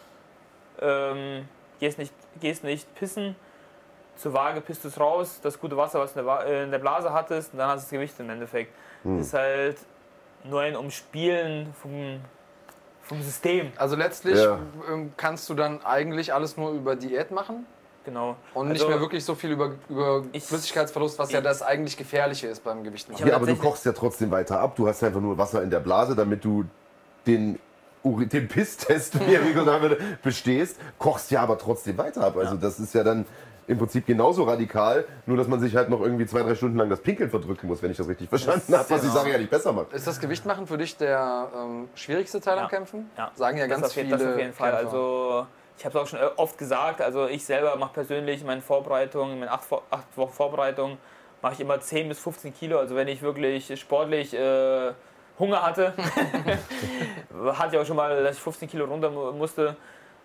ähm, 0.81 1.47
gehst, 1.79 1.97
nicht, 1.97 2.13
gehst 2.39 2.63
nicht 2.63 2.93
pissen, 2.95 3.35
zur 4.15 4.33
Waage 4.33 4.61
pisst 4.61 4.83
du 4.83 4.89
es 4.89 4.99
raus, 4.99 5.39
das 5.41 5.59
gute 5.59 5.77
Wasser, 5.77 5.99
was 5.99 6.13
du 6.13 6.19
in 6.19 6.25
der, 6.25 6.45
äh, 6.45 6.63
in 6.63 6.71
der 6.71 6.79
Blase 6.79 7.13
hattest, 7.13 7.53
und 7.53 7.59
dann 7.59 7.69
hast 7.69 7.81
du 7.81 7.85
das 7.85 7.91
Gewicht 7.91 8.19
im 8.19 8.29
Endeffekt. 8.29 8.73
Hm. 9.03 9.17
Das 9.17 9.27
ist 9.27 9.33
halt 9.33 9.77
nur 10.43 10.61
ein 10.61 10.75
Umspielen 10.75 11.73
vom, 11.81 12.19
vom 13.01 13.21
System. 13.21 13.71
Also 13.77 13.95
letztlich 13.95 14.37
ja. 14.37 14.59
Ähm, 14.91 15.13
kannst 15.17 15.49
du 15.49 15.53
dann 15.53 15.83
eigentlich 15.85 16.33
alles 16.33 16.57
nur 16.57 16.71
über 16.71 16.95
Diät 16.95 17.31
machen? 17.31 17.65
Genau. 18.05 18.35
Und 18.53 18.69
nicht 18.69 18.81
also, 18.81 18.89
mehr 18.89 18.99
wirklich 18.99 19.23
so 19.23 19.35
viel 19.35 19.51
über, 19.51 19.73
über 19.89 20.23
ich, 20.31 20.43
Flüssigkeitsverlust, 20.43 21.19
was 21.19 21.29
ich, 21.29 21.35
ja 21.35 21.41
das 21.41 21.61
eigentlich 21.61 21.97
Gefährliche 21.97 22.47
ist 22.47 22.63
beim 22.63 22.83
Gewichtmachen. 22.83 23.27
Ja, 23.27 23.35
aber 23.35 23.45
du 23.45 23.55
kochst 23.55 23.85
ja 23.85 23.91
trotzdem 23.91 24.31
weiter 24.31 24.59
ab. 24.59 24.75
Du 24.75 24.87
hast 24.87 25.03
einfach 25.03 25.19
nur 25.19 25.37
Wasser 25.37 25.61
in 25.61 25.69
der 25.69 25.79
Blase, 25.79 26.15
damit 26.15 26.43
du 26.43 26.65
den 27.27 27.59
den 28.03 28.47
Pisstest, 28.47 29.19
wie 29.27 29.33
er 29.33 29.41
gesagt 29.41 29.81
würde, 29.81 29.97
bestehst, 30.23 30.79
kochst 30.97 31.31
ja 31.31 31.41
aber 31.41 31.57
trotzdem 31.57 31.97
weiter 31.97 32.21
ab. 32.23 32.37
Also 32.37 32.55
das 32.55 32.79
ist 32.79 32.93
ja 32.93 33.03
dann 33.03 33.25
im 33.67 33.77
Prinzip 33.77 34.07
genauso 34.07 34.43
radikal, 34.43 35.05
nur 35.27 35.37
dass 35.37 35.47
man 35.47 35.59
sich 35.59 35.75
halt 35.75 35.89
noch 35.89 36.01
irgendwie 36.01 36.25
zwei, 36.25 36.41
drei 36.41 36.55
Stunden 36.55 36.77
lang 36.77 36.89
das 36.89 37.01
Pinkeln 37.01 37.29
verdrücken 37.29 37.67
muss, 37.67 37.83
wenn 37.83 37.91
ich 37.91 37.97
das 37.97 38.07
richtig 38.07 38.27
verstanden 38.27 38.75
habe, 38.75 38.89
was 38.89 39.01
die 39.01 39.09
Sache 39.09 39.29
ja 39.29 39.37
nicht 39.37 39.51
besser 39.51 39.71
macht. 39.71 39.93
Ist 39.93 40.07
das 40.07 40.19
Gewichtmachen 40.19 40.65
für 40.65 40.77
dich 40.77 40.97
der 40.97 41.49
ähm, 41.55 41.87
schwierigste 41.93 42.41
Teil 42.41 42.57
ja. 42.57 42.63
am 42.63 42.69
Kämpfen? 42.69 43.11
Ja. 43.15 43.31
Sagen 43.35 43.59
ja 43.59 43.67
das 43.67 43.79
ganz 43.79 43.93
viele. 43.93 44.17
Das 44.17 44.25
auf 44.25 44.37
jeden 44.39 44.53
Fall. 44.53 44.71
Kämpfer. 44.71 44.87
Also 44.87 45.47
ich 45.77 45.85
habe 45.85 45.97
es 45.97 46.03
auch 46.03 46.07
schon 46.07 46.19
oft 46.37 46.57
gesagt, 46.57 46.99
also 46.99 47.27
ich 47.27 47.45
selber 47.45 47.75
mache 47.75 47.93
persönlich 47.93 48.43
meine 48.43 48.61
Vorbereitung, 48.61 49.39
meine 49.39 49.51
acht, 49.51 49.65
acht 49.91 50.17
Wochen 50.17 50.33
Vorbereitung, 50.33 50.97
mache 51.43 51.53
ich 51.53 51.59
immer 51.59 51.79
10 51.79 52.09
bis 52.09 52.19
15 52.19 52.55
Kilo. 52.55 52.79
Also 52.79 52.95
wenn 52.95 53.07
ich 53.07 53.21
wirklich 53.21 53.79
sportlich 53.79 54.33
äh, 54.33 54.93
Hunger 55.39 55.63
hatte. 55.63 55.93
hatte 57.53 57.75
ich 57.75 57.81
auch 57.81 57.85
schon 57.85 57.95
mal, 57.95 58.23
dass 58.23 58.37
ich 58.37 58.43
15 58.43 58.69
Kilo 58.69 58.85
runter 58.85 59.09
musste. 59.09 59.75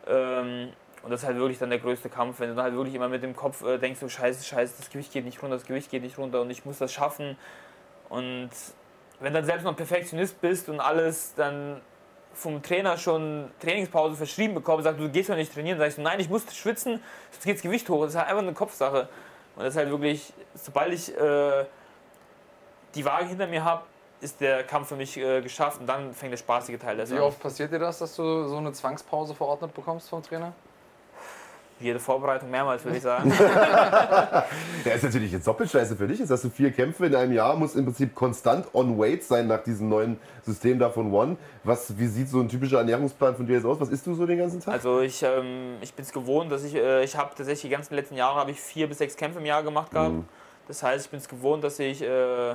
Ähm, 0.07 0.73
und 1.03 1.11
das 1.11 1.21
ist 1.21 1.27
halt 1.27 1.37
wirklich 1.37 1.59
dann 1.59 1.71
der 1.71 1.79
größte 1.79 2.09
Kampf, 2.09 2.41
wenn 2.41 2.49
du 2.49 2.55
dann 2.55 2.65
halt 2.65 2.75
wirklich 2.75 2.95
immer 2.95 3.09
mit 3.09 3.23
dem 3.23 3.37
Kopf 3.37 3.63
äh, 3.63 3.79
denkst, 3.79 4.01
so 4.01 4.09
scheiße, 4.09 4.45
scheiße, 4.45 4.75
das 4.79 4.91
Gewicht 4.91 5.13
geht 5.13 5.25
nicht 5.25 5.43
runter, 5.43 5.57
das 5.57 5.67
Gewicht 5.67 5.91
geht 5.91 6.03
nicht 6.03 6.19
runter 6.19 6.41
und 6.41 6.51
ich 6.51 6.65
muss 6.65 6.79
das 6.79 6.93
schaffen. 6.93 7.37
Und 8.09 8.51
wenn 9.21 9.35
dann 9.35 9.45
selbst 9.45 9.65
noch 9.65 9.77
Perfektionist 9.77 10.41
bist 10.41 10.69
und 10.69 10.81
alles 10.81 11.35
dann 11.35 11.81
vom 12.33 12.63
Trainer 12.63 12.97
schon 12.97 13.51
Trainingspause 13.61 14.17
verschrieben 14.17 14.55
bekommst, 14.55 14.85
sagt, 14.85 14.99
du 14.99 15.09
gehst 15.09 15.29
doch 15.31 15.37
nicht 15.37 15.53
trainieren, 15.53 15.79
sagst 15.79 15.99
du, 15.99 16.03
nein, 16.03 16.19
ich 16.21 16.29
muss 16.29 16.43
schwitzen, 16.55 17.01
sonst 17.31 17.45
geht 17.45 17.57
das 17.57 17.63
Gewicht 17.63 17.89
hoch. 17.89 18.03
Das 18.03 18.15
ist 18.15 18.19
halt 18.19 18.29
einfach 18.29 18.43
eine 18.43 18.55
Kopfsache. 18.55 19.09
Und 19.57 19.63
das 19.63 19.75
ist 19.75 19.79
halt 19.79 19.91
wirklich, 19.91 20.33
sobald 20.55 20.93
ich 20.93 21.17
äh, 21.17 21.65
die 22.95 23.05
Waage 23.05 23.27
hinter 23.27 23.47
mir 23.47 23.65
habe, 23.65 23.83
ist 24.25 24.41
der 24.41 24.65
Kampf 24.65 24.89
für 24.89 24.97
mich 24.97 25.17
äh, 25.17 25.43
geschafft 25.43 25.81
und 25.81 25.87
dann 25.87 26.15
fängt 26.15 26.33
der 26.33 26.39
spaßige 26.39 26.79
Teil 26.79 27.01
an. 27.01 27.11
Wie 27.11 27.21
oft 27.21 27.39
passiert 27.41 27.71
dir 27.71 27.79
das, 27.79 27.99
dass 27.99 28.17
du 28.17 28.49
so 28.49 28.57
eine 28.57 28.73
Zwangspause 28.73 29.35
verordnet 29.35 29.75
bekommst 29.75 30.09
vom 30.09 30.23
Trainer? 30.23 30.53
Jede 31.81 31.99
Vorbereitung 31.99 32.51
mehrmals, 32.51 32.85
würde 32.85 32.97
ich 32.97 33.03
sagen. 33.03 33.33
ja, 34.85 34.93
ist 34.93 35.03
natürlich 35.03 35.33
jetzt 35.33 35.47
doppelt 35.47 35.71
scheiße 35.71 35.97
für 35.97 36.07
dich. 36.07 36.21
Jetzt 36.21 36.31
hast 36.31 36.45
du 36.45 36.49
vier 36.49 36.71
Kämpfe 36.71 37.07
in 37.07 37.15
einem 37.15 37.33
Jahr, 37.33 37.57
muss 37.57 37.75
im 37.75 37.85
Prinzip 37.85 38.15
konstant 38.15 38.73
on 38.73 38.97
weight 38.97 39.25
sein 39.25 39.49
nach 39.49 39.63
diesem 39.63 39.89
neuen 39.89 40.17
System 40.43 40.79
da 40.79 40.89
von 40.89 41.13
One. 41.13 41.37
Was, 41.65 41.99
wie 41.99 42.07
sieht 42.07 42.29
so 42.29 42.41
ein 42.41 42.49
typischer 42.49 42.79
Ernährungsplan 42.79 43.35
von 43.35 43.47
dir 43.47 43.55
jetzt 43.55 43.67
aus? 43.67 43.81
Was 43.81 43.89
isst 43.89 44.07
du 44.07 44.15
so 44.15 44.25
den 44.25 44.39
ganzen 44.39 44.61
Tag? 44.61 44.75
Also 44.75 45.01
ich, 45.01 45.23
ähm, 45.25 45.77
ich 45.81 45.93
bin 45.93 46.05
es 46.05 46.13
gewohnt, 46.13 46.51
dass 46.53 46.63
ich, 46.63 46.77
äh, 46.77 47.03
ich 47.03 47.17
habe 47.17 47.31
tatsächlich 47.31 47.63
die 47.63 47.69
ganzen 47.71 47.95
letzten 47.95 48.15
Jahre 48.15 48.39
habe 48.39 48.53
ich 48.53 48.61
vier 48.61 48.87
bis 48.87 48.99
sechs 48.99 49.17
Kämpfe 49.17 49.41
im 49.41 49.47
Jahr 49.47 49.65
gemacht 49.65 49.91
gehabt. 49.91 50.15
Mhm. 50.15 50.25
Das 50.69 50.83
heißt, 50.83 51.07
ich 51.07 51.11
bin 51.11 51.19
es 51.19 51.29
gewohnt, 51.29 51.65
dass 51.65 51.79
ich 51.81 52.03
äh, 52.03 52.55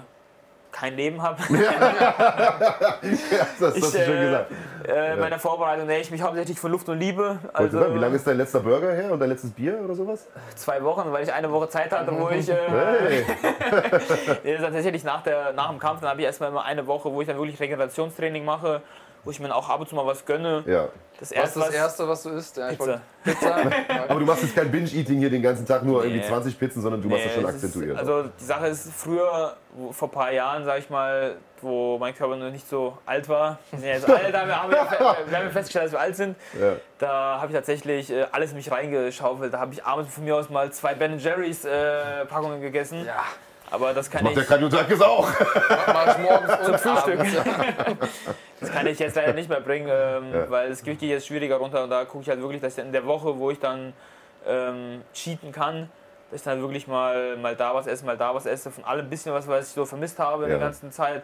kein 0.80 0.96
Leben 0.96 1.22
habe. 1.22 1.42
ja, 1.50 1.60
das 3.60 3.76
hast 3.76 3.76
du 3.76 3.82
schon 3.82 4.20
gesagt. 4.20 4.52
Äh, 4.88 5.14
in 5.14 5.20
meiner 5.20 5.40
Vorbereitung 5.40 5.88
nähe 5.88 6.00
ich 6.00 6.10
mich 6.10 6.22
hauptsächlich 6.22 6.60
von 6.60 6.72
Luft 6.72 6.88
und 6.90 7.00
Liebe. 7.00 7.40
Also, 7.54 7.94
wie 7.94 8.00
lange 8.00 8.16
ist 8.16 8.26
dein 8.26 8.38
letzter 8.38 8.62
Burger 8.62 8.94
her 8.94 9.12
und 9.12 9.20
dein 9.20 9.30
letztes 9.30 9.52
Bier 9.52 9.80
oder 9.84 9.94
sowas? 9.94 10.28
Zwei 10.56 10.82
Wochen, 10.84 11.12
weil 11.12 11.24
ich 11.24 11.34
eine 11.34 11.52
Woche 11.52 11.70
Zeit 11.70 11.92
hatte, 11.92 12.12
wo 12.18 12.30
ich. 12.30 12.48
Äh, 12.50 12.56
hey. 12.56 13.26
nee, 14.44 14.58
tatsächlich 14.58 15.04
nach, 15.04 15.22
der, 15.22 15.54
nach 15.54 15.70
dem 15.70 15.80
Kampf, 15.80 16.02
dann 16.02 16.12
habe 16.12 16.22
ich 16.22 16.26
erstmal 16.26 16.50
immer 16.50 16.64
eine 16.64 16.88
Woche, 16.88 17.12
wo 17.12 17.22
ich 17.22 17.28
dann 17.28 17.38
wirklich 17.38 17.60
Regenerationstraining 17.60 18.46
mache 18.46 18.82
wo 19.24 19.32
ich 19.32 19.40
mir 19.40 19.54
auch 19.54 19.70
ab 19.70 19.80
und 19.80 19.90
zu 19.90 19.96
mal 19.96 20.06
was 20.06 20.26
gönne. 20.26 20.64
Ja. 20.66 20.90
Das 21.20 21.34
erste, 21.34 21.60
was 21.60 21.68
ist 21.68 21.74
das 21.74 21.82
Erste, 21.82 22.08
was 22.08 22.24
du 22.24 22.30
isst? 22.30 22.58
Ja, 22.58 22.70
Pizza. 22.70 23.02
Pizza. 23.26 23.56
Aber 24.08 24.20
du 24.20 24.26
machst 24.26 24.44
jetzt 24.44 24.56
kein 24.56 24.72
Binge-Eating 24.72 25.20
hier 25.20 25.30
den 25.30 25.42
ganzen 25.42 25.66
Tag, 25.66 25.84
nur 25.84 26.02
nee. 26.02 26.08
irgendwie 26.08 26.28
20 26.28 26.58
Pizzen, 26.58 26.82
sondern 26.82 27.02
du 27.02 27.10
nee, 27.10 27.16
machst 27.16 27.26
das 27.26 27.34
schon 27.34 27.46
akzentuiert. 27.46 27.92
Ist, 27.92 28.00
also 28.00 28.30
die 28.40 28.44
Sache 28.46 28.68
ist, 28.68 28.90
früher, 28.94 29.58
vor 29.92 30.08
ein 30.08 30.12
paar 30.12 30.32
Jahren, 30.32 30.64
sag 30.64 30.80
ich 30.80 30.90
mal, 30.90 31.36
wo 31.62 31.98
mein 31.98 32.16
Körper 32.16 32.38
noch 32.38 32.52
nicht 32.52 32.70
so 32.70 32.98
alt 33.06 33.28
war, 33.28 33.60
wir 33.72 33.80
sind 33.80 33.90
jetzt 33.90 34.10
alt, 34.10 34.34
da 34.34 34.48
haben 34.48 34.72
wir, 34.72 34.78
wir 35.28 35.38
haben 35.38 35.52
festgestellt, 35.52 35.86
dass 35.88 35.92
wir 35.92 36.00
alt 36.00 36.16
sind, 36.16 36.38
ja. 36.58 36.78
da 37.00 37.42
habe 37.42 37.48
ich 37.48 37.54
tatsächlich 37.54 38.12
äh, 38.12 38.26
alles 38.32 38.52
in 38.52 38.58
mich 38.58 38.72
reingeschaufelt. 38.72 39.54
Da 39.54 39.60
habe 39.60 39.74
ich 39.74 39.84
abends 39.84 40.14
von 40.14 40.24
mir 40.24 40.38
aus 40.38 40.50
mal 40.50 40.72
zwei 40.72 40.94
Ben 40.94 41.20
Jerry's 41.20 41.66
äh, 41.66 42.26
Packungen 42.28 42.62
gegessen. 42.62 43.06
Ja. 43.06 43.26
Aber 43.72 43.94
das 43.94 44.10
kann 44.10 44.24
Macht 44.24 44.38
ich. 44.38 44.40
Der 44.40 44.58
Kanyotakis 44.58 45.02
auch. 45.02 45.28
Mach 45.88 46.18
ich 46.18 46.24
morgens 46.24 46.52
zum 46.66 46.78
Frühstück. 46.78 47.20
das 48.60 48.72
kann 48.72 48.88
ich 48.88 49.00
jetzt 49.00 49.16
leider 49.16 49.34
nicht 49.34 49.50
mehr 49.50 49.62
bringen, 49.62 49.88
ähm, 49.92 50.34
ja. 50.34 50.50
weil 50.50 50.70
das 50.70 50.82
Gewicht 50.82 51.02
geht 51.02 51.10
jetzt 51.10 51.28
schwieriger 51.28 51.58
runter 51.58 51.84
und 51.84 51.90
da 51.90 52.06
gucke 52.06 52.24
ich 52.24 52.30
halt 52.30 52.42
wirklich, 52.42 52.62
dass 52.62 52.78
ich 52.78 52.84
in 52.84 52.92
der 52.92 53.06
Woche, 53.06 53.38
wo 53.38 53.52
ich 53.52 53.60
dann 53.60 53.94
ähm, 54.48 55.02
cheaten 55.14 55.52
kann, 55.52 55.90
dass 56.32 56.42
ich 56.42 56.46
dann 56.46 56.62
wirklich 56.62 56.88
mal, 56.88 57.38
mal 57.38 57.56
da 57.56 57.74
was 57.76 57.88
esse, 57.88 58.06
mal 58.06 58.18
da 58.18 58.34
was 58.34 58.46
esse, 58.46 58.72
von 58.72 58.84
allem 58.84 59.06
ein 59.06 59.10
bisschen 59.10 59.34
was, 59.34 59.48
was 59.48 59.68
ich 59.68 59.74
so 59.74 59.86
vermisst 59.86 60.20
habe 60.20 60.44
ja. 60.44 60.48
in 60.48 60.52
der 60.52 60.60
ganzen 60.60 60.92
Zeit, 60.92 61.24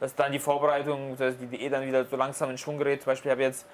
dass 0.00 0.14
dann 0.14 0.32
die 0.32 0.38
Vorbereitung, 0.38 1.16
dass 1.16 1.38
die 1.38 1.46
Diät 1.46 1.72
dann 1.72 1.86
wieder 1.86 2.04
so 2.04 2.16
langsam 2.16 2.50
in 2.50 2.58
Schwung 2.58 2.76
gerät. 2.76 3.02
Zum 3.02 3.12
Beispiel 3.12 3.30
habe 3.30 3.40
ich 3.40 3.48
jetzt 3.48 3.66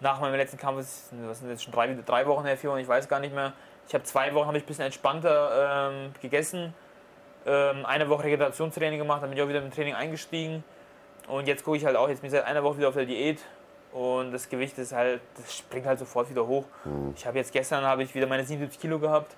nach 0.00 0.20
meinem 0.20 0.36
letzten 0.36 0.58
Kampf, 0.58 0.78
was 0.78 1.38
sind 1.40 1.50
jetzt 1.50 1.64
schon 1.64 1.72
drei, 1.72 1.96
drei 2.06 2.26
Wochen 2.26 2.44
her, 2.44 2.56
vier 2.56 2.70
Wochen, 2.70 2.78
ich 2.78 2.88
weiß 2.88 3.08
gar 3.08 3.20
nicht 3.20 3.34
mehr, 3.34 3.52
ich 3.88 3.94
habe 3.94 4.04
zwei 4.04 4.32
Wochen 4.34 4.46
habe 4.46 4.56
ich 4.56 4.64
ein 4.64 4.66
bisschen 4.66 4.84
entspannter 4.84 5.90
ähm, 5.90 6.12
gegessen 6.22 6.74
eine 7.50 8.08
Woche 8.08 8.24
Regenerationstraining 8.24 8.98
gemacht, 8.98 9.22
dann 9.22 9.30
bin 9.30 9.38
ich 9.38 9.44
auch 9.44 9.48
wieder 9.48 9.62
im 9.62 9.70
Training 9.70 9.94
eingestiegen. 9.94 10.64
Und 11.28 11.46
jetzt 11.46 11.64
gucke 11.64 11.76
ich 11.76 11.84
halt 11.84 11.96
auch, 11.96 12.08
jetzt 12.08 12.20
bin 12.20 12.28
ich 12.28 12.32
seit 12.32 12.44
einer 12.44 12.62
Woche 12.62 12.78
wieder 12.78 12.88
auf 12.88 12.94
der 12.94 13.06
Diät. 13.06 13.40
Und 13.92 14.32
das 14.32 14.48
Gewicht 14.48 14.76
ist 14.78 14.92
halt, 14.92 15.20
das 15.36 15.54
springt 15.54 15.86
halt 15.86 15.98
sofort 15.98 16.28
wieder 16.28 16.46
hoch. 16.46 16.64
Mhm. 16.84 17.14
Ich 17.16 17.26
habe 17.26 17.38
jetzt 17.38 17.52
gestern 17.52 17.84
habe 17.84 18.02
ich 18.02 18.14
wieder 18.14 18.26
meine 18.26 18.44
77 18.44 18.80
Kilo 18.80 18.98
gehabt. 18.98 19.36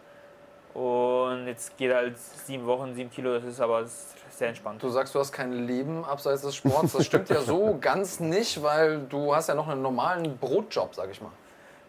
Und 0.73 1.47
jetzt 1.47 1.77
geht 1.79 1.93
halt 1.93 2.19
sieben 2.19 2.67
Wochen, 2.67 2.95
sieben 2.95 3.11
Kilo, 3.11 3.35
das 3.35 3.45
ist 3.45 3.61
aber 3.61 3.85
sehr 4.31 4.49
entspannt. 4.49 4.83
Du 4.83 4.91
sagst, 4.91 5.15
du 5.15 5.19
hast 5.19 5.33
kein 5.33 5.67
Leben 5.67 6.05
abseits 6.05 6.43
des 6.43 6.55
Sports. 6.55 6.93
Das 6.93 7.07
stimmt 7.07 7.31
ja 7.31 7.41
so 7.41 7.79
ganz 7.81 8.21
nicht, 8.21 8.63
weil 8.63 9.01
du 9.01 9.35
hast 9.35 9.49
ja 9.49 9.55
noch 9.55 9.69
einen 9.69 9.83
normalen 9.83 10.37
Brotjob, 10.37 10.95
sag 10.95 11.11
ich 11.11 11.21
mal. 11.21 11.33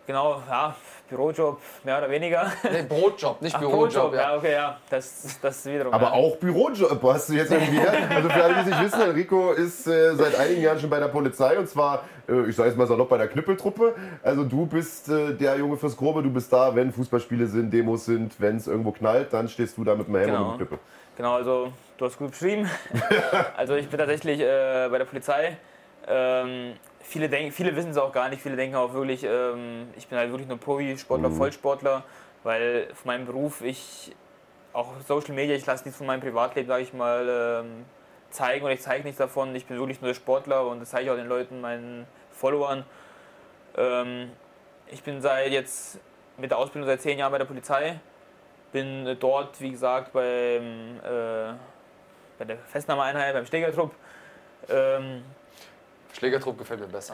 Genau, 0.08 0.42
ja, 0.50 0.74
Bürojob 1.10 1.60
mehr 1.84 1.98
oder 1.98 2.10
weniger. 2.10 2.50
Nee, 2.64 2.84
Brotjob, 2.84 3.42
nicht 3.42 3.54
Ach, 3.54 3.60
Bürojob. 3.60 3.92
Brotjob, 3.92 4.14
ja. 4.14 4.22
ja, 4.22 4.38
okay, 4.38 4.52
ja, 4.54 4.78
das, 4.90 5.38
das 5.42 5.66
wiederum. 5.66 5.94
Aber 5.94 6.06
ja. 6.06 6.12
auch 6.14 6.38
Bürojob 6.38 7.04
hast 7.04 7.28
du 7.28 7.34
jetzt 7.34 7.52
irgendwie. 7.52 7.80
also 7.80 8.30
für 8.30 8.42
alle, 8.42 8.54
die 8.54 8.60
es 8.62 8.66
nicht 8.68 8.84
wissen, 8.84 9.02
Enrico 9.02 9.52
ist 9.52 9.86
äh, 9.86 10.16
seit 10.16 10.40
einigen 10.40 10.62
Jahren 10.62 10.80
schon 10.80 10.90
bei 10.90 11.00
der 11.00 11.10
Polizei 11.10 11.60
und 11.60 11.68
zwar, 11.68 12.06
äh, 12.30 12.50
ich 12.50 12.56
sage 12.56 12.70
jetzt 12.70 12.78
mal 12.78 12.88
salopp, 12.88 13.10
bei 13.10 13.18
der 13.18 13.28
Knüppeltruppe. 13.28 13.96
Also 14.24 14.46
du 14.46 14.66
bist 14.66 15.10
äh, 15.10 15.34
der 15.34 15.58
Junge 15.58 15.76
fürs 15.76 15.98
Grobe, 15.98 16.24
du 16.24 16.30
bist 16.30 16.54
da, 16.54 16.74
wenn 16.74 16.94
Fußballspiele 16.94 17.46
sind, 17.48 17.74
Demos 17.74 18.06
sind, 18.06 18.40
wenn 18.40 18.56
es 18.56 18.68
irgendwo 18.68 18.94
knallt, 18.94 19.34
dann 19.34 19.50
stehst 19.50 19.78
du 19.78 19.84
da 19.84 19.94
mit 19.94 20.08
dem 20.08 20.16
Helm 20.16 20.30
genau. 20.30 20.44
und 20.44 20.52
dem 20.52 20.58
Knüppel. 20.60 20.80
Genau, 21.18 21.34
also 21.36 21.74
du 21.98 22.06
hast 22.06 22.18
gut 22.18 22.32
beschrieben. 22.32 22.70
also 23.58 23.76
ich 23.76 23.90
bin 23.90 24.00
tatsächlich 24.00 24.40
äh, 24.40 24.88
bei 24.90 25.00
der 25.00 25.06
Polizei. 25.06 25.58
Ähm, 26.08 26.76
viele, 27.08 27.30
denk, 27.30 27.54
viele 27.54 27.76
wissen 27.76 27.92
es 27.92 27.98
auch 27.98 28.12
gar 28.12 28.30
nicht. 28.30 28.42
Viele 28.42 28.56
denken 28.56 28.76
auch 28.76 28.94
wirklich, 28.94 29.24
ähm, 29.24 29.88
ich 29.96 30.08
bin 30.08 30.18
halt 30.18 30.30
wirklich 30.30 30.48
nur 30.48 30.60
Profisportler, 30.60 31.30
mhm. 31.30 31.36
Vollsportler, 31.36 32.04
weil 32.44 32.90
von 32.94 33.08
meinem 33.08 33.26
Beruf 33.26 33.62
ich 33.62 34.16
auch 34.74 34.94
Social 35.08 35.34
Media, 35.34 35.56
ich 35.56 35.66
lasse 35.66 35.86
nichts 35.86 35.98
von 35.98 36.06
meinem 36.06 36.22
Privatleben, 36.22 36.68
sage 36.68 36.84
ich 36.84 36.94
mal, 36.94 37.64
ähm, 37.64 37.86
zeigen 38.30 38.66
und 38.66 38.72
ich 38.72 38.82
zeige 38.82 39.04
nichts 39.04 39.18
davon. 39.18 39.56
Ich 39.56 39.66
bin 39.66 39.78
wirklich 39.78 40.02
nur 40.02 40.10
der 40.10 40.16
Sportler 40.16 40.68
und 40.68 40.82
das 40.82 40.90
zeige 40.90 41.06
ich 41.06 41.12
auch 41.12 41.16
den 41.16 41.28
Leuten, 41.28 41.62
meinen 41.62 42.06
Followern. 42.32 42.84
Ähm, 43.76 44.32
ich 44.88 45.02
bin 45.02 45.22
seit 45.22 45.52
jetzt 45.52 46.00
mit 46.38 46.52
der 46.52 46.58
Ausbildung 46.58 46.88
seit 46.88 47.02
zehn 47.02 47.18
Jahren 47.18 47.32
bei 47.32 47.38
der 47.38 47.46
Polizei. 47.46 48.00
Bin 48.74 49.18
dort, 49.20 49.60
wie 49.62 49.72
gesagt, 49.72 50.12
beim, 50.12 51.00
äh, 51.04 51.54
bei 52.38 52.46
der 52.46 52.58
Festnahmeeinheit, 52.58 53.34
beim 53.34 53.46
Stegertrupp. 53.46 53.94
Ähm, 54.70 55.24
Schlägertrupp 56.18 56.58
gefällt 56.58 56.80
mir 56.80 56.88
besser. 56.88 57.14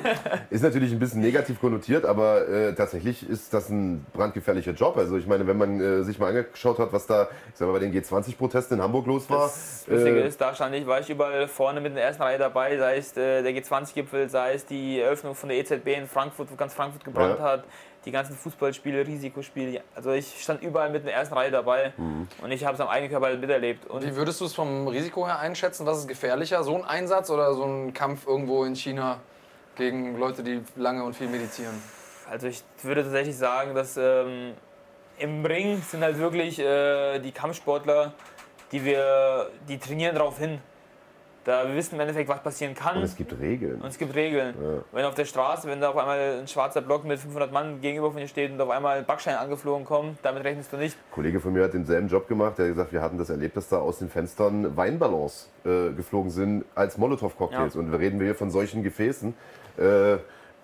ist 0.50 0.62
natürlich 0.62 0.90
ein 0.90 0.98
bisschen 0.98 1.20
negativ 1.20 1.60
konnotiert, 1.60 2.04
aber 2.04 2.48
äh, 2.48 2.74
tatsächlich 2.74 3.28
ist 3.28 3.54
das 3.54 3.68
ein 3.68 4.04
brandgefährlicher 4.12 4.72
Job. 4.72 4.96
Also 4.96 5.16
ich 5.18 5.26
meine, 5.28 5.46
wenn 5.46 5.56
man 5.56 5.80
äh, 5.80 6.02
sich 6.02 6.18
mal 6.18 6.28
angeschaut 6.28 6.80
hat, 6.80 6.92
was 6.92 7.06
da 7.06 7.28
ich 7.52 7.54
sag 7.54 7.68
mal, 7.68 7.74
bei 7.74 7.78
den 7.78 7.94
G20-Protesten 7.94 8.78
in 8.78 8.82
Hamburg 8.82 9.06
los 9.06 9.30
war. 9.30 9.42
Das 9.44 9.86
Lustige 9.86 10.20
äh, 10.20 10.26
ist, 10.26 10.40
da 10.40 10.52
stand 10.52 10.74
ich, 10.74 10.84
war 10.84 10.98
ich 10.98 11.08
überall 11.08 11.46
vorne 11.46 11.80
mit 11.80 11.90
in 11.90 11.96
der 11.96 12.04
ersten 12.06 12.24
Reihe 12.24 12.38
dabei, 12.38 12.76
sei 12.76 12.96
es 12.96 13.16
äh, 13.16 13.42
der 13.42 13.52
G20-Gipfel, 13.52 14.28
sei 14.28 14.54
es 14.54 14.66
die 14.66 14.98
Eröffnung 14.98 15.36
von 15.36 15.48
der 15.48 15.58
EZB 15.58 15.86
in 15.98 16.06
Frankfurt, 16.06 16.50
wo 16.50 16.56
ganz 16.56 16.74
Frankfurt 16.74 17.04
gebrannt 17.04 17.38
ja. 17.38 17.44
hat 17.44 17.64
die 18.04 18.10
ganzen 18.10 18.34
Fußballspiele, 18.34 19.06
Risikospiele. 19.06 19.82
Also 19.94 20.12
ich 20.12 20.42
stand 20.42 20.62
überall 20.62 20.90
mit 20.90 21.00
in 21.00 21.06
der 21.06 21.16
ersten 21.16 21.34
Reihe 21.34 21.50
dabei 21.50 21.92
mhm. 21.96 22.28
und 22.42 22.50
ich 22.50 22.64
habe 22.64 22.74
es 22.74 22.80
am 22.80 22.88
eigenen 22.88 23.10
Körper 23.10 23.36
miterlebt. 23.36 23.86
Und 23.86 24.04
Wie 24.04 24.16
würdest 24.16 24.40
du 24.40 24.46
es 24.46 24.54
vom 24.54 24.88
Risiko 24.88 25.26
her 25.26 25.38
einschätzen? 25.38 25.86
Was 25.86 25.98
ist 25.98 26.08
gefährlicher, 26.08 26.64
so 26.64 26.76
ein 26.76 26.84
Einsatz 26.84 27.30
oder 27.30 27.54
so 27.54 27.64
ein 27.64 27.92
Kampf 27.92 28.26
irgendwo 28.26 28.64
in 28.64 28.74
China 28.74 29.20
gegen 29.76 30.18
Leute, 30.18 30.42
die 30.42 30.62
lange 30.76 31.04
und 31.04 31.14
viel 31.14 31.28
meditieren? 31.28 31.74
Also 32.30 32.46
ich 32.46 32.62
würde 32.82 33.02
tatsächlich 33.02 33.36
sagen, 33.36 33.74
dass 33.74 33.96
ähm, 33.96 34.54
im 35.18 35.44
Ring 35.44 35.82
sind 35.82 36.02
halt 36.02 36.18
wirklich 36.18 36.58
äh, 36.58 37.18
die 37.18 37.32
Kampfsportler, 37.32 38.14
die 38.72 38.84
wir, 38.84 39.50
die 39.68 39.78
trainieren 39.78 40.14
darauf 40.14 40.38
hin. 40.38 40.60
Da 41.44 41.66
wir 41.66 41.74
wissen 41.74 41.94
im 41.94 42.00
Endeffekt, 42.00 42.28
was 42.28 42.42
passieren 42.42 42.74
kann. 42.74 42.98
Und 42.98 43.02
es 43.02 43.16
gibt 43.16 43.38
Regeln. 43.38 43.80
Und 43.80 43.88
es 43.88 43.96
gibt 43.96 44.14
Regeln. 44.14 44.54
Ja. 44.62 44.82
Wenn 44.92 45.04
auf 45.06 45.14
der 45.14 45.24
Straße, 45.24 45.66
wenn 45.68 45.80
da 45.80 45.90
auf 45.90 45.96
einmal 45.96 46.40
ein 46.40 46.48
schwarzer 46.48 46.82
Block 46.82 47.04
mit 47.04 47.18
500 47.18 47.50
Mann 47.50 47.80
gegenüber 47.80 48.10
von 48.10 48.20
dir 48.20 48.28
steht 48.28 48.52
und 48.52 48.60
auf 48.60 48.68
einmal 48.68 48.98
ein 48.98 49.06
Backstein 49.06 49.36
angeflogen 49.36 49.86
kommt, 49.86 50.18
damit 50.22 50.44
rechnest 50.44 50.72
du 50.72 50.76
nicht. 50.76 50.96
Ein 50.96 51.14
Kollege 51.14 51.40
von 51.40 51.52
mir 51.52 51.64
hat 51.64 51.72
denselben 51.72 52.08
Job 52.08 52.28
gemacht. 52.28 52.58
Der 52.58 52.66
hat 52.66 52.72
gesagt, 52.72 52.92
wir 52.92 53.00
hatten 53.00 53.16
das 53.16 53.30
erlebt, 53.30 53.56
dass 53.56 53.68
da 53.68 53.78
aus 53.78 53.98
den 53.98 54.10
Fenstern 54.10 54.76
Weinballons 54.76 55.48
äh, 55.64 55.90
geflogen 55.92 56.30
sind 56.30 56.64
als 56.74 56.98
Molotow-Cocktails. 56.98 57.74
Ja. 57.74 57.80
Und 57.80 57.90
wir 57.90 57.98
reden 57.98 58.20
hier 58.20 58.34
von 58.34 58.50
solchen 58.50 58.82
Gefäßen. 58.82 59.34
Äh, 59.78 60.18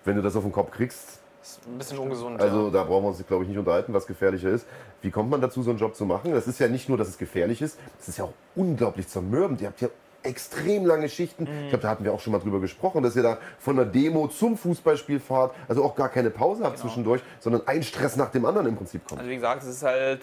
wenn 0.05 0.15
du 0.15 0.21
das 0.21 0.35
auf 0.35 0.43
den 0.43 0.51
Kopf 0.51 0.71
kriegst, 0.71 1.19
ist 1.41 1.65
ein 1.65 1.77
bisschen 1.77 1.97
ungesund. 1.97 2.41
Also 2.41 2.65
ja. 2.65 2.71
da 2.71 2.83
brauchen 2.83 3.03
wir 3.03 3.09
uns, 3.09 3.25
glaube 3.25 3.43
ich, 3.43 3.49
nicht 3.49 3.57
unterhalten, 3.57 3.93
was 3.93 4.05
gefährlicher 4.05 4.49
ist. 4.49 4.67
Wie 5.01 5.11
kommt 5.11 5.29
man 5.29 5.41
dazu, 5.41 5.63
so 5.63 5.69
einen 5.69 5.79
Job 5.79 5.95
zu 5.95 6.05
machen? 6.05 6.33
Das 6.33 6.47
ist 6.47 6.59
ja 6.59 6.67
nicht 6.67 6.89
nur, 6.89 6.97
dass 6.97 7.07
es 7.07 7.17
gefährlich 7.17 7.61
ist, 7.61 7.79
es 7.99 8.09
ist 8.09 8.17
ja 8.17 8.25
auch 8.25 8.33
unglaublich 8.55 9.07
zermürbend. 9.07 9.61
Ihr 9.61 9.67
habt 9.67 9.81
ja 9.81 9.89
extrem 10.27 10.85
lange 10.85 11.09
Schichten. 11.09 11.43
Mhm. 11.43 11.63
Ich 11.63 11.69
glaube, 11.69 11.83
da 11.83 11.89
hatten 11.89 12.03
wir 12.03 12.13
auch 12.13 12.19
schon 12.19 12.33
mal 12.33 12.39
drüber 12.39 12.59
gesprochen, 12.59 13.03
dass 13.03 13.15
ihr 13.15 13.23
da 13.23 13.37
von 13.59 13.75
der 13.75 13.85
Demo 13.85 14.27
zum 14.27 14.57
Fußballspiel 14.57 15.19
fahrt, 15.19 15.53
also 15.67 15.83
auch 15.83 15.95
gar 15.95 16.09
keine 16.09 16.29
Pause 16.29 16.63
habt 16.63 16.75
genau. 16.75 16.87
zwischendurch, 16.87 17.21
sondern 17.39 17.67
ein 17.67 17.83
Stress 17.83 18.15
nach 18.15 18.29
dem 18.29 18.45
anderen 18.45 18.67
im 18.67 18.75
Prinzip 18.75 19.07
kommt. 19.07 19.19
Also 19.19 19.31
wie 19.31 19.35
gesagt, 19.35 19.63
es 19.63 19.69
ist 19.69 19.83
halt, 19.83 20.21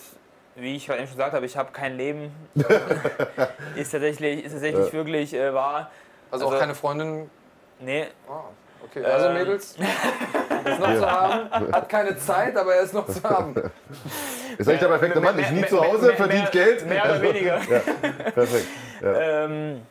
wie 0.56 0.76
ich 0.76 0.86
gerade 0.86 1.00
eben 1.00 1.08
schon 1.08 1.16
gesagt 1.16 1.34
habe, 1.34 1.46
ich 1.46 1.56
habe 1.56 1.72
kein 1.72 1.96
Leben. 1.96 2.30
ist 3.76 3.90
tatsächlich, 3.90 4.44
ist 4.44 4.52
tatsächlich 4.52 4.86
ja. 4.86 4.92
wirklich 4.92 5.34
äh, 5.34 5.52
wahr. 5.52 5.90
Also, 6.30 6.46
also, 6.46 6.56
auch 6.56 6.60
keine 6.60 6.74
Freundin? 6.74 7.30
Nee. 7.80 8.06
Oh. 8.28 8.44
Okay, 8.84 9.04
also 9.04 9.26
ähm. 9.26 9.34
Mädels, 9.34 9.64
ist 10.64 10.78
noch 10.78 10.88
ja. 10.90 10.98
zu 10.98 11.10
haben, 11.10 11.72
hat 11.72 11.88
keine 11.88 12.18
Zeit, 12.18 12.56
aber 12.56 12.74
er 12.74 12.82
ist 12.82 12.92
noch 12.94 13.06
zu 13.06 13.22
haben. 13.22 13.54
Ist 14.56 14.68
eigentlich 14.68 14.80
der 14.80 14.86
perfekte 14.86 15.20
Mann, 15.20 15.36
ist 15.36 15.50
nie 15.50 15.66
zu 15.66 15.80
Hause, 15.80 16.06
mehr, 16.06 16.14
verdient 16.14 16.54
mehr, 16.54 16.64
Geld. 16.64 16.86
Mehr 16.86 17.04
oder 17.04 17.22
weniger. 17.22 17.58
Ja, 17.58 17.80
perfekt. 18.30 18.66
Ja. 19.02 19.44
Ähm, 19.46 19.82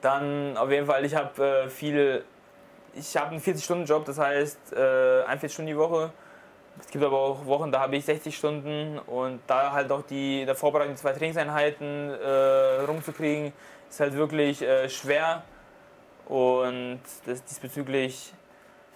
dann 0.00 0.56
auf 0.56 0.70
jeden 0.70 0.86
Fall, 0.86 1.04
ich 1.04 1.14
habe 1.14 1.44
äh, 1.44 1.68
viel, 1.68 2.24
ich 2.94 3.16
habe 3.16 3.30
einen 3.30 3.40
40-Stunden-Job, 3.40 4.04
das 4.04 4.18
heißt 4.18 4.72
äh, 4.72 5.22
41 5.24 5.52
Stunden 5.52 5.68
die 5.68 5.76
Woche. 5.76 6.12
Es 6.78 6.88
gibt 6.88 7.04
aber 7.04 7.18
auch 7.18 7.44
Wochen, 7.46 7.70
da 7.70 7.80
habe 7.80 7.96
ich 7.96 8.04
60 8.04 8.36
Stunden 8.36 8.98
und 9.00 9.40
da 9.46 9.72
halt 9.72 9.92
auch 9.92 10.02
die 10.02 10.46
der 10.46 10.54
Vorbereitung 10.54 10.96
zwei 10.96 11.12
Trainingseinheiten 11.12 12.10
äh, 12.10 12.82
rumzukriegen, 12.86 13.52
ist 13.88 14.00
halt 14.00 14.14
wirklich 14.14 14.62
äh, 14.62 14.88
schwer. 14.88 15.42
Und 16.26 17.00
das, 17.26 17.44
diesbezüglich, 17.44 18.32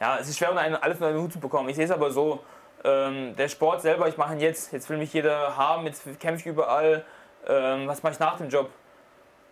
ja, 0.01 0.19
es 0.19 0.29
ist 0.29 0.39
schwer, 0.39 0.57
alles 0.57 0.99
unter 0.99 1.13
den 1.13 1.21
Hut 1.21 1.33
zu 1.33 1.41
bekommen. 1.41 1.69
Ich 1.69 1.77
sehe 1.77 1.85
es 1.85 1.91
aber 1.91 2.11
so, 2.11 2.41
ähm, 2.85 3.35
der 3.37 3.49
Sport 3.49 3.83
selber, 3.83 4.09
ich 4.09 4.17
mache 4.17 4.35
ihn 4.35 4.41
jetzt, 4.41 4.73
jetzt 4.73 4.89
will 4.89 4.97
mich 4.97 5.13
jeder 5.13 5.57
haben, 5.57 5.85
jetzt 5.87 6.05
kämpfe 6.21 6.41
ich 6.41 6.47
überall. 6.47 7.05
Ähm, 7.47 7.87
was 7.87 8.03
mache 8.03 8.15
ich 8.15 8.19
nach 8.19 8.39
dem 8.39 8.49
Job? 8.49 8.71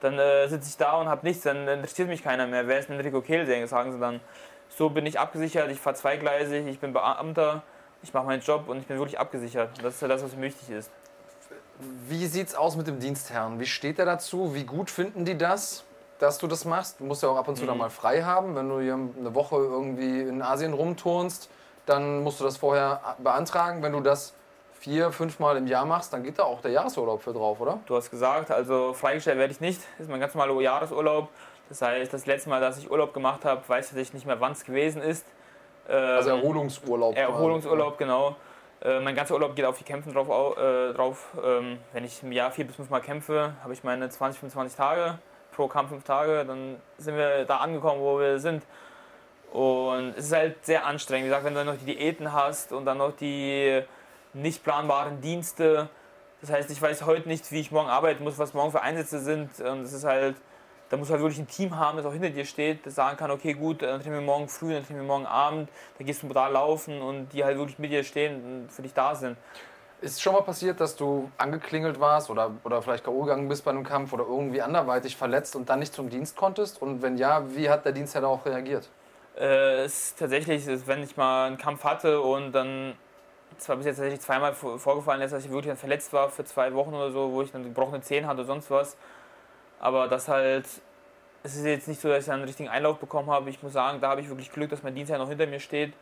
Dann 0.03 0.19
äh, 0.19 0.49
sitze 0.49 0.69
ich 0.69 0.77
da 0.77 1.01
und 1.01 1.09
habe 1.09 1.27
nichts, 1.27 1.45
dann 1.45 1.67
interessiert 1.67 2.09
mich 2.09 2.23
keiner 2.23 2.47
mehr. 2.47 2.69
Wer 2.69 2.79
ist 2.79 2.91
denn 2.91 3.01
Rico 3.01 3.23
Kehl, 3.23 3.47
sagen 3.67 3.93
sie 3.93 3.99
dann. 3.99 4.21
So 4.69 4.91
bin 4.91 5.07
ich 5.07 5.19
abgesichert, 5.19 5.71
ich 5.71 5.81
fahre 5.81 5.97
zweigleisig, 5.97 6.67
ich 6.67 6.79
bin 6.79 6.93
Beamter, 6.93 7.63
ich 8.03 8.13
mache 8.13 8.27
meinen 8.27 8.43
Job 8.43 8.69
und 8.69 8.79
ich 8.79 8.87
bin 8.87 8.99
wirklich 8.99 9.19
abgesichert. 9.19 9.71
Das 9.83 9.95
ist 9.95 10.03
ja 10.03 10.09
das, 10.09 10.23
was 10.23 10.35
mir 10.35 10.43
wichtig 10.43 10.71
ist. 10.71 10.91
Wie 12.09 12.27
sieht 12.27 12.49
es 12.49 12.55
aus 12.55 12.77
mit 12.77 12.87
dem 12.87 13.01
Dienstherrn? 13.01 13.59
Wie 13.59 13.67
steht 13.67 13.99
er 13.99 14.05
dazu? 14.05 14.55
Wie 14.55 14.65
gut 14.65 14.91
finden 14.91 15.25
die 15.25 15.39
das? 15.39 15.85
dass 16.23 16.39
du 16.39 16.47
das 16.47 16.65
machst. 16.65 17.01
Du 17.01 17.05
musst 17.05 17.25
ja 17.25 17.29
auch 17.29 17.37
ab 17.37 17.49
und 17.49 17.57
zu 17.57 17.65
mhm. 17.65 17.69
dann 17.69 17.79
mal 17.79 17.91
frei 17.91 18.23
haben. 18.23 18.55
Wenn 18.55 18.69
du 18.69 18.81
hier 18.81 18.95
eine 18.95 19.35
Woche 19.35 19.57
irgendwie 19.57 20.21
in 20.21 20.41
Asien 20.41 20.73
rumturnst, 20.73 21.51
dann 21.85 22.23
musst 22.23 22.39
du 22.39 22.45
das 22.45 22.59
vorher 22.59 23.17
beantragen. 23.19 23.83
Wenn 23.83 23.93
du 23.93 24.01
das 24.01 24.33
vier, 24.83 25.13
fünf 25.13 25.39
Mal 25.39 25.57
im 25.57 25.69
Jahr 25.69 25.87
machst, 25.87 26.13
dann 26.13 26.25
geht 26.25 26.41
da 26.41 26.43
auch 26.43 26.61
der 26.61 26.73
Jahresurlaub 26.73 27.23
für 27.23 27.33
drauf, 27.33 27.61
oder? 27.61 27.79
Du 27.87 27.95
hast 27.95 28.11
gesagt, 28.11 28.51
also 28.51 28.93
freigestellt 28.93 29.39
werde 29.39 29.53
ich 29.53 29.61
nicht. 29.61 29.81
Das 29.97 30.07
ist 30.07 30.11
mein 30.11 30.19
ganz 30.19 30.35
normaler 30.35 30.61
Jahresurlaub. 30.61 31.29
Das 31.69 31.83
heißt, 31.83 32.13
das 32.13 32.27
letzte 32.27 32.51
Mal, 32.51 32.61
dass 32.61 32.79
ich 32.79 32.91
Urlaub 32.91 33.15
gemacht 33.15 33.45
habe, 33.45 33.63
weiß 33.67 33.95
ich 33.95 34.13
nicht 34.13 34.27
mehr, 34.27 34.41
wann 34.41 34.53
es 34.53 34.65
gewesen 34.65 35.01
ist. 35.01 35.25
also 35.89 36.31
ähm, 36.31 36.39
Erholungsurlaub. 36.39 37.17
Erholungsurlaub, 37.17 37.97
genau. 37.97 38.35
Äh, 38.83 38.99
mein 38.99 39.15
ganzer 39.15 39.35
Urlaub 39.35 39.55
geht 39.55 39.65
auf 39.65 39.79
die 39.79 39.85
Kämpfen 39.85 40.13
drauf. 40.13 40.57
Äh, 40.59 40.93
drauf. 40.95 41.29
Ähm, 41.45 41.79
wenn 41.93 42.05
ich 42.05 42.21
im 42.25 42.33
Jahr 42.33 42.51
vier 42.51 42.67
bis 42.67 42.75
fünf 42.75 42.91
Mal 42.91 43.01
kämpfe, 43.01 43.55
habe 43.63 43.73
ich 43.73 43.85
meine 43.85 44.11
20, 44.11 44.41
25 44.41 44.77
Tage 44.77 45.19
pro 45.53 45.69
Kampf 45.69 45.91
fünf 45.91 46.03
Tage, 46.05 46.45
dann 46.45 46.77
sind 46.99 47.17
wir 47.17 47.45
da 47.45 47.59
angekommen, 47.59 48.01
wo 48.01 48.19
wir 48.19 48.41
sind. 48.41 48.65
Und 49.53 50.15
es 50.17 50.27
ist 50.27 50.33
halt 50.33 50.67
sehr 50.67 50.85
anstrengend. 50.87 51.27
Wie 51.27 51.29
gesagt, 51.29 51.45
wenn 51.45 51.55
du 51.55 51.61
dann 51.61 51.75
noch 51.75 51.79
die 51.79 51.95
Diäten 51.95 52.33
hast 52.33 52.73
und 52.73 52.85
dann 52.87 52.99
noch 52.99 53.13
die 53.13 53.83
nicht 54.35 54.65
planbaren 54.65 55.21
Dienste. 55.21 55.89
Das 56.41 56.51
heißt, 56.51 56.71
ich 56.71 56.81
weiß 56.81 57.07
heute 57.07 57.29
nicht, 57.29 57.51
wie 57.53 57.61
ich 57.61 57.71
morgen 57.71 57.89
arbeiten 57.89 58.25
muss, 58.25 58.39
was 58.39 58.55
morgen 58.55 58.71
für 58.73 58.83
Einsätze 58.83 59.21
sind. 59.21 59.61
Und 59.61 59.83
es 59.83 59.93
ist 59.93 60.05
halt, 60.05 60.37
da 60.93 60.97
muss 60.97 61.11
halt 61.11 61.21
wirklich 61.21 61.39
ein 61.39 61.49
Team 61.49 61.77
haben, 61.77 61.97
das 61.97 62.05
auch 62.05 62.13
hinter 62.13 62.31
dir 62.31 62.45
steht, 62.45 62.85
das 62.85 62.95
sagen 62.95 63.17
kann, 63.17 63.31
okay, 63.31 63.55
gut, 63.55 63.81
dann 63.83 64.01
trainieren 64.01 64.23
wir 64.23 64.27
morgen 64.27 64.49
früh, 64.49 64.75
dann 64.75 64.85
trainieren 64.85 65.07
wir 65.07 65.13
morgen 65.15 65.27
Abend, 65.27 65.71
dann 65.97 66.07
gehst 66.07 66.23
du 66.23 66.29
da 66.29 66.49
laufen 66.49 67.01
und 67.01 67.33
die 67.33 67.45
halt 67.45 67.57
wirklich 67.57 67.79
mit 67.79 67.91
dir 67.91 68.05
stehen 68.05 68.45
und 68.45 68.73
für 68.73 68.83
dich 68.83 68.93
da 68.93 69.15
sind. 69.15 69.37
Ist 70.03 70.21
schon 70.21 70.33
mal 70.33 70.43
passiert, 70.43 70.81
dass 70.81 70.97
du 70.97 71.31
angeklingelt 71.39 72.01
warst 72.01 72.29
oder, 72.29 72.51
oder 72.65 72.83
vielleicht 72.83 73.05
K.O. 73.05 73.23
gegangen 73.23 73.49
bist 73.49 73.65
bei 73.65 73.71
einem 73.71 73.85
Kampf 73.85 74.13
oder 74.13 74.25
irgendwie 74.25 74.61
anderweitig 74.61 75.17
verletzt 75.17 75.55
und 75.55 75.69
dann 75.71 75.79
nicht 75.79 75.95
zum 75.95 76.11
Dienst 76.11 76.37
konntest? 76.37 76.83
Und 76.83 77.03
wenn 77.03 77.17
ja, 77.17 77.45
wie 77.55 77.71
hat 77.71 77.85
der 77.85 77.93
Dienstherr 77.93 78.23
darauf 78.23 78.45
reagiert? 78.45 78.91
Äh, 79.39 79.85
es 79.85 80.09
ist 80.09 80.19
tatsächlich, 80.19 80.67
wenn 80.87 81.05
ich 81.05 81.17
mal 81.17 81.47
einen 81.47 81.57
Kampf 81.57 81.85
hatte 81.85 82.21
und 82.21 82.53
dann 82.53 82.95
zwar 83.59 83.77
bis 83.77 83.87
jetzt 83.87 83.97
tatsächlich 83.97 84.21
zweimal 84.21 84.55
vorgefallen 84.55 85.21
ist, 85.23 85.33
dass 85.33 85.45
ich 85.45 85.51
wirklich 85.51 85.69
dann 85.69 85.77
verletzt 85.77 86.13
war 86.13 86.29
für 86.29 86.45
zwei 86.45 86.73
Wochen 86.75 86.95
oder 86.95 87.11
so, 87.11 87.33
wo 87.33 87.43
ich 87.43 87.53
dann 87.53 87.65
gebrochene 87.65 88.01
Zehen 88.01 88.27
hatte 88.27 88.41
oder 88.41 88.47
sonst 88.47 88.71
was. 88.71 88.97
Aber 89.81 90.09
das 90.09 90.29
halt, 90.29 90.67
es 91.43 91.57
ist 91.57 91.65
jetzt 91.65 91.89
nicht 91.89 92.01
so, 92.01 92.09
dass 92.09 92.25
ich 92.25 92.33
einen 92.33 92.45
richtigen 92.45 92.69
Einlauf 92.69 92.99
bekommen 92.99 93.31
habe. 93.31 93.51
Ich 93.51 93.63
muss 93.63 93.73
sagen, 93.73 94.01
da 94.01 94.11
habe 94.11 94.21
ich 94.21 94.29
wirklich 94.29 94.53
Glück, 94.53 94.71
dass 94.71 94.83
mein 94.83 94.95
Dienstherr 94.95 95.19
noch 95.19 95.29
hinter 95.29 95.47
mir 95.47 95.61
steht, 95.61 95.93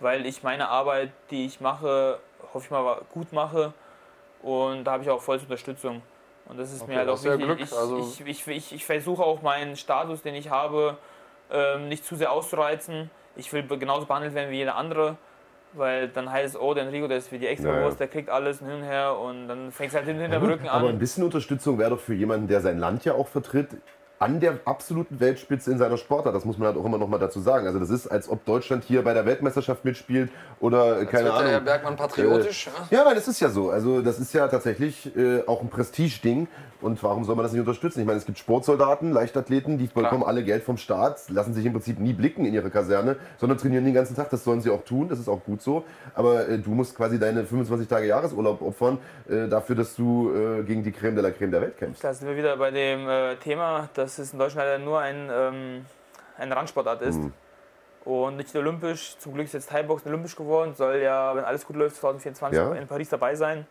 weil 0.00 0.26
ich 0.26 0.42
meine 0.42 0.68
Arbeit, 0.68 1.10
die 1.30 1.46
ich 1.46 1.60
mache, 1.60 2.18
hoffe 2.52 2.66
ich 2.66 2.70
mal, 2.70 3.00
gut 3.12 3.32
mache. 3.32 3.72
Und 4.42 4.84
da 4.84 4.92
habe 4.92 5.02
ich 5.02 5.10
auch 5.10 5.22
voll 5.22 5.38
Unterstützung. 5.38 6.02
Und 6.46 6.58
das 6.58 6.72
ist 6.72 6.82
okay, 6.82 6.92
mir 6.92 6.98
halt 6.98 7.08
auch 7.08 7.22
wichtig. 7.22 7.46
Glück, 7.46 7.60
ich, 7.60 7.72
also 7.72 7.98
ich, 7.98 8.20
ich, 8.26 8.46
ich, 8.46 8.72
ich, 8.74 8.84
versuche 8.84 9.22
auch 9.22 9.42
meinen 9.42 9.76
Status, 9.76 10.22
den 10.22 10.34
ich 10.34 10.50
habe, 10.50 10.96
ähm, 11.50 11.88
nicht 11.88 12.04
zu 12.04 12.16
sehr 12.16 12.32
auszureizen. 12.32 13.10
Ich 13.36 13.52
will 13.52 13.62
genauso 13.78 14.06
behandelt 14.06 14.34
werden 14.34 14.50
wie 14.50 14.56
jeder 14.56 14.74
andere. 14.74 15.16
Weil 15.74 16.08
dann 16.08 16.30
heißt 16.30 16.54
es, 16.54 16.60
oh, 16.60 16.74
der 16.74 16.84
Enrico, 16.84 17.08
der 17.08 17.18
ist 17.18 17.28
für 17.28 17.38
die 17.38 17.46
extra 17.46 17.68
ja, 17.68 17.88
ja. 17.88 17.94
der 17.94 18.08
kriegt 18.08 18.28
alles 18.28 18.58
hin 18.58 18.70
und 18.70 18.82
her 18.82 19.16
und 19.18 19.48
dann 19.48 19.72
fängt 19.72 19.90
es 19.90 19.96
halt 19.96 20.06
hinter 20.06 20.28
dem 20.28 20.42
Rücken 20.42 20.68
an. 20.68 20.80
Aber 20.80 20.88
ein 20.88 20.98
bisschen 20.98 21.24
Unterstützung 21.24 21.78
wäre 21.78 21.90
doch 21.90 22.00
für 22.00 22.14
jemanden, 22.14 22.46
der 22.46 22.60
sein 22.60 22.78
Land 22.78 23.04
ja 23.04 23.14
auch 23.14 23.28
vertritt, 23.28 23.68
an 24.22 24.38
der 24.38 24.60
absoluten 24.64 25.18
Weltspitze 25.18 25.72
in 25.72 25.78
seiner 25.78 25.96
Sportart. 25.96 26.34
Das 26.34 26.44
muss 26.44 26.56
man 26.56 26.68
halt 26.68 26.76
auch 26.76 26.84
immer 26.84 26.98
noch 26.98 27.08
mal 27.08 27.18
dazu 27.18 27.40
sagen. 27.40 27.66
Also 27.66 27.80
das 27.80 27.90
ist, 27.90 28.06
als 28.06 28.28
ob 28.28 28.44
Deutschland 28.44 28.84
hier 28.84 29.02
bei 29.02 29.14
der 29.14 29.26
Weltmeisterschaft 29.26 29.84
mitspielt 29.84 30.30
oder 30.60 31.00
Jetzt 31.00 31.10
keine 31.10 31.24
wird 31.24 31.32
Ahnung. 31.34 31.44
der 31.46 31.52
Herr 31.54 31.60
Bergmann 31.60 31.96
patriotisch. 31.96 32.68
ja? 32.90 32.98
Ja, 32.98 33.06
weil 33.06 33.16
es 33.16 33.26
ist 33.26 33.40
ja 33.40 33.48
so. 33.48 33.70
Also 33.70 34.00
das 34.00 34.20
ist 34.20 34.32
ja 34.32 34.46
tatsächlich 34.46 35.14
äh, 35.16 35.42
auch 35.46 35.60
ein 35.60 35.68
Prestigeding. 35.68 36.46
Und 36.80 37.00
warum 37.04 37.22
soll 37.24 37.36
man 37.36 37.44
das 37.44 37.52
nicht 37.52 37.60
unterstützen? 37.60 38.00
Ich 38.00 38.06
meine, 38.06 38.18
es 38.18 38.26
gibt 38.26 38.38
Sportsoldaten, 38.38 39.12
Leichtathleten, 39.12 39.78
die 39.78 39.86
bekommen 39.86 40.24
alle 40.24 40.42
Geld 40.42 40.64
vom 40.64 40.76
Staat, 40.76 41.28
lassen 41.28 41.54
sich 41.54 41.64
im 41.64 41.72
Prinzip 41.72 42.00
nie 42.00 42.12
blicken 42.12 42.44
in 42.44 42.54
ihre 42.54 42.70
Kaserne, 42.70 43.16
sondern 43.38 43.56
trainieren 43.58 43.84
den 43.84 43.94
ganzen 43.94 44.16
Tag. 44.16 44.30
Das 44.30 44.42
sollen 44.42 44.60
sie 44.60 44.70
auch 44.70 44.84
tun, 44.84 45.08
das 45.08 45.20
ist 45.20 45.28
auch 45.28 45.44
gut 45.44 45.62
so. 45.62 45.84
Aber 46.14 46.48
äh, 46.48 46.58
du 46.58 46.70
musst 46.70 46.96
quasi 46.96 47.20
deine 47.20 47.44
25 47.44 47.86
Tage 47.86 48.08
Jahresurlaub 48.08 48.60
opfern 48.62 48.98
äh, 49.30 49.46
dafür, 49.46 49.76
dass 49.76 49.94
du 49.94 50.32
äh, 50.34 50.64
gegen 50.64 50.82
die 50.82 50.90
Creme 50.90 51.14
de 51.14 51.22
la 51.22 51.30
Creme 51.30 51.52
der 51.52 51.60
Welt 51.60 51.78
kämpfst. 51.78 52.02
Da 52.02 52.12
sind 52.12 52.26
wir 52.28 52.36
wieder 52.36 52.56
bei 52.56 52.72
dem 52.72 53.08
äh, 53.08 53.36
Thema, 53.36 53.88
dass 53.94 54.11
es 54.18 54.32
in 54.32 54.38
Deutschland 54.38 54.66
leider 54.66 54.82
nur 54.84 54.98
ein, 55.00 55.28
ähm, 55.32 55.86
eine 56.38 56.56
Randsportart 56.56 57.02
ist. 57.02 57.18
Mhm. 57.18 57.32
Und 58.04 58.36
nicht 58.36 58.54
olympisch. 58.56 59.16
Zum 59.18 59.34
Glück 59.34 59.46
ist 59.46 59.52
jetzt 59.54 59.68
Thai-Boxen 59.70 60.08
olympisch 60.08 60.34
geworden. 60.34 60.74
Soll 60.74 60.96
ja, 60.96 61.36
wenn 61.36 61.44
alles 61.44 61.64
gut 61.64 61.76
läuft, 61.76 61.96
2024 61.96 62.58
Ja. 62.58 62.72
in 62.74 62.88
Paris 62.88 63.08
dabei 63.08 63.34
sein. 63.36 63.66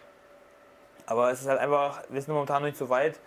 Aber 1.06 1.32
es 1.32 1.42
ist 1.42 1.48
halt 1.50 1.60
einfach, 1.60 2.02
wir 2.10 2.22
sind 2.22 2.34
momentan 2.34 2.62
noch 2.62 2.68
nicht 2.68 2.78
so 2.78 2.88
weit, 2.90 3.20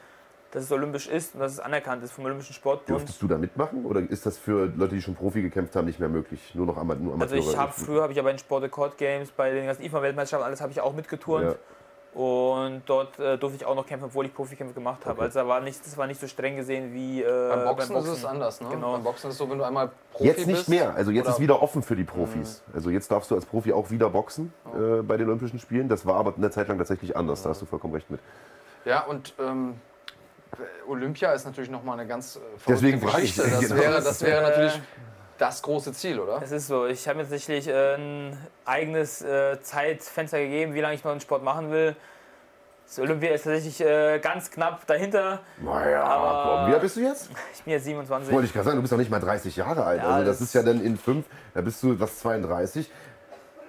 dass 0.53 0.65
es 0.65 0.73
olympisch 0.73 1.09
ist 1.09 1.35
und 1.35 1.41
dass 1.41 1.53
es 1.53 1.61
anerkannt 1.61 2.03
ist 2.05 2.13
vom 2.13 2.25
Olympischen 2.25 2.55
Sportbund. 2.55 2.89
Dürftest 3.01 3.21
du 3.21 3.27
da 3.27 3.37
mitmachen 3.37 3.85
oder 3.85 4.01
ist 4.09 4.25
das 4.25 4.39
für 4.39 4.67
Leute, 4.77 4.95
die 4.95 5.03
schon 5.03 5.15
Profi 5.17 5.43
gekämpft 5.43 5.75
haben, 5.77 5.85
nicht 5.85 5.99
mehr 6.01 6.09
möglich? 6.09 6.55
Nur 6.55 6.65
noch 6.65 6.77
Ama 6.79 6.95
nur 6.95 7.13
Also 7.21 7.35
Amateure? 7.35 7.53
ich 7.53 7.59
habe 7.59 7.73
früher 7.73 8.03
habe 8.03 8.13
ich 8.13 8.17
ja 8.17 8.23
bei 8.23 8.31
den 8.31 8.39
Sport 8.39 8.63
Record 8.63 8.97
Games, 8.97 9.31
bei 9.33 9.51
den 9.51 9.67
ganzen 9.67 9.83
IFA-Weltmeisterschaften, 9.83 10.47
alles 10.47 10.61
habe 10.61 10.71
ich 10.73 10.81
auch 10.81 10.95
mitgeturnt. 10.95 11.57
Und 12.15 12.83
dort 12.87 13.19
äh, 13.19 13.37
durfte 13.37 13.57
ich 13.57 13.67
auch 13.67 13.75
noch 13.75 13.87
kämpfen, 13.87 14.05
obwohl 14.05 14.25
ich 14.27 14.33
Profikämpfe 14.33 14.73
gemacht 14.73 15.01
habe. 15.05 15.15
Okay. 15.15 15.23
Also 15.25 15.41
da 15.41 15.49
war 15.49 15.61
nicht, 15.61 15.85
das 15.85 15.97
war 15.97 16.07
nicht 16.07 16.21
so 16.21 16.29
streng 16.29 16.55
gesehen 16.57 16.95
wie 16.95 17.23
äh, 17.23 17.49
Beim 17.49 17.65
Boxen, 17.65 17.97
ist 17.97 18.07
es 18.07 18.25
anders. 18.25 18.61
Ne? 18.61 18.69
Genau. 18.71 18.93
Beim 18.93 19.03
Boxen 19.03 19.27
ist 19.31 19.35
es 19.35 19.39
so, 19.39 19.51
wenn 19.51 19.59
du 19.59 19.65
einmal 19.65 19.91
Profi 20.13 20.25
Jetzt 20.29 20.47
nicht 20.47 20.57
bist, 20.59 20.69
mehr. 20.69 20.95
Also 20.95 21.11
jetzt 21.11 21.25
oder- 21.27 21.35
ist 21.35 21.41
wieder 21.41 21.61
offen 21.61 21.83
für 21.83 21.97
die 21.97 22.05
Profis. 22.05 22.63
Also 22.73 22.91
jetzt 22.91 23.11
darfst 23.11 23.33
du 23.33 23.35
als 23.35 23.45
Profi 23.47 23.73
auch 23.73 23.91
wieder 23.91 24.11
boxen 24.11 24.53
äh, 24.77 25.03
bei 25.03 25.17
den 25.17 25.27
Olympischen 25.27 25.59
Spielen. 25.59 25.89
Das 25.89 26.07
war 26.07 26.15
aber 26.15 26.35
eine 26.37 26.51
Zeit 26.51 26.69
lang 26.69 26.79
tatsächlich 26.79 27.17
anders. 27.17 27.43
Da 27.43 27.51
hast 27.51 27.63
du 27.63 27.67
vollkommen 27.67 27.95
recht 27.95 28.09
mit. 28.11 28.21
Ja, 28.85 29.01
und 29.07 29.35
ähm, 29.41 29.75
Olympia 30.87 31.33
ist 31.33 31.45
natürlich 31.47 31.71
nochmal 31.71 31.99
eine 31.99 32.07
ganz 32.09 32.37
äh, 32.37 32.39
verrückte 32.59 32.73
Deswegen 32.75 33.01
frage 33.01 33.25
ich, 33.25 33.35
Geschichte. 33.35 33.51
Das, 33.51 33.69
genau. 33.69 33.81
wäre, 33.81 33.95
das 34.03 34.23
wäre 34.23 34.39
Äh, 34.41 34.51
natürlich 34.51 34.81
das 35.39 35.63
große 35.63 35.93
Ziel, 35.93 36.19
oder? 36.21 36.41
Es 36.43 36.53
ist 36.53 36.67
so, 36.69 36.87
ich 36.87 37.07
habe 37.09 37.19
mir 37.19 37.23
tatsächlich 37.25 37.69
äh, 37.69 37.95
ein 37.97 38.39
eigenes 38.65 39.23
äh, 39.23 39.61
Zeitfenster 39.61 40.39
gegeben, 40.39 40.75
wie 40.75 40.81
lange 40.81 40.95
ich 40.95 41.05
noch 41.05 41.11
einen 41.13 41.21
Sport 41.21 41.43
machen 41.43 41.71
will. 41.71 41.97
Das 42.87 42.99
Olympia 42.99 43.31
ist 43.33 43.45
tatsächlich 43.45 43.81
äh, 43.81 44.19
ganz 44.19 44.51
knapp 44.51 44.87
dahinter. 44.87 45.41
Naja, 45.59 46.03
Aber- 46.05 46.59
komm. 46.61 46.71
Wie 46.71 46.75
alt 46.75 46.83
bist 46.83 46.97
du 46.97 47.01
jetzt? 47.01 47.31
Ich 47.55 47.63
bin 47.63 47.73
jetzt 47.73 47.85
27. 47.85 48.33
Wollte 48.33 48.47
ich 48.47 48.53
gerade 48.53 48.65
sagen, 48.67 48.77
du 48.77 48.83
bist 48.83 48.93
noch 48.93 48.99
nicht 48.99 49.11
mal 49.11 49.21
30 49.21 49.57
Jahre 49.57 49.85
alt. 49.85 50.03
Ja, 50.03 50.09
also 50.11 50.27
das 50.27 50.39
das- 50.39 50.49
ist 50.49 50.55
ja 50.55 50.63
dann 50.63 50.83
in 50.85 50.99
fünf, 50.99 51.25
da 51.55 51.63
bist 51.63 51.83
du 51.83 51.99
was 51.99 52.19
32. 52.19 52.91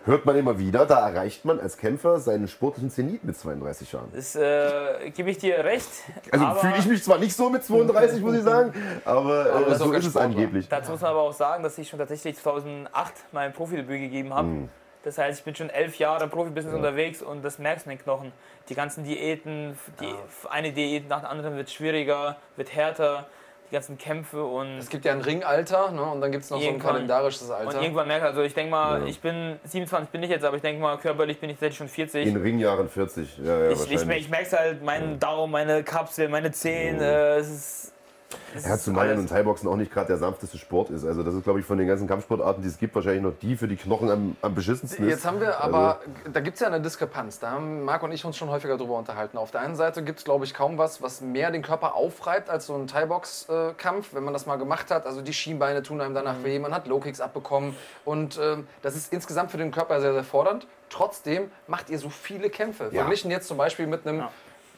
Hört 0.06 0.24
man 0.24 0.36
immer 0.36 0.60
wieder, 0.60 0.86
da 0.86 1.10
erreicht 1.10 1.46
man 1.46 1.60
als 1.60 1.78
Kämpfer 1.78 2.20
seinen 2.20 2.48
sportlichen 2.48 2.92
Zenit 2.92 3.24
mit 3.24 3.36
32 3.36 3.92
Jahren. 3.92 4.12
Das 4.14 4.36
äh, 4.36 5.10
gebe 5.10 5.32
ich 5.32 5.40
dir 5.40 5.64
recht. 5.64 5.90
Also 6.30 6.46
aber 6.46 6.60
fühle 6.60 6.76
ich 6.78 6.86
mich 6.86 7.04
zwar 7.04 7.18
nicht 7.18 7.36
so 7.36 7.50
mit 7.50 7.64
32, 7.64 8.22
muss 8.22 8.36
ich 8.36 8.44
sagen, 8.44 8.72
aber, 9.04 9.48
Aber 9.52 9.68
äh, 9.68 9.72
ist 9.72 9.82
auch 9.82 9.86
so 9.86 9.92
kein 9.92 10.00
ist 10.02 10.08
es 10.08 10.16
angeblich. 10.16 10.70
Dazu 10.70 10.92
muss 10.92 11.02
man 11.02 11.10
aber 11.10 11.22
auch 11.22 11.34
sagen, 11.34 11.64
dass 11.64 11.76
ich 11.80 11.90
schon 11.90 11.98
tatsächlich 11.98 12.38
2008 12.38 13.14
mein 13.32 13.52
Profidebüt 13.52 14.00
gegeben 14.00 14.32
habe. 14.32 14.48
Mhm. 14.48 14.70
Das 15.04 15.18
heißt, 15.18 15.40
ich 15.40 15.46
bin 15.46 15.56
schon 15.56 15.72
elf 15.72 15.98
Jahre 15.98 16.26
im 16.26 16.30
Profibusiness 16.30 16.76
unterwegs 16.76 17.24
und 17.24 17.44
das 17.44 17.58
merkst 17.58 17.88
du 17.88 17.92
in 17.92 17.98
den 17.98 18.04
Knochen. 18.04 18.32
Die 18.70 18.76
ganzen 18.76 19.04
Diäten, 19.06 19.78
die, 20.00 20.14
eine 20.50 20.72
Diät 20.72 21.10
nach 21.10 21.22
der 21.22 21.32
anderen 21.32 21.56
wird 21.56 21.72
schwieriger, 21.72 22.38
wird 22.56 22.76
härter, 22.76 23.28
ganzen 23.76 23.98
Kämpfe 23.98 24.44
und, 24.44 24.78
Es 24.80 24.90
gibt 24.90 25.06
ja 25.06 25.12
ein 25.12 25.22
Ringalter 25.22 25.92
ne? 25.92 26.02
und 26.04 26.22
dann 26.22 26.32
gibt 26.32 26.44
es 26.44 26.50
noch 26.50 26.58
so 26.60 26.64
ein 26.64 26.74
Irgendwann- 26.74 26.94
kalendarisches 26.96 27.44
und 27.50 27.56
Alter. 27.56 27.82
irgendwann 27.82 28.08
merkst 28.08 28.24
du, 28.24 28.28
also 28.30 28.42
ich 28.42 28.54
denke 28.54 28.72
mal, 28.72 29.02
Ja. 29.02 29.06
ich 29.06 29.20
bin 29.22 29.60
27 29.64 30.10
bin 30.12 30.24
ich 30.24 30.30
jetzt, 30.30 30.44
aber 30.44 30.56
ich 30.56 30.62
denke 30.62 30.82
mal, 30.82 30.98
körperlich 30.98 31.40
bin 31.40 31.50
ich 31.50 31.56
tatsächlich 31.58 31.78
schon 31.78 31.88
40. 31.88 32.26
In 32.28 32.38
Ringjahren 32.38 32.90
40. 32.90 33.38
Ja, 33.38 33.60
ja, 33.66 33.70
ich, 33.72 33.92
ich, 33.92 34.02
ich 34.02 34.30
merke 34.30 34.46
es 34.46 34.54
halt, 34.54 34.84
meinen 34.84 35.20
Daumen, 35.20 35.52
meine 35.52 35.84
Kapsel, 35.84 36.28
meine 36.30 36.52
Zehen, 36.52 37.00
äh, 37.02 37.38
es 37.38 37.50
ist. 37.50 37.92
Es 38.56 38.66
Ja, 38.66 38.76
ist 38.76 38.84
zumal 38.86 39.06
ja 39.06 39.12
alles- 39.12 39.22
nun 39.22 39.28
Thai-Boxen 39.30 39.68
auch 39.70 39.76
nicht 39.76 39.94
gerade 39.94 40.08
der 40.08 40.18
sanfteste 40.18 40.58
Sport 40.58 40.90
ist. 40.90 41.06
Also 41.06 41.24
das 41.24 41.34
ist, 41.36 41.44
glaube 41.44 41.60
ich, 41.60 41.66
von 41.66 41.78
den 41.78 41.88
ganzen 41.88 42.08
Kampfsportarten, 42.08 42.62
die 42.64 42.70
es 42.70 42.78
gibt, 42.78 42.96
wahrscheinlich 42.96 43.22
noch 43.22 43.34
die 43.42 43.56
für 43.56 43.68
die 43.68 43.76
Knochen 43.76 44.10
am, 44.10 44.36
am 44.42 44.56
beschissensten 44.56 45.06
ist. 45.06 45.12
Jetzt 45.12 45.26
haben 45.26 45.40
wir 45.40 45.62
aber, 45.62 46.00
da 46.32 46.40
gibt 46.40 46.56
es 46.56 46.62
ja 46.62 46.68
eine 46.68 46.82
Diskrepanz. 46.82 47.40
Da 47.40 47.52
haben 47.52 47.84
Marc 47.84 48.02
und 48.04 48.12
ich 48.12 48.26
uns 48.26 48.36
schon 48.38 48.50
häufiger 48.50 48.78
drüber 48.78 48.98
unterhalten. 48.98 49.38
Auf 49.38 49.52
der 49.52 49.62
einen 49.62 49.76
Seite 49.76 50.04
gibt 50.04 50.20
es, 50.20 50.26
glaube 50.26 50.46
ich, 50.46 50.54
kaum 50.54 50.78
was, 50.78 51.02
was 51.02 51.22
mehr 51.22 51.52
den 51.52 51.62
Körper 51.62 51.96
aufreibt 51.96 52.50
als 52.50 52.66
so 52.66 52.76
ein 52.76 52.88
Thai-Box-Kampf, 52.88 54.14
wenn 54.14 54.24
man 54.24 54.34
das 54.34 54.46
mal 54.46 54.56
gemacht 54.58 54.90
hat. 54.92 55.06
Also 55.06 55.22
die 55.22 55.34
Schienbeine 55.34 55.84
tun 55.84 56.02
einem 56.02 56.16
danach 56.16 56.44
weh, 56.44 56.58
man 56.60 56.74
hat 56.74 56.88
Low-Kicks 56.88 57.22
abbekommen. 57.22 57.76
Und 58.06 58.40
ähm, 58.42 58.68
das 58.82 58.96
ist 58.96 59.14
insgesamt 59.14 59.52
für 59.52 59.58
den 59.58 59.72
Körper 59.72 60.02
sehr, 60.02 60.14
sehr 60.14 60.24
fordernd. 60.24 60.68
Trotzdem 60.90 61.52
macht 61.68 61.90
ihr 61.90 62.00
so 62.00 62.10
viele 62.10 62.50
Kämpfe. 62.50 62.86
Ja. 62.92 63.02
Verglichen 63.02 63.32
jetzt 63.32 63.48
zum 63.48 63.58
Beispiel 63.58 63.88
mit 63.88 64.08
einem 64.08 64.20
Ja. 64.20 64.32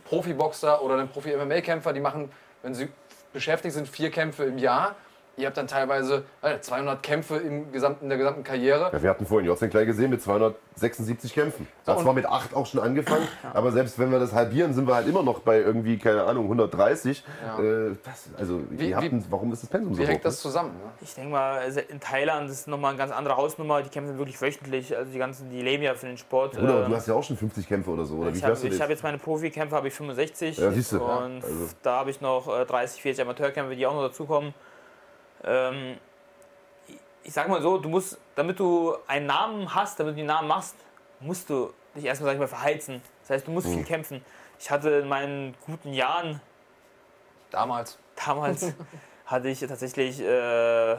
Profiboxer 0.06 0.82
oder 0.82 0.96
einem 0.96 1.10
Profi-MMA-Kämpfer, 1.10 1.92
die 1.94 2.00
machen, 2.00 2.32
wenn 2.64 2.74
sie 2.74 2.88
beschäftigt 3.34 3.74
sind, 3.74 3.88
vier 3.88 4.12
Kämpfe 4.12 4.44
im 4.44 4.58
Jahr. 4.58 4.96
Ihr 5.40 5.46
habt 5.46 5.56
dann 5.56 5.68
teilweise 5.68 6.24
äh, 6.42 6.60
200 6.60 7.04
Kämpfe 7.04 7.38
im 7.38 7.72
gesamten, 7.72 8.06
in 8.06 8.10
der 8.10 8.18
gesamten 8.18 8.44
Karriere. 8.44 8.90
Ja, 8.92 9.04
wir 9.04 9.10
hatten 9.12 9.24
vorhin 9.28 9.46
Jotzen 9.46 9.70
gleich 9.70 9.86
gesehen 9.86 10.10
mit 10.10 10.20
276 10.24 11.32
Kämpfen. 11.32 11.68
Hat 11.86 11.98
und- 11.98 12.04
zwar 12.04 12.14
mit 12.14 12.26
8 12.26 12.56
auch 12.56 12.66
schon 12.66 12.80
angefangen, 12.82 13.28
aber 13.54 13.72
selbst 13.72 14.00
wenn 14.00 14.12
wir 14.12 14.18
das 14.18 14.34
halbieren, 14.34 14.74
sind 14.74 14.88
wir 14.88 14.96
halt 14.96 15.08
immer 15.08 15.22
noch 15.22 15.42
bei 15.42 15.60
irgendwie, 15.60 16.00
keine 16.00 16.24
Ahnung, 16.24 16.46
130. 16.46 17.24
Ja. 17.46 17.60
Äh, 17.64 17.96
das, 18.04 18.30
also, 18.36 18.62
Wie- 18.72 18.90
ihr 18.90 18.96
habt 18.96 19.06
wie- 19.06 19.10
ein, 19.16 19.26
warum 19.30 19.54
ist 19.54 19.62
das 19.62 19.70
Pensum 19.70 19.94
so 19.94 20.00
Wie 20.00 20.06
hoch? 20.06 20.10
hängt 20.10 20.26
das 20.26 20.40
zusammen? 20.42 20.72
Ne? 20.72 20.90
Ich 21.02 21.14
denke 21.14 21.30
mal, 21.30 21.60
also 21.60 21.82
in 21.88 22.00
Thailand 22.00 22.50
ist 22.50 22.68
nochmal 22.68 22.90
eine 22.90 22.98
ganz 22.98 23.12
andere 23.12 23.38
Hausnummer. 23.38 23.84
Die 23.84 23.90
kämpfen 23.90 24.18
wirklich 24.18 24.42
wöchentlich. 24.42 24.98
Also 24.98 25.12
die 25.12 25.20
ganzen, 25.20 25.52
die 25.52 25.62
leben 25.62 25.84
ja 25.84 25.94
für 25.94 26.08
den 26.08 26.18
Sport. 26.18 26.54
Bruder, 26.58 26.86
Ähm, 26.86 26.90
du 26.90 26.96
hast 26.96 27.08
ja 27.08 27.14
auch 27.14 27.24
schon 27.24 27.38
50 27.38 27.68
Kämpfe 27.68 27.92
oder 27.92 28.06
so, 28.06 28.16
oder 28.16 28.34
wie 28.34 28.38
ich 28.40 28.44
habe 28.44 28.56
hab 28.56 28.90
jetzt? 28.90 29.04
meine 29.04 29.20
Profikämpfe 29.20 29.76
habe 29.76 29.88
ich 29.88 29.94
65 29.94 30.58
Ja, 30.58 30.72
siehst 30.72 30.94
du. 30.94 30.98
Ja, 30.98 31.04
und 31.18 31.44
also. 31.44 31.70
da 31.84 32.00
habe 32.00 32.10
ich 32.10 32.22
noch 32.22 32.48
äh, 32.48 32.66
30, 32.66 33.04
40 33.04 33.22
Amateurkämpfe, 33.22 33.76
die 33.76 33.86
auch 33.86 33.94
noch 33.94 34.08
dazukommen. 34.08 34.56
Ähm, 35.44 35.98
ich- 37.24 37.34
sage 37.34 37.50
mal 37.50 37.62
so, 37.62 37.78
du 37.78 37.90
musst, 37.90 38.18
damit 38.36 38.60
du 38.60 38.96
einen 39.08 39.26
Namen 39.26 39.74
hast, 39.74 40.00
damit 40.00 40.14
du 40.14 40.18
den 40.18 40.26
Namen 40.28 40.48
machst, 40.48 40.76
musst 41.20 41.50
du 41.50 41.74
dich 41.96 42.06
erstmal, 42.06 42.28
sag 42.30 42.34
ich 42.36 42.40
mal, 42.40 42.48
verheizen. 42.48 43.02
Das 43.22 43.32
heißt, 43.32 43.48
du 43.48 43.52
musst 43.52 43.68
Mhm. 43.68 43.74
viel 43.74 43.84
kämpfen. 43.84 44.26
Ich 44.60 44.72
hatte 44.72 44.90
in 44.92 45.08
meinen 45.08 45.56
guten 45.66 45.94
Jahren 45.94 46.42
Damals. 47.52 47.98
Damals 48.26 48.74
hatte 49.26 49.48
ich 49.48 49.60
tatsächlich 49.62 50.20
äh, 50.22 50.98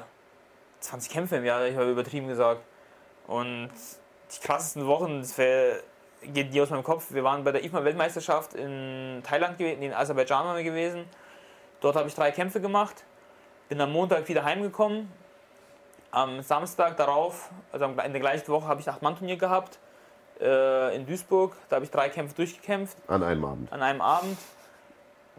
20 0.80 1.12
Kämpfe 1.12 1.36
im 1.36 1.44
Jahr, 1.44 1.66
ich 1.66 1.76
habe 1.76 1.90
übertrieben 1.90 2.26
gesagt. 2.28 2.62
Und 3.26 3.68
die 4.34 4.46
krassesten 4.46 4.86
Wochen, 4.86 5.20
das 5.20 5.36
wär, 5.36 5.80
geht 6.22 6.50
nie 6.52 6.60
aus 6.62 6.70
meinem 6.70 6.82
Kopf. 6.84 7.06
Wir 7.10 7.22
waren 7.24 7.44
bei 7.44 7.52
der 7.52 7.62
IFMA-Weltmeisterschaft 7.64 8.54
in 8.54 9.22
Thailand 9.26 9.58
gewesen, 9.58 9.82
in 9.82 9.92
Aserbaidschan 9.92 10.46
waren 10.46 10.56
wir 10.56 10.64
gewesen. 10.64 11.04
Dort 11.80 11.96
habe 11.96 12.08
ich 12.08 12.14
drei 12.14 12.30
Kämpfe 12.30 12.60
gemacht. 12.62 13.04
Bin 13.68 13.80
am 13.80 13.92
Montag 13.92 14.26
wieder 14.28 14.44
heimgekommen. 14.44 15.10
Am 16.10 16.40
Samstag 16.40 16.96
darauf, 16.96 17.50
also 17.70 17.84
in 17.84 17.96
der 18.12 18.20
gleichen 18.20 18.48
Woche, 18.48 18.66
habe 18.66 18.80
ich 18.80 18.88
ein 18.88 18.94
Acht-Mann-Turnier 18.94 19.36
gehabt 19.36 19.78
äh, 20.40 20.96
in 20.96 21.04
Duisburg. 21.06 21.54
Da 21.68 21.76
habe 21.76 21.84
ich 21.84 21.90
drei 21.90 22.08
Kämpfe 22.08 22.34
durchgekämpft 22.34 22.96
An 23.08 23.22
einem 23.22 23.44
Abend. 23.44 23.70
an 23.72 23.82
einem 23.82 24.00
Abend. 24.00 24.38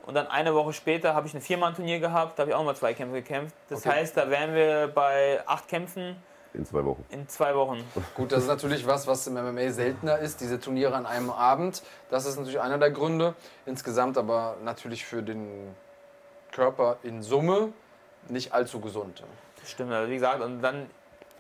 Und 0.05 0.13
dann 0.13 0.27
eine 0.27 0.53
Woche 0.53 0.73
später 0.73 1.15
habe 1.15 1.25
ich 1.27 1.33
ein 1.33 1.41
Viermann-Turnier 1.41 1.99
gehabt, 1.99 2.37
da 2.37 2.41
habe 2.43 2.51
ich 2.51 2.55
auch 2.55 2.63
mal 2.63 2.75
zwei 2.75 2.93
Kämpfe 2.93 3.15
gekämpft. 3.21 3.55
Das 3.69 3.79
Okay. 3.79 3.89
heißt, 3.97 4.15
da 4.17 4.29
wären 4.29 4.53
wir 4.53 4.87
bei 4.93 5.41
acht 5.47 5.67
Kämpfen 5.67 6.15
In 6.53 6.65
zwei 6.65 6.85
Wochen. 6.85 7.03
in 7.09 7.27
zwei 7.27 7.55
Wochen. 7.55 7.83
Gut, 8.15 8.31
das 8.31 8.43
ist 8.43 8.47
natürlich 8.47 8.85
was, 8.85 9.07
was 9.07 9.25
im 9.27 9.33
MMA 9.35 9.71
seltener 9.71 10.19
ist, 10.19 10.39
diese 10.41 10.59
Turniere 10.59 10.95
an 10.95 11.05
einem 11.07 11.31
Abend. 11.31 11.81
Das 12.11 12.25
ist 12.27 12.37
natürlich 12.37 12.59
einer 12.61 12.77
der 12.77 12.91
Gründe. 12.91 13.33
Insgesamt 13.65 14.17
aber 14.19 14.57
natürlich 14.63 15.03
für 15.05 15.21
den 15.23 15.75
Körper 16.51 16.97
in 17.03 17.21
Summe 17.23 17.73
nicht 18.27 18.53
allzu 18.53 18.79
gesund. 18.79 19.23
Stimmt, 19.65 19.91
also 19.91 20.09
wie 20.09 20.15
gesagt, 20.15 20.41
und 20.41 20.61
dann, 20.61 20.87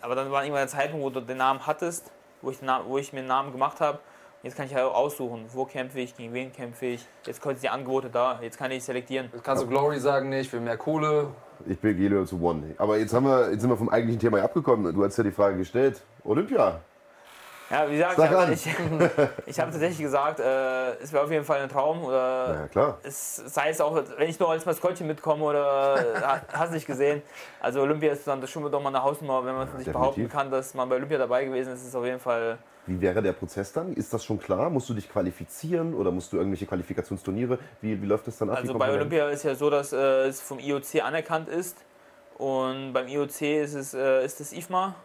aber 0.01 0.15
dann 0.15 0.31
war 0.31 0.43
irgendwann 0.43 0.61
der 0.61 0.67
Zeitpunkt, 0.67 1.05
wo 1.05 1.09
du 1.09 1.21
den 1.21 1.37
Namen 1.37 1.65
hattest, 1.65 2.11
wo 2.41 2.51
ich, 2.51 2.59
den 2.59 2.67
Namen, 2.67 2.87
wo 2.87 2.97
ich 2.97 3.13
mir 3.13 3.19
einen 3.19 3.27
Namen 3.27 3.51
gemacht 3.51 3.81
habe. 3.81 3.99
Jetzt 4.41 4.55
kann 4.55 4.67
ich 4.67 4.73
halt 4.73 4.85
auch 4.85 4.95
aussuchen, 4.95 5.47
wo 5.51 5.65
kämpfe 5.65 5.99
ich, 5.99 6.15
gegen 6.15 6.33
wen 6.33 6.53
kämpfe 6.53 6.85
ich. 6.85 7.05
Jetzt 7.25 7.41
kommen 7.41 7.57
die 7.61 7.67
Angebote 7.67 8.09
da, 8.09 8.39
jetzt 8.41 8.57
kann 8.57 8.71
ich 8.71 8.83
selektieren. 8.83 9.29
Jetzt 9.33 9.43
kannst 9.43 9.63
du 9.63 9.67
Glory 9.67 9.99
sagen, 9.99 10.29
nee, 10.29 10.39
ich 10.39 10.53
will 10.53 10.61
mehr 10.61 10.77
Kohle. 10.77 11.27
Ich 11.67 11.77
bin 11.77 11.97
Gelio 11.97 12.23
zu 12.23 12.41
One. 12.41 12.75
Aber 12.77 12.97
jetzt, 12.97 13.13
haben 13.13 13.25
wir, 13.25 13.51
jetzt 13.51 13.61
sind 13.61 13.69
wir 13.69 13.75
vom 13.75 13.89
eigentlichen 13.89 14.21
Thema 14.21 14.41
abgekommen. 14.41 14.93
Du 14.93 15.03
hast 15.03 15.17
ja 15.17 15.25
die 15.25 15.31
Frage 15.31 15.57
gestellt. 15.57 16.01
Olympia. 16.23 16.79
Ja, 17.69 17.87
wie 17.87 17.93
gesagt, 17.97 18.17
Sag 18.17 18.31
an. 18.35 18.51
ich, 18.51 18.65
ich 19.45 19.59
habe 19.59 19.71
tatsächlich 19.71 19.99
gesagt, 19.99 20.39
äh, 20.39 20.93
es 20.95 21.13
wäre 21.13 21.23
auf 21.23 21.31
jeden 21.31 21.45
Fall 21.45 21.61
ein 21.61 21.69
Traum. 21.69 22.03
Oder 22.03 22.53
Ja, 22.61 22.67
klar. 22.67 22.97
es 23.03 23.35
sei 23.35 23.69
es 23.69 23.79
auch, 23.79 24.01
wenn 24.17 24.27
ich 24.29 24.39
nur 24.39 24.49
als 24.49 24.65
Maskottchen 24.65 25.05
mitkomme 25.05 25.43
oder 25.43 25.95
ha- 26.21 26.41
hast 26.51 26.71
nicht 26.71 26.87
gesehen. 26.87 27.21
Also 27.59 27.81
Olympia 27.81 28.11
ist 28.11 28.25
dann 28.27 28.45
schon 28.47 28.69
doch 28.71 28.81
mal 28.81 28.89
eine 28.89 29.03
Hausnummer, 29.03 29.45
wenn 29.45 29.53
man 29.53 29.67
sich 29.67 29.77
definitiv. 29.85 29.93
behaupten 29.93 30.29
kann, 30.29 30.49
dass 30.49 30.73
man 30.73 30.89
bei 30.89 30.95
Olympia 30.95 31.19
dabei 31.19 31.45
gewesen 31.45 31.73
ist, 31.73 31.85
ist 31.85 31.95
auf 31.95 32.05
jeden 32.05 32.19
Fall. 32.19 32.57
Wie 32.87 32.99
wäre 32.99 33.21
der 33.21 33.33
Prozess 33.33 33.71
dann? 33.71 33.93
Ist 33.93 34.11
das 34.11 34.25
schon 34.25 34.39
klar? 34.39 34.71
Musst 34.71 34.89
du 34.89 34.95
dich 34.95 35.07
qualifizieren 35.11 35.93
oder 35.93 36.09
musst 36.09 36.33
du 36.33 36.37
irgendwelche 36.37 36.65
Qualifikationsturniere? 36.65 37.59
Wie, 37.81 38.01
wie 38.01 38.05
läuft 38.07 38.25
das 38.25 38.39
dann 38.39 38.49
ab? 38.49 38.57
Also 38.57 38.73
bei 38.79 38.91
Olympia 38.91 39.29
ist 39.29 39.43
ja 39.43 39.53
so, 39.53 39.69
dass 39.69 39.93
äh, 39.93 39.97
es 40.27 40.41
vom 40.41 40.57
IOC 40.57 41.03
anerkannt 41.03 41.49
ist. 41.49 41.77
Und 42.39 42.93
beim 42.93 43.07
IOC 43.07 43.41
ist 43.41 43.75
es 43.75 43.93
äh, 43.93 44.25
ist 44.25 44.39
das 44.39 44.53
IFMA. 44.53 44.95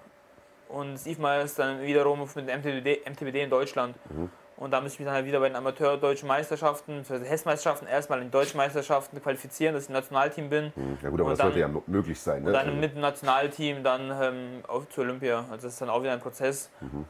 Und 0.75 1.07
IFMA 1.07 1.37
ist 1.43 1.59
dann 1.59 1.81
wiederum 1.83 2.21
mit 2.21 2.49
dem 2.49 2.61
MTBD, 2.61 3.09
MTBD 3.09 3.43
in 3.43 3.51
Deutschland. 3.51 3.97
Mhm. 4.11 4.29
Und 4.57 4.71
da 4.71 4.81
müsste 4.81 4.97
ich 4.97 5.01
mich 5.01 5.07
dann 5.07 5.15
halt 5.15 5.27
wieder 5.27 5.41
bei 5.41 5.49
den 5.49 5.57
Amateur-Deutschen 5.57 6.29
Meisterschaften, 6.29 7.05
also 7.09 7.25
Hessmeisterschaften, 7.25 7.89
erstmal 7.89 8.23
in 8.23 8.31
Deutschen 8.31 8.57
Meisterschaften 8.57 9.21
qualifizieren, 9.21 9.75
dass 9.75 9.85
ich 9.85 9.89
im 9.89 9.95
Nationalteam 9.95 10.49
bin. 10.49 10.73
Hm, 10.75 10.99
ja 11.03 11.11
gut, 11.11 11.21
aber 11.21 11.31
das 11.31 11.39
dann, 11.39 11.47
sollte 11.53 11.61
ja 11.61 11.69
möglich 11.87 12.21
sein. 12.21 12.43
Ne? 12.43 12.49
Und 12.49 12.53
dann 12.53 12.81
mit 12.81 12.95
dem 12.95 13.01
Nationalteam 13.01 13.83
dann 13.83 14.13
ähm, 14.21 14.65
auf 14.69 14.89
zur 14.91 15.05
Olympia. 15.05 15.41
Also 15.51 15.67
das 15.67 15.75
ist 15.75 15.81
dann 15.81 15.91
auch 15.91 16.03
wieder 16.03 16.13
ein 16.13 16.21
Prozess. 16.21 16.71
Mhm. 16.81 17.05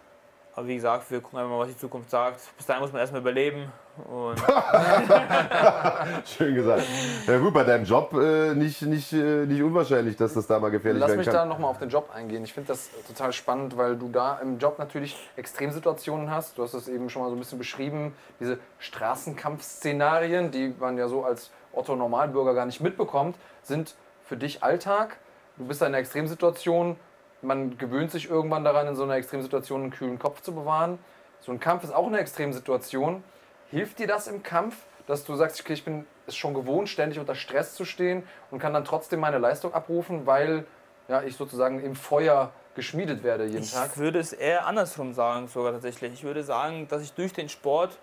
Aber 0.54 0.66
wie 0.66 0.74
gesagt, 0.74 1.10
wir 1.10 1.20
gucken 1.20 1.38
einfach 1.38 1.50
mal, 1.50 1.58
was 1.58 1.68
die 1.68 1.76
Zukunft 1.76 2.10
sagt. 2.10 2.40
Bis 2.56 2.66
dahin 2.66 2.82
muss 2.82 2.92
man 2.92 3.00
erstmal 3.00 3.20
überleben. 3.20 3.70
Schön 6.24 6.54
gesagt. 6.54 6.82
Ja 7.26 7.38
gut, 7.38 7.54
bei 7.54 7.64
deinem 7.64 7.84
Job 7.84 8.12
äh, 8.14 8.54
nicht, 8.54 8.82
nicht, 8.82 9.12
äh, 9.12 9.46
nicht 9.46 9.62
unwahrscheinlich, 9.62 10.16
dass 10.16 10.34
das 10.34 10.46
da 10.46 10.58
mal 10.58 10.70
gefährlich 10.70 11.00
Lass 11.00 11.10
werden 11.10 11.24
kann. 11.24 11.26
Lass 11.26 11.34
mich 11.34 11.42
da 11.42 11.46
nochmal 11.46 11.70
auf 11.70 11.78
den 11.78 11.88
Job 11.88 12.10
eingehen. 12.12 12.44
Ich 12.44 12.52
finde 12.52 12.68
das 12.68 12.90
total 13.06 13.32
spannend, 13.32 13.76
weil 13.76 13.96
du 13.96 14.08
da 14.08 14.38
im 14.38 14.58
Job 14.58 14.78
natürlich 14.78 15.16
Extremsituationen 15.36 16.30
hast. 16.30 16.58
Du 16.58 16.62
hast 16.62 16.74
es 16.74 16.88
eben 16.88 17.08
schon 17.08 17.22
mal 17.22 17.28
so 17.28 17.36
ein 17.36 17.38
bisschen 17.38 17.58
beschrieben, 17.58 18.14
diese 18.40 18.58
Straßenkampfszenarien, 18.78 20.50
die 20.50 20.74
man 20.78 20.98
ja 20.98 21.08
so 21.08 21.24
als 21.24 21.50
Otto 21.72 21.94
Normalbürger 21.94 22.54
gar 22.54 22.66
nicht 22.66 22.80
mitbekommt, 22.80 23.36
sind 23.62 23.94
für 24.24 24.36
dich 24.36 24.62
Alltag. 24.62 25.18
Du 25.56 25.66
bist 25.66 25.82
in 25.82 25.88
einer 25.88 25.98
Extremsituation 25.98 26.96
man 27.44 27.78
gewöhnt 27.78 28.10
sich 28.10 28.28
irgendwann 28.28 28.64
daran, 28.64 28.88
in 28.88 28.96
so 28.96 29.04
einer 29.04 29.14
Extremsituation 29.14 29.82
einen 29.82 29.90
kühlen 29.90 30.18
Kopf 30.18 30.40
zu 30.40 30.54
bewahren. 30.54 30.98
So 31.40 31.52
ein 31.52 31.60
Kampf 31.60 31.84
ist 31.84 31.94
auch 31.94 32.06
eine 32.06 32.18
Extremsituation. 32.18 33.22
Hilft 33.70 33.98
dir 33.98 34.06
das 34.06 34.26
im 34.26 34.42
Kampf, 34.42 34.76
dass 35.06 35.24
du 35.24 35.34
sagst, 35.34 35.60
okay, 35.60 35.74
ich 35.74 35.84
bin 35.84 36.06
es 36.26 36.36
schon 36.36 36.54
gewohnt, 36.54 36.88
ständig 36.88 37.18
unter 37.18 37.34
Stress 37.34 37.74
zu 37.74 37.84
stehen 37.84 38.22
und 38.50 38.58
kann 38.58 38.72
dann 38.72 38.84
trotzdem 38.84 39.20
meine 39.20 39.38
Leistung 39.38 39.74
abrufen, 39.74 40.26
weil 40.26 40.64
ja, 41.08 41.22
ich 41.22 41.36
sozusagen 41.36 41.80
im 41.80 41.94
Feuer 41.94 42.52
geschmiedet 42.74 43.22
werde 43.22 43.44
jeden 43.44 43.62
ich 43.62 43.72
Tag? 43.72 43.90
Ich 43.92 43.98
würde 43.98 44.18
es 44.18 44.32
eher 44.32 44.66
andersrum 44.66 45.12
sagen, 45.12 45.48
sogar 45.48 45.72
tatsächlich. 45.72 46.12
Ich 46.12 46.24
würde 46.24 46.42
sagen, 46.42 46.88
dass 46.88 47.02
ich 47.02 47.12
durch 47.12 47.32
den 47.32 47.48
Sport, 47.48 47.98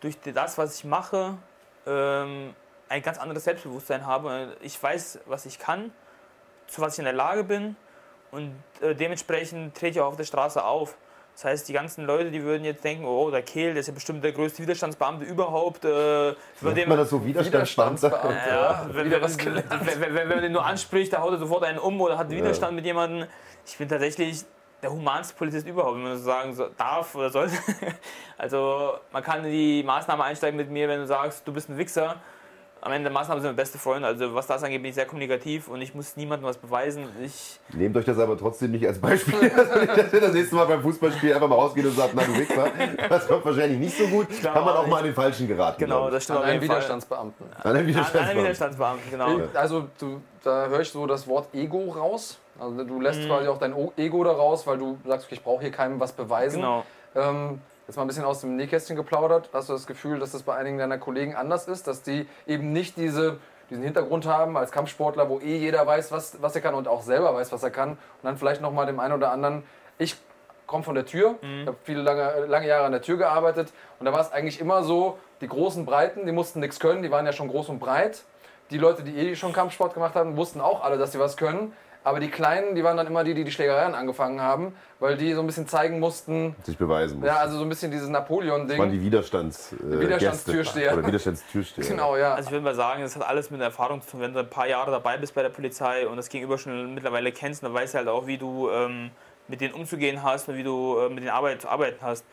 durch 0.00 0.18
das, 0.20 0.58
was 0.58 0.76
ich 0.76 0.84
mache, 0.84 1.38
ähm, 1.86 2.54
ein 2.88 3.02
ganz 3.02 3.18
anderes 3.18 3.44
Selbstbewusstsein 3.44 4.06
habe. 4.06 4.56
Ich 4.60 4.80
weiß, 4.82 5.20
was 5.26 5.46
ich 5.46 5.58
kann, 5.58 5.92
zu 6.66 6.80
was 6.80 6.94
ich 6.94 6.98
in 6.98 7.04
der 7.04 7.14
Lage 7.14 7.44
bin 7.44 7.76
und 8.30 8.54
äh, 8.80 8.94
dementsprechend 8.94 9.74
trete 9.74 9.90
ich 9.90 10.00
auch 10.00 10.08
auf 10.08 10.16
der 10.16 10.24
Straße 10.24 10.62
auf. 10.62 10.96
Das 11.34 11.44
heißt, 11.44 11.68
die 11.68 11.72
ganzen 11.72 12.04
Leute, 12.04 12.30
die 12.30 12.42
würden 12.42 12.64
jetzt 12.64 12.84
denken, 12.84 13.04
oh, 13.04 13.30
der 13.30 13.42
Kehl, 13.42 13.72
der 13.72 13.80
ist 13.80 13.86
ja 13.86 13.94
bestimmt 13.94 14.22
der 14.22 14.32
größte 14.32 14.62
Widerstandsbeamte 14.62 15.24
überhaupt. 15.24 15.84
Äh, 15.84 16.34
den 16.60 16.88
man 16.88 16.98
das 16.98 17.10
so 17.10 17.24
Widerstandsbeamte? 17.24 18.12
Ja, 18.48 18.86
wenn, 18.92 19.10
wenn, 19.10 19.22
wenn, 19.22 20.14
wenn, 20.14 20.28
man 20.28 20.42
den 20.42 20.52
nur 20.52 20.64
anspricht, 20.64 21.12
da 21.12 21.22
haut 21.22 21.32
er 21.32 21.38
sofort 21.38 21.64
einen 21.64 21.78
um 21.78 22.00
oder 22.00 22.18
hat 22.18 22.26
einen 22.26 22.36
Widerstand 22.36 22.72
ja. 22.72 22.76
mit 22.76 22.84
jemandem. 22.84 23.28
Ich 23.64 23.78
bin 23.78 23.88
tatsächlich 23.88 24.44
der 24.82 24.90
humanste 24.90 25.34
Polizist 25.34 25.66
überhaupt, 25.66 25.96
wenn 25.96 26.02
man 26.02 26.18
so 26.18 26.24
sagen 26.24 26.56
darf 26.76 27.14
oder 27.14 27.30
sollte. 27.30 27.56
Also 28.36 28.94
man 29.12 29.22
kann 29.22 29.44
in 29.44 29.52
die 29.52 29.82
Maßnahme 29.84 30.24
einsteigen 30.24 30.56
mit 30.56 30.68
mir, 30.68 30.88
wenn 30.88 30.98
du 30.98 31.06
sagst, 31.06 31.46
du 31.46 31.52
bist 31.52 31.68
ein 31.68 31.78
Wichser 31.78 32.16
am 32.82 32.90
Ende 32.90 33.04
der 33.04 33.12
Maßnahme 33.12 33.40
sind 33.40 33.50
wir 33.50 33.54
beste 33.54 33.78
Freunde. 33.78 34.08
Also 34.08 34.34
was 34.34 34.48
das 34.48 34.64
angeht, 34.64 34.82
bin 34.82 34.88
ich 34.88 34.96
sehr 34.96 35.06
kommunikativ 35.06 35.68
und 35.68 35.80
ich 35.80 35.94
muss 35.94 36.16
niemandem 36.16 36.48
was 36.48 36.58
beweisen. 36.58 37.04
Ich 37.24 37.60
Nehmt 37.72 37.96
euch 37.96 38.04
das 38.04 38.18
aber 38.18 38.36
trotzdem 38.36 38.72
nicht 38.72 38.84
als 38.84 38.98
Beispiel. 38.98 39.34
dass 39.96 40.12
ihr 40.12 40.20
das 40.20 40.32
nächste 40.32 40.56
Mal 40.56 40.66
beim 40.66 40.82
Fußballspiel 40.82 41.32
einfach 41.32 41.48
mal 41.48 41.54
rausgeht 41.54 41.84
und 41.84 41.92
sagt, 41.92 42.12
na 42.14 42.24
du 42.24 42.36
Wichser. 42.36 42.70
Das 43.08 43.28
kommt 43.28 43.44
wahrscheinlich 43.44 43.78
nicht 43.78 43.96
so 43.96 44.08
gut. 44.08 44.26
Genau, 44.28 44.52
Kann 44.52 44.64
man 44.64 44.76
auch 44.76 44.86
mal 44.88 44.98
an 44.98 45.04
den 45.04 45.14
Falschen 45.14 45.46
geraten. 45.46 45.78
Genau, 45.78 46.10
das 46.10 46.24
stimmt. 46.24 46.40
An 46.40 46.44
einen 46.44 46.60
Widerstandsbeamten. 46.60 47.46
An 47.62 47.76
einen 47.76 47.86
Widerstandsbeamten. 47.86 48.38
An 48.38 48.44
Widerstandsbeamten, 48.44 49.10
genau. 49.10 49.40
Also 49.54 49.88
du, 50.00 50.20
da 50.42 50.66
höre 50.66 50.80
ich 50.80 50.90
so 50.90 51.06
das 51.06 51.28
Wort 51.28 51.54
Ego 51.54 51.90
raus. 51.90 52.40
Also 52.58 52.82
du 52.82 53.00
lässt 53.00 53.20
mhm. 53.20 53.26
quasi 53.28 53.46
auch 53.46 53.58
dein 53.58 53.74
Ego 53.96 54.24
da 54.24 54.32
raus, 54.32 54.66
weil 54.66 54.78
du 54.78 54.98
sagst, 55.06 55.26
okay, 55.26 55.36
ich 55.36 55.44
brauche 55.44 55.62
hier 55.62 55.70
keinem 55.70 56.00
was 56.00 56.12
beweisen. 56.12 56.60
Genau. 56.60 56.84
Ähm, 57.14 57.60
jetzt 57.86 57.96
mal 57.96 58.02
ein 58.02 58.08
bisschen 58.08 58.24
aus 58.24 58.40
dem 58.40 58.56
Nähkästchen 58.56 58.96
geplaudert. 58.96 59.50
Hast 59.52 59.68
du 59.68 59.72
das 59.72 59.86
Gefühl, 59.86 60.18
dass 60.18 60.32
das 60.32 60.42
bei 60.42 60.54
einigen 60.54 60.78
deiner 60.78 60.98
Kollegen 60.98 61.34
anders 61.34 61.68
ist, 61.68 61.86
dass 61.86 62.02
die 62.02 62.26
eben 62.46 62.72
nicht 62.72 62.96
diese 62.96 63.38
diesen 63.72 63.84
Hintergrund 63.84 64.26
haben 64.26 64.56
als 64.56 64.70
Kampfsportler, 64.70 65.28
wo 65.30 65.40
eh 65.40 65.56
jeder 65.56 65.86
weiß, 65.86 66.12
was, 66.12 66.42
was 66.42 66.54
er 66.54 66.60
kann 66.60 66.74
und 66.74 66.86
auch 66.88 67.02
selber 67.02 67.34
weiß, 67.34 67.52
was 67.52 67.62
er 67.62 67.70
kann. 67.70 67.92
Und 67.92 67.98
dann 68.22 68.36
vielleicht 68.36 68.60
nochmal 68.60 68.86
dem 68.86 69.00
einen 69.00 69.14
oder 69.14 69.32
anderen, 69.32 69.64
ich 69.98 70.16
komme 70.66 70.84
von 70.84 70.94
der 70.94 71.06
Tür, 71.06 71.36
mhm. 71.40 71.66
habe 71.66 71.76
viele 71.82 72.02
lange, 72.02 72.46
lange 72.46 72.66
Jahre 72.66 72.84
an 72.84 72.92
der 72.92 73.02
Tür 73.02 73.16
gearbeitet 73.16 73.72
und 73.98 74.06
da 74.06 74.12
war 74.12 74.20
es 74.20 74.30
eigentlich 74.30 74.60
immer 74.60 74.84
so, 74.84 75.18
die 75.40 75.48
großen 75.48 75.84
Breiten, 75.84 76.26
die 76.26 76.32
mussten 76.32 76.60
nichts 76.60 76.78
können, 76.80 77.02
die 77.02 77.10
waren 77.10 77.26
ja 77.26 77.32
schon 77.32 77.48
groß 77.48 77.68
und 77.68 77.78
breit. 77.78 78.22
Die 78.70 78.78
Leute, 78.78 79.02
die 79.02 79.16
eh 79.16 79.36
schon 79.36 79.52
Kampfsport 79.52 79.92
gemacht 79.92 80.14
haben, 80.14 80.36
wussten 80.36 80.60
auch 80.60 80.84
alle, 80.84 80.98
dass 80.98 81.12
sie 81.12 81.18
was 81.18 81.36
können. 81.36 81.72
Aber 82.04 82.18
die 82.18 82.28
Kleinen, 82.28 82.74
die 82.74 82.82
waren 82.82 82.96
dann 82.96 83.06
immer 83.06 83.22
die, 83.22 83.32
die 83.32 83.44
die 83.44 83.52
Schlägereien 83.52 83.94
angefangen 83.94 84.40
haben, 84.40 84.74
weil 84.98 85.16
die 85.16 85.34
so 85.34 85.40
ein 85.40 85.46
bisschen 85.46 85.68
zeigen 85.68 86.00
mussten. 86.00 86.56
Sich 86.64 86.76
beweisen 86.76 87.20
mussten. 87.20 87.26
Ja, 87.26 87.40
also 87.40 87.58
so 87.58 87.62
ein 87.62 87.68
bisschen 87.68 87.92
dieses 87.92 88.08
Napoleon-Ding. 88.08 88.70
Das 88.70 88.78
waren 88.78 88.90
die 88.90 89.02
Widerstands, 89.02 89.72
äh, 89.72 90.00
Widerstandstürsteher. 90.00 90.94
Oder 90.94 91.06
Widerstandstürsteher. 91.06 91.84
genau, 91.88 92.16
ja. 92.16 92.34
Also 92.34 92.48
ich 92.48 92.52
würde 92.52 92.64
mal 92.64 92.74
sagen, 92.74 93.02
das 93.02 93.14
hat 93.14 93.22
alles 93.22 93.50
mit 93.52 93.60
der 93.60 93.68
Erfahrung 93.68 94.02
zu 94.02 94.12
tun. 94.12 94.20
Wenn 94.20 94.32
du 94.32 94.40
ein 94.40 94.50
paar 94.50 94.66
Jahre 94.66 94.90
dabei 94.90 95.16
bist 95.16 95.34
bei 95.34 95.42
der 95.42 95.50
Polizei 95.50 96.08
und 96.08 96.16
das 96.16 96.28
Gegenüber 96.28 96.58
schon 96.58 96.94
mittlerweile 96.94 97.30
kennst, 97.30 97.62
dann 97.62 97.72
weißt 97.72 97.94
du 97.94 97.98
halt 97.98 98.08
auch, 98.08 98.26
wie 98.26 98.38
du 98.38 98.68
ähm, 98.70 99.10
mit 99.46 99.60
denen 99.60 99.74
umzugehen 99.74 100.24
hast 100.24 100.48
und 100.48 100.56
wie 100.56 100.64
du 100.64 100.98
äh, 100.98 101.08
mit 101.08 101.18
denen 101.18 101.30
Arbeit 101.30 101.62
zu 101.62 101.68
arbeiten 101.68 101.98
hast. 102.02 102.24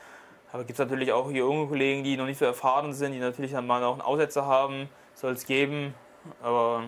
Aber 0.52 0.64
gibt 0.64 0.80
es 0.80 0.84
natürlich 0.84 1.12
auch 1.12 1.30
hier 1.30 1.44
junge 1.44 1.68
Kollegen, 1.68 2.04
die 2.04 2.18
noch 2.18 2.26
nicht 2.26 2.40
so 2.40 2.46
erfahren 2.46 2.94
sind, 2.94 3.12
die 3.12 3.20
natürlich 3.20 3.52
dann 3.52 3.68
mal 3.68 3.84
auch 3.84 3.94
einen 3.94 4.02
Aussetzer 4.02 4.48
haben, 4.48 4.90
soll 5.14 5.34
es 5.34 5.46
geben. 5.46 5.94
Aber 6.42 6.86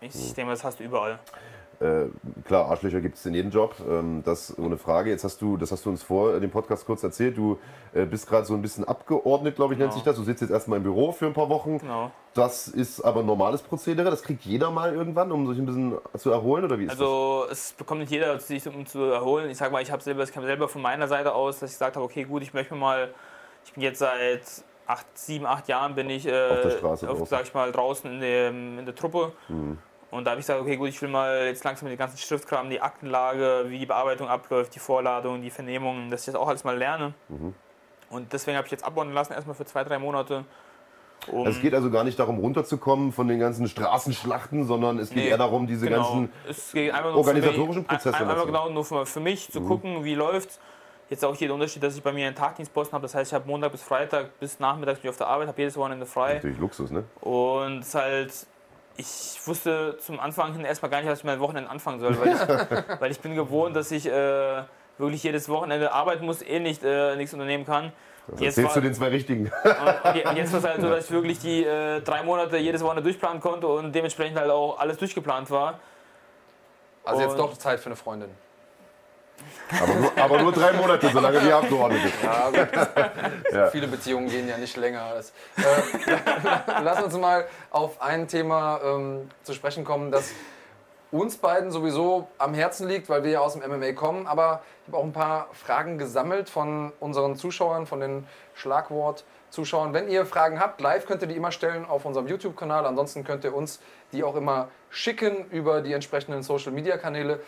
ich 0.00 0.14
hm. 0.14 0.34
denke, 0.34 0.52
das 0.52 0.64
hast 0.64 0.80
du 0.80 0.84
überall. 0.84 1.18
Äh, 1.80 2.08
klar, 2.44 2.70
Arschlöcher 2.70 3.00
gibt 3.00 3.16
es 3.16 3.24
in 3.24 3.32
jedem 3.32 3.50
Job, 3.50 3.74
ähm, 3.88 4.22
das 4.22 4.58
ohne 4.58 4.76
Frage. 4.76 5.08
Jetzt 5.08 5.24
hast 5.24 5.40
du, 5.40 5.56
das 5.56 5.72
hast 5.72 5.86
du 5.86 5.90
uns 5.90 6.02
vor 6.02 6.38
dem 6.38 6.50
Podcast 6.50 6.84
kurz 6.84 7.02
erzählt, 7.02 7.38
du 7.38 7.58
äh, 7.94 8.04
bist 8.04 8.28
gerade 8.28 8.44
so 8.44 8.52
ein 8.52 8.60
bisschen 8.60 8.84
abgeordnet, 8.84 9.56
glaube 9.56 9.72
ich, 9.72 9.78
genau. 9.78 9.86
nennt 9.86 9.94
sich 9.94 10.02
das. 10.02 10.16
Du 10.16 10.22
sitzt 10.22 10.42
jetzt 10.42 10.50
erstmal 10.50 10.76
im 10.76 10.82
Büro 10.82 11.10
für 11.12 11.24
ein 11.24 11.32
paar 11.32 11.48
Wochen. 11.48 11.78
Genau. 11.78 12.10
Das 12.34 12.68
ist 12.68 13.00
aber 13.00 13.20
ein 13.20 13.26
normales 13.26 13.62
Prozedere, 13.62 14.10
das 14.10 14.22
kriegt 14.22 14.44
jeder 14.44 14.70
mal 14.70 14.94
irgendwann, 14.94 15.32
um 15.32 15.48
sich 15.48 15.58
ein 15.58 15.64
bisschen 15.64 15.94
zu 16.18 16.30
erholen, 16.30 16.66
oder 16.66 16.78
wie 16.78 16.84
ist 16.84 16.90
also, 16.90 17.46
das? 17.48 17.58
es 17.58 17.72
bekommt 17.72 18.02
nicht 18.02 18.12
jeder, 18.12 18.38
sich 18.38 18.68
um 18.68 18.84
zu 18.84 19.04
erholen. 19.04 19.48
Ich 19.48 19.56
sage 19.56 19.72
mal, 19.72 19.80
ich 19.80 19.90
habe 19.90 20.02
selber, 20.02 20.22
ich 20.24 20.30
selber 20.30 20.68
von 20.68 20.82
meiner 20.82 21.08
Seite 21.08 21.34
aus, 21.34 21.60
dass 21.60 21.70
ich 21.70 21.76
gesagt 21.76 21.96
habe, 21.96 22.04
okay, 22.04 22.24
gut, 22.24 22.42
ich 22.42 22.52
möchte 22.52 22.74
mal, 22.74 23.08
ich 23.64 23.72
bin 23.72 23.82
jetzt 23.82 24.00
seit 24.00 24.42
acht, 24.86 25.06
sieben, 25.14 25.46
acht 25.46 25.66
Jahren 25.66 25.94
bin 25.94 26.10
ich, 26.10 26.26
äh, 26.26 26.48
auf 26.50 26.60
der 26.60 26.70
Straße 26.72 27.08
auf, 27.08 27.26
sag 27.26 27.44
ich 27.44 27.54
mal, 27.54 27.72
draußen 27.72 28.12
in, 28.12 28.20
dem, 28.20 28.78
in 28.80 28.84
der 28.84 28.94
Truppe. 28.94 29.32
Mhm 29.48 29.78
und 30.10 30.24
da 30.24 30.32
habe 30.32 30.40
ich 30.40 30.46
gesagt, 30.46 30.60
okay, 30.60 30.76
gut, 30.76 30.88
ich 30.88 31.00
will 31.00 31.08
mal 31.08 31.46
jetzt 31.46 31.62
langsam 31.64 31.88
mit 31.88 31.92
den 31.92 31.98
ganzen 31.98 32.18
Schriftkram, 32.18 32.68
die 32.68 32.80
Aktenlage, 32.80 33.66
wie 33.68 33.78
die 33.78 33.86
Bearbeitung 33.86 34.28
abläuft, 34.28 34.74
die 34.74 34.78
Vorladung, 34.78 35.42
die 35.42 35.50
Vernehmungen, 35.50 36.10
dass 36.10 36.22
ich 36.22 36.26
das 36.26 36.34
auch 36.34 36.48
alles 36.48 36.64
mal 36.64 36.76
lerne. 36.76 37.14
Mhm. 37.28 37.54
Und 38.10 38.32
deswegen 38.32 38.56
habe 38.56 38.66
ich 38.66 38.72
jetzt 38.72 38.84
abordnen 38.84 39.14
lassen, 39.14 39.32
erstmal 39.32 39.54
für 39.54 39.64
zwei, 39.64 39.84
drei 39.84 39.98
Monate. 39.98 40.44
Um 41.28 41.46
es 41.46 41.60
geht 41.60 41.74
also 41.74 41.90
gar 41.90 42.02
nicht 42.02 42.18
darum, 42.18 42.38
runterzukommen 42.38 43.12
von 43.12 43.28
den 43.28 43.38
ganzen 43.38 43.68
Straßenschlachten, 43.68 44.64
sondern 44.64 44.98
es 44.98 45.10
geht 45.10 45.18
nee, 45.18 45.28
eher 45.28 45.38
darum, 45.38 45.66
diese 45.66 45.86
genau. 45.86 46.02
ganzen 46.02 46.32
organisatorischen 47.14 47.84
Prozesse. 47.84 48.16
Einfach, 48.16 48.30
einfach 48.30 48.46
genau 48.46 48.70
nur 48.70 48.84
für, 48.84 49.06
für 49.06 49.20
mich 49.20 49.50
zu 49.52 49.60
mhm. 49.60 49.68
gucken, 49.68 50.04
wie 50.04 50.14
läuft 50.14 50.58
Jetzt 51.10 51.24
auch 51.24 51.34
hier 51.34 51.48
der 51.48 51.56
Unterschied, 51.56 51.82
dass 51.82 51.96
ich 51.96 52.02
bei 52.04 52.12
mir 52.12 52.28
einen 52.28 52.36
Tagdienstposten 52.36 52.94
habe. 52.94 53.02
Das 53.02 53.16
heißt, 53.16 53.32
ich 53.32 53.34
habe 53.34 53.44
Montag 53.48 53.72
bis 53.72 53.82
Freitag 53.82 54.38
bis 54.38 54.60
Nachmittags 54.60 55.00
bin 55.00 55.08
ich 55.08 55.10
auf 55.10 55.16
der 55.16 55.26
Arbeit, 55.26 55.48
habe 55.48 55.60
jedes 55.60 55.76
Wochenende 55.76 56.06
frei. 56.06 56.34
Natürlich 56.34 56.60
Luxus, 56.60 56.92
ne? 56.92 57.02
Und 57.20 57.80
es 57.80 57.88
ist 57.88 57.94
halt 57.96 58.46
ich 58.96 59.40
wusste 59.44 59.96
zum 59.98 60.20
Anfang 60.20 60.52
hin 60.52 60.64
erstmal 60.64 60.90
gar 60.90 61.00
nicht, 61.00 61.10
was 61.10 61.20
ich 61.20 61.24
mein 61.24 61.40
Wochenende 61.40 61.70
anfangen 61.70 62.00
soll, 62.00 62.18
weil 62.20 62.28
ich, 62.28 62.40
weil 63.00 63.10
ich 63.10 63.20
bin 63.20 63.34
gewohnt, 63.34 63.74
dass 63.76 63.90
ich 63.90 64.06
äh, 64.06 64.62
wirklich 64.98 65.22
jedes 65.22 65.48
Wochenende 65.48 65.92
arbeiten 65.92 66.24
muss, 66.26 66.42
eh 66.42 66.60
nicht 66.60 66.82
äh, 66.84 67.16
nichts 67.16 67.32
unternehmen 67.32 67.64
kann. 67.64 67.92
Das 68.26 68.40
jetzt 68.40 68.58
erzählst 68.58 68.76
war, 68.76 68.82
du 68.82 68.88
den 68.88 68.94
zwei 68.94 69.08
Richtigen. 69.08 69.50
Und, 69.64 70.26
und 70.26 70.36
jetzt 70.36 70.52
war 70.52 70.60
es 70.60 70.66
halt 70.66 70.80
so, 70.80 70.88
dass 70.88 71.06
ich 71.06 71.10
wirklich 71.10 71.38
die 71.38 71.64
äh, 71.64 72.00
drei 72.00 72.22
Monate 72.22 72.58
jedes 72.58 72.82
Wochenende 72.82 73.02
durchplanen 73.02 73.40
konnte 73.40 73.66
und 73.66 73.92
dementsprechend 73.92 74.38
halt 74.38 74.50
auch 74.50 74.78
alles 74.78 74.98
durchgeplant 74.98 75.50
war. 75.50 75.80
Also 77.04 77.22
und 77.22 77.28
jetzt 77.28 77.38
doch 77.38 77.56
Zeit 77.56 77.80
für 77.80 77.86
eine 77.86 77.96
Freundin. 77.96 78.30
Aber 79.82 79.94
nur, 79.94 80.12
aber 80.16 80.42
nur 80.42 80.52
drei 80.52 80.72
Monate, 80.72 81.10
solange 81.12 81.40
die 81.40 81.52
Abgeordnete 81.52 82.08
sind. 82.08 82.22
Ja, 82.22 82.50
ja. 83.52 83.70
Viele 83.70 83.86
Beziehungen 83.86 84.28
gehen 84.28 84.48
ja 84.48 84.56
nicht 84.56 84.76
länger. 84.76 85.02
Als, 85.02 85.32
äh, 85.56 85.62
lass 86.82 87.02
uns 87.02 87.16
mal 87.16 87.46
auf 87.70 88.00
ein 88.02 88.26
Thema 88.26 88.80
ähm, 88.84 89.30
zu 89.42 89.54
sprechen 89.54 89.84
kommen, 89.84 90.10
das 90.10 90.30
uns 91.12 91.36
beiden 91.36 91.70
sowieso 91.70 92.28
am 92.38 92.54
Herzen 92.54 92.86
liegt, 92.88 93.08
weil 93.08 93.24
wir 93.24 93.30
ja 93.30 93.40
aus 93.40 93.54
dem 93.54 93.68
MMA 93.68 93.92
kommen. 93.92 94.26
Aber 94.26 94.62
ich 94.82 94.92
habe 94.92 94.98
auch 94.98 95.04
ein 95.04 95.12
paar 95.12 95.48
Fragen 95.52 95.98
gesammelt 95.98 96.48
von 96.48 96.92
unseren 97.00 97.36
Zuschauern, 97.36 97.86
von 97.86 98.00
den 98.00 98.26
Schlagwort-Zuschauern. 98.54 99.92
Wenn 99.92 100.08
ihr 100.08 100.24
Fragen 100.24 100.60
habt, 100.60 100.80
live 100.80 101.06
könnt 101.06 101.22
ihr 101.22 101.28
die 101.28 101.36
immer 101.36 101.52
stellen 101.52 101.84
auf 101.84 102.04
unserem 102.04 102.28
YouTube-Kanal. 102.28 102.86
Ansonsten 102.86 103.24
könnt 103.24 103.44
ihr 103.44 103.54
uns 103.54 103.80
die 104.12 104.22
auch 104.22 104.36
immer 104.36 104.68
schicken 104.88 105.48
über 105.50 105.80
die 105.80 105.92
entsprechenden 105.92 106.42
Social-Media-Kanäle 106.42 107.40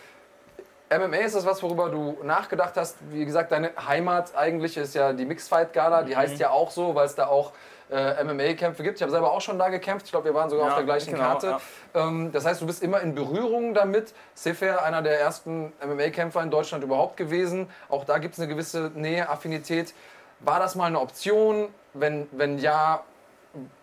MMA 0.99 1.19
ist 1.19 1.37
das 1.37 1.47
was, 1.47 1.63
worüber 1.63 1.89
du 1.89 2.19
nachgedacht 2.23 2.77
hast. 2.77 2.97
Wie 3.11 3.25
gesagt, 3.25 3.53
deine 3.53 3.71
Heimat 3.87 4.35
eigentlich 4.37 4.77
ist 4.77 4.95
ja 4.95 5.13
die 5.13 5.25
Mixed 5.25 5.49
Fight 5.49 5.73
Gala. 5.73 6.03
Die 6.03 6.13
mhm. 6.13 6.17
heißt 6.17 6.39
ja 6.39 6.51
auch 6.51 6.71
so, 6.71 6.95
weil 6.95 7.07
es 7.07 7.15
da 7.15 7.27
auch 7.27 7.53
äh, 7.91 8.25
MMA-Kämpfe 8.25 8.83
gibt. 8.83 8.97
Ich 8.97 9.03
habe 9.03 9.13
selber 9.13 9.33
auch 9.33 9.41
schon 9.41 9.59
da 9.59 9.69
gekämpft. 9.69 10.07
Ich 10.07 10.13
glaube, 10.13 10.27
wir 10.27 10.35
waren 10.35 10.51
sogar 10.51 10.67
ja, 10.67 10.71
auf 10.73 10.77
der 10.77 10.85
gleichen 10.85 11.13
genau, 11.13 11.25
Karte. 11.25 11.59
Ja. 11.95 12.09
Ähm, 12.09 12.33
das 12.33 12.47
heißt, 12.47 12.61
du 12.63 12.67
bist 12.67 12.83
immer 12.83 13.01
in 13.01 13.15
Berührung 13.15 13.75
damit. 13.75 14.15
Sefer, 14.35 14.83
einer 14.83 15.03
der 15.03 15.21
ersten 15.21 15.73
MMA-Kämpfer 15.85 16.43
in 16.43 16.51
Deutschland 16.51 16.83
überhaupt 16.83 17.17
gewesen. 17.17 17.69
Auch 17.89 18.05
da 18.05 18.19
gibt 18.19 18.35
es 18.35 18.41
eine 18.41 18.49
gewisse 18.49 18.91
Nähe, 18.95 19.29
Affinität. 19.29 19.95
War 20.41 20.59
das 20.59 20.75
mal 20.75 20.87
eine 20.87 21.01
Option? 21.01 21.69
Wenn, 21.95 22.29
wenn 22.33 22.59
ja, 22.59 23.03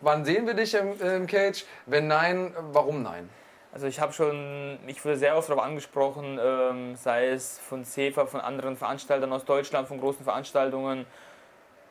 wann 0.02 0.26
sehen 0.26 0.48
wir 0.48 0.56
dich 0.56 0.74
im, 0.74 1.00
im 1.00 1.28
Cage? 1.28 1.66
Wenn 1.86 2.08
nein, 2.08 2.54
warum 2.72 3.04
nein? 3.04 3.30
Also 3.72 3.86
ich 3.86 4.00
habe 4.00 4.14
schon, 4.14 4.80
ich 4.88 5.04
wurde 5.06 5.18
sehr 5.18 5.38
oft 5.38 5.50
darauf 5.50 5.64
angesprochen, 5.64 6.40
ähm, 6.42 6.96
sei 6.96 7.30
es 7.30 7.60
von 7.60 7.86
CEFA, 7.86 8.26
von 8.26 8.42
anderen 8.42 8.76
Veranstaltern 8.76 9.32
aus 9.32 9.46
Deutschland, 9.46 9.88
von 9.88 10.00
großen 10.00 10.24
Veranstaltungen. 10.24 11.06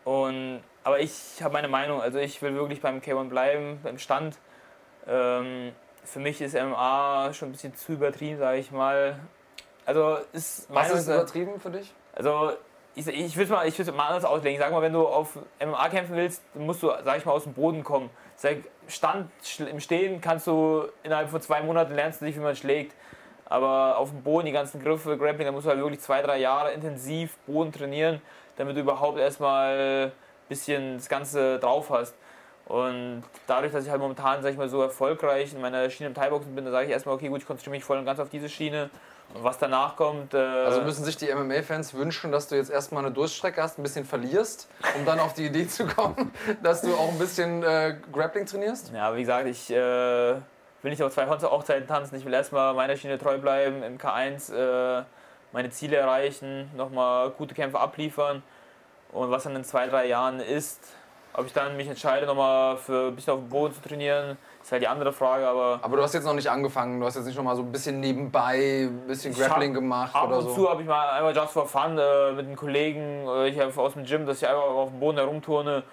Und, 0.05 0.61
aber 0.83 1.01
ich 1.01 1.41
habe 1.41 1.53
meine 1.53 1.69
Meinung, 1.69 2.01
also 2.01 2.19
ich 2.19 2.43
will 2.43 2.55
wirklich 2.55 2.81
beim 2.81 2.99
K1 2.99 3.29
bleiben, 3.29 3.79
beim 3.83 3.99
Stand. 3.99 4.39
Ähm, 5.07 5.73
für 6.05 6.19
mich 6.19 6.41
ist 6.41 6.55
MMA 6.55 7.33
schon 7.33 7.51
ein 7.51 7.53
bisschen 7.53 7.77
zu 7.77 7.93
übertrieben, 7.93 8.39
sage 8.39 8.59
ich 8.59 8.73
mal. 8.73 9.19
Also 9.85 10.19
ist 10.33 10.67
Was 10.71 10.91
ist 10.91 11.07
übertrieben 11.07 11.61
für 11.61 11.71
dich? 11.71 11.95
Also 12.13 12.53
ich, 12.95 13.07
ich 13.07 13.37
will 13.37 13.45
es 13.45 13.51
mal, 13.51 13.71
mal 13.93 14.07
anders 14.09 14.25
auslegen. 14.25 14.59
Sag 14.59 14.73
mal, 14.73 14.83
wenn 14.83 14.93
du 14.93 15.07
auf 15.07 15.39
MMA 15.65 15.89
kämpfen 15.91 16.17
willst, 16.17 16.43
musst 16.55 16.83
du, 16.83 16.91
sag 17.05 17.19
ich 17.19 17.25
mal, 17.25 17.33
aus 17.33 17.45
dem 17.45 17.55
Boden 17.55 17.85
kommen. 17.85 18.11
Sag, 18.41 18.59
Stand 18.87 19.31
im 19.59 19.81
Stehen 19.81 20.21
kannst 20.21 20.47
du 20.47 20.85
innerhalb 21.03 21.29
von 21.29 21.41
zwei 21.41 21.61
Monaten 21.61 21.93
lernst 21.97 22.21
du 22.21 22.25
nicht, 22.25 22.37
wie 22.37 22.41
man 22.41 22.55
schlägt. 22.55 22.95
Aber 23.47 23.99
auf 23.99 24.11
dem 24.11 24.23
Boden, 24.23 24.47
die 24.47 24.53
ganzen 24.53 24.81
Griffe, 24.81 25.19
Grappling, 25.19 25.47
da 25.47 25.51
musst 25.51 25.67
du 25.67 25.71
halt 25.71 25.81
wirklich 25.81 26.01
zwei, 26.01 26.23
drei 26.23 26.39
Jahre 26.39 26.71
intensiv 26.71 27.37
Boden 27.49 27.73
trainieren, 27.73 28.23
damit 28.57 28.77
du 28.77 28.81
überhaupt 28.83 29.19
erstmal 29.19 30.07
ein 30.07 30.13
bisschen 30.49 30.99
das 30.99 31.09
Ganze 31.09 31.59
drauf 31.59 31.91
hast. 31.91 32.15
Und 32.67 33.25
dadurch, 33.49 33.73
dass 33.73 33.85
ich 33.85 33.91
halt 33.91 34.01
momentan, 34.01 34.41
sag 34.41 34.53
ich 34.53 34.57
mal, 34.57 34.69
so 34.69 34.83
erfolgreich 34.83 35.53
in 35.53 35.61
meiner 35.61 35.91
Schiene 35.91 36.11
im 36.11 36.15
Thai-Boxen 36.15 36.55
bin, 36.55 36.65
da 36.65 36.71
sage 36.71 36.87
ich 36.87 36.93
erstmal, 36.93 37.17
okay, 37.17 37.29
gut, 37.29 37.41
ich 37.41 37.47
konzentriere 37.47 37.75
mich 37.75 37.85
voll 37.85 37.99
und 37.99 38.05
ganz 38.05 38.21
auf 38.21 38.29
diese 38.29 38.49
Schiene. 38.49 38.89
Und 39.35 39.45
was 39.45 39.59
danach 39.59 39.97
kommt. 39.97 40.35
Äh 40.35 40.39
also 40.39 40.81
müssen 40.83 41.05
sich 41.05 41.17
die 41.17 41.33
MMA-Fans 41.33 41.95
wünschen, 41.95 42.33
dass 42.33 42.49
du 42.49 42.57
jetzt 42.57 42.71
erstmal 42.71 43.05
eine 43.05 43.13
Durststrecke 43.13 43.63
hast, 43.63 43.79
ein 43.79 43.83
bisschen 43.83 44.05
verlierst, 44.05 44.69
um 44.97 45.05
dann 45.05 45.21
auf 45.21 45.35
die 45.35 45.47
Idee 45.47 45.67
zu 45.69 45.87
kommen, 45.87 46.33
dass 46.63 46.81
du 46.81 46.95
auch 46.95 47.11
ein 47.11 47.19
bisschen 47.19 47.63
äh, 47.63 47.97
Grappling 48.13 48.47
trainierst? 48.47 48.91
Ja, 48.95 49.15
wie 49.15 49.21
gesagt, 49.21 49.47
ich 49.47 49.71
äh, 49.71 49.75
will 50.83 50.91
nicht 50.91 51.03
auf 51.03 51.13
zwei 51.13 51.29
Hochzeiten 51.29 51.87
tanzen. 51.87 52.17
Ich 52.17 52.25
will 52.25 52.33
erstmal 52.33 52.73
meiner 52.75 52.97
Schiene 52.97 53.19
treu 53.19 53.39
bleiben, 53.39 53.83
im 53.83 53.99
K1 53.99 54.55
äh, 54.55 55.05
meine 55.53 55.71
Ziele 55.71 55.97
erreichen, 55.97 56.71
nochmal 56.77 57.31
gute 57.31 57.55
Kämpfe 57.55 57.79
abliefern. 57.79 58.43
Und 59.13 59.31
was 59.31 59.45
dann 59.45 59.57
in 59.57 59.65
zwei, 59.65 59.87
drei 59.87 60.07
Jahren 60.07 60.41
ist, 60.41 60.81
ob 61.33 61.47
ich 61.47 61.53
dann 61.53 61.77
mich 61.77 61.89
entscheide, 61.89 62.27
nochmal 62.27 62.77
für 62.77 63.09
ein 63.09 63.15
bisschen 63.15 63.35
auf 63.35 63.41
dem 63.41 63.49
Boden 63.49 63.75
zu 63.75 63.81
trainieren, 63.81 64.37
ist 64.69 64.73
halt 64.73 64.83
die 64.83 64.89
andere 64.89 65.13
Frage, 65.15 65.47
aber. 65.49 65.81
Aber 65.81 65.97
du 65.97 66.03
hast 66.03 66.13
jetzt 66.13 66.25
noch 66.25 66.35
nicht 66.35 66.51
angefangen, 66.51 67.01
du 67.01 67.07
hast 67.07 67.17
jetzt 67.17 67.25
nicht 67.25 67.37
noch 67.37 67.43
mal 67.43 67.57
so 67.57 67.63
ein 67.63 67.73
bisschen 67.73 68.01
nebenbei, 68.01 68.87
ein 68.91 69.07
bisschen 69.07 69.33
Grappling 69.33 69.73
gemacht 69.73 70.15
ab 70.15 70.29
oder 70.29 70.43
so. 70.43 70.49
Ab 70.49 70.49
und 70.49 70.55
zu 70.63 70.71
habe 70.71 70.83
ich 70.83 70.89
mal 70.89 71.09
einmal 71.09 71.35
just 71.35 71.53
for 71.53 71.67
fun 71.67 71.97
äh, 71.97 72.33
mit 72.33 72.47
einem 72.47 72.57
Kollegen, 72.57 73.27
äh, 73.29 73.49
ich 73.49 73.61
aus 73.63 73.95
dem 73.95 74.05
Gym, 74.05 74.27
dass 74.27 74.43
ich 74.43 74.49
einfach 74.49 74.63
auf 74.63 74.91
dem 74.91 75.01
Boden 75.01 75.17
herumturne. 75.17 75.85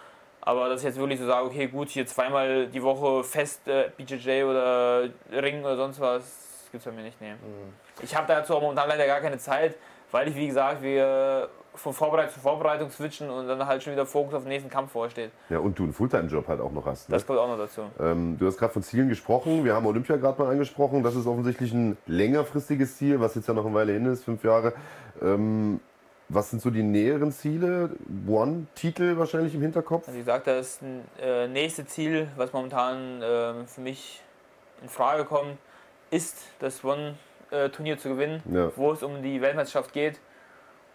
Aber 0.41 0.67
dass 0.67 0.81
ich 0.81 0.87
jetzt 0.87 0.99
wirklich 0.99 1.19
so 1.19 1.25
sage, 1.25 1.45
okay, 1.45 1.67
gut, 1.67 1.87
hier 1.87 2.05
zweimal 2.05 2.67
die 2.67 2.83
Woche 2.83 3.23
fest 3.23 3.65
äh, 3.67 3.89
BJJ 3.95 4.43
oder 4.43 5.09
Ring 5.31 5.63
oder 5.63 5.77
sonst 5.77 5.99
was, 6.01 6.67
gibt 6.71 6.85
es 6.85 6.91
bei 6.91 6.95
mir 6.95 7.03
nicht. 7.03 7.19
Nee. 7.21 7.31
Mhm. 7.31 7.73
Ich 8.03 8.13
habe 8.13 8.27
dazu 8.27 8.55
auch 8.55 8.61
momentan 8.61 8.89
leider 8.89 9.07
gar 9.07 9.21
keine 9.21 9.37
Zeit, 9.37 9.75
weil 10.11 10.27
ich, 10.27 10.35
wie 10.35 10.47
gesagt, 10.47 10.83
wir 10.83 11.47
von 11.77 11.93
Vorbereitung 11.93 12.33
zu 12.33 12.39
Vorbereitung 12.39 12.89
switchen 12.89 13.29
und 13.29 13.47
dann 13.47 13.65
halt 13.65 13.83
schon 13.83 13.93
wieder 13.93 14.05
Fokus 14.05 14.33
auf 14.33 14.43
den 14.43 14.49
nächsten 14.49 14.69
Kampf 14.69 14.91
vorsteht. 14.91 15.31
Ja, 15.49 15.59
und 15.59 15.77
du 15.77 15.83
einen 15.83 15.93
Fulltime-Job 15.93 16.47
halt 16.47 16.61
auch 16.61 16.71
noch 16.71 16.85
hast. 16.85 17.09
Ne? 17.09 17.15
Das 17.15 17.25
kommt 17.25 17.39
auch 17.39 17.47
noch 17.47 17.57
dazu. 17.57 17.81
Ähm, 17.99 18.37
du 18.37 18.47
hast 18.47 18.57
gerade 18.57 18.73
von 18.73 18.83
Zielen 18.83 19.09
gesprochen. 19.09 19.63
Wir 19.63 19.73
haben 19.73 19.85
Olympia 19.85 20.17
gerade 20.17 20.41
mal 20.41 20.51
angesprochen. 20.51 21.03
Das 21.03 21.15
ist 21.15 21.27
offensichtlich 21.27 21.73
ein 21.73 21.97
längerfristiges 22.07 22.97
Ziel, 22.97 23.19
was 23.19 23.35
jetzt 23.35 23.47
ja 23.47 23.53
noch 23.53 23.65
eine 23.65 23.75
Weile 23.75 23.93
hin 23.93 24.05
ist, 24.05 24.23
fünf 24.23 24.43
Jahre. 24.43 24.73
Ähm, 25.21 25.79
was 26.27 26.49
sind 26.49 26.61
so 26.61 26.71
die 26.71 26.83
näheren 26.83 27.31
Ziele? 27.31 27.91
One-Titel 28.27 29.17
wahrscheinlich 29.17 29.53
im 29.53 29.61
Hinterkopf? 29.61 30.07
Also 30.07 30.15
wie 30.17 30.23
gesagt, 30.23 30.47
das 30.47 30.79
äh, 31.21 31.47
nächste 31.47 31.85
Ziel, 31.85 32.27
was 32.35 32.51
momentan 32.51 33.21
äh, 33.21 33.65
für 33.67 33.81
mich 33.81 34.23
in 34.81 34.89
Frage 34.89 35.25
kommt, 35.25 35.57
ist 36.09 36.37
das 36.59 36.83
One-Turnier 36.83 37.97
zu 37.97 38.09
gewinnen, 38.09 38.41
ja. 38.51 38.71
wo 38.75 38.91
es 38.91 39.03
um 39.03 39.21
die 39.21 39.41
Weltmeisterschaft 39.41 39.93
geht. 39.93 40.19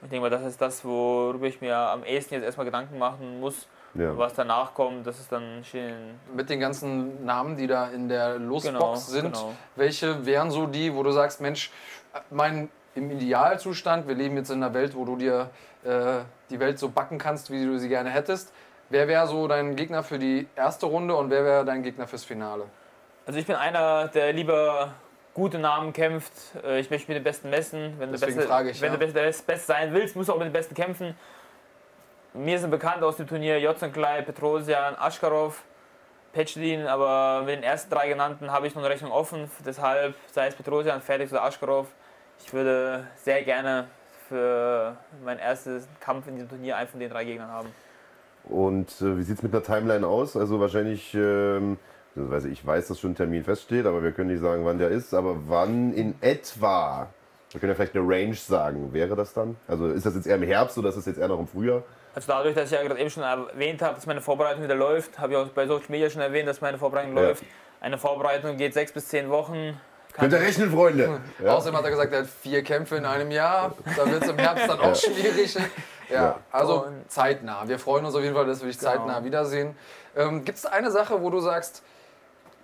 Ich 0.03 0.09
denke 0.09 0.21
mal, 0.23 0.31
das 0.31 0.43
ist 0.45 0.61
das, 0.61 0.85
worüber 0.85 1.47
ich 1.47 1.61
mir 1.61 1.77
am 1.77 2.05
ehesten 2.05 2.35
jetzt 2.35 2.45
erstmal 2.45 2.65
Gedanken 2.65 2.99
machen 2.99 3.41
muss. 3.41 3.69
Ja. 3.95 4.17
Was 4.17 4.35
danach 4.35 4.73
kommt, 4.73 5.07
das 5.07 5.19
ist 5.19 5.33
dann 5.33 5.65
schön. 5.65 6.19
Mit 6.35 6.49
den 6.49 6.61
ganzen 6.61 7.25
Namen, 7.25 7.57
die 7.57 7.67
da 7.67 7.89
in 7.89 8.09
der 8.09 8.39
Losbox 8.39 8.73
genau, 8.73 8.95
sind, 8.95 9.35
genau. 9.35 9.53
welche 9.77 10.25
wären 10.25 10.51
so 10.51 10.67
die, 10.67 10.95
wo 10.95 11.03
du 11.03 11.11
sagst, 11.11 11.41
Mensch, 11.41 11.71
mein 12.31 12.69
im 12.95 13.11
Idealzustand, 13.11 14.09
wir 14.09 14.15
leben 14.15 14.37
jetzt 14.37 14.51
in 14.51 14.63
einer 14.63 14.75
Welt, 14.75 14.95
wo 14.95 15.05
du 15.05 15.17
dir 15.17 15.51
äh, 15.85 16.21
die 16.51 16.59
Welt 16.59 16.79
so 16.79 16.89
backen 16.89 17.19
kannst, 17.19 17.51
wie 17.51 17.65
du 17.65 17.79
sie 17.79 17.89
gerne 17.89 18.11
hättest. 18.11 18.53
Wer 18.89 19.07
wäre 19.07 19.27
so 19.29 19.47
dein 19.47 19.77
Gegner 19.77 20.03
für 20.03 20.19
die 20.19 20.49
erste 20.57 20.87
Runde 20.87 21.15
und 21.15 21.31
wer 21.31 21.45
wäre 21.45 21.65
dein 21.65 21.83
Gegner 21.83 22.09
fürs 22.09 22.25
Finale? 22.25 22.65
Also 23.27 23.39
ich 23.39 23.47
bin 23.47 23.55
einer, 23.55 24.09
der 24.09 24.33
lieber 24.33 24.95
gute 25.35 25.59
Namen 25.59 25.93
kämpft. 25.93 26.33
Äh, 26.65 26.81
ich 26.81 26.91
möchte 26.91 27.09
mit 27.09 27.17
den 27.17 27.25
Besten 27.25 27.51
messen. 27.51 27.95
Wenn, 27.99 28.13
Deswegen 28.13 28.39
du, 28.39 28.47
Beste, 28.47 28.71
ich, 28.71 28.81
wenn 28.81 28.93
ja. 28.93 28.99
du 28.99 29.13
der 29.13 29.23
Beste 29.23 29.57
sein 29.59 29.93
willst, 29.93 30.17
musst 30.17 30.29
du 30.29 30.33
auch 30.33 30.39
mit 30.39 30.47
den 30.47 30.53
Besten 30.53 30.75
kämpfen. 30.75 31.15
Mir 32.33 32.59
sind 32.59 32.71
bekannt 32.71 33.03
aus 33.03 33.17
dem 33.17 33.27
Turnier 33.27 33.59
Jotzenklei, 33.59 34.23
Petrosian, 34.23 34.95
Aschkarov, 34.97 35.63
Petschdin, 36.33 36.87
aber 36.87 37.43
mit 37.45 37.57
den 37.57 37.65
ersten 37.65 37.91
drei 37.91 38.09
genannten 38.09 38.53
habe 38.53 38.69
ich 38.69 38.75
noch 38.75 38.83
eine 38.83 38.91
Rechnung 38.93 39.11
offen. 39.11 39.51
Deshalb, 39.65 40.15
sei 40.31 40.47
es 40.47 40.55
Petrosian, 40.55 41.01
Fertig 41.01 41.31
oder 41.33 41.43
Aschkarov, 41.43 41.89
ich 42.45 42.53
würde 42.53 43.07
sehr 43.17 43.43
gerne 43.43 43.89
für 44.29 44.97
meinen 45.25 45.41
ersten 45.41 45.85
Kampf 45.99 46.29
in 46.29 46.35
diesem 46.35 46.49
Turnier 46.49 46.77
einen 46.77 46.89
von 46.89 47.01
den 47.01 47.11
drei 47.11 47.25
Gegnern 47.25 47.51
haben. 47.51 47.69
Und 48.45 48.89
äh, 49.01 49.19
wie 49.19 49.23
sieht 49.23 49.39
es 49.39 49.43
mit 49.43 49.53
der 49.53 49.63
Timeline 49.63 50.07
aus? 50.07 50.37
Also 50.37 50.61
wahrscheinlich 50.61 51.15
ähm, 51.15 51.79
beziehungsweise 52.15 52.49
ich 52.49 52.65
weiß, 52.67 52.89
dass 52.89 53.01
schon 53.01 53.13
ein 53.13 53.17
Termin 53.17 53.45
feststeht, 53.45 53.87
aber 53.87 54.03
wir 54.03 54.13
können 54.13 54.31
nicht 54.31 54.41
sagen, 54.41 54.65
wann 54.65 54.79
der 54.79 54.89
ist, 54.89 55.15
aber 55.15 55.37
wann 55.49 55.93
in 55.93 56.15
etwa? 56.21 57.09
Wir 57.51 57.61
können 57.61 57.71
ja 57.71 57.75
vielleicht 57.75 57.97
eine 57.97 58.07
Range 58.07 58.35
sagen. 58.35 58.93
Wäre 58.93 59.17
das 59.17 59.33
dann? 59.33 59.57
Also 59.67 59.89
ist 59.89 60.07
das 60.07 60.15
jetzt 60.15 60.27
eher 60.27 60.37
im 60.37 60.43
Herbst 60.43 60.79
oder 60.79 60.89
ist 60.89 60.97
das 60.97 61.07
jetzt 61.07 61.19
eher 61.19 61.29
noch 61.29 61.41
im 61.41 61.49
Frühjahr? 61.49 61.83
Also 62.15 62.27
dadurch, 62.29 62.55
dass 62.55 62.71
ich 62.71 62.77
ja 62.77 62.83
gerade 62.83 63.01
eben 63.01 63.11
schon 63.11 63.23
erwähnt 63.23 63.83
habe, 63.83 63.95
dass 63.95 64.07
meine 64.07 64.21
Vorbereitung 64.21 64.63
wieder 64.63 64.75
läuft, 64.75 65.19
habe 65.19 65.33
ich 65.33 65.39
auch 65.39 65.49
bei 65.49 65.67
Social 65.67 65.87
Media 65.89 66.11
schon 66.11 66.23
erwähnt, 66.23 66.49
dass 66.49 66.61
meine 66.61 66.79
Vorbereitung 66.79 67.17
ja. 67.17 67.23
läuft. 67.23 67.45
Eine 67.81 67.99
Vorbereitung 67.99 68.57
geht 68.57 68.75
sechs 68.75 68.93
bis 68.93 69.09
zehn 69.09 69.31
Wochen. 69.31 69.81
Könnt 70.13 70.33
ihr 70.33 70.41
rechnen, 70.41 70.71
Freunde? 70.71 71.21
Ja. 71.43 71.55
Außerdem 71.55 71.79
hat 71.79 71.85
er 71.85 71.91
gesagt, 71.91 72.13
er 72.13 72.21
hat 72.21 72.27
vier 72.27 72.63
Kämpfe 72.63 72.97
in 72.97 73.05
einem 73.05 73.31
Jahr. 73.31 73.75
Da 73.97 74.11
wird 74.11 74.23
es 74.23 74.29
im 74.29 74.39
Herbst 74.39 74.69
dann 74.69 74.81
auch 74.81 74.95
schwierig. 74.95 75.57
Ja, 76.13 76.41
also 76.51 76.89
zeitnah. 77.07 77.69
Wir 77.69 77.79
freuen 77.79 78.05
uns 78.05 78.17
auf 78.17 78.23
jeden 78.23 78.35
Fall, 78.35 78.45
dass 78.45 78.63
wir 78.63 78.67
dich 78.67 78.81
genau. 78.81 78.91
zeitnah 78.91 79.25
wiedersehen. 79.25 79.77
Ähm, 80.17 80.45
Gibt 80.45 80.59
es 80.59 80.67
eine 80.67 80.91
Sache, 80.91 81.23
wo 81.23 81.31
du 81.31 81.39
sagst, 81.39 81.85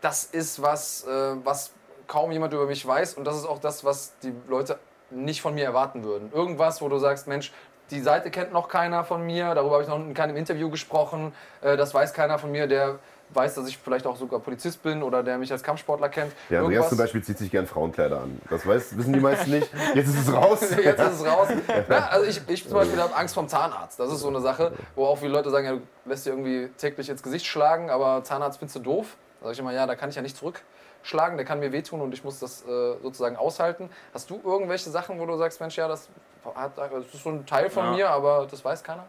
das 0.06 0.22
ist 0.22 0.62
was, 0.62 1.04
äh, 1.04 1.10
was 1.42 1.72
kaum 2.06 2.30
jemand 2.30 2.52
über 2.52 2.66
mich 2.66 2.86
weiß 2.86 3.14
und 3.14 3.24
das 3.24 3.36
ist 3.36 3.44
auch 3.44 3.58
das, 3.58 3.84
was 3.84 4.12
die 4.22 4.32
Leute 4.48 4.78
nicht 5.10 5.42
von 5.42 5.52
mir 5.52 5.64
erwarten 5.64 6.04
würden. 6.04 6.30
Irgendwas, 6.32 6.80
wo 6.80 6.88
du 6.88 6.98
sagst, 6.98 7.26
Mensch, 7.26 7.52
die 7.90 8.00
Seite 8.00 8.30
kennt 8.30 8.52
noch 8.52 8.68
keiner 8.68 9.02
von 9.02 9.26
mir, 9.26 9.52
darüber 9.56 9.74
habe 9.74 9.82
ich 9.82 9.88
noch 9.88 9.98
in 9.98 10.14
keinem 10.14 10.36
Interview 10.36 10.70
gesprochen, 10.70 11.32
äh, 11.60 11.76
das 11.76 11.92
weiß 11.92 12.12
keiner 12.12 12.38
von 12.38 12.52
mir, 12.52 12.68
der 12.68 13.00
weiß, 13.30 13.56
dass 13.56 13.66
ich 13.66 13.78
vielleicht 13.78 14.06
auch 14.06 14.16
sogar 14.16 14.38
Polizist 14.38 14.80
bin 14.84 15.02
oder 15.02 15.24
der 15.24 15.38
mich 15.38 15.50
als 15.50 15.64
Kampfsportler 15.64 16.08
kennt. 16.08 16.32
Ja, 16.50 16.60
Andreas 16.60 16.70
Irgendwas. 16.70 16.88
zum 16.90 16.98
Beispiel 16.98 17.24
zieht 17.24 17.38
sich 17.38 17.50
gern 17.50 17.66
Frauenkleider 17.66 18.20
an. 18.20 18.40
Das 18.48 18.64
weiß, 18.64 18.96
wissen 18.96 19.12
die 19.12 19.18
meisten 19.18 19.50
nicht. 19.50 19.68
Jetzt 19.96 20.06
ist 20.10 20.28
es 20.28 20.32
raus. 20.32 20.60
Jetzt 20.84 21.00
ist 21.00 21.20
es 21.20 21.26
raus. 21.26 21.48
Ja, 21.90 22.06
also 22.10 22.26
ich, 22.26 22.40
ich 22.46 22.62
zum 22.62 22.74
Beispiel 22.74 23.00
habe 23.00 23.16
Angst 23.16 23.34
vom 23.34 23.48
Zahnarzt. 23.48 23.98
Das 23.98 24.12
ist 24.12 24.20
so 24.20 24.28
eine 24.28 24.40
Sache, 24.40 24.70
wo 24.94 25.06
auch 25.06 25.18
viele 25.18 25.32
Leute 25.32 25.50
sagen, 25.50 25.66
ja, 25.66 25.72
du 25.72 25.80
lässt 26.04 26.24
dir 26.26 26.30
irgendwie 26.30 26.68
täglich 26.78 27.08
ins 27.08 27.24
Gesicht 27.24 27.46
schlagen, 27.46 27.90
aber 27.90 28.22
Zahnarzt 28.22 28.60
findest 28.60 28.76
du 28.76 28.80
doof. 28.80 29.16
Da 29.40 29.46
sage 29.46 29.52
ich 29.52 29.58
immer, 29.58 29.72
ja, 29.72 29.86
da 29.86 29.94
kann 29.94 30.08
ich 30.08 30.16
ja 30.16 30.22
nicht 30.22 30.36
zurückschlagen, 30.36 31.36
der 31.36 31.46
kann 31.46 31.60
mir 31.60 31.72
wehtun 31.72 32.00
und 32.00 32.12
ich 32.14 32.24
muss 32.24 32.38
das 32.38 32.62
äh, 32.62 32.96
sozusagen 33.02 33.36
aushalten. 33.36 33.90
Hast 34.14 34.30
du 34.30 34.40
irgendwelche 34.44 34.90
Sachen, 34.90 35.18
wo 35.18 35.26
du 35.26 35.36
sagst, 35.36 35.60
Mensch, 35.60 35.76
ja, 35.76 35.88
das, 35.88 36.08
hat, 36.54 36.72
das 36.76 37.14
ist 37.14 37.22
so 37.22 37.30
ein 37.30 37.46
Teil 37.46 37.70
von 37.70 37.84
ja. 37.84 37.90
mir, 37.92 38.10
aber 38.10 38.46
das 38.50 38.64
weiß 38.64 38.82
keiner? 38.82 39.04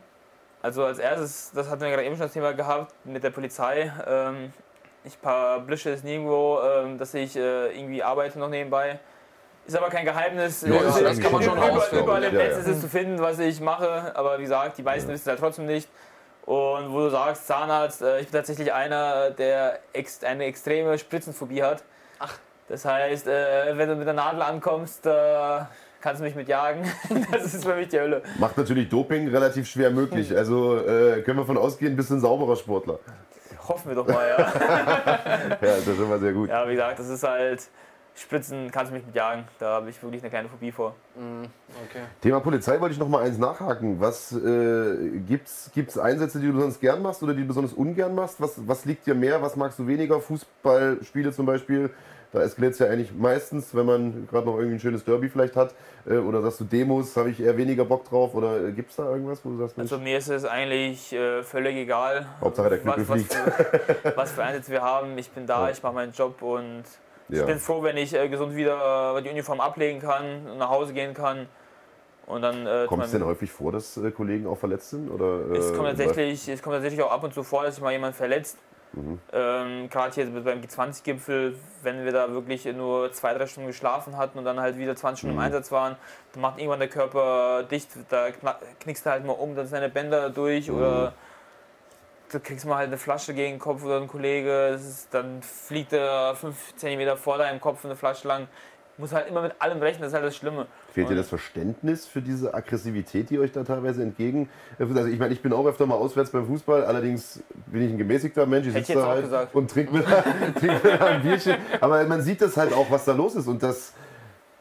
Also 0.61 0.83
als 0.83 0.99
erstes, 0.99 1.51
das 1.53 1.69
hatten 1.69 1.81
wir 1.81 1.89
gerade 1.89 2.03
eben 2.03 2.15
schon 2.15 2.25
das 2.25 2.33
Thema 2.33 2.53
gehabt 2.53 2.93
mit 3.03 3.23
der 3.23 3.29
Polizei. 3.29 3.91
Ähm, 4.05 4.51
ich 5.03 5.19
publische 5.21 5.91
es 5.91 6.03
nirgendwo, 6.03 6.59
ähm, 6.61 6.97
dass 6.97 7.13
ich 7.13 7.35
äh, 7.35 7.77
irgendwie 7.77 8.03
arbeite 8.03 8.39
noch 8.39 8.49
nebenbei. 8.49 8.99
Ist 9.65 9.75
aber 9.75 9.89
kein 9.89 10.05
Geheimnis. 10.05 10.61
Ja, 10.61 10.81
das, 10.81 11.01
das 11.01 11.19
kann 11.19 11.31
man 11.31 11.43
schon 11.43 11.57
Überall, 11.57 11.89
überall 11.91 12.23
im 12.23 12.35
Netz 12.35 12.57
ist 12.57 12.67
es 12.67 12.81
zu 12.81 12.87
finden, 12.87 13.19
was 13.19 13.37
ich 13.39 13.59
mache. 13.59 14.15
Aber 14.15 14.37
wie 14.37 14.43
gesagt, 14.43 14.77
die 14.77 14.83
meisten 14.83 15.09
ja. 15.09 15.13
wissen 15.13 15.23
es 15.23 15.27
halt 15.27 15.39
trotzdem 15.39 15.65
nicht. 15.65 15.89
Und 16.47 16.93
wo 16.93 16.99
du 17.01 17.09
sagst, 17.09 17.45
Zahnarzt, 17.45 18.01
äh, 18.01 18.21
ich 18.21 18.27
bin 18.27 18.37
tatsächlich 18.37 18.71
einer, 18.71 19.31
der 19.31 19.79
ex 19.91 20.23
eine 20.23 20.45
extreme 20.45 20.97
Spritzenphobie 20.97 21.61
hat. 21.61 21.83
Ach. 22.19 22.39
Das 22.69 22.85
heißt, 22.85 23.27
äh, 23.27 23.77
wenn 23.77 23.89
du 23.89 23.95
mit 23.97 24.07
der 24.07 24.13
Nadel 24.13 24.41
ankommst, 24.41 25.05
äh, 25.05 25.59
kannst 25.99 26.21
du 26.21 26.23
mich 26.23 26.35
mit 26.35 26.47
jagen. 26.47 26.89
das 27.33 27.53
ist 27.53 27.65
für 27.65 27.75
mich 27.75 27.89
die 27.89 27.99
Hölle. 27.99 28.21
Macht 28.39 28.57
natürlich 28.57 28.87
Doping 28.87 29.27
relativ 29.27 29.67
schwer 29.67 29.91
möglich. 29.91 30.33
Also 30.37 30.77
äh, 30.77 31.21
können 31.21 31.37
wir 31.37 31.45
von 31.45 31.57
ausgehen, 31.57 31.97
bist 31.97 32.11
du 32.11 32.13
ein 32.13 32.21
sauberer 32.21 32.55
Sportler. 32.55 32.99
Hoffen 33.67 33.89
wir 33.89 33.95
doch 33.95 34.07
mal, 34.07 34.29
ja. 34.29 34.37
ja, 35.49 35.57
das 35.59 35.85
ist 35.85 35.99
immer 35.99 36.17
sehr 36.17 36.31
gut. 36.31 36.47
Ja, 36.47 36.65
wie 36.65 36.75
gesagt, 36.75 36.97
das 36.97 37.09
ist 37.09 37.23
halt 37.23 37.67
Spritzen 38.17 38.71
kannst 38.71 38.91
du 38.91 38.95
mich 38.95 39.05
mit 39.05 39.15
jagen. 39.15 39.43
Da 39.59 39.75
habe 39.75 39.89
ich 39.91 40.01
wirklich 40.01 40.23
eine 40.23 40.29
kleine 40.31 40.49
Phobie 40.49 40.71
vor. 40.71 40.95
Mm, 41.15 41.43
okay. 41.87 42.01
Thema 42.19 42.39
Polizei 42.39 42.79
wollte 42.81 42.93
ich 42.93 42.99
noch 42.99 43.07
mal 43.07 43.21
eins 43.23 43.37
nachhaken. 43.37 43.99
Was 44.01 44.31
äh, 44.31 45.19
gibt's 45.27 45.69
gibt's 45.73 45.97
Einsätze, 45.99 46.39
die 46.39 46.47
du 46.47 46.53
besonders 46.53 46.79
gern 46.79 47.01
machst 47.03 47.21
oder 47.21 47.33
die 47.35 47.41
du 47.41 47.47
besonders 47.47 47.73
ungern 47.73 48.15
machst? 48.15 48.41
Was, 48.41 48.67
was 48.67 48.85
liegt 48.85 49.05
dir 49.05 49.13
mehr? 49.13 49.41
Was 49.43 49.55
magst 49.55 49.77
du 49.77 49.85
weniger? 49.85 50.19
Fußballspiele 50.19 51.31
zum 51.31 51.45
Beispiel. 51.45 51.91
Da 52.33 52.41
eskaliert 52.41 52.73
es 52.73 52.79
ja 52.79 52.87
eigentlich 52.87 53.13
meistens, 53.13 53.73
wenn 53.73 53.85
man 53.85 54.27
gerade 54.29 54.45
noch 54.47 54.55
irgendwie 54.57 54.75
ein 54.75 54.79
schönes 54.81 55.05
Derby 55.05 55.29
vielleicht 55.29 55.55
hat. 55.55 55.73
Äh, 56.05 56.17
oder 56.17 56.41
sagst 56.41 56.59
du 56.59 56.65
Demos, 56.65 57.15
habe 57.15 57.29
ich 57.29 57.39
eher 57.39 57.55
weniger 57.55 57.85
Bock 57.85 58.03
drauf? 58.09 58.33
Oder 58.33 58.65
äh, 58.67 58.71
gibt 58.73 58.89
es 58.89 58.97
da 58.97 59.09
irgendwas, 59.09 59.39
wo 59.45 59.49
du 59.51 59.57
sagst, 59.59 59.77
Mensch, 59.77 59.91
Also 59.91 60.03
mir 60.03 60.17
ist 60.17 60.27
es 60.27 60.43
eigentlich 60.43 61.13
äh, 61.13 61.41
völlig 61.43 61.75
egal, 61.77 62.25
Hauptsache 62.41 62.69
der 62.69 62.79
Knüppel 62.79 63.07
was, 63.07 63.19
was, 63.19 63.23
fliegt. 63.23 63.33
für, 64.03 64.17
was 64.17 64.31
für 64.31 64.43
Einsätze 64.43 64.71
wir 64.71 64.81
haben. 64.81 65.17
Ich 65.17 65.29
bin 65.29 65.45
da, 65.45 65.65
Ja. 65.67 65.71
ich 65.71 65.81
mache 65.83 65.93
meinen 65.93 66.11
Job 66.11 66.41
und 66.41 66.83
Ja. 67.29 67.41
ich 67.41 67.45
bin 67.45 67.59
froh, 67.59 67.83
wenn 67.83 67.97
ich 67.97 68.13
äh, 68.13 68.29
gesund 68.29 68.55
wieder 68.55 69.17
äh, 69.17 69.21
die 69.21 69.29
Uniform 69.29 69.59
ablegen 69.59 69.99
kann 69.99 70.57
nach 70.57 70.69
Hause 70.69 70.93
gehen 70.93 71.13
kann. 71.13 71.47
Und 72.25 72.41
dann 72.41 72.67
äh, 72.67 72.85
Kommt 72.87 73.05
es 73.05 73.11
denn 73.11 73.25
häufig 73.25 73.49
vor, 73.51 73.71
dass 73.71 73.95
äh, 73.97 74.11
Kollegen 74.11 74.47
auch 74.47 74.57
verletzt 74.57 74.89
sind? 74.89 75.09
Oder, 75.09 75.49
äh, 75.51 75.57
es, 75.57 75.73
kommt 75.73 75.87
tatsächlich, 75.87 76.47
es 76.49 76.61
kommt 76.61 76.75
tatsächlich 76.75 77.01
auch 77.01 77.11
ab 77.11 77.23
und 77.23 77.33
zu 77.33 77.43
vor, 77.43 77.63
dass 77.63 77.75
sich 77.75 77.83
mal 77.83 77.91
jemand 77.93 78.15
verletzt. 78.15 78.57
Mhm. 78.93 79.19
Ähm, 79.31 79.89
Gerade 79.89 80.13
hier 80.13 80.25
beim 80.43 80.61
G20-Gipfel, 80.61 81.55
wenn 81.83 82.03
wir 82.05 82.11
da 82.11 82.31
wirklich 82.31 82.65
nur 82.65 83.11
zwei, 83.11 83.33
drei 83.33 83.45
Stunden 83.45 83.67
geschlafen 83.67 84.17
hatten 84.17 84.39
und 84.39 84.45
dann 84.45 84.59
halt 84.59 84.77
wieder 84.77 84.95
20 84.95 85.19
Stunden 85.19 85.35
Mhm. 85.35 85.41
im 85.41 85.45
Einsatz 85.45 85.71
waren, 85.71 85.95
dann 86.33 86.41
macht 86.41 86.57
irgendwann 86.57 86.79
der 86.79 86.87
Körper 86.89 87.63
dicht, 87.63 87.89
da 88.09 88.27
knickst 88.79 89.05
du 89.05 89.09
halt 89.09 89.25
mal 89.25 89.33
um, 89.33 89.55
dann 89.55 89.65
sind 89.67 89.75
deine 89.75 89.89
Bänder 89.89 90.29
durch 90.29 90.69
Mhm. 90.69 90.77
oder 90.77 91.13
du 92.31 92.39
kriegst 92.39 92.65
mal 92.65 92.77
halt 92.77 92.87
eine 92.87 92.97
Flasche 92.97 93.33
gegen 93.33 93.55
den 93.55 93.59
Kopf 93.59 93.83
oder 93.83 93.99
ein 94.01 94.07
Kollege, 94.07 94.67
ist, 94.75 95.07
dann 95.11 95.41
fliegt 95.41 95.93
er 95.93 96.35
5 96.35 96.75
cm 96.75 97.17
vor 97.17 97.37
deinem 97.37 97.59
Kopf 97.59 97.83
eine 97.85 97.95
Flasche 97.95 98.27
lang. 98.27 98.47
Muss 98.99 99.13
halt 99.13 99.27
immer 99.29 99.43
mit 99.43 99.53
allem 99.59 99.77
rechnen, 99.77 100.01
das 100.01 100.09
ist 100.09 100.15
halt 100.15 100.25
das 100.25 100.35
Schlimme. 100.35 100.65
Fehlt 100.91 101.07
dir 101.07 101.15
das 101.15 101.29
Verständnis 101.29 102.07
für 102.07 102.19
diese 102.23 102.55
Aggressivität, 102.55 103.29
die 103.29 103.37
euch 103.37 103.51
da 103.51 103.63
teilweise 103.63 104.01
entgegen? 104.01 104.49
Also 104.79 104.95
ich 105.05 105.19
meine, 105.19 105.33
ich 105.33 105.41
bin 105.43 105.53
auch 105.53 105.67
öfter 105.67 105.85
mal 105.85 105.93
auswärts 105.93 106.31
beim 106.31 106.47
Fußball, 106.47 106.83
allerdings 106.83 107.43
bin 107.67 107.83
ich 107.83 107.91
ein 107.91 107.99
gemäßigter 107.99 108.47
Mensch, 108.47 108.65
ich 108.65 108.73
sitze 108.73 108.93
jetzt 108.93 109.01
da 109.03 109.07
halt 109.07 109.23
gesagt. 109.25 109.53
und 109.53 109.69
trinke 109.69 109.93
mir, 109.93 110.03
trink 110.59 110.83
mir 110.83 110.97
da 110.97 111.05
ein 111.05 111.21
Bierchen. 111.21 111.57
Aber 111.79 112.03
man 112.05 112.23
sieht 112.23 112.41
das 112.41 112.57
halt 112.57 112.73
auch, 112.73 112.89
was 112.89 113.05
da 113.05 113.13
los 113.13 113.35
ist 113.35 113.47
und 113.47 113.61
das, 113.61 113.93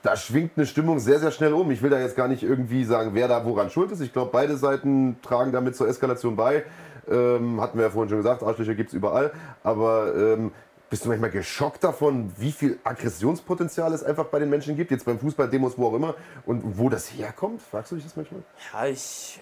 da 0.02 0.14
schwingt 0.16 0.52
eine 0.56 0.66
Stimmung 0.66 0.98
sehr, 0.98 1.18
sehr 1.18 1.30
schnell 1.30 1.54
um. 1.54 1.70
Ich 1.70 1.80
will 1.80 1.88
da 1.88 1.98
jetzt 1.98 2.14
gar 2.14 2.28
nicht 2.28 2.42
irgendwie 2.42 2.84
sagen, 2.84 3.12
wer 3.14 3.28
da 3.28 3.42
woran 3.46 3.70
schuld 3.70 3.90
ist. 3.90 4.02
Ich 4.02 4.12
glaube, 4.12 4.30
beide 4.32 4.58
Seiten 4.58 5.16
tragen 5.22 5.50
damit 5.50 5.76
zur 5.76 5.88
Eskalation 5.88 6.36
bei. 6.36 6.64
Ähm, 7.08 7.60
hatten 7.60 7.78
wir 7.78 7.84
ja 7.84 7.90
vorhin 7.90 8.08
schon 8.08 8.18
gesagt, 8.18 8.42
Arschlöcher 8.42 8.74
gibt 8.74 8.88
es 8.88 8.94
überall. 8.94 9.32
Aber 9.62 10.14
ähm, 10.14 10.52
bist 10.88 11.04
du 11.04 11.08
manchmal 11.08 11.30
geschockt 11.30 11.82
davon, 11.82 12.32
wie 12.36 12.52
viel 12.52 12.78
Aggressionspotenzial 12.84 13.92
es 13.92 14.04
einfach 14.04 14.26
bei 14.26 14.38
den 14.38 14.50
Menschen 14.50 14.76
gibt? 14.76 14.90
Jetzt 14.90 15.04
beim 15.04 15.18
Fußball, 15.18 15.48
Demos, 15.48 15.76
wo 15.76 15.88
auch 15.88 15.94
immer. 15.94 16.14
Und 16.44 16.78
wo 16.78 16.88
das 16.88 17.08
herkommt? 17.12 17.62
Fragst 17.62 17.90
du 17.90 17.96
dich 17.96 18.04
das 18.04 18.16
manchmal? 18.16 18.42
Ja, 18.72 18.86
ich 18.86 19.40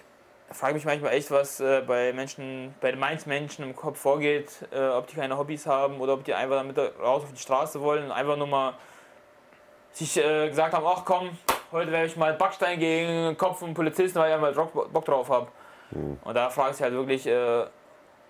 frage 0.51 0.73
mich 0.73 0.85
manchmal 0.85 1.13
echt, 1.13 1.31
was 1.31 1.59
äh, 1.59 1.83
bei 1.85 2.13
Menschen, 2.13 2.73
bei 2.81 2.91
den 2.91 2.99
meisten 2.99 3.29
Menschen 3.29 3.63
im 3.63 3.75
Kopf 3.75 3.99
vorgeht, 3.99 4.51
äh, 4.71 4.87
ob 4.87 5.07
die 5.07 5.15
keine 5.15 5.37
Hobbys 5.37 5.65
haben 5.65 5.99
oder 5.99 6.13
ob 6.13 6.23
die 6.23 6.33
einfach 6.33 6.55
damit 6.55 6.77
raus 6.77 7.23
auf 7.23 7.31
die 7.31 7.41
Straße 7.41 7.81
wollen 7.81 8.05
und 8.05 8.11
einfach 8.11 8.37
nur 8.37 8.47
mal 8.47 8.73
sich 9.91 10.17
äh, 10.17 10.49
gesagt 10.49 10.73
haben, 10.73 10.85
ach 10.85 11.03
komm, 11.05 11.29
heute 11.71 11.91
werfe 11.91 12.07
ich 12.07 12.17
mal 12.17 12.33
Backstein 12.33 12.79
gegen 12.79 13.07
den 13.07 13.37
Kopf 13.37 13.59
von 13.59 13.73
Polizisten, 13.73 14.19
weil 14.19 14.29
ich 14.29 14.35
einmal 14.35 14.53
Bock 14.53 15.05
drauf 15.05 15.29
habe. 15.29 15.47
Und 15.91 16.33
da 16.33 16.49
fragst 16.49 16.79
du 16.79 16.83
halt 16.83 16.93
wirklich, 16.93 17.27
äh, 17.27 17.65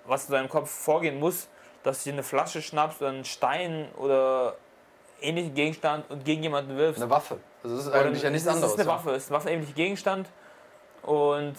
was 0.06 0.26
in 0.28 0.34
deinem 0.34 0.50
Kopf 0.50 0.70
vorgehen 0.70 1.20
muss, 1.20 1.48
dass 1.84 2.04
du 2.04 2.10
dir 2.10 2.14
eine 2.14 2.24
Flasche 2.24 2.62
schnappst 2.62 3.02
oder 3.02 3.10
einen 3.12 3.26
Stein 3.26 3.90
oder 3.98 4.56
ähnlichen 5.22 5.54
Gegenstand 5.54 6.10
und 6.10 6.26
gegen 6.26 6.44
jemanden 6.44 6.76
wirfst. 6.78 7.02
Eine 7.02 7.10
Waffe. 7.12 7.38
Also 7.64 7.76
das 7.78 7.86
ist 7.86 7.92
Oder 7.92 8.02
eigentlich 8.02 8.24
ja 8.24 8.30
nichts 8.30 8.48
es 8.48 8.54
anderes. 8.54 8.74
ist 8.74 8.80
eine. 8.80 8.90
Waffe, 8.90 9.12
es 9.12 9.24
ist 9.24 9.32
ein 9.32 9.36
waffenähnlicher 9.36 9.74
Gegenstand. 9.74 10.30
Und 11.02 11.56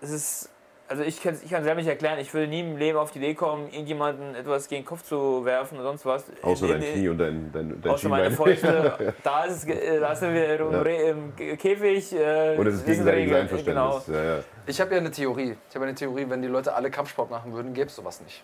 es 0.00 0.10
ist, 0.10 0.50
also 0.90 1.04
ich 1.04 1.22
kann 1.22 1.34
es 1.34 1.42
ich 1.44 1.50
kann's 1.50 1.64
selber 1.64 1.80
nicht 1.80 1.88
erklären, 1.88 2.18
ich 2.18 2.34
würde 2.34 2.48
nie 2.48 2.60
im 2.60 2.76
Leben 2.76 2.98
auf 2.98 3.12
die 3.12 3.18
Idee 3.18 3.34
kommen, 3.34 3.68
irgendjemanden 3.70 4.34
etwas 4.34 4.66
gegen 4.66 4.82
den 4.82 4.86
Kopf 4.88 5.04
zu 5.04 5.44
werfen 5.44 5.76
oder 5.76 5.84
sonst 5.84 6.04
was. 6.04 6.24
Außer 6.42 6.66
In- 6.66 6.72
dein 6.72 6.82
in- 6.82 6.92
Knie 6.94 7.08
und 7.08 7.18
dein, 7.18 7.52
dein, 7.52 7.80
dein 7.80 7.92
Außer 7.92 8.08
meine 8.08 8.24
Schienbein. 8.34 8.56
Fäuste. 8.56 9.14
da, 9.22 9.44
ist 9.44 9.56
es, 9.58 9.64
äh, 9.66 10.00
da 10.00 10.14
sind 10.16 10.34
wir 10.34 10.58
im, 10.60 10.72
Ja. 10.72 10.82
Im 11.52 11.56
Käfig. 11.58 12.12
Äh, 12.12 12.56
Und 12.58 12.66
es 12.66 12.74
ist 12.74 12.86
gegenseitiges 12.86 13.06
Regeln, 13.30 13.40
Einverständnis. 13.42 14.06
Genau. 14.06 14.18
Ja, 14.18 14.24
ja. 14.36 14.44
Ich 14.66 14.80
habe 14.80 14.90
ja 14.92 14.98
eine 15.00 15.10
Theorie. 15.12 15.56
Ich 15.68 15.74
habe 15.76 15.84
eine 15.84 15.94
Theorie, 15.94 16.26
wenn 16.28 16.42
die 16.42 16.48
Leute 16.48 16.74
alle 16.74 16.90
Kampfsport 16.90 17.30
machen 17.30 17.52
würden, 17.52 17.72
gäbe 17.72 17.86
es 17.86 17.94
sowas 17.96 18.20
nicht. 18.20 18.42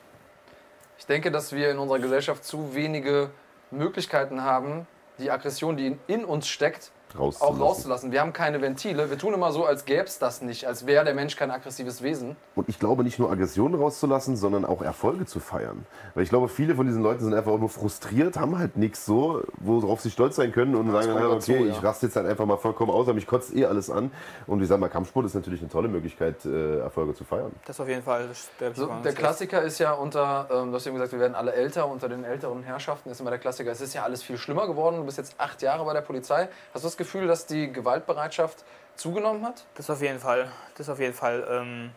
Ich 0.99 1.07
denke, 1.07 1.31
dass 1.33 1.53
wir 1.53 1.71
in 1.73 1.79
unserer 1.79 1.99
Gesellschaft 1.99 2.45
zu 2.45 2.75
wenige 2.75 3.31
Möglichkeiten 3.73 4.43
haben, 4.45 4.87
die 5.19 5.31
Aggression, 5.33 5.77
die 5.77 5.89
in- 5.89 5.99
in 6.07 6.25
uns 6.25 6.47
steckt, 6.49 6.93
auch 7.17 7.25
Rauszulassen. 7.25 7.63
rauszulassen. 7.63 8.13
Wir 8.13 8.21
haben 8.21 8.33
keine 8.33 8.61
Ventile. 8.61 9.11
Wir 9.11 9.19
tun 9.19 9.35
immer 9.35 9.53
so, 9.53 9.65
als 9.65 9.85
gäbe 9.85 10.05
es 10.05 10.19
das 10.19 10.43
nicht, 10.43 10.67
als 10.67 10.87
wäre 10.87 11.05
der 11.05 11.15
Mensch 11.15 11.37
kein 11.37 11.51
aggressives 11.51 12.03
Wesen. 12.03 12.37
Und 12.55 12.69
ich 12.69 12.79
glaube, 12.79 13.05
nicht 13.05 13.19
nur 13.19 13.31
Aggressionen 13.31 13.81
rauszulassen, 13.81 14.37
sondern 14.37 14.65
auch 14.65 14.83
Erfolge 14.83 15.27
zu 15.27 15.41
feiern. 15.41 15.87
Weil 16.15 16.25
ich 16.25 16.29
glaube, 16.29 16.49
viele 16.49 16.75
von 16.75 16.87
diesen 16.87 17.03
Leuten 17.03 17.25
sind 17.25 17.35
einfach 17.35 17.59
nur 17.59 17.69
frustriert, 17.69 18.39
haben 18.39 18.59
halt 18.59 18.77
nichts 18.77 19.05
so, 19.07 19.43
worauf 19.59 20.01
sie 20.01 20.11
stolz 20.11 20.37
sein 20.37 20.53
können 20.53 20.75
und 20.75 20.91
sagen, 20.91 21.09
kommt 21.09 21.23
dann, 21.23 21.31
dazu, 21.31 21.53
okay, 21.53 21.67
ja. 21.67 21.73
ich 21.73 21.83
raste 21.83 22.07
jetzt 22.07 22.17
halt 22.17 22.27
einfach 22.27 22.47
mal 22.47 22.57
vollkommen 22.57 22.91
aus, 22.91 23.07
aber 23.07 23.15
mich 23.15 23.27
kotzt 23.27 23.55
eh 23.55 23.67
alles 23.67 23.91
an. 23.91 24.11
Und 24.47 24.63
ich 24.63 24.69
sag 24.69 24.79
mal, 24.79 24.89
Kampfsport 24.89 25.27
ist 25.27 25.35
natürlich 25.35 25.61
eine 25.61 25.71
tolle 25.71 25.89
Möglichkeit, 25.89 26.45
äh, 26.45 26.79
Erfolge 26.79 27.15
zu 27.15 27.25
feiern. 27.25 27.53
Das 27.67 27.81
auf 27.81 27.89
jeden 27.89 28.03
Fall. 28.03 28.29
Das, 28.29 28.77
So, 28.77 28.91
der 29.05 29.13
Klassiker 29.13 29.63
ist 29.63 29.79
ja 29.79 29.93
unter, 29.93 30.49
ähm, 30.51 30.71
du 30.71 30.77
hast 30.77 30.87
eben 30.87 30.97
gesagt, 30.97 31.13
wir 31.13 31.21
werden 31.21 31.35
alle 31.35 31.53
älter, 31.53 31.89
unter 31.89 32.09
den 32.09 32.25
älteren 32.25 32.63
Herrschaften 32.63 33.11
ist 33.11 33.21
immer 33.21 33.31
der 33.31 33.39
Klassiker, 33.39 33.71
es 33.71 33.81
ist 33.81 33.95
ja 33.95 34.03
alles 34.03 34.23
viel 34.23 34.39
schlimmer 34.39 34.67
geworden, 34.67 34.97
du 34.97 35.05
bist 35.05 35.19
jetzt 35.19 35.35
acht 35.39 35.63
Jahre 35.63 35.85
bei 35.85 35.93
der 35.93 36.01
Polizei. 36.01 36.49
Hast 36.75 36.85
du 36.85 36.89
das 36.89 36.97
Gefühl, 36.97 37.06
dass 37.13 37.47
die 37.47 37.73
Gewaltbereitschaft 37.73 38.65
zugenommen 38.97 39.45
hat? 39.45 39.65
Das 39.75 39.91
auf 39.91 40.03
jeden 40.03 40.19
Fall. 40.19 40.51
Das 40.77 40.89
auf 40.89 40.99
jeden 40.99 41.15
Fall. 41.15 41.47
Ähm, 41.51 41.91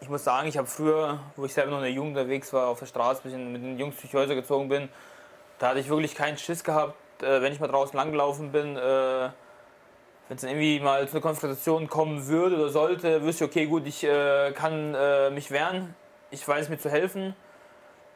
ich 0.00 0.08
muss 0.08 0.24
sagen, 0.24 0.48
ich 0.48 0.58
habe 0.58 0.66
früher, 0.66 1.20
wo 1.36 1.44
ich 1.44 1.54
selber 1.54 1.70
noch 1.70 1.78
in 1.78 1.84
der 1.84 1.92
Jugend 1.92 2.16
unterwegs 2.16 2.52
war, 2.52 2.68
auf 2.68 2.80
der 2.80 2.86
Straße, 2.86 3.22
bisschen 3.22 3.52
mit 3.52 3.62
den 3.62 3.78
Jungs 3.78 4.00
durch 4.00 4.14
Häuser 4.14 4.34
gezogen 4.34 4.68
bin, 4.68 4.88
da 5.58 5.68
hatte 5.68 5.80
ich 5.80 5.88
wirklich 5.88 6.14
keinen 6.14 6.38
Schiss 6.38 6.64
gehabt, 6.64 7.22
äh, 7.22 7.40
wenn 7.40 7.52
ich 7.52 7.60
mal 7.60 7.68
draußen 7.68 7.96
langgelaufen 7.96 8.52
bin. 8.52 8.76
Äh, 8.76 9.30
wenn 10.28 10.36
es 10.36 10.40
dann 10.40 10.50
irgendwie 10.50 10.80
mal 10.80 11.06
zu 11.06 11.14
einer 11.14 11.22
Konfrontation 11.22 11.88
kommen 11.88 12.26
würde 12.26 12.56
oder 12.56 12.68
sollte, 12.68 13.22
wüsste 13.22 13.44
ich, 13.44 13.50
okay, 13.50 13.66
gut, 13.66 13.86
ich 13.86 14.02
äh, 14.02 14.52
kann 14.52 14.92
mich 15.34 15.50
wehren, 15.50 15.94
ich 16.30 16.46
weiß 16.46 16.68
mir 16.68 16.78
zu 16.78 16.90
helfen. 16.90 17.34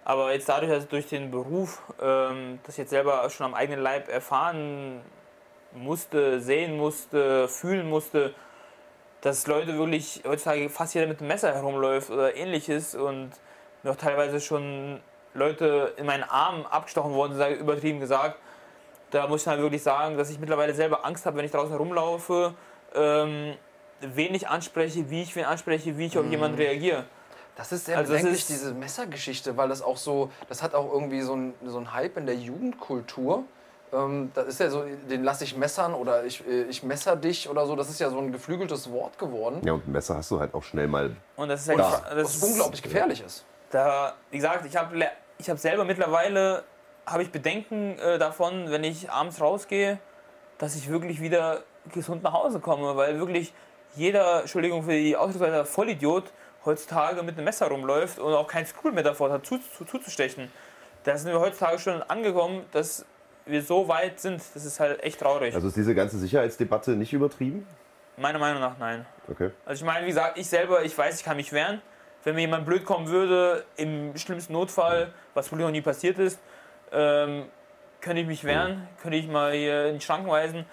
Aber 0.06 0.32
jetzt 0.32 0.48
dadurch, 0.48 0.70
dass 0.70 0.84
ich 0.84 0.88
durch 0.88 1.08
den 1.08 1.32
Beruf, 1.32 1.82
ähm, 2.00 2.60
das 2.62 2.74
ich 2.74 2.78
jetzt 2.78 2.90
selber 2.90 3.28
schon 3.28 3.44
am 3.44 3.54
eigenen 3.54 3.80
Leib 3.80 4.08
erfahren 4.08 5.02
musste, 5.72 6.40
sehen 6.40 6.76
musste, 6.76 7.48
fühlen 7.48 7.88
musste, 7.88 8.34
dass 9.20 9.46
Leute 9.46 9.76
wirklich 9.78 10.22
heutzutage 10.26 10.68
fast 10.70 10.94
jeder 10.94 11.06
mit 11.06 11.18
einem 11.20 11.28
Messer 11.28 11.52
herumläuft 11.54 12.10
oder 12.10 12.34
ähnliches 12.36 12.94
und 12.94 13.30
mir 13.82 13.90
auch 13.90 13.96
teilweise 13.96 14.40
schon 14.40 15.00
Leute 15.34 15.92
in 15.96 16.06
meinen 16.06 16.22
Arm 16.24 16.64
abgestochen 16.66 17.12
worden 17.14 17.36
sind, 17.36 17.58
übertrieben 17.60 18.00
gesagt. 18.00 18.38
Da 19.10 19.26
muss 19.28 19.40
ich 19.42 19.44
dann 19.44 19.60
wirklich 19.60 19.82
sagen, 19.82 20.16
dass 20.16 20.30
ich 20.30 20.38
mittlerweile 20.38 20.74
selber 20.74 21.04
Angst 21.04 21.26
habe, 21.26 21.36
wenn 21.38 21.44
ich 21.44 21.50
draußen 21.52 21.70
herumlaufe, 21.70 22.54
ähm, 22.94 23.54
wen 24.00 24.34
ich 24.34 24.48
anspreche, 24.48 25.10
wie 25.10 25.22
ich 25.22 25.34
wen 25.36 25.44
anspreche, 25.44 25.96
wie 25.98 26.06
ich 26.06 26.18
auf 26.18 26.26
jemanden 26.26 26.56
reagiere. 26.58 27.04
Das 27.56 27.72
ist 27.72 27.86
sehr 27.86 27.96
Also 27.96 28.12
bedenklich, 28.12 28.40
ist- 28.40 28.50
diese 28.50 28.74
Messergeschichte, 28.74 29.56
weil 29.56 29.68
das 29.68 29.80
auch 29.82 29.96
so, 29.96 30.30
das 30.48 30.62
hat 30.62 30.74
auch 30.74 30.92
irgendwie 30.92 31.22
so 31.22 31.34
ein, 31.34 31.54
so 31.64 31.78
ein 31.78 31.92
Hype 31.94 32.16
in 32.18 32.26
der 32.26 32.34
Jugendkultur. 32.36 33.44
Ähm, 33.92 34.30
das 34.34 34.46
ist 34.48 34.60
ja 34.60 34.70
so, 34.70 34.84
den 35.08 35.24
lasse 35.24 35.44
ich 35.44 35.56
messern 35.56 35.94
oder 35.94 36.24
ich, 36.24 36.46
äh, 36.46 36.62
ich 36.64 36.82
messer 36.82 37.16
dich 37.16 37.48
oder 37.48 37.66
so. 37.66 37.76
Das 37.76 37.88
ist 37.88 38.00
ja 38.00 38.10
so 38.10 38.18
ein 38.18 38.32
geflügeltes 38.32 38.90
Wort 38.90 39.18
geworden, 39.18 39.60
Ja, 39.64 39.72
und 39.72 39.86
ein 39.86 39.92
Messer 39.92 40.16
hast 40.16 40.30
du 40.30 40.40
halt 40.40 40.54
auch 40.54 40.62
schnell 40.62 40.88
mal. 40.88 41.14
Und 41.36 41.48
das 41.48 41.62
ist 41.62 41.68
halt, 41.68 41.78
Ja. 41.78 42.02
das 42.14 42.24
was 42.24 42.34
ist 42.36 42.42
unglaublich 42.42 42.82
gefährlich 42.82 43.22
ist. 43.22 43.44
Da, 43.70 44.14
wie 44.30 44.36
gesagt, 44.36 44.64
ich 44.66 44.76
habe 44.76 44.96
ich 45.38 45.50
hab 45.50 45.58
selber 45.58 45.84
mittlerweile 45.84 46.64
habe 47.06 47.22
ich 47.22 47.30
Bedenken 47.30 47.98
äh, 47.98 48.18
davon, 48.18 48.70
wenn 48.70 48.82
ich 48.84 49.10
abends 49.10 49.40
rausgehe, 49.40 49.98
dass 50.58 50.74
ich 50.74 50.88
wirklich 50.90 51.20
wieder 51.20 51.62
gesund 51.92 52.22
nach 52.22 52.32
Hause 52.32 52.58
komme, 52.58 52.96
weil 52.96 53.18
wirklich 53.18 53.52
jeder, 53.94 54.40
Entschuldigung 54.40 54.82
für 54.82 54.92
die 54.92 55.16
Ausdrucksweise, 55.16 55.64
Vollidiot 55.64 56.32
heutzutage 56.64 57.22
mit 57.22 57.36
einem 57.36 57.44
Messer 57.44 57.68
rumläuft 57.68 58.18
und 58.18 58.34
auch 58.34 58.48
kein 58.48 58.66
Skrupel 58.66 58.92
mehr 58.92 59.04
davor 59.04 59.30
hat, 59.30 59.46
zu, 59.46 59.58
zu, 59.58 59.84
zuzustechen. 59.84 60.50
Da 61.04 61.16
sind 61.16 61.30
wir 61.30 61.38
heutzutage 61.38 61.78
schon 61.78 62.02
angekommen, 62.02 62.64
dass 62.72 63.04
wir 63.46 63.62
so 63.62 63.88
weit 63.88 64.20
sind. 64.20 64.42
Das 64.54 64.64
ist 64.64 64.80
halt 64.80 65.02
echt 65.02 65.20
traurig. 65.20 65.54
Also 65.54 65.68
ist 65.68 65.76
diese 65.76 65.94
ganze 65.94 66.18
Sicherheitsdebatte 66.18 66.92
nicht 66.92 67.12
übertrieben? 67.12 67.66
Meiner 68.16 68.38
Meinung 68.38 68.60
nach 68.60 68.78
nein. 68.78 69.06
Okay. 69.28 69.50
Also 69.64 69.80
ich 69.80 69.86
meine, 69.86 70.04
wie 70.04 70.10
gesagt, 70.10 70.38
ich 70.38 70.48
selber, 70.48 70.84
ich 70.84 70.96
weiß, 70.96 71.18
ich 71.18 71.24
kann 71.24 71.36
mich 71.36 71.52
wehren. 71.52 71.80
Wenn 72.24 72.34
mir 72.34 72.40
jemand 72.42 72.66
blöd 72.66 72.84
kommen 72.84 73.08
würde, 73.08 73.64
im 73.76 74.16
schlimmsten 74.16 74.52
Notfall, 74.52 75.12
was 75.34 75.52
wohl 75.52 75.60
noch 75.60 75.70
nie 75.70 75.80
passiert 75.80 76.18
ist, 76.18 76.40
ähm, 76.92 77.46
könnte 78.00 78.22
ich 78.22 78.26
mich 78.26 78.42
wehren, 78.44 78.88
könnte 79.00 79.16
ich 79.16 79.28
mal 79.28 79.52
hier 79.52 79.86
in 79.86 79.94
die 79.96 80.00
Schranken 80.00 80.28
weisen. 80.28 80.64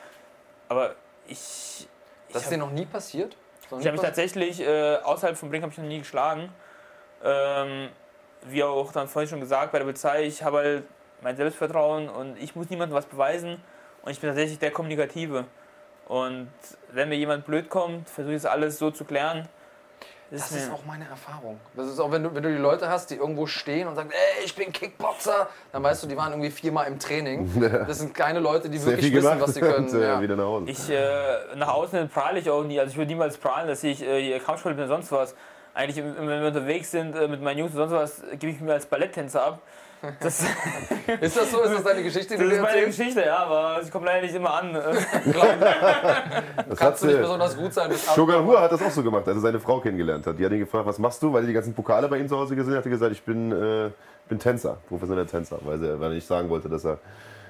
Aber 0.69 0.95
ich. 1.27 1.87
Das 2.31 2.43
ist 2.43 2.51
dir 2.51 2.57
noch 2.57 2.71
nie 2.71 2.85
passiert? 2.85 3.37
ich 3.79 3.85
habe 3.85 3.93
mich 3.93 4.01
tatsächlich 4.01 4.59
äh, 4.61 4.97
außerhalb 4.97 5.37
vom 5.37 5.49
Ring 5.49 5.61
habe 5.61 5.71
ich 5.71 5.77
noch 5.77 5.85
nie 5.85 5.99
geschlagen. 5.99 6.49
Ähm, 7.23 7.89
wie 8.45 8.63
auch 8.63 8.91
dann 8.91 9.07
vorhin 9.07 9.29
schon 9.29 9.39
gesagt 9.39 9.71
bei 9.71 9.77
der 9.79 9.85
Polizei, 9.85 10.23
ich 10.23 10.43
habe 10.43 10.57
halt 10.57 10.83
mein 11.23 11.35
Selbstvertrauen 11.35 12.09
und 12.09 12.37
ich 12.37 12.55
muss 12.55 12.69
niemandem 12.69 12.95
was 12.95 13.05
beweisen 13.05 13.61
und 14.03 14.11
ich 14.11 14.19
bin 14.19 14.29
tatsächlich 14.29 14.59
der 14.59 14.71
Kommunikative. 14.71 15.45
Und 16.07 16.49
wenn 16.91 17.09
mir 17.09 17.15
jemand 17.15 17.45
blöd 17.45 17.69
kommt, 17.69 18.09
versuche 18.09 18.33
ich 18.33 18.39
es 18.39 18.45
alles 18.45 18.77
so 18.77 18.91
zu 18.91 19.05
klären. 19.05 19.47
Das, 20.31 20.49
das 20.49 20.63
ist 20.63 20.71
auch 20.71 20.83
meine 20.85 21.07
Erfahrung. 21.07 21.59
Das 21.75 21.87
ist 21.87 21.99
auch, 21.99 22.11
wenn 22.11 22.23
du, 22.23 22.33
wenn 22.33 22.41
du 22.41 22.49
die 22.49 22.57
Leute 22.57 22.89
hast, 22.89 23.11
die 23.11 23.15
irgendwo 23.15 23.45
stehen 23.45 23.87
und 23.87 23.93
sagen, 23.93 24.09
ey, 24.11 24.43
ich 24.43 24.55
bin 24.55 24.71
Kickboxer, 24.71 25.47
dann 25.71 25.83
weißt 25.83 26.03
du, 26.03 26.07
die 26.07 26.17
waren 26.17 26.31
irgendwie 26.31 26.49
viermal 26.49 26.87
im 26.87 26.97
Training. 26.97 27.49
Das 27.87 27.99
sind 27.99 28.15
keine 28.15 28.39
Leute, 28.39 28.67
die 28.67 28.79
Sehr 28.79 28.93
wirklich 28.93 29.13
wissen, 29.13 29.39
was 29.39 29.53
sie 29.53 29.59
können. 29.59 29.87
Ja. 30.01 30.19
wieder 30.19 30.35
nach 30.35 30.45
Hause. 30.45 30.71
Ich, 30.71 30.89
äh, 30.89 31.55
nach 31.55 31.67
außen 31.67 32.09
prahle 32.09 32.39
ich 32.39 32.49
auch 32.49 32.63
nie. 32.63 32.79
Also 32.79 32.91
ich 32.91 32.97
würde 32.97 33.09
niemals 33.09 33.37
prahlen, 33.37 33.67
dass 33.67 33.83
ich 33.83 34.01
äh, 34.01 34.39
Kampfsport 34.39 34.75
bin 34.75 34.85
oder 34.85 34.95
sonst 34.95 35.11
was. 35.11 35.35
Eigentlich, 35.75 36.03
wenn 36.03 36.27
wir 36.27 36.47
unterwegs 36.47 36.89
sind 36.89 37.15
äh, 37.15 37.27
mit 37.27 37.41
meinen 37.41 37.59
Jungs 37.59 37.71
und 37.73 37.77
sonst 37.77 37.91
was, 37.91 38.23
gebe 38.39 38.51
ich 38.51 38.59
mir 38.59 38.73
als 38.73 38.87
Balletttänzer 38.87 39.43
ab. 39.45 39.59
Das 40.19 40.43
ist 41.21 41.37
das 41.37 41.51
so? 41.51 41.61
Ist 41.61 41.73
das 41.75 41.83
deine 41.83 42.03
Geschichte? 42.03 42.37
Die 42.37 42.43
das 42.43 42.53
ist 42.53 42.61
meine 42.61 42.75
erzählst? 42.75 42.97
Geschichte, 42.97 43.21
ja, 43.21 43.37
aber 43.37 43.81
ich 43.81 43.89
komme 43.89 44.05
leider 44.05 44.21
nicht 44.23 44.35
immer 44.35 44.53
an. 44.53 44.73
das 46.69 46.77
Kannst 46.77 47.03
du 47.03 47.07
nicht 47.07 47.21
besonders 47.21 47.55
gut 47.55 47.73
sein. 47.73 47.89
Shogun 48.13 48.45
Hua 48.45 48.61
hat 48.61 48.71
das 48.73 48.81
auch 48.81 48.91
so 48.91 49.01
gemacht, 49.01 49.25
als 49.27 49.37
er 49.37 49.41
seine 49.41 49.61
Frau 49.61 49.79
kennengelernt 49.79 50.27
hat. 50.27 50.37
Die 50.37 50.45
hat 50.45 50.51
ihn 50.51 50.59
gefragt, 50.59 50.85
was 50.85 50.99
machst 50.99 51.23
du? 51.23 51.31
Weil 51.31 51.43
er 51.43 51.47
die 51.47 51.53
ganzen 51.53 51.73
Pokale 51.73 52.09
bei 52.09 52.17
ihm 52.17 52.27
zu 52.27 52.37
Hause 52.37 52.53
gesehen 52.53 52.73
hat. 52.73 52.85
Er 52.85 52.91
hat 52.91 52.91
gesagt, 52.91 53.13
ich 53.13 53.23
bin, 53.23 53.51
äh, 53.53 53.91
bin 54.27 54.39
Tänzer, 54.39 54.77
professioneller 54.89 55.27
Tänzer, 55.27 55.59
weil 55.63 55.81
er, 55.81 55.99
weil 55.99 56.11
er 56.11 56.15
nicht 56.15 56.27
sagen 56.27 56.49
wollte, 56.49 56.67
dass 56.67 56.83
er 56.83 56.97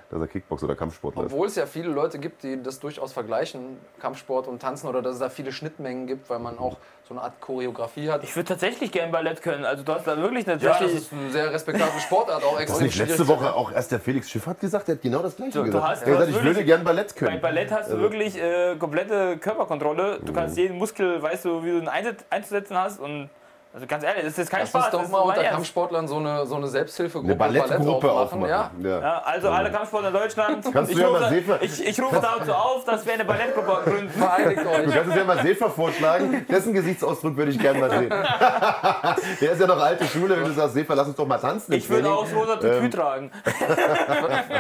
dass 0.10 0.22
er 0.22 0.28
Kickbox 0.28 0.64
oder 0.64 0.76
Kampfsportler 0.76 1.24
Obwohl 1.24 1.48
es 1.48 1.56
ja 1.56 1.66
viele 1.66 1.90
Leute 1.90 2.20
gibt, 2.20 2.44
die 2.44 2.62
das 2.62 2.80
durchaus 2.80 3.14
vergleichen, 3.14 3.78
Kampfsport 4.00 4.48
und 4.48 4.62
Tanzen, 4.62 4.88
oder 4.88 5.02
dass 5.02 5.16
es 5.16 5.20
da 5.20 5.30
viele 5.30 5.52
Schnittmengen 5.52 6.08
gibt, 6.08 6.30
weil 6.30 6.40
man 6.40 6.58
auch 6.58 6.78
so 7.08 7.14
eine 7.14 7.24
Art 7.24 7.42
Choreografie 7.42 8.10
hat. 8.10 8.24
Ich 8.24 8.36
würde 8.36 8.48
tatsächlich 8.48 8.92
gerne 8.92 9.12
Ballett 9.12 9.42
können. 9.42 9.66
Also 9.66 9.84
du 9.84 9.94
hast 9.94 10.08
da 10.08 10.16
wirklich 10.18 10.48
eine 10.48 10.62
Ja, 10.62 10.80
das 10.80 10.92
ist 10.92 11.12
eine 11.12 11.32
sehr 11.32 11.52
respektable 11.52 12.00
Sportart, 12.00 12.44
auch 12.44 12.60
extrem 12.60 12.86
nicht 12.86 12.98
letzte 12.98 13.28
Woche 13.28 13.54
auch 13.54 13.72
erst 13.72 13.92
der 13.92 14.00
Felix 14.00 14.30
Schiff 14.30 14.46
hat 14.48 14.60
gesagt, 14.60 14.88
der 14.88 14.96
hat 14.96 15.02
genau 15.02 15.22
das 15.22 15.36
gleiche 15.36 15.60
du, 15.60 15.64
gesagt. 15.66 15.84
Du 15.84 15.88
hast, 15.88 16.04
er 16.04 16.14
hat 16.14 16.28
gesagt, 16.28 16.38
ich 16.38 16.44
würde 16.44 16.64
gerne 16.64 16.84
Ballett 16.84 17.16
können. 17.16 17.34
Bei 17.34 17.40
Ballett 17.40 17.72
hast 17.72 17.90
du 17.90 17.96
also. 17.96 18.04
wirklich 18.04 18.42
äh, 18.42 18.76
komplette 18.78 19.38
Körperkontrolle. 19.38 20.20
Du 20.24 20.32
kannst 20.34 20.58
jeden 20.58 20.78
Muskel, 20.78 21.22
weißt 21.22 21.46
du, 21.46 21.64
wie 21.64 21.72
du 21.72 21.78
ihn 21.80 21.90
einzusetzen 21.90 22.78
hast 22.78 23.00
und 23.00 23.30
also 23.74 23.88
ganz 23.88 24.04
ehrlich, 24.04 24.26
das 24.26 24.38
ist 24.38 24.52
kein 24.52 24.60
Lass 24.60 24.70
Spaß. 24.70 24.90
Lass 24.92 25.02
uns 25.02 25.10
doch 25.10 25.12
mal 25.12 25.22
unter 25.22 25.44
Kampfsportlern 25.44 26.08
so 26.08 26.18
eine, 26.18 26.46
so 26.46 26.56
eine 26.58 26.68
Selbsthilfegruppe, 26.68 27.26
eine 27.26 27.36
Ballettgruppe 27.36 28.08
Ballett 28.08 28.20
aufmachen. 28.20 28.48
Ja. 28.48 28.72
Ja. 28.80 29.00
ja. 29.02 29.22
also 29.26 29.50
alle 29.50 29.72
Kampfsportler 29.72 30.10
in 30.10 30.14
Deutschland. 30.14 30.66
Kannst 30.72 30.92
ich, 30.92 30.98
du 30.98 31.02
ja 31.02 31.08
rufe, 31.08 31.22
mal 31.22 31.30
Sefer 31.30 31.60
ich, 31.60 31.88
ich 31.88 32.00
rufe 32.00 32.22
dazu 32.22 32.54
auf, 32.54 32.86
dass 32.86 33.04
wir 33.04 33.14
eine 33.14 33.26
Ballettgruppe 33.26 33.90
gründen. 33.90 34.10
Vereinigt 34.20 34.64
euch. 34.64 34.86
Du 34.86 34.92
kannst 34.92 35.10
es 35.10 35.16
ja 35.16 35.24
mal 35.24 35.42
Sefer 35.42 35.70
vorschlagen. 35.72 36.46
Dessen 36.48 36.74
Gesichtsausdruck 36.74 37.36
würde 37.36 37.50
ich 37.50 37.58
gerne 37.58 37.80
mal 37.80 37.90
sehen. 37.90 38.10
Der 39.42 39.52
ist 39.54 39.60
ja 39.60 39.66
noch 39.66 39.82
alte 39.82 40.06
Schule, 40.06 40.38
wenn 40.38 40.46
du 40.46 40.54
sagst, 40.54 40.76
Sefer, 40.76 40.94
lass 40.94 41.08
uns 41.08 41.16
doch 41.16 41.26
mal 41.26 41.40
tanzen. 41.40 41.74
Ich 41.74 41.90
würde 41.90 42.12
auch 42.12 42.26
das 42.26 42.36
rosa 42.36 42.58
Tütü 42.58 42.78
ähm. 42.78 42.92
tragen. 42.92 43.32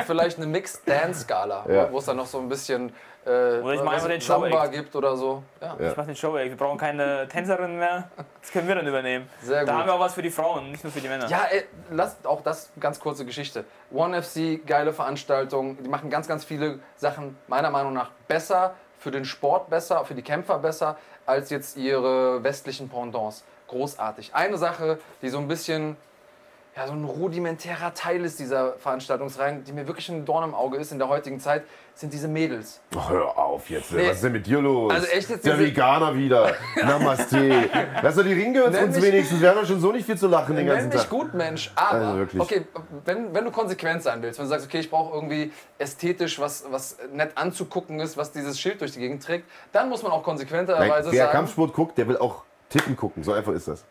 Vielleicht 0.07 0.37
eine 0.37 0.47
Mixed 0.47 0.87
Dance 0.87 1.21
Skala, 1.21 1.65
ja. 1.69 1.91
wo 1.91 1.99
es 1.99 2.05
dann 2.05 2.17
noch 2.17 2.25
so 2.25 2.39
ein 2.39 2.49
bisschen 2.49 2.91
äh, 3.25 3.59
oder 3.61 3.73
ich 3.73 3.83
mache 3.83 4.07
den 4.07 4.21
Show 4.21 4.45
gibt 4.71 4.95
oder 4.95 5.15
so. 5.15 5.43
Ja. 5.61 5.75
Ich 5.79 5.95
mache 5.95 6.07
den 6.07 6.15
Show 6.15 6.35
-Act. 6.35 6.49
Wir 6.49 6.57
brauchen 6.57 6.77
keine 6.77 7.27
Tänzerinnen 7.27 7.77
mehr. 7.77 8.09
Das 8.41 8.51
können 8.51 8.67
wir 8.67 8.75
dann 8.75 8.87
übernehmen. 8.87 9.29
Sehr 9.41 9.61
gut. 9.61 9.69
Da 9.69 9.77
haben 9.77 9.85
wir 9.85 9.93
auch 9.93 9.99
was 9.99 10.13
für 10.13 10.21
die 10.21 10.29
Frauen, 10.29 10.71
nicht 10.71 10.83
nur 10.83 10.91
für 10.91 10.99
die 10.99 11.07
Männer. 11.07 11.27
Ja, 11.27 11.45
ey, 11.49 11.63
lasst 11.91 12.25
auch 12.27 12.41
das 12.41 12.71
ganz 12.79 12.99
kurze 12.99 13.25
Geschichte. 13.25 13.63
One 13.91 14.21
FC, 14.21 14.65
geile 14.65 14.91
Veranstaltung. 14.91 15.77
Die 15.81 15.89
machen 15.89 16.09
ganz, 16.09 16.27
ganz 16.27 16.43
viele 16.43 16.79
Sachen 16.97 17.37
meiner 17.47 17.69
Meinung 17.69 17.93
nach 17.93 18.09
besser, 18.27 18.73
für 18.99 19.11
den 19.11 19.25
Sport 19.25 19.69
besser, 19.69 20.05
für 20.05 20.15
die 20.15 20.21
Kämpfer 20.21 20.59
besser, 20.59 20.97
als 21.25 21.49
jetzt 21.49 21.77
ihre 21.77 22.43
westlichen 22.43 22.89
Pendants. 22.89 23.43
Großartig. 23.67 24.33
Eine 24.33 24.57
Sache, 24.57 24.99
die 25.21 25.29
so 25.29 25.39
ein 25.39 25.47
bisschen 25.47 25.97
ja, 26.75 26.87
so 26.87 26.93
ein 26.93 27.03
rudimentärer 27.03 27.93
Teil 27.93 28.25
ist 28.25 28.39
dieser 28.39 28.73
Veranstaltungsreihen, 28.73 29.63
die 29.63 29.73
mir 29.73 29.85
wirklich 29.85 30.09
ein 30.09 30.25
Dorn 30.25 30.43
im 30.43 30.55
Auge 30.55 30.77
ist 30.77 30.91
in 30.91 30.97
der 30.97 31.07
heutigen 31.07 31.39
Zeit, 31.39 31.63
sind 31.93 32.11
diese 32.11 32.27
Mädels. 32.27 32.81
Oh, 32.95 33.09
hör 33.09 33.37
auf 33.37 33.69
jetzt, 33.69 33.91
nee. 33.91 34.07
was 34.07 34.15
ist 34.15 34.23
denn 34.23 34.31
mit 34.31 34.47
dir 34.47 34.59
los? 34.59 34.91
Also 34.91 35.05
echt 35.07 35.29
jetzt 35.29 35.45
Der 35.45 35.59
Veganer 35.59 36.17
wieder. 36.17 36.51
Namaste. 36.75 37.69
Lass 38.01 38.15
doch 38.15 38.23
die 38.23 38.33
Ringe 38.33 38.63
uns 38.63 38.99
wenigstens. 38.99 39.39
Wir 39.39 39.49
haben 39.49 39.59
ja 39.59 39.65
schon 39.65 39.79
so 39.79 39.91
nicht 39.91 40.07
viel 40.07 40.17
zu 40.17 40.27
lachen 40.27 40.55
den 40.55 40.65
ganzen 40.65 40.89
Tag. 40.89 41.01
Nicht 41.01 41.09
gut, 41.11 41.35
Mensch. 41.35 41.71
Aber, 41.75 41.99
also 41.99 42.39
okay, 42.39 42.65
wenn, 43.05 43.31
wenn 43.35 43.45
du 43.45 43.51
konsequent 43.51 44.01
sein 44.01 44.23
willst, 44.23 44.39
wenn 44.39 44.45
du 44.45 44.49
sagst, 44.49 44.65
okay, 44.65 44.79
ich 44.79 44.89
brauche 44.89 45.13
irgendwie 45.13 45.51
ästhetisch 45.77 46.39
was, 46.39 46.65
was 46.71 46.97
nett 47.11 47.33
anzugucken 47.35 47.99
ist, 47.99 48.17
was 48.17 48.31
dieses 48.31 48.59
Schild 48.59 48.81
durch 48.81 48.93
die 48.93 48.99
Gegend 48.99 49.21
trägt, 49.21 49.47
dann 49.71 49.89
muss 49.89 50.01
man 50.01 50.11
auch 50.11 50.23
konsequenterweise 50.23 50.87
Nein, 50.87 50.91
wer 50.95 51.03
sagen... 51.03 51.17
Wer 51.17 51.27
Kampfsport 51.27 51.73
guckt, 51.73 51.99
der 51.99 52.07
will 52.07 52.17
auch 52.17 52.43
Tippen 52.73 52.95
gucken, 52.95 53.23
so 53.23 53.33
einfach 53.33 53.53
ist 53.53 53.67
das. 53.67 53.85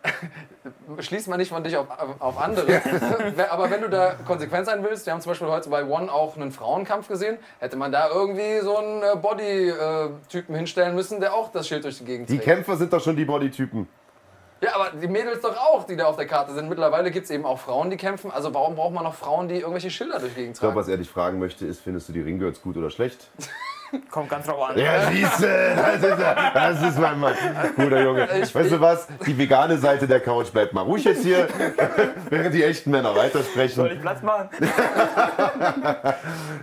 Schließt 0.98 1.28
man 1.28 1.38
nicht 1.38 1.50
von 1.50 1.62
dich 1.62 1.76
auf, 1.76 1.86
auf 2.18 2.36
andere. 2.36 2.66
Aber 3.50 3.70
wenn 3.70 3.80
du 3.80 3.88
da 3.88 4.16
konsequent 4.26 4.66
sein 4.66 4.82
willst, 4.82 5.06
wir 5.06 5.12
haben 5.12 5.20
zum 5.20 5.30
Beispiel 5.30 5.46
heute 5.46 5.70
bei 5.70 5.84
One 5.84 6.12
auch 6.12 6.36
einen 6.36 6.50
Frauenkampf 6.50 7.06
gesehen, 7.06 7.38
hätte 7.60 7.76
man 7.76 7.92
da 7.92 8.08
irgendwie 8.08 8.58
so 8.60 8.76
einen 8.76 9.02
äh, 9.02 9.16
Body-Typen 9.16 10.56
hinstellen 10.56 10.96
müssen, 10.96 11.20
der 11.20 11.32
auch 11.32 11.52
das 11.52 11.68
Schild 11.68 11.84
durch 11.84 11.98
die 11.98 12.04
Gegend 12.04 12.28
trägt. 12.28 12.42
Die 12.42 12.44
Kämpfer 12.44 12.76
sind 12.76 12.92
doch 12.92 13.00
schon 13.00 13.14
die 13.14 13.24
Body-Typen. 13.24 13.86
Ja, 14.60 14.74
aber 14.74 14.90
die 15.00 15.06
Mädels 15.06 15.42
doch 15.42 15.56
auch, 15.56 15.84
die 15.84 15.94
da 15.94 16.06
auf 16.06 16.16
der 16.16 16.26
Karte 16.26 16.52
sind. 16.52 16.68
Mittlerweile 16.68 17.12
gibt 17.12 17.26
es 17.26 17.30
eben 17.30 17.44
auch 17.44 17.60
Frauen, 17.60 17.88
die 17.88 17.96
kämpfen. 17.96 18.32
Also 18.32 18.52
warum 18.52 18.74
braucht 18.74 18.94
man 18.94 19.04
noch 19.04 19.14
Frauen, 19.14 19.46
die 19.46 19.58
irgendwelche 19.58 19.90
Schilder 19.90 20.18
durch 20.18 20.34
die 20.34 20.40
Gegend 20.40 20.56
tragen? 20.56 20.70
Ich 20.70 20.74
glaube, 20.74 20.76
was 20.76 20.88
er 20.88 20.96
dich 20.96 21.08
fragen 21.08 21.38
möchte, 21.38 21.66
ist, 21.66 21.80
findest 21.82 22.08
du 22.08 22.12
die 22.12 22.20
Ringgirls 22.20 22.62
gut 22.62 22.76
oder 22.76 22.90
schlecht? 22.90 23.28
Kommt 24.10 24.30
ganz 24.30 24.46
drauf 24.46 24.70
an. 24.70 24.78
Ja, 24.78 25.10
siehste, 25.10 25.74
das 25.76 26.02
ist, 26.02 26.18
das 26.54 26.82
ist 26.82 26.98
mein 26.98 27.20
Mann. 27.20 27.34
Guter 27.76 28.02
Junge. 28.02 28.28
Ich, 28.42 28.54
weißt 28.54 28.72
du 28.72 28.80
was? 28.80 29.06
Die 29.26 29.36
vegane 29.36 29.76
Seite 29.78 30.06
der 30.06 30.20
Couch 30.20 30.50
bleibt 30.50 30.72
mal 30.72 30.82
ruhig 30.82 31.04
jetzt 31.04 31.22
hier, 31.22 31.46
während 32.30 32.54
die 32.54 32.62
echten 32.62 32.90
Männer 32.90 33.14
weitersprechen. 33.14 33.76
Soll 33.76 33.92
ich 33.92 34.00
Platz 34.00 34.22
machen? 34.22 34.48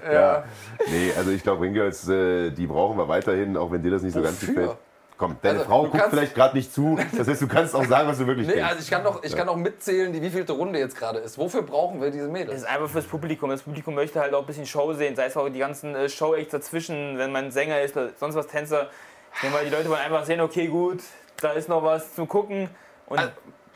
ja. 0.06 0.12
ja. 0.12 0.44
Nee, 0.88 1.12
also 1.18 1.32
ich 1.32 1.44
glaube, 1.44 1.64
Ringgirls, 1.64 2.08
äh, 2.10 2.52
die 2.52 2.66
brauchen 2.66 2.98
wir 2.98 3.08
weiterhin, 3.08 3.58
auch 3.58 3.72
wenn 3.72 3.84
dir 3.84 3.92
das 3.92 4.02
nicht 4.02 4.14
so 4.14 4.22
ganz 4.22 4.40
gefällt. 4.40 4.78
Komm, 5.20 5.36
deine 5.42 5.60
also, 5.60 5.70
Frau 5.70 5.86
guckt 5.88 6.06
vielleicht 6.10 6.34
gerade 6.34 6.56
nicht 6.56 6.74
zu. 6.74 6.98
Das 7.18 7.28
heißt, 7.28 7.42
du 7.42 7.48
kannst 7.50 7.76
auch 7.76 7.84
sagen, 7.84 8.08
was 8.08 8.20
du 8.20 8.26
wirklich 8.26 8.48
nee, 8.48 8.54
denkst. 8.54 8.70
Also 8.70 8.82
ich 8.82 8.90
kann 8.90 9.04
doch, 9.04 9.22
ich 9.22 9.36
kann 9.36 9.48
doch 9.48 9.58
mitzählen, 9.58 10.14
die 10.14 10.22
wievielte 10.22 10.54
Runde 10.54 10.80
jetzt 10.80 10.98
gerade 10.98 11.20
ist. 11.20 11.38
Wofür 11.38 11.62
brauchen 11.62 12.02
wir 12.02 12.10
diese 12.10 12.30
Mädels? 12.30 12.52
Das 12.52 12.62
ist 12.62 12.68
einfach 12.70 12.90
fürs 12.90 13.04
Publikum. 13.04 13.50
Das 13.50 13.64
Publikum 13.64 13.96
möchte 13.96 14.22
halt 14.22 14.34
auch 14.34 14.40
ein 14.40 14.46
bisschen 14.46 14.66
Show 14.66 14.94
sehen. 14.94 15.18
Sei 15.18 15.26
es 15.26 15.36
auch 15.36 15.50
die 15.50 15.60
ganzen 15.60 15.94
äh, 15.94 16.08
Show-Acts 16.08 16.52
dazwischen, 16.52 17.18
wenn 17.18 17.34
man 17.34 17.52
Sänger 17.52 17.82
ist 17.82 17.98
oder 17.98 18.12
sonst 18.18 18.36
was 18.36 18.48
Tänzer. 18.48 18.88
Ich 19.34 19.42
denke 19.42 19.58
mal, 19.58 19.66
die 19.66 19.72
Leute 19.72 19.90
wollen 19.90 20.00
einfach 20.00 20.24
sehen, 20.24 20.40
okay, 20.40 20.68
gut, 20.68 21.02
da 21.42 21.52
ist 21.52 21.68
noch 21.68 21.84
was 21.84 22.16
zum 22.16 22.26
Gucken. 22.30 22.70
Und 23.08 23.20
also, 23.20 23.32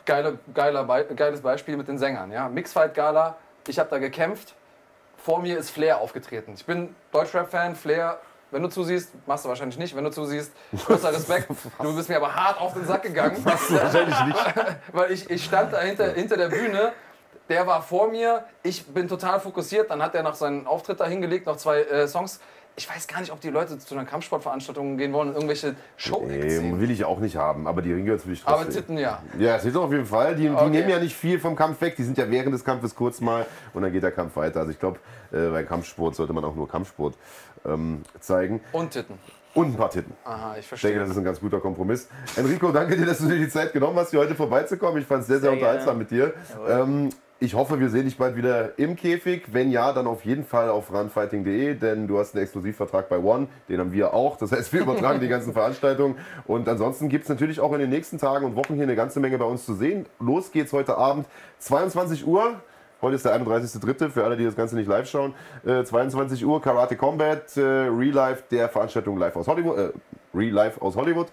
geile, 0.06 0.38
geiler, 0.54 1.04
geiles 1.14 1.42
Beispiel 1.42 1.76
mit 1.76 1.88
den 1.88 1.98
Sängern. 1.98 2.32
Ja? 2.32 2.48
Mixfight 2.48 2.94
Gala, 2.94 3.36
ich 3.68 3.78
habe 3.78 3.90
da 3.90 3.98
gekämpft. 3.98 4.54
Vor 5.18 5.42
mir 5.42 5.58
ist 5.58 5.68
Flair 5.68 6.00
aufgetreten. 6.00 6.54
Ich 6.56 6.64
bin 6.64 6.94
Deutschrap-Fan. 7.12 7.76
Flair 7.76 8.18
wenn 8.54 8.62
du 8.62 8.68
zusiehst, 8.68 9.10
machst 9.26 9.44
du 9.44 9.48
wahrscheinlich 9.48 9.78
nicht. 9.78 9.96
Wenn 9.96 10.04
du 10.04 10.10
zusiehst, 10.10 10.52
größer 10.86 11.12
Respekt. 11.12 11.48
Du 11.82 11.94
bist 11.94 12.08
mir 12.08 12.16
aber 12.16 12.34
hart 12.34 12.60
auf 12.60 12.72
den 12.72 12.84
Sack 12.86 13.02
gegangen. 13.02 13.36
Machst 13.44 13.68
du 13.68 13.74
wahrscheinlich 13.74 14.24
nicht. 14.26 14.54
Weil 14.92 15.10
ich, 15.10 15.28
ich 15.28 15.44
stand 15.44 15.72
da 15.72 15.80
hinter, 15.80 16.12
hinter 16.12 16.36
der 16.36 16.48
Bühne. 16.48 16.92
Der 17.48 17.66
war 17.66 17.82
vor 17.82 18.08
mir. 18.08 18.44
Ich 18.62 18.86
bin 18.86 19.08
total 19.08 19.40
fokussiert. 19.40 19.90
Dann 19.90 20.00
hat 20.00 20.14
er 20.14 20.22
noch 20.22 20.34
seinen 20.34 20.66
Auftritt 20.66 21.00
da 21.00 21.06
hingelegt, 21.06 21.46
noch 21.46 21.56
zwei 21.56 21.82
äh, 21.82 22.06
Songs 22.06 22.40
ich 22.76 22.88
weiß 22.88 23.06
gar 23.06 23.20
nicht, 23.20 23.30
ob 23.30 23.40
die 23.40 23.50
Leute 23.50 23.78
zu 23.78 23.94
einer 23.94 24.04
Kampfsportveranstaltung 24.04 24.96
gehen 24.96 25.12
wollen 25.12 25.28
und 25.28 25.34
irgendwelche 25.34 25.76
show 25.96 26.24
nee, 26.26 26.60
will 26.76 26.90
ich 26.90 27.04
auch 27.04 27.20
nicht 27.20 27.36
haben, 27.36 27.68
aber 27.68 27.82
die 27.82 27.92
Ringe 27.92 28.12
will 28.24 28.32
ich 28.32 28.42
trotzdem. 28.42 28.60
Aber 28.60 28.68
Titten 28.68 28.98
ja. 28.98 29.22
Ja, 29.38 29.58
Titten 29.58 29.78
auf 29.78 29.92
jeden 29.92 30.06
Fall. 30.06 30.34
Die, 30.34 30.48
okay. 30.50 30.64
die, 30.64 30.70
nehmen 30.70 30.88
ja 30.88 30.98
nicht 30.98 31.14
viel 31.14 31.38
vom 31.38 31.54
Kampf 31.54 31.80
weg. 31.80 31.94
Die 31.96 32.02
sind 32.02 32.18
ja 32.18 32.28
während 32.28 32.52
des 32.52 32.64
Kampfes 32.64 32.94
kurz 32.94 33.20
mal 33.20 33.46
und 33.74 33.82
dann 33.82 33.92
geht 33.92 34.02
der 34.02 34.10
Kampf 34.10 34.34
weiter. 34.36 34.60
Also 34.60 34.72
ich 34.72 34.80
glaube, 34.80 34.98
äh, 35.32 35.50
bei 35.50 35.62
Kampfsport 35.62 36.16
sollte 36.16 36.32
man 36.32 36.44
auch 36.44 36.56
nur 36.56 36.68
Kampfsport 36.68 37.14
ähm, 37.64 38.02
zeigen. 38.20 38.60
Und 38.72 38.90
Titten. 38.90 39.18
Und 39.54 39.68
ein 39.68 39.76
paar 39.76 39.90
Titten. 39.90 40.12
Aha, 40.24 40.56
ich 40.58 40.66
verstehe. 40.66 40.90
Ich 40.90 40.94
denke, 40.94 41.06
das 41.06 41.10
ist 41.10 41.18
ein 41.18 41.24
ganz 41.24 41.40
guter 41.40 41.60
Kompromiss. 41.60 42.08
Enrico, 42.36 42.72
danke 42.72 42.96
dir, 42.96 43.06
dass 43.06 43.18
du 43.18 43.28
dir 43.28 43.38
die 43.38 43.48
Zeit 43.48 43.72
genommen 43.72 43.96
hast, 43.96 44.10
hier 44.10 44.18
heute 44.18 44.34
vorbeizukommen. 44.34 45.00
Ich 45.00 45.06
fand 45.06 45.22
es 45.22 45.28
sehr, 45.28 45.38
sehr, 45.38 45.50
sehr 45.50 45.52
unterhaltsam 45.52 45.98
mit 45.98 46.10
dir. 46.10 46.34
Ähm, 46.68 47.10
ich 47.38 47.54
hoffe, 47.54 47.78
wir 47.78 47.88
sehen 47.88 48.06
dich 48.06 48.16
bald 48.16 48.36
wieder 48.36 48.78
im 48.78 48.96
Käfig. 48.96 49.52
Wenn 49.52 49.70
ja, 49.70 49.92
dann 49.92 50.06
auf 50.06 50.24
jeden 50.24 50.44
Fall 50.44 50.70
auf 50.70 50.92
runfighting.de, 50.92 51.74
denn 51.74 52.08
du 52.08 52.18
hast 52.18 52.34
einen 52.34 52.42
Exklusivvertrag 52.42 53.08
bei 53.08 53.18
One. 53.18 53.48
Den 53.68 53.80
haben 53.80 53.92
wir 53.92 54.12
auch. 54.14 54.36
Das 54.36 54.50
heißt, 54.50 54.72
wir 54.72 54.80
übertragen 54.80 55.20
die 55.20 55.28
ganzen 55.28 55.52
Veranstaltungen. 55.52 56.16
Und 56.46 56.68
ansonsten 56.68 57.08
gibt 57.08 57.24
es 57.24 57.28
natürlich 57.28 57.60
auch 57.60 57.72
in 57.74 57.80
den 57.80 57.90
nächsten 57.90 58.18
Tagen 58.18 58.46
und 58.46 58.56
Wochen 58.56 58.74
hier 58.74 58.84
eine 58.84 58.96
ganze 58.96 59.20
Menge 59.20 59.38
bei 59.38 59.44
uns 59.44 59.66
zu 59.66 59.74
sehen. 59.74 60.06
Los 60.18 60.50
geht's 60.50 60.72
heute 60.72 60.96
Abend, 60.96 61.26
22 61.58 62.26
Uhr. 62.26 62.60
Heute 63.04 63.16
ist 63.16 63.26
der 63.26 63.38
31.3. 63.38 64.08
für 64.08 64.24
alle, 64.24 64.34
die 64.34 64.46
das 64.46 64.56
Ganze 64.56 64.76
nicht 64.76 64.88
live 64.88 65.06
schauen. 65.06 65.34
Äh, 65.62 65.84
22 65.84 66.42
Uhr 66.46 66.62
Karate 66.62 66.96
Combat, 66.96 67.54
äh, 67.54 67.60
Real 67.60 68.14
Life 68.14 68.44
der 68.50 68.70
Veranstaltung 68.70 69.18
Live 69.18 69.36
aus 69.36 69.46
Hollywood. 69.46 69.76
Äh, 69.76 69.92
Real 70.32 70.54
Life 70.54 70.80
aus 70.80 70.96
Hollywood. 70.96 71.26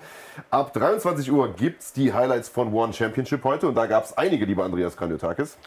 Ab 0.50 0.74
23 0.74 1.32
Uhr 1.32 1.54
gibt 1.54 1.82
es 1.82 1.94
die 1.94 2.12
Highlights 2.14 2.50
von 2.50 2.74
One 2.74 2.92
Championship 2.92 3.46
heute 3.46 3.70
und 3.70 3.76
da 3.76 3.86
gab 3.86 4.04
es 4.04 4.18
einige, 4.18 4.44
lieber 4.44 4.66
Andreas 4.66 4.98
Kranjotakis. 4.98 5.58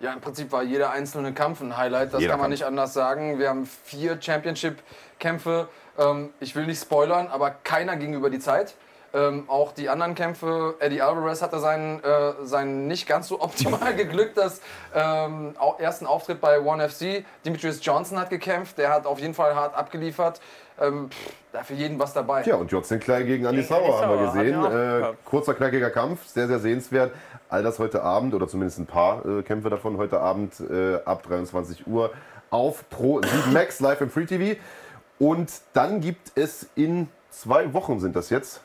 Ja, 0.00 0.12
im 0.12 0.20
Prinzip 0.20 0.52
war 0.52 0.62
jeder 0.62 0.90
einzelne 0.90 1.32
Kampf 1.32 1.62
ein 1.62 1.74
Highlight, 1.74 2.12
das 2.12 2.20
Jeder 2.20 2.32
kann 2.32 2.40
man 2.40 2.50
Kampf. 2.50 2.60
nicht 2.60 2.66
anders 2.66 2.92
sagen. 2.92 3.38
Wir 3.38 3.48
haben 3.48 3.64
vier 3.64 4.20
Championship-Kämpfe. 4.20 5.68
Ähm, 5.98 6.34
ich 6.38 6.54
will 6.54 6.66
nicht 6.66 6.82
spoilern, 6.82 7.28
aber 7.28 7.50
keiner 7.50 7.96
ging 7.96 8.12
über 8.12 8.28
die 8.28 8.40
Zeit. 8.40 8.74
Ähm, 9.16 9.44
auch 9.48 9.72
die 9.72 9.88
anderen 9.88 10.14
Kämpfe, 10.14 10.74
Eddie 10.78 11.00
Alvarez 11.00 11.40
hatte 11.40 11.58
seinen, 11.58 12.04
äh, 12.04 12.34
seinen 12.42 12.86
nicht 12.86 13.08
ganz 13.08 13.28
so 13.28 13.40
optimal 13.40 13.94
geglücktes 13.94 14.60
ähm, 14.94 15.54
ersten 15.78 16.04
Auftritt 16.04 16.40
bei 16.42 16.60
One 16.60 16.86
FC. 16.86 17.24
Demetrius 17.44 17.78
Johnson 17.82 18.18
hat 18.18 18.28
gekämpft, 18.28 18.76
der 18.76 18.90
hat 18.90 19.06
auf 19.06 19.18
jeden 19.18 19.32
Fall 19.32 19.54
hart 19.54 19.74
abgeliefert. 19.74 20.42
Ähm, 20.78 21.08
pff, 21.08 21.32
da 21.52 21.62
für 21.62 21.72
jeden 21.72 21.98
was 21.98 22.12
dabei. 22.12 22.42
Ja, 22.42 22.56
und 22.56 22.70
Jod 22.70 22.84
Sinclair 22.84 23.24
gegen 23.24 23.46
Andy 23.46 23.62
Sauer 23.62 24.02
haben 24.02 24.18
wir 24.18 24.26
gesehen. 24.26 24.64
Äh, 24.64 25.14
kurzer, 25.24 25.54
knackiger 25.54 25.88
Kampf, 25.88 26.26
sehr, 26.26 26.46
sehr 26.46 26.58
sehenswert. 26.58 27.12
All 27.48 27.62
das 27.62 27.78
heute 27.78 28.02
Abend 28.02 28.34
oder 28.34 28.46
zumindest 28.46 28.80
ein 28.80 28.86
paar 28.86 29.24
äh, 29.24 29.42
Kämpfe 29.42 29.70
davon 29.70 29.96
heute 29.96 30.20
Abend 30.20 30.60
äh, 30.60 30.96
ab 31.06 31.22
23 31.22 31.86
Uhr 31.86 32.10
auf 32.50 32.88
Pro 32.90 33.22
7 33.22 33.52
Max 33.54 33.80
live 33.80 34.02
im 34.02 34.10
Free 34.10 34.26
TV. 34.26 34.60
Und 35.18 35.50
dann 35.72 36.02
gibt 36.02 36.32
es 36.34 36.68
in 36.74 37.08
zwei 37.30 37.72
Wochen 37.72 38.00
sind 38.00 38.14
das 38.14 38.28
jetzt 38.28 38.60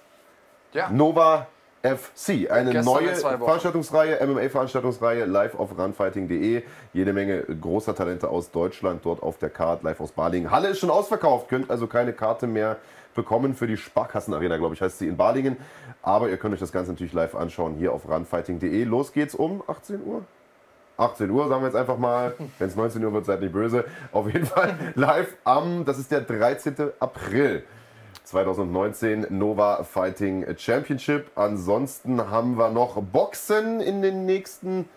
Ja. 0.74 0.90
Nova 0.90 1.48
FC, 1.84 2.50
eine 2.52 2.72
Gestern 2.72 2.94
neue. 2.94 3.16
Veranstaltungsreihe, 3.16 4.20
MMA-Veranstaltungsreihe, 4.26 5.26
live 5.26 5.56
auf 5.56 5.78
runfighting.de. 5.78 6.64
Jede 6.94 7.14
Menge 7.14 7.42
großer 7.42 7.96
Talente 7.96 8.30
aus 8.30 8.52
Deutschland 8.52 9.04
dort 9.04 9.24
auf 9.24 9.40
der 9.40 9.50
Card, 9.50 9.84
live 9.84 10.00
aus 10.00 10.12
Balingen. 10.12 10.52
Halle 10.52 10.70
ist 10.70 10.80
schon 10.80 10.92
ausverkauft, 10.92 11.50
könnt 11.50 11.72
also 11.72 11.88
keine 11.88 12.14
Karte 12.14 12.46
mehr 12.46 12.78
bekommen 13.16 13.56
für 13.56 13.68
die 13.68 13.78
Sparkassenarena, 13.78 14.58
glaube 14.58 14.76
ich, 14.76 14.82
heißt 14.82 15.00
sie 15.00 15.08
in 15.08 15.18
Balingen. 15.18 15.58
Aber 16.04 16.30
ihr 16.30 16.38
könnt 16.38 16.54
euch 16.54 16.60
das 16.60 16.72
Ganze 16.72 16.92
natürlich 16.92 17.14
live 17.14 17.36
anschauen 17.36 17.76
hier 17.76 17.94
auf 17.94 18.08
runfighting.de. 18.08 18.84
Los 18.84 19.12
geht's 19.12 19.34
um 19.36 19.64
18 19.68 20.06
Uhr. 20.06 20.24
18 20.98 21.32
Uhr, 21.32 21.48
sagen 21.48 21.64
wir 21.64 21.68
jetzt 21.68 21.76
einfach 21.76 21.98
mal. 21.98 22.36
Wenn 22.60 22.68
es 22.68 22.76
19 22.76 23.04
Uhr 23.04 23.12
wird, 23.12 23.26
seid 23.26 23.42
nicht 23.42 23.54
böse. 23.54 23.86
Auf 24.12 24.32
jeden 24.32 24.46
Fall 24.46 24.76
live 24.94 25.36
am, 25.44 25.84
das 25.84 25.98
ist 25.98 26.12
der 26.12 26.22
13. 26.22 26.76
April. 27.00 27.64
2019 28.32 29.28
Nova 29.30 29.84
Fighting 29.84 30.46
Championship. 30.58 31.30
Ansonsten 31.36 32.32
haben 32.32 32.58
wir 32.58 32.70
noch 32.70 33.02
Boxen 33.02 33.82
in 33.82 34.02
den 34.02 34.26
nächsten 34.26 34.88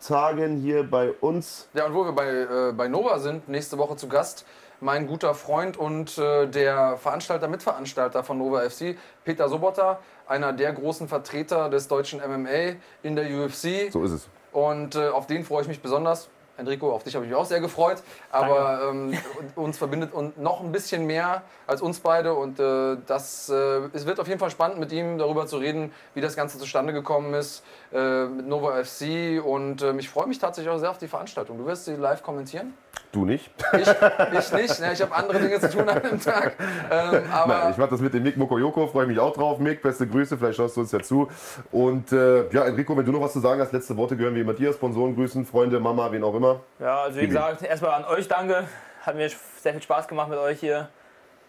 Tagen 0.00 0.60
hier 0.60 0.88
bei 0.88 1.10
uns. 1.10 1.68
Ja, 1.74 1.86
und 1.86 1.94
wo 1.94 2.04
wir 2.04 2.12
bei, 2.12 2.28
äh, 2.28 2.72
bei 2.72 2.86
Nova 2.86 3.18
sind, 3.18 3.48
nächste 3.48 3.76
Woche 3.76 3.96
zu 3.96 4.08
Gast, 4.08 4.46
mein 4.80 5.08
guter 5.08 5.34
Freund 5.34 5.76
und 5.76 6.16
äh, 6.16 6.46
der 6.46 6.96
Veranstalter, 6.96 7.48
Mitveranstalter 7.48 8.22
von 8.22 8.38
Nova 8.38 8.60
FC, 8.60 8.96
Peter 9.24 9.48
Sobotta, 9.48 9.98
einer 10.28 10.52
der 10.52 10.72
großen 10.72 11.08
Vertreter 11.08 11.68
des 11.68 11.88
deutschen 11.88 12.20
MMA 12.20 12.76
in 13.02 13.16
der 13.16 13.26
UFC. 13.26 13.90
So 13.90 14.04
ist 14.04 14.12
es. 14.12 14.28
Und 14.52 14.94
äh, 14.94 15.08
auf 15.08 15.26
den 15.26 15.42
freue 15.42 15.62
ich 15.62 15.68
mich 15.68 15.82
besonders. 15.82 16.28
Enrico, 16.56 16.92
auf 16.92 17.04
dich 17.04 17.14
habe 17.14 17.24
ich 17.24 17.30
mich 17.30 17.38
auch 17.38 17.44
sehr 17.44 17.60
gefreut. 17.60 18.02
Aber 18.30 18.90
ähm, 18.90 19.16
uns 19.54 19.78
verbindet 19.78 20.12
und 20.12 20.38
noch 20.38 20.60
ein 20.60 20.72
bisschen 20.72 21.06
mehr 21.06 21.42
als 21.66 21.82
uns 21.82 22.00
beide. 22.00 22.34
Und 22.34 22.58
äh, 22.58 22.96
das, 23.06 23.48
äh, 23.48 23.88
es 23.92 24.06
wird 24.06 24.20
auf 24.20 24.28
jeden 24.28 24.40
Fall 24.40 24.50
spannend, 24.50 24.78
mit 24.78 24.92
ihm 24.92 25.18
darüber 25.18 25.46
zu 25.46 25.58
reden, 25.58 25.92
wie 26.14 26.20
das 26.20 26.36
Ganze 26.36 26.58
zustande 26.58 26.92
gekommen 26.92 27.34
ist 27.34 27.62
äh, 27.92 28.24
mit 28.26 28.46
Nova 28.46 28.82
FC. 28.82 29.42
Und 29.44 29.82
ähm, 29.82 29.98
ich 29.98 30.08
freue 30.08 30.26
mich 30.26 30.38
tatsächlich 30.38 30.72
auch 30.72 30.78
sehr 30.78 30.90
auf 30.90 30.98
die 30.98 31.08
Veranstaltung. 31.08 31.58
Du 31.58 31.66
wirst 31.66 31.84
sie 31.84 31.94
live 31.94 32.22
kommentieren? 32.22 32.74
Du 33.12 33.24
nicht? 33.24 33.50
Ich, 33.72 33.88
ich 33.88 34.52
nicht. 34.52 34.80
Ne? 34.80 34.92
Ich 34.92 35.02
habe 35.02 35.14
andere 35.14 35.38
Dinge 35.38 35.58
zu 35.60 35.70
tun 35.70 35.88
an 35.88 36.02
dem 36.02 36.20
Tag. 36.20 36.56
Ähm, 36.90 37.22
aber 37.32 37.58
Nein, 37.58 37.70
ich 37.72 37.78
mache 37.78 37.90
das 37.90 38.00
mit 38.00 38.12
dem 38.12 38.22
Mick 38.22 38.36
Mokoyoko, 38.36 38.86
freue 38.88 39.06
mich 39.06 39.18
auch 39.18 39.32
drauf. 39.32 39.58
Mick, 39.58 39.82
beste 39.82 40.06
Grüße, 40.06 40.36
vielleicht 40.36 40.56
schaust 40.56 40.76
du 40.76 40.80
uns 40.80 40.92
ja 40.92 41.00
zu. 41.00 41.28
Und 41.72 42.12
äh, 42.12 42.48
ja, 42.50 42.64
Enrico, 42.64 42.96
wenn 42.96 43.04
du 43.06 43.12
noch 43.12 43.22
was 43.22 43.32
zu 43.32 43.40
sagen 43.40 43.60
hast, 43.60 43.72
letzte 43.72 43.96
Worte 43.96 44.16
gehören 44.16 44.34
wie 44.34 44.40
immer 44.40 44.52
dir. 44.54 44.72
Sponsoren 44.72 45.14
grüßen, 45.14 45.46
Freunde, 45.46 45.80
Mama, 45.80 46.10
wen 46.12 46.24
auch 46.24 46.34
immer. 46.34 46.60
Ja, 46.78 47.02
also 47.02 47.16
wie 47.16 47.20
Gib 47.22 47.30
ihm. 47.30 47.34
gesagt, 47.34 47.62
erstmal 47.62 47.92
an 47.92 48.04
euch 48.04 48.28
danke. 48.28 48.64
Hat 49.02 49.14
mir 49.16 49.30
sehr 49.60 49.72
viel 49.72 49.82
Spaß 49.82 50.08
gemacht 50.08 50.28
mit 50.28 50.38
euch 50.38 50.60
hier. 50.60 50.88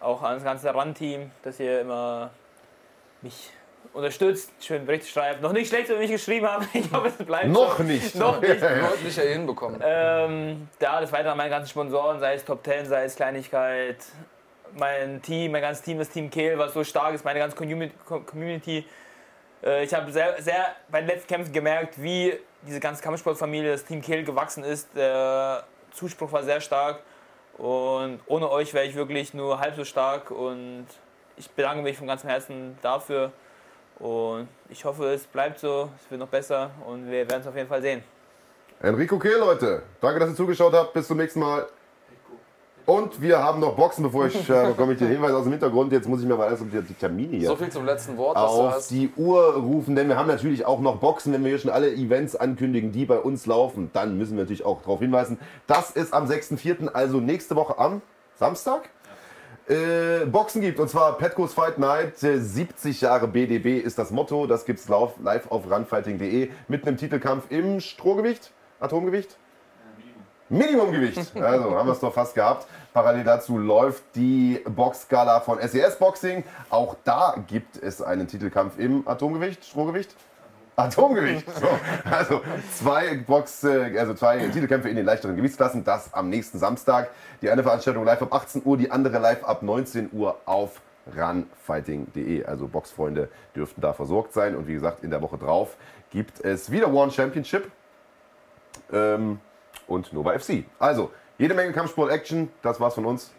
Auch 0.00 0.22
an 0.22 0.34
das 0.34 0.44
ganze 0.44 0.72
RAN-Team, 0.74 1.30
dass 1.42 1.58
ihr 1.58 1.80
immer 1.80 2.30
mich 3.20 3.50
unterstützt, 3.92 4.50
schön 4.60 4.86
Berichte 4.86 5.06
schreibt. 5.08 5.42
Noch 5.42 5.52
nicht 5.52 5.68
schlecht, 5.68 5.88
wenn 5.88 6.00
ich 6.02 6.10
geschrieben 6.10 6.46
habe. 6.46 6.66
Ich 6.74 6.90
hoffe, 6.92 7.08
es 7.08 7.26
bleibt 7.26 7.48
Noch 7.48 7.76
so. 7.76 7.82
nicht. 7.82 8.14
Noch 8.14 8.40
nicht. 8.40 8.62
deutlich 8.62 9.16
ja 9.16 9.22
hinbekommen. 9.24 9.80
Ähm, 9.84 10.68
ja, 10.80 11.00
des 11.00 11.12
Weiteren 11.12 11.36
meine 11.36 11.50
ganzen 11.50 11.70
Sponsoren, 11.70 12.20
sei 12.20 12.34
es 12.34 12.44
Top 12.44 12.64
10, 12.64 12.86
sei 12.86 13.04
es 13.04 13.16
Kleinigkeit, 13.16 13.96
mein 14.74 15.20
Team, 15.22 15.52
mein 15.52 15.62
ganzes 15.62 15.82
Team, 15.82 15.98
das 15.98 16.08
Team 16.10 16.30
Kehl, 16.30 16.58
was 16.58 16.74
so 16.74 16.84
stark 16.84 17.14
ist, 17.14 17.24
meine 17.24 17.38
ganze 17.38 17.56
Community. 17.56 17.94
Community. 18.26 18.84
Äh, 19.64 19.84
ich 19.84 19.94
habe 19.94 20.10
sehr, 20.12 20.40
sehr 20.40 20.66
bei 20.90 21.00
den 21.00 21.08
letzten 21.08 21.28
Kämpfen 21.28 21.52
gemerkt, 21.52 22.00
wie 22.00 22.38
diese 22.62 22.80
ganze 22.80 23.02
Kampfsportfamilie, 23.02 23.72
das 23.72 23.84
Team 23.84 24.02
Kehl 24.02 24.24
gewachsen 24.24 24.64
ist. 24.64 24.88
Der 24.94 25.64
Zuspruch 25.92 26.32
war 26.32 26.42
sehr 26.42 26.60
stark 26.60 27.00
und 27.56 28.20
ohne 28.26 28.50
euch 28.50 28.72
wäre 28.74 28.86
ich 28.86 28.94
wirklich 28.94 29.34
nur 29.34 29.58
halb 29.58 29.74
so 29.76 29.84
stark 29.84 30.30
und 30.30 30.86
ich 31.36 31.50
bedanke 31.50 31.82
mich 31.82 31.96
von 31.96 32.06
ganzem 32.06 32.30
Herzen 32.30 32.78
dafür 32.82 33.32
und 33.98 34.48
ich 34.68 34.84
hoffe, 34.84 35.06
es 35.12 35.24
bleibt 35.24 35.58
so, 35.58 35.88
es 36.02 36.10
wird 36.10 36.20
noch 36.20 36.28
besser 36.28 36.70
und 36.86 37.06
wir 37.06 37.28
werden 37.28 37.40
es 37.40 37.46
auf 37.46 37.56
jeden 37.56 37.68
Fall 37.68 37.82
sehen. 37.82 38.02
Enrico 38.80 39.18
Kehl, 39.18 39.38
Leute. 39.38 39.82
Danke, 40.00 40.20
dass 40.20 40.30
ihr 40.30 40.36
zugeschaut 40.36 40.72
habt. 40.72 40.92
Bis 40.92 41.08
zum 41.08 41.16
nächsten 41.18 41.40
Mal. 41.40 41.66
Und 42.86 43.20
wir 43.20 43.42
haben 43.42 43.60
noch 43.60 43.74
Boxen, 43.74 44.02
bevor 44.02 44.26
ich 44.26 44.48
äh, 44.48 44.66
bekomme 44.68 44.94
ich 44.94 44.98
den 44.98 45.08
Hinweis 45.08 45.32
aus 45.32 45.42
dem 45.42 45.52
Hintergrund. 45.52 45.92
Jetzt 45.92 46.08
muss 46.08 46.22
ich 46.22 46.26
mir 46.26 46.36
mal 46.36 46.46
alles 46.46 46.62
um 46.62 46.70
die, 46.70 46.80
die 46.80 46.94
Termine 46.94 47.36
hier 47.36 47.48
So 47.48 47.56
viel 47.56 47.68
zum 47.68 47.84
letzten 47.84 48.16
Wort, 48.16 48.34
was 48.36 48.50
du 48.50 48.58
auf 48.60 48.72
hast. 48.72 48.90
die 48.90 49.12
Uhr 49.16 49.56
rufen, 49.56 49.94
denn 49.94 50.08
wir 50.08 50.16
haben 50.16 50.28
natürlich 50.28 50.64
auch 50.64 50.80
noch 50.80 50.96
Boxen, 50.96 51.34
wenn 51.34 51.42
wir 51.42 51.50
hier 51.50 51.58
schon 51.58 51.70
alle 51.70 51.92
Events 51.92 52.34
ankündigen, 52.34 52.90
die 52.90 53.04
bei 53.04 53.18
uns 53.18 53.44
laufen, 53.44 53.90
dann 53.92 54.16
müssen 54.16 54.36
wir 54.36 54.44
natürlich 54.44 54.64
auch 54.64 54.80
darauf 54.80 55.00
hinweisen. 55.00 55.38
Das 55.66 55.90
ist 55.90 56.14
am 56.14 56.26
6.4., 56.26 56.88
also 56.88 57.18
nächste 57.20 57.56
Woche 57.56 57.78
am 57.78 58.00
Samstag. 58.36 58.88
Äh, 59.68 60.24
Boxen 60.24 60.62
gibt 60.62 60.80
und 60.80 60.88
zwar 60.88 61.18
Petco's 61.18 61.52
Fight 61.52 61.78
Night, 61.78 62.22
äh, 62.22 62.38
70 62.38 63.02
Jahre 63.02 63.28
BDB 63.28 63.78
ist 63.78 63.98
das 63.98 64.10
Motto. 64.10 64.46
Das 64.46 64.64
gibt's 64.64 64.88
live, 64.88 65.12
live 65.22 65.50
auf 65.50 65.70
runfighting.de 65.70 66.50
mit 66.68 66.86
einem 66.86 66.96
Titelkampf 66.96 67.50
im 67.50 67.80
Strohgewicht, 67.80 68.50
Atomgewicht. 68.80 69.36
Minimumgewicht. 70.48 71.32
Also 71.42 71.76
haben 71.76 71.86
wir 71.86 71.92
es 71.92 72.00
doch 72.00 72.14
fast 72.14 72.34
gehabt. 72.34 72.66
Parallel 72.94 73.24
dazu 73.24 73.58
läuft 73.58 74.02
die 74.14 74.64
Boxgala 74.64 75.40
von 75.40 75.58
SES 75.60 75.96
Boxing. 75.96 76.44
Auch 76.70 76.96
da 77.04 77.36
gibt 77.46 77.76
es 77.76 78.00
einen 78.00 78.26
Titelkampf 78.26 78.78
im 78.78 79.06
Atomgewicht, 79.06 79.66
Strohgewicht. 79.66 80.16
Atomgewicht. 80.78 81.46
So, 81.58 81.68
also 82.10 82.40
zwei 82.74 83.16
Box, 83.16 83.64
also 83.64 84.14
zwei 84.14 84.38
Titelkämpfe 84.48 84.88
in 84.88 84.96
den 84.96 85.04
leichteren 85.04 85.36
Gewichtsklassen. 85.36 85.84
Das 85.84 86.14
am 86.14 86.28
nächsten 86.28 86.58
Samstag. 86.58 87.10
Die 87.42 87.50
eine 87.50 87.62
Veranstaltung 87.62 88.04
live 88.04 88.22
ab 88.22 88.32
18 88.32 88.62
Uhr, 88.64 88.76
die 88.76 88.90
andere 88.90 89.18
live 89.18 89.44
ab 89.44 89.62
19 89.62 90.10
Uhr 90.12 90.36
auf 90.44 90.80
runfighting.de. 91.16 92.44
Also 92.44 92.68
Boxfreunde 92.68 93.28
dürften 93.56 93.80
da 93.80 93.92
versorgt 93.92 94.32
sein. 94.32 94.54
Und 94.54 94.68
wie 94.68 94.74
gesagt, 94.74 95.02
in 95.02 95.10
der 95.10 95.20
Woche 95.20 95.38
drauf 95.38 95.76
gibt 96.10 96.44
es 96.44 96.70
wieder 96.70 96.92
One 96.92 97.10
Championship. 97.10 97.70
Ähm, 98.92 99.40
und 99.86 100.12
Nova 100.12 100.38
FC. 100.38 100.64
Also, 100.78 101.10
jede 101.38 101.54
Menge 101.54 101.72
Kampfsport-Action, 101.72 102.50
das 102.62 102.78
war's 102.78 102.94
von 102.94 103.06
uns. 103.06 103.32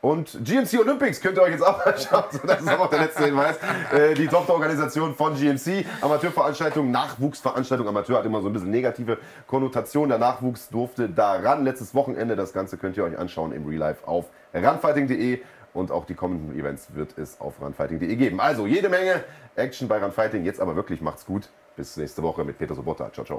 Und 0.00 0.38
GMC 0.44 0.78
Olympics 0.80 1.20
könnt 1.20 1.36
ihr 1.36 1.42
euch 1.42 1.52
jetzt 1.52 1.66
auch 1.66 1.84
anschauen. 1.84 2.24
Das 2.46 2.60
ist 2.60 2.68
auch 2.68 2.88
der 2.88 3.00
letzte 3.00 3.24
Hinweis. 3.24 3.56
Äh, 3.92 4.14
die 4.14 4.28
Tochterorganisation 4.28 5.14
von 5.14 5.34
GMC. 5.34 5.84
Amateurveranstaltung, 6.00 6.90
Nachwuchsveranstaltung. 6.90 7.88
Amateur 7.88 8.18
hat 8.18 8.26
immer 8.26 8.40
so 8.40 8.48
ein 8.48 8.52
bisschen 8.52 8.70
negative 8.70 9.18
Konnotation. 9.46 10.08
Der 10.08 10.18
Nachwuchs 10.18 10.68
durfte 10.68 11.08
da 11.08 11.32
ran. 11.32 11.64
Letztes 11.64 11.94
Wochenende. 11.94 12.36
Das 12.36 12.52
Ganze 12.52 12.78
könnt 12.78 12.96
ihr 12.96 13.04
euch 13.04 13.18
anschauen 13.18 13.52
im 13.52 13.66
Real 13.66 13.80
Life 13.80 14.06
auf 14.06 14.26
runfighting.de. 14.54 15.40
Und 15.74 15.90
auch 15.90 16.06
die 16.06 16.14
kommenden 16.14 16.58
Events 16.58 16.94
wird 16.94 17.18
es 17.18 17.40
auf 17.40 17.60
runfighting.de 17.60 18.14
geben. 18.16 18.40
Also 18.40 18.66
jede 18.66 18.88
Menge 18.88 19.24
Action 19.56 19.88
bei 19.88 19.98
Runfighting. 19.98 20.44
Jetzt 20.44 20.60
aber 20.60 20.76
wirklich 20.76 21.00
macht's 21.00 21.26
gut. 21.26 21.48
Bis 21.76 21.96
nächste 21.96 22.22
Woche 22.22 22.44
mit 22.44 22.58
Peter 22.58 22.74
Sobotta. 22.74 23.12
Ciao, 23.12 23.24
ciao. 23.24 23.38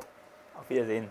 Auf 0.57 0.69
Wiedersehen. 0.69 1.07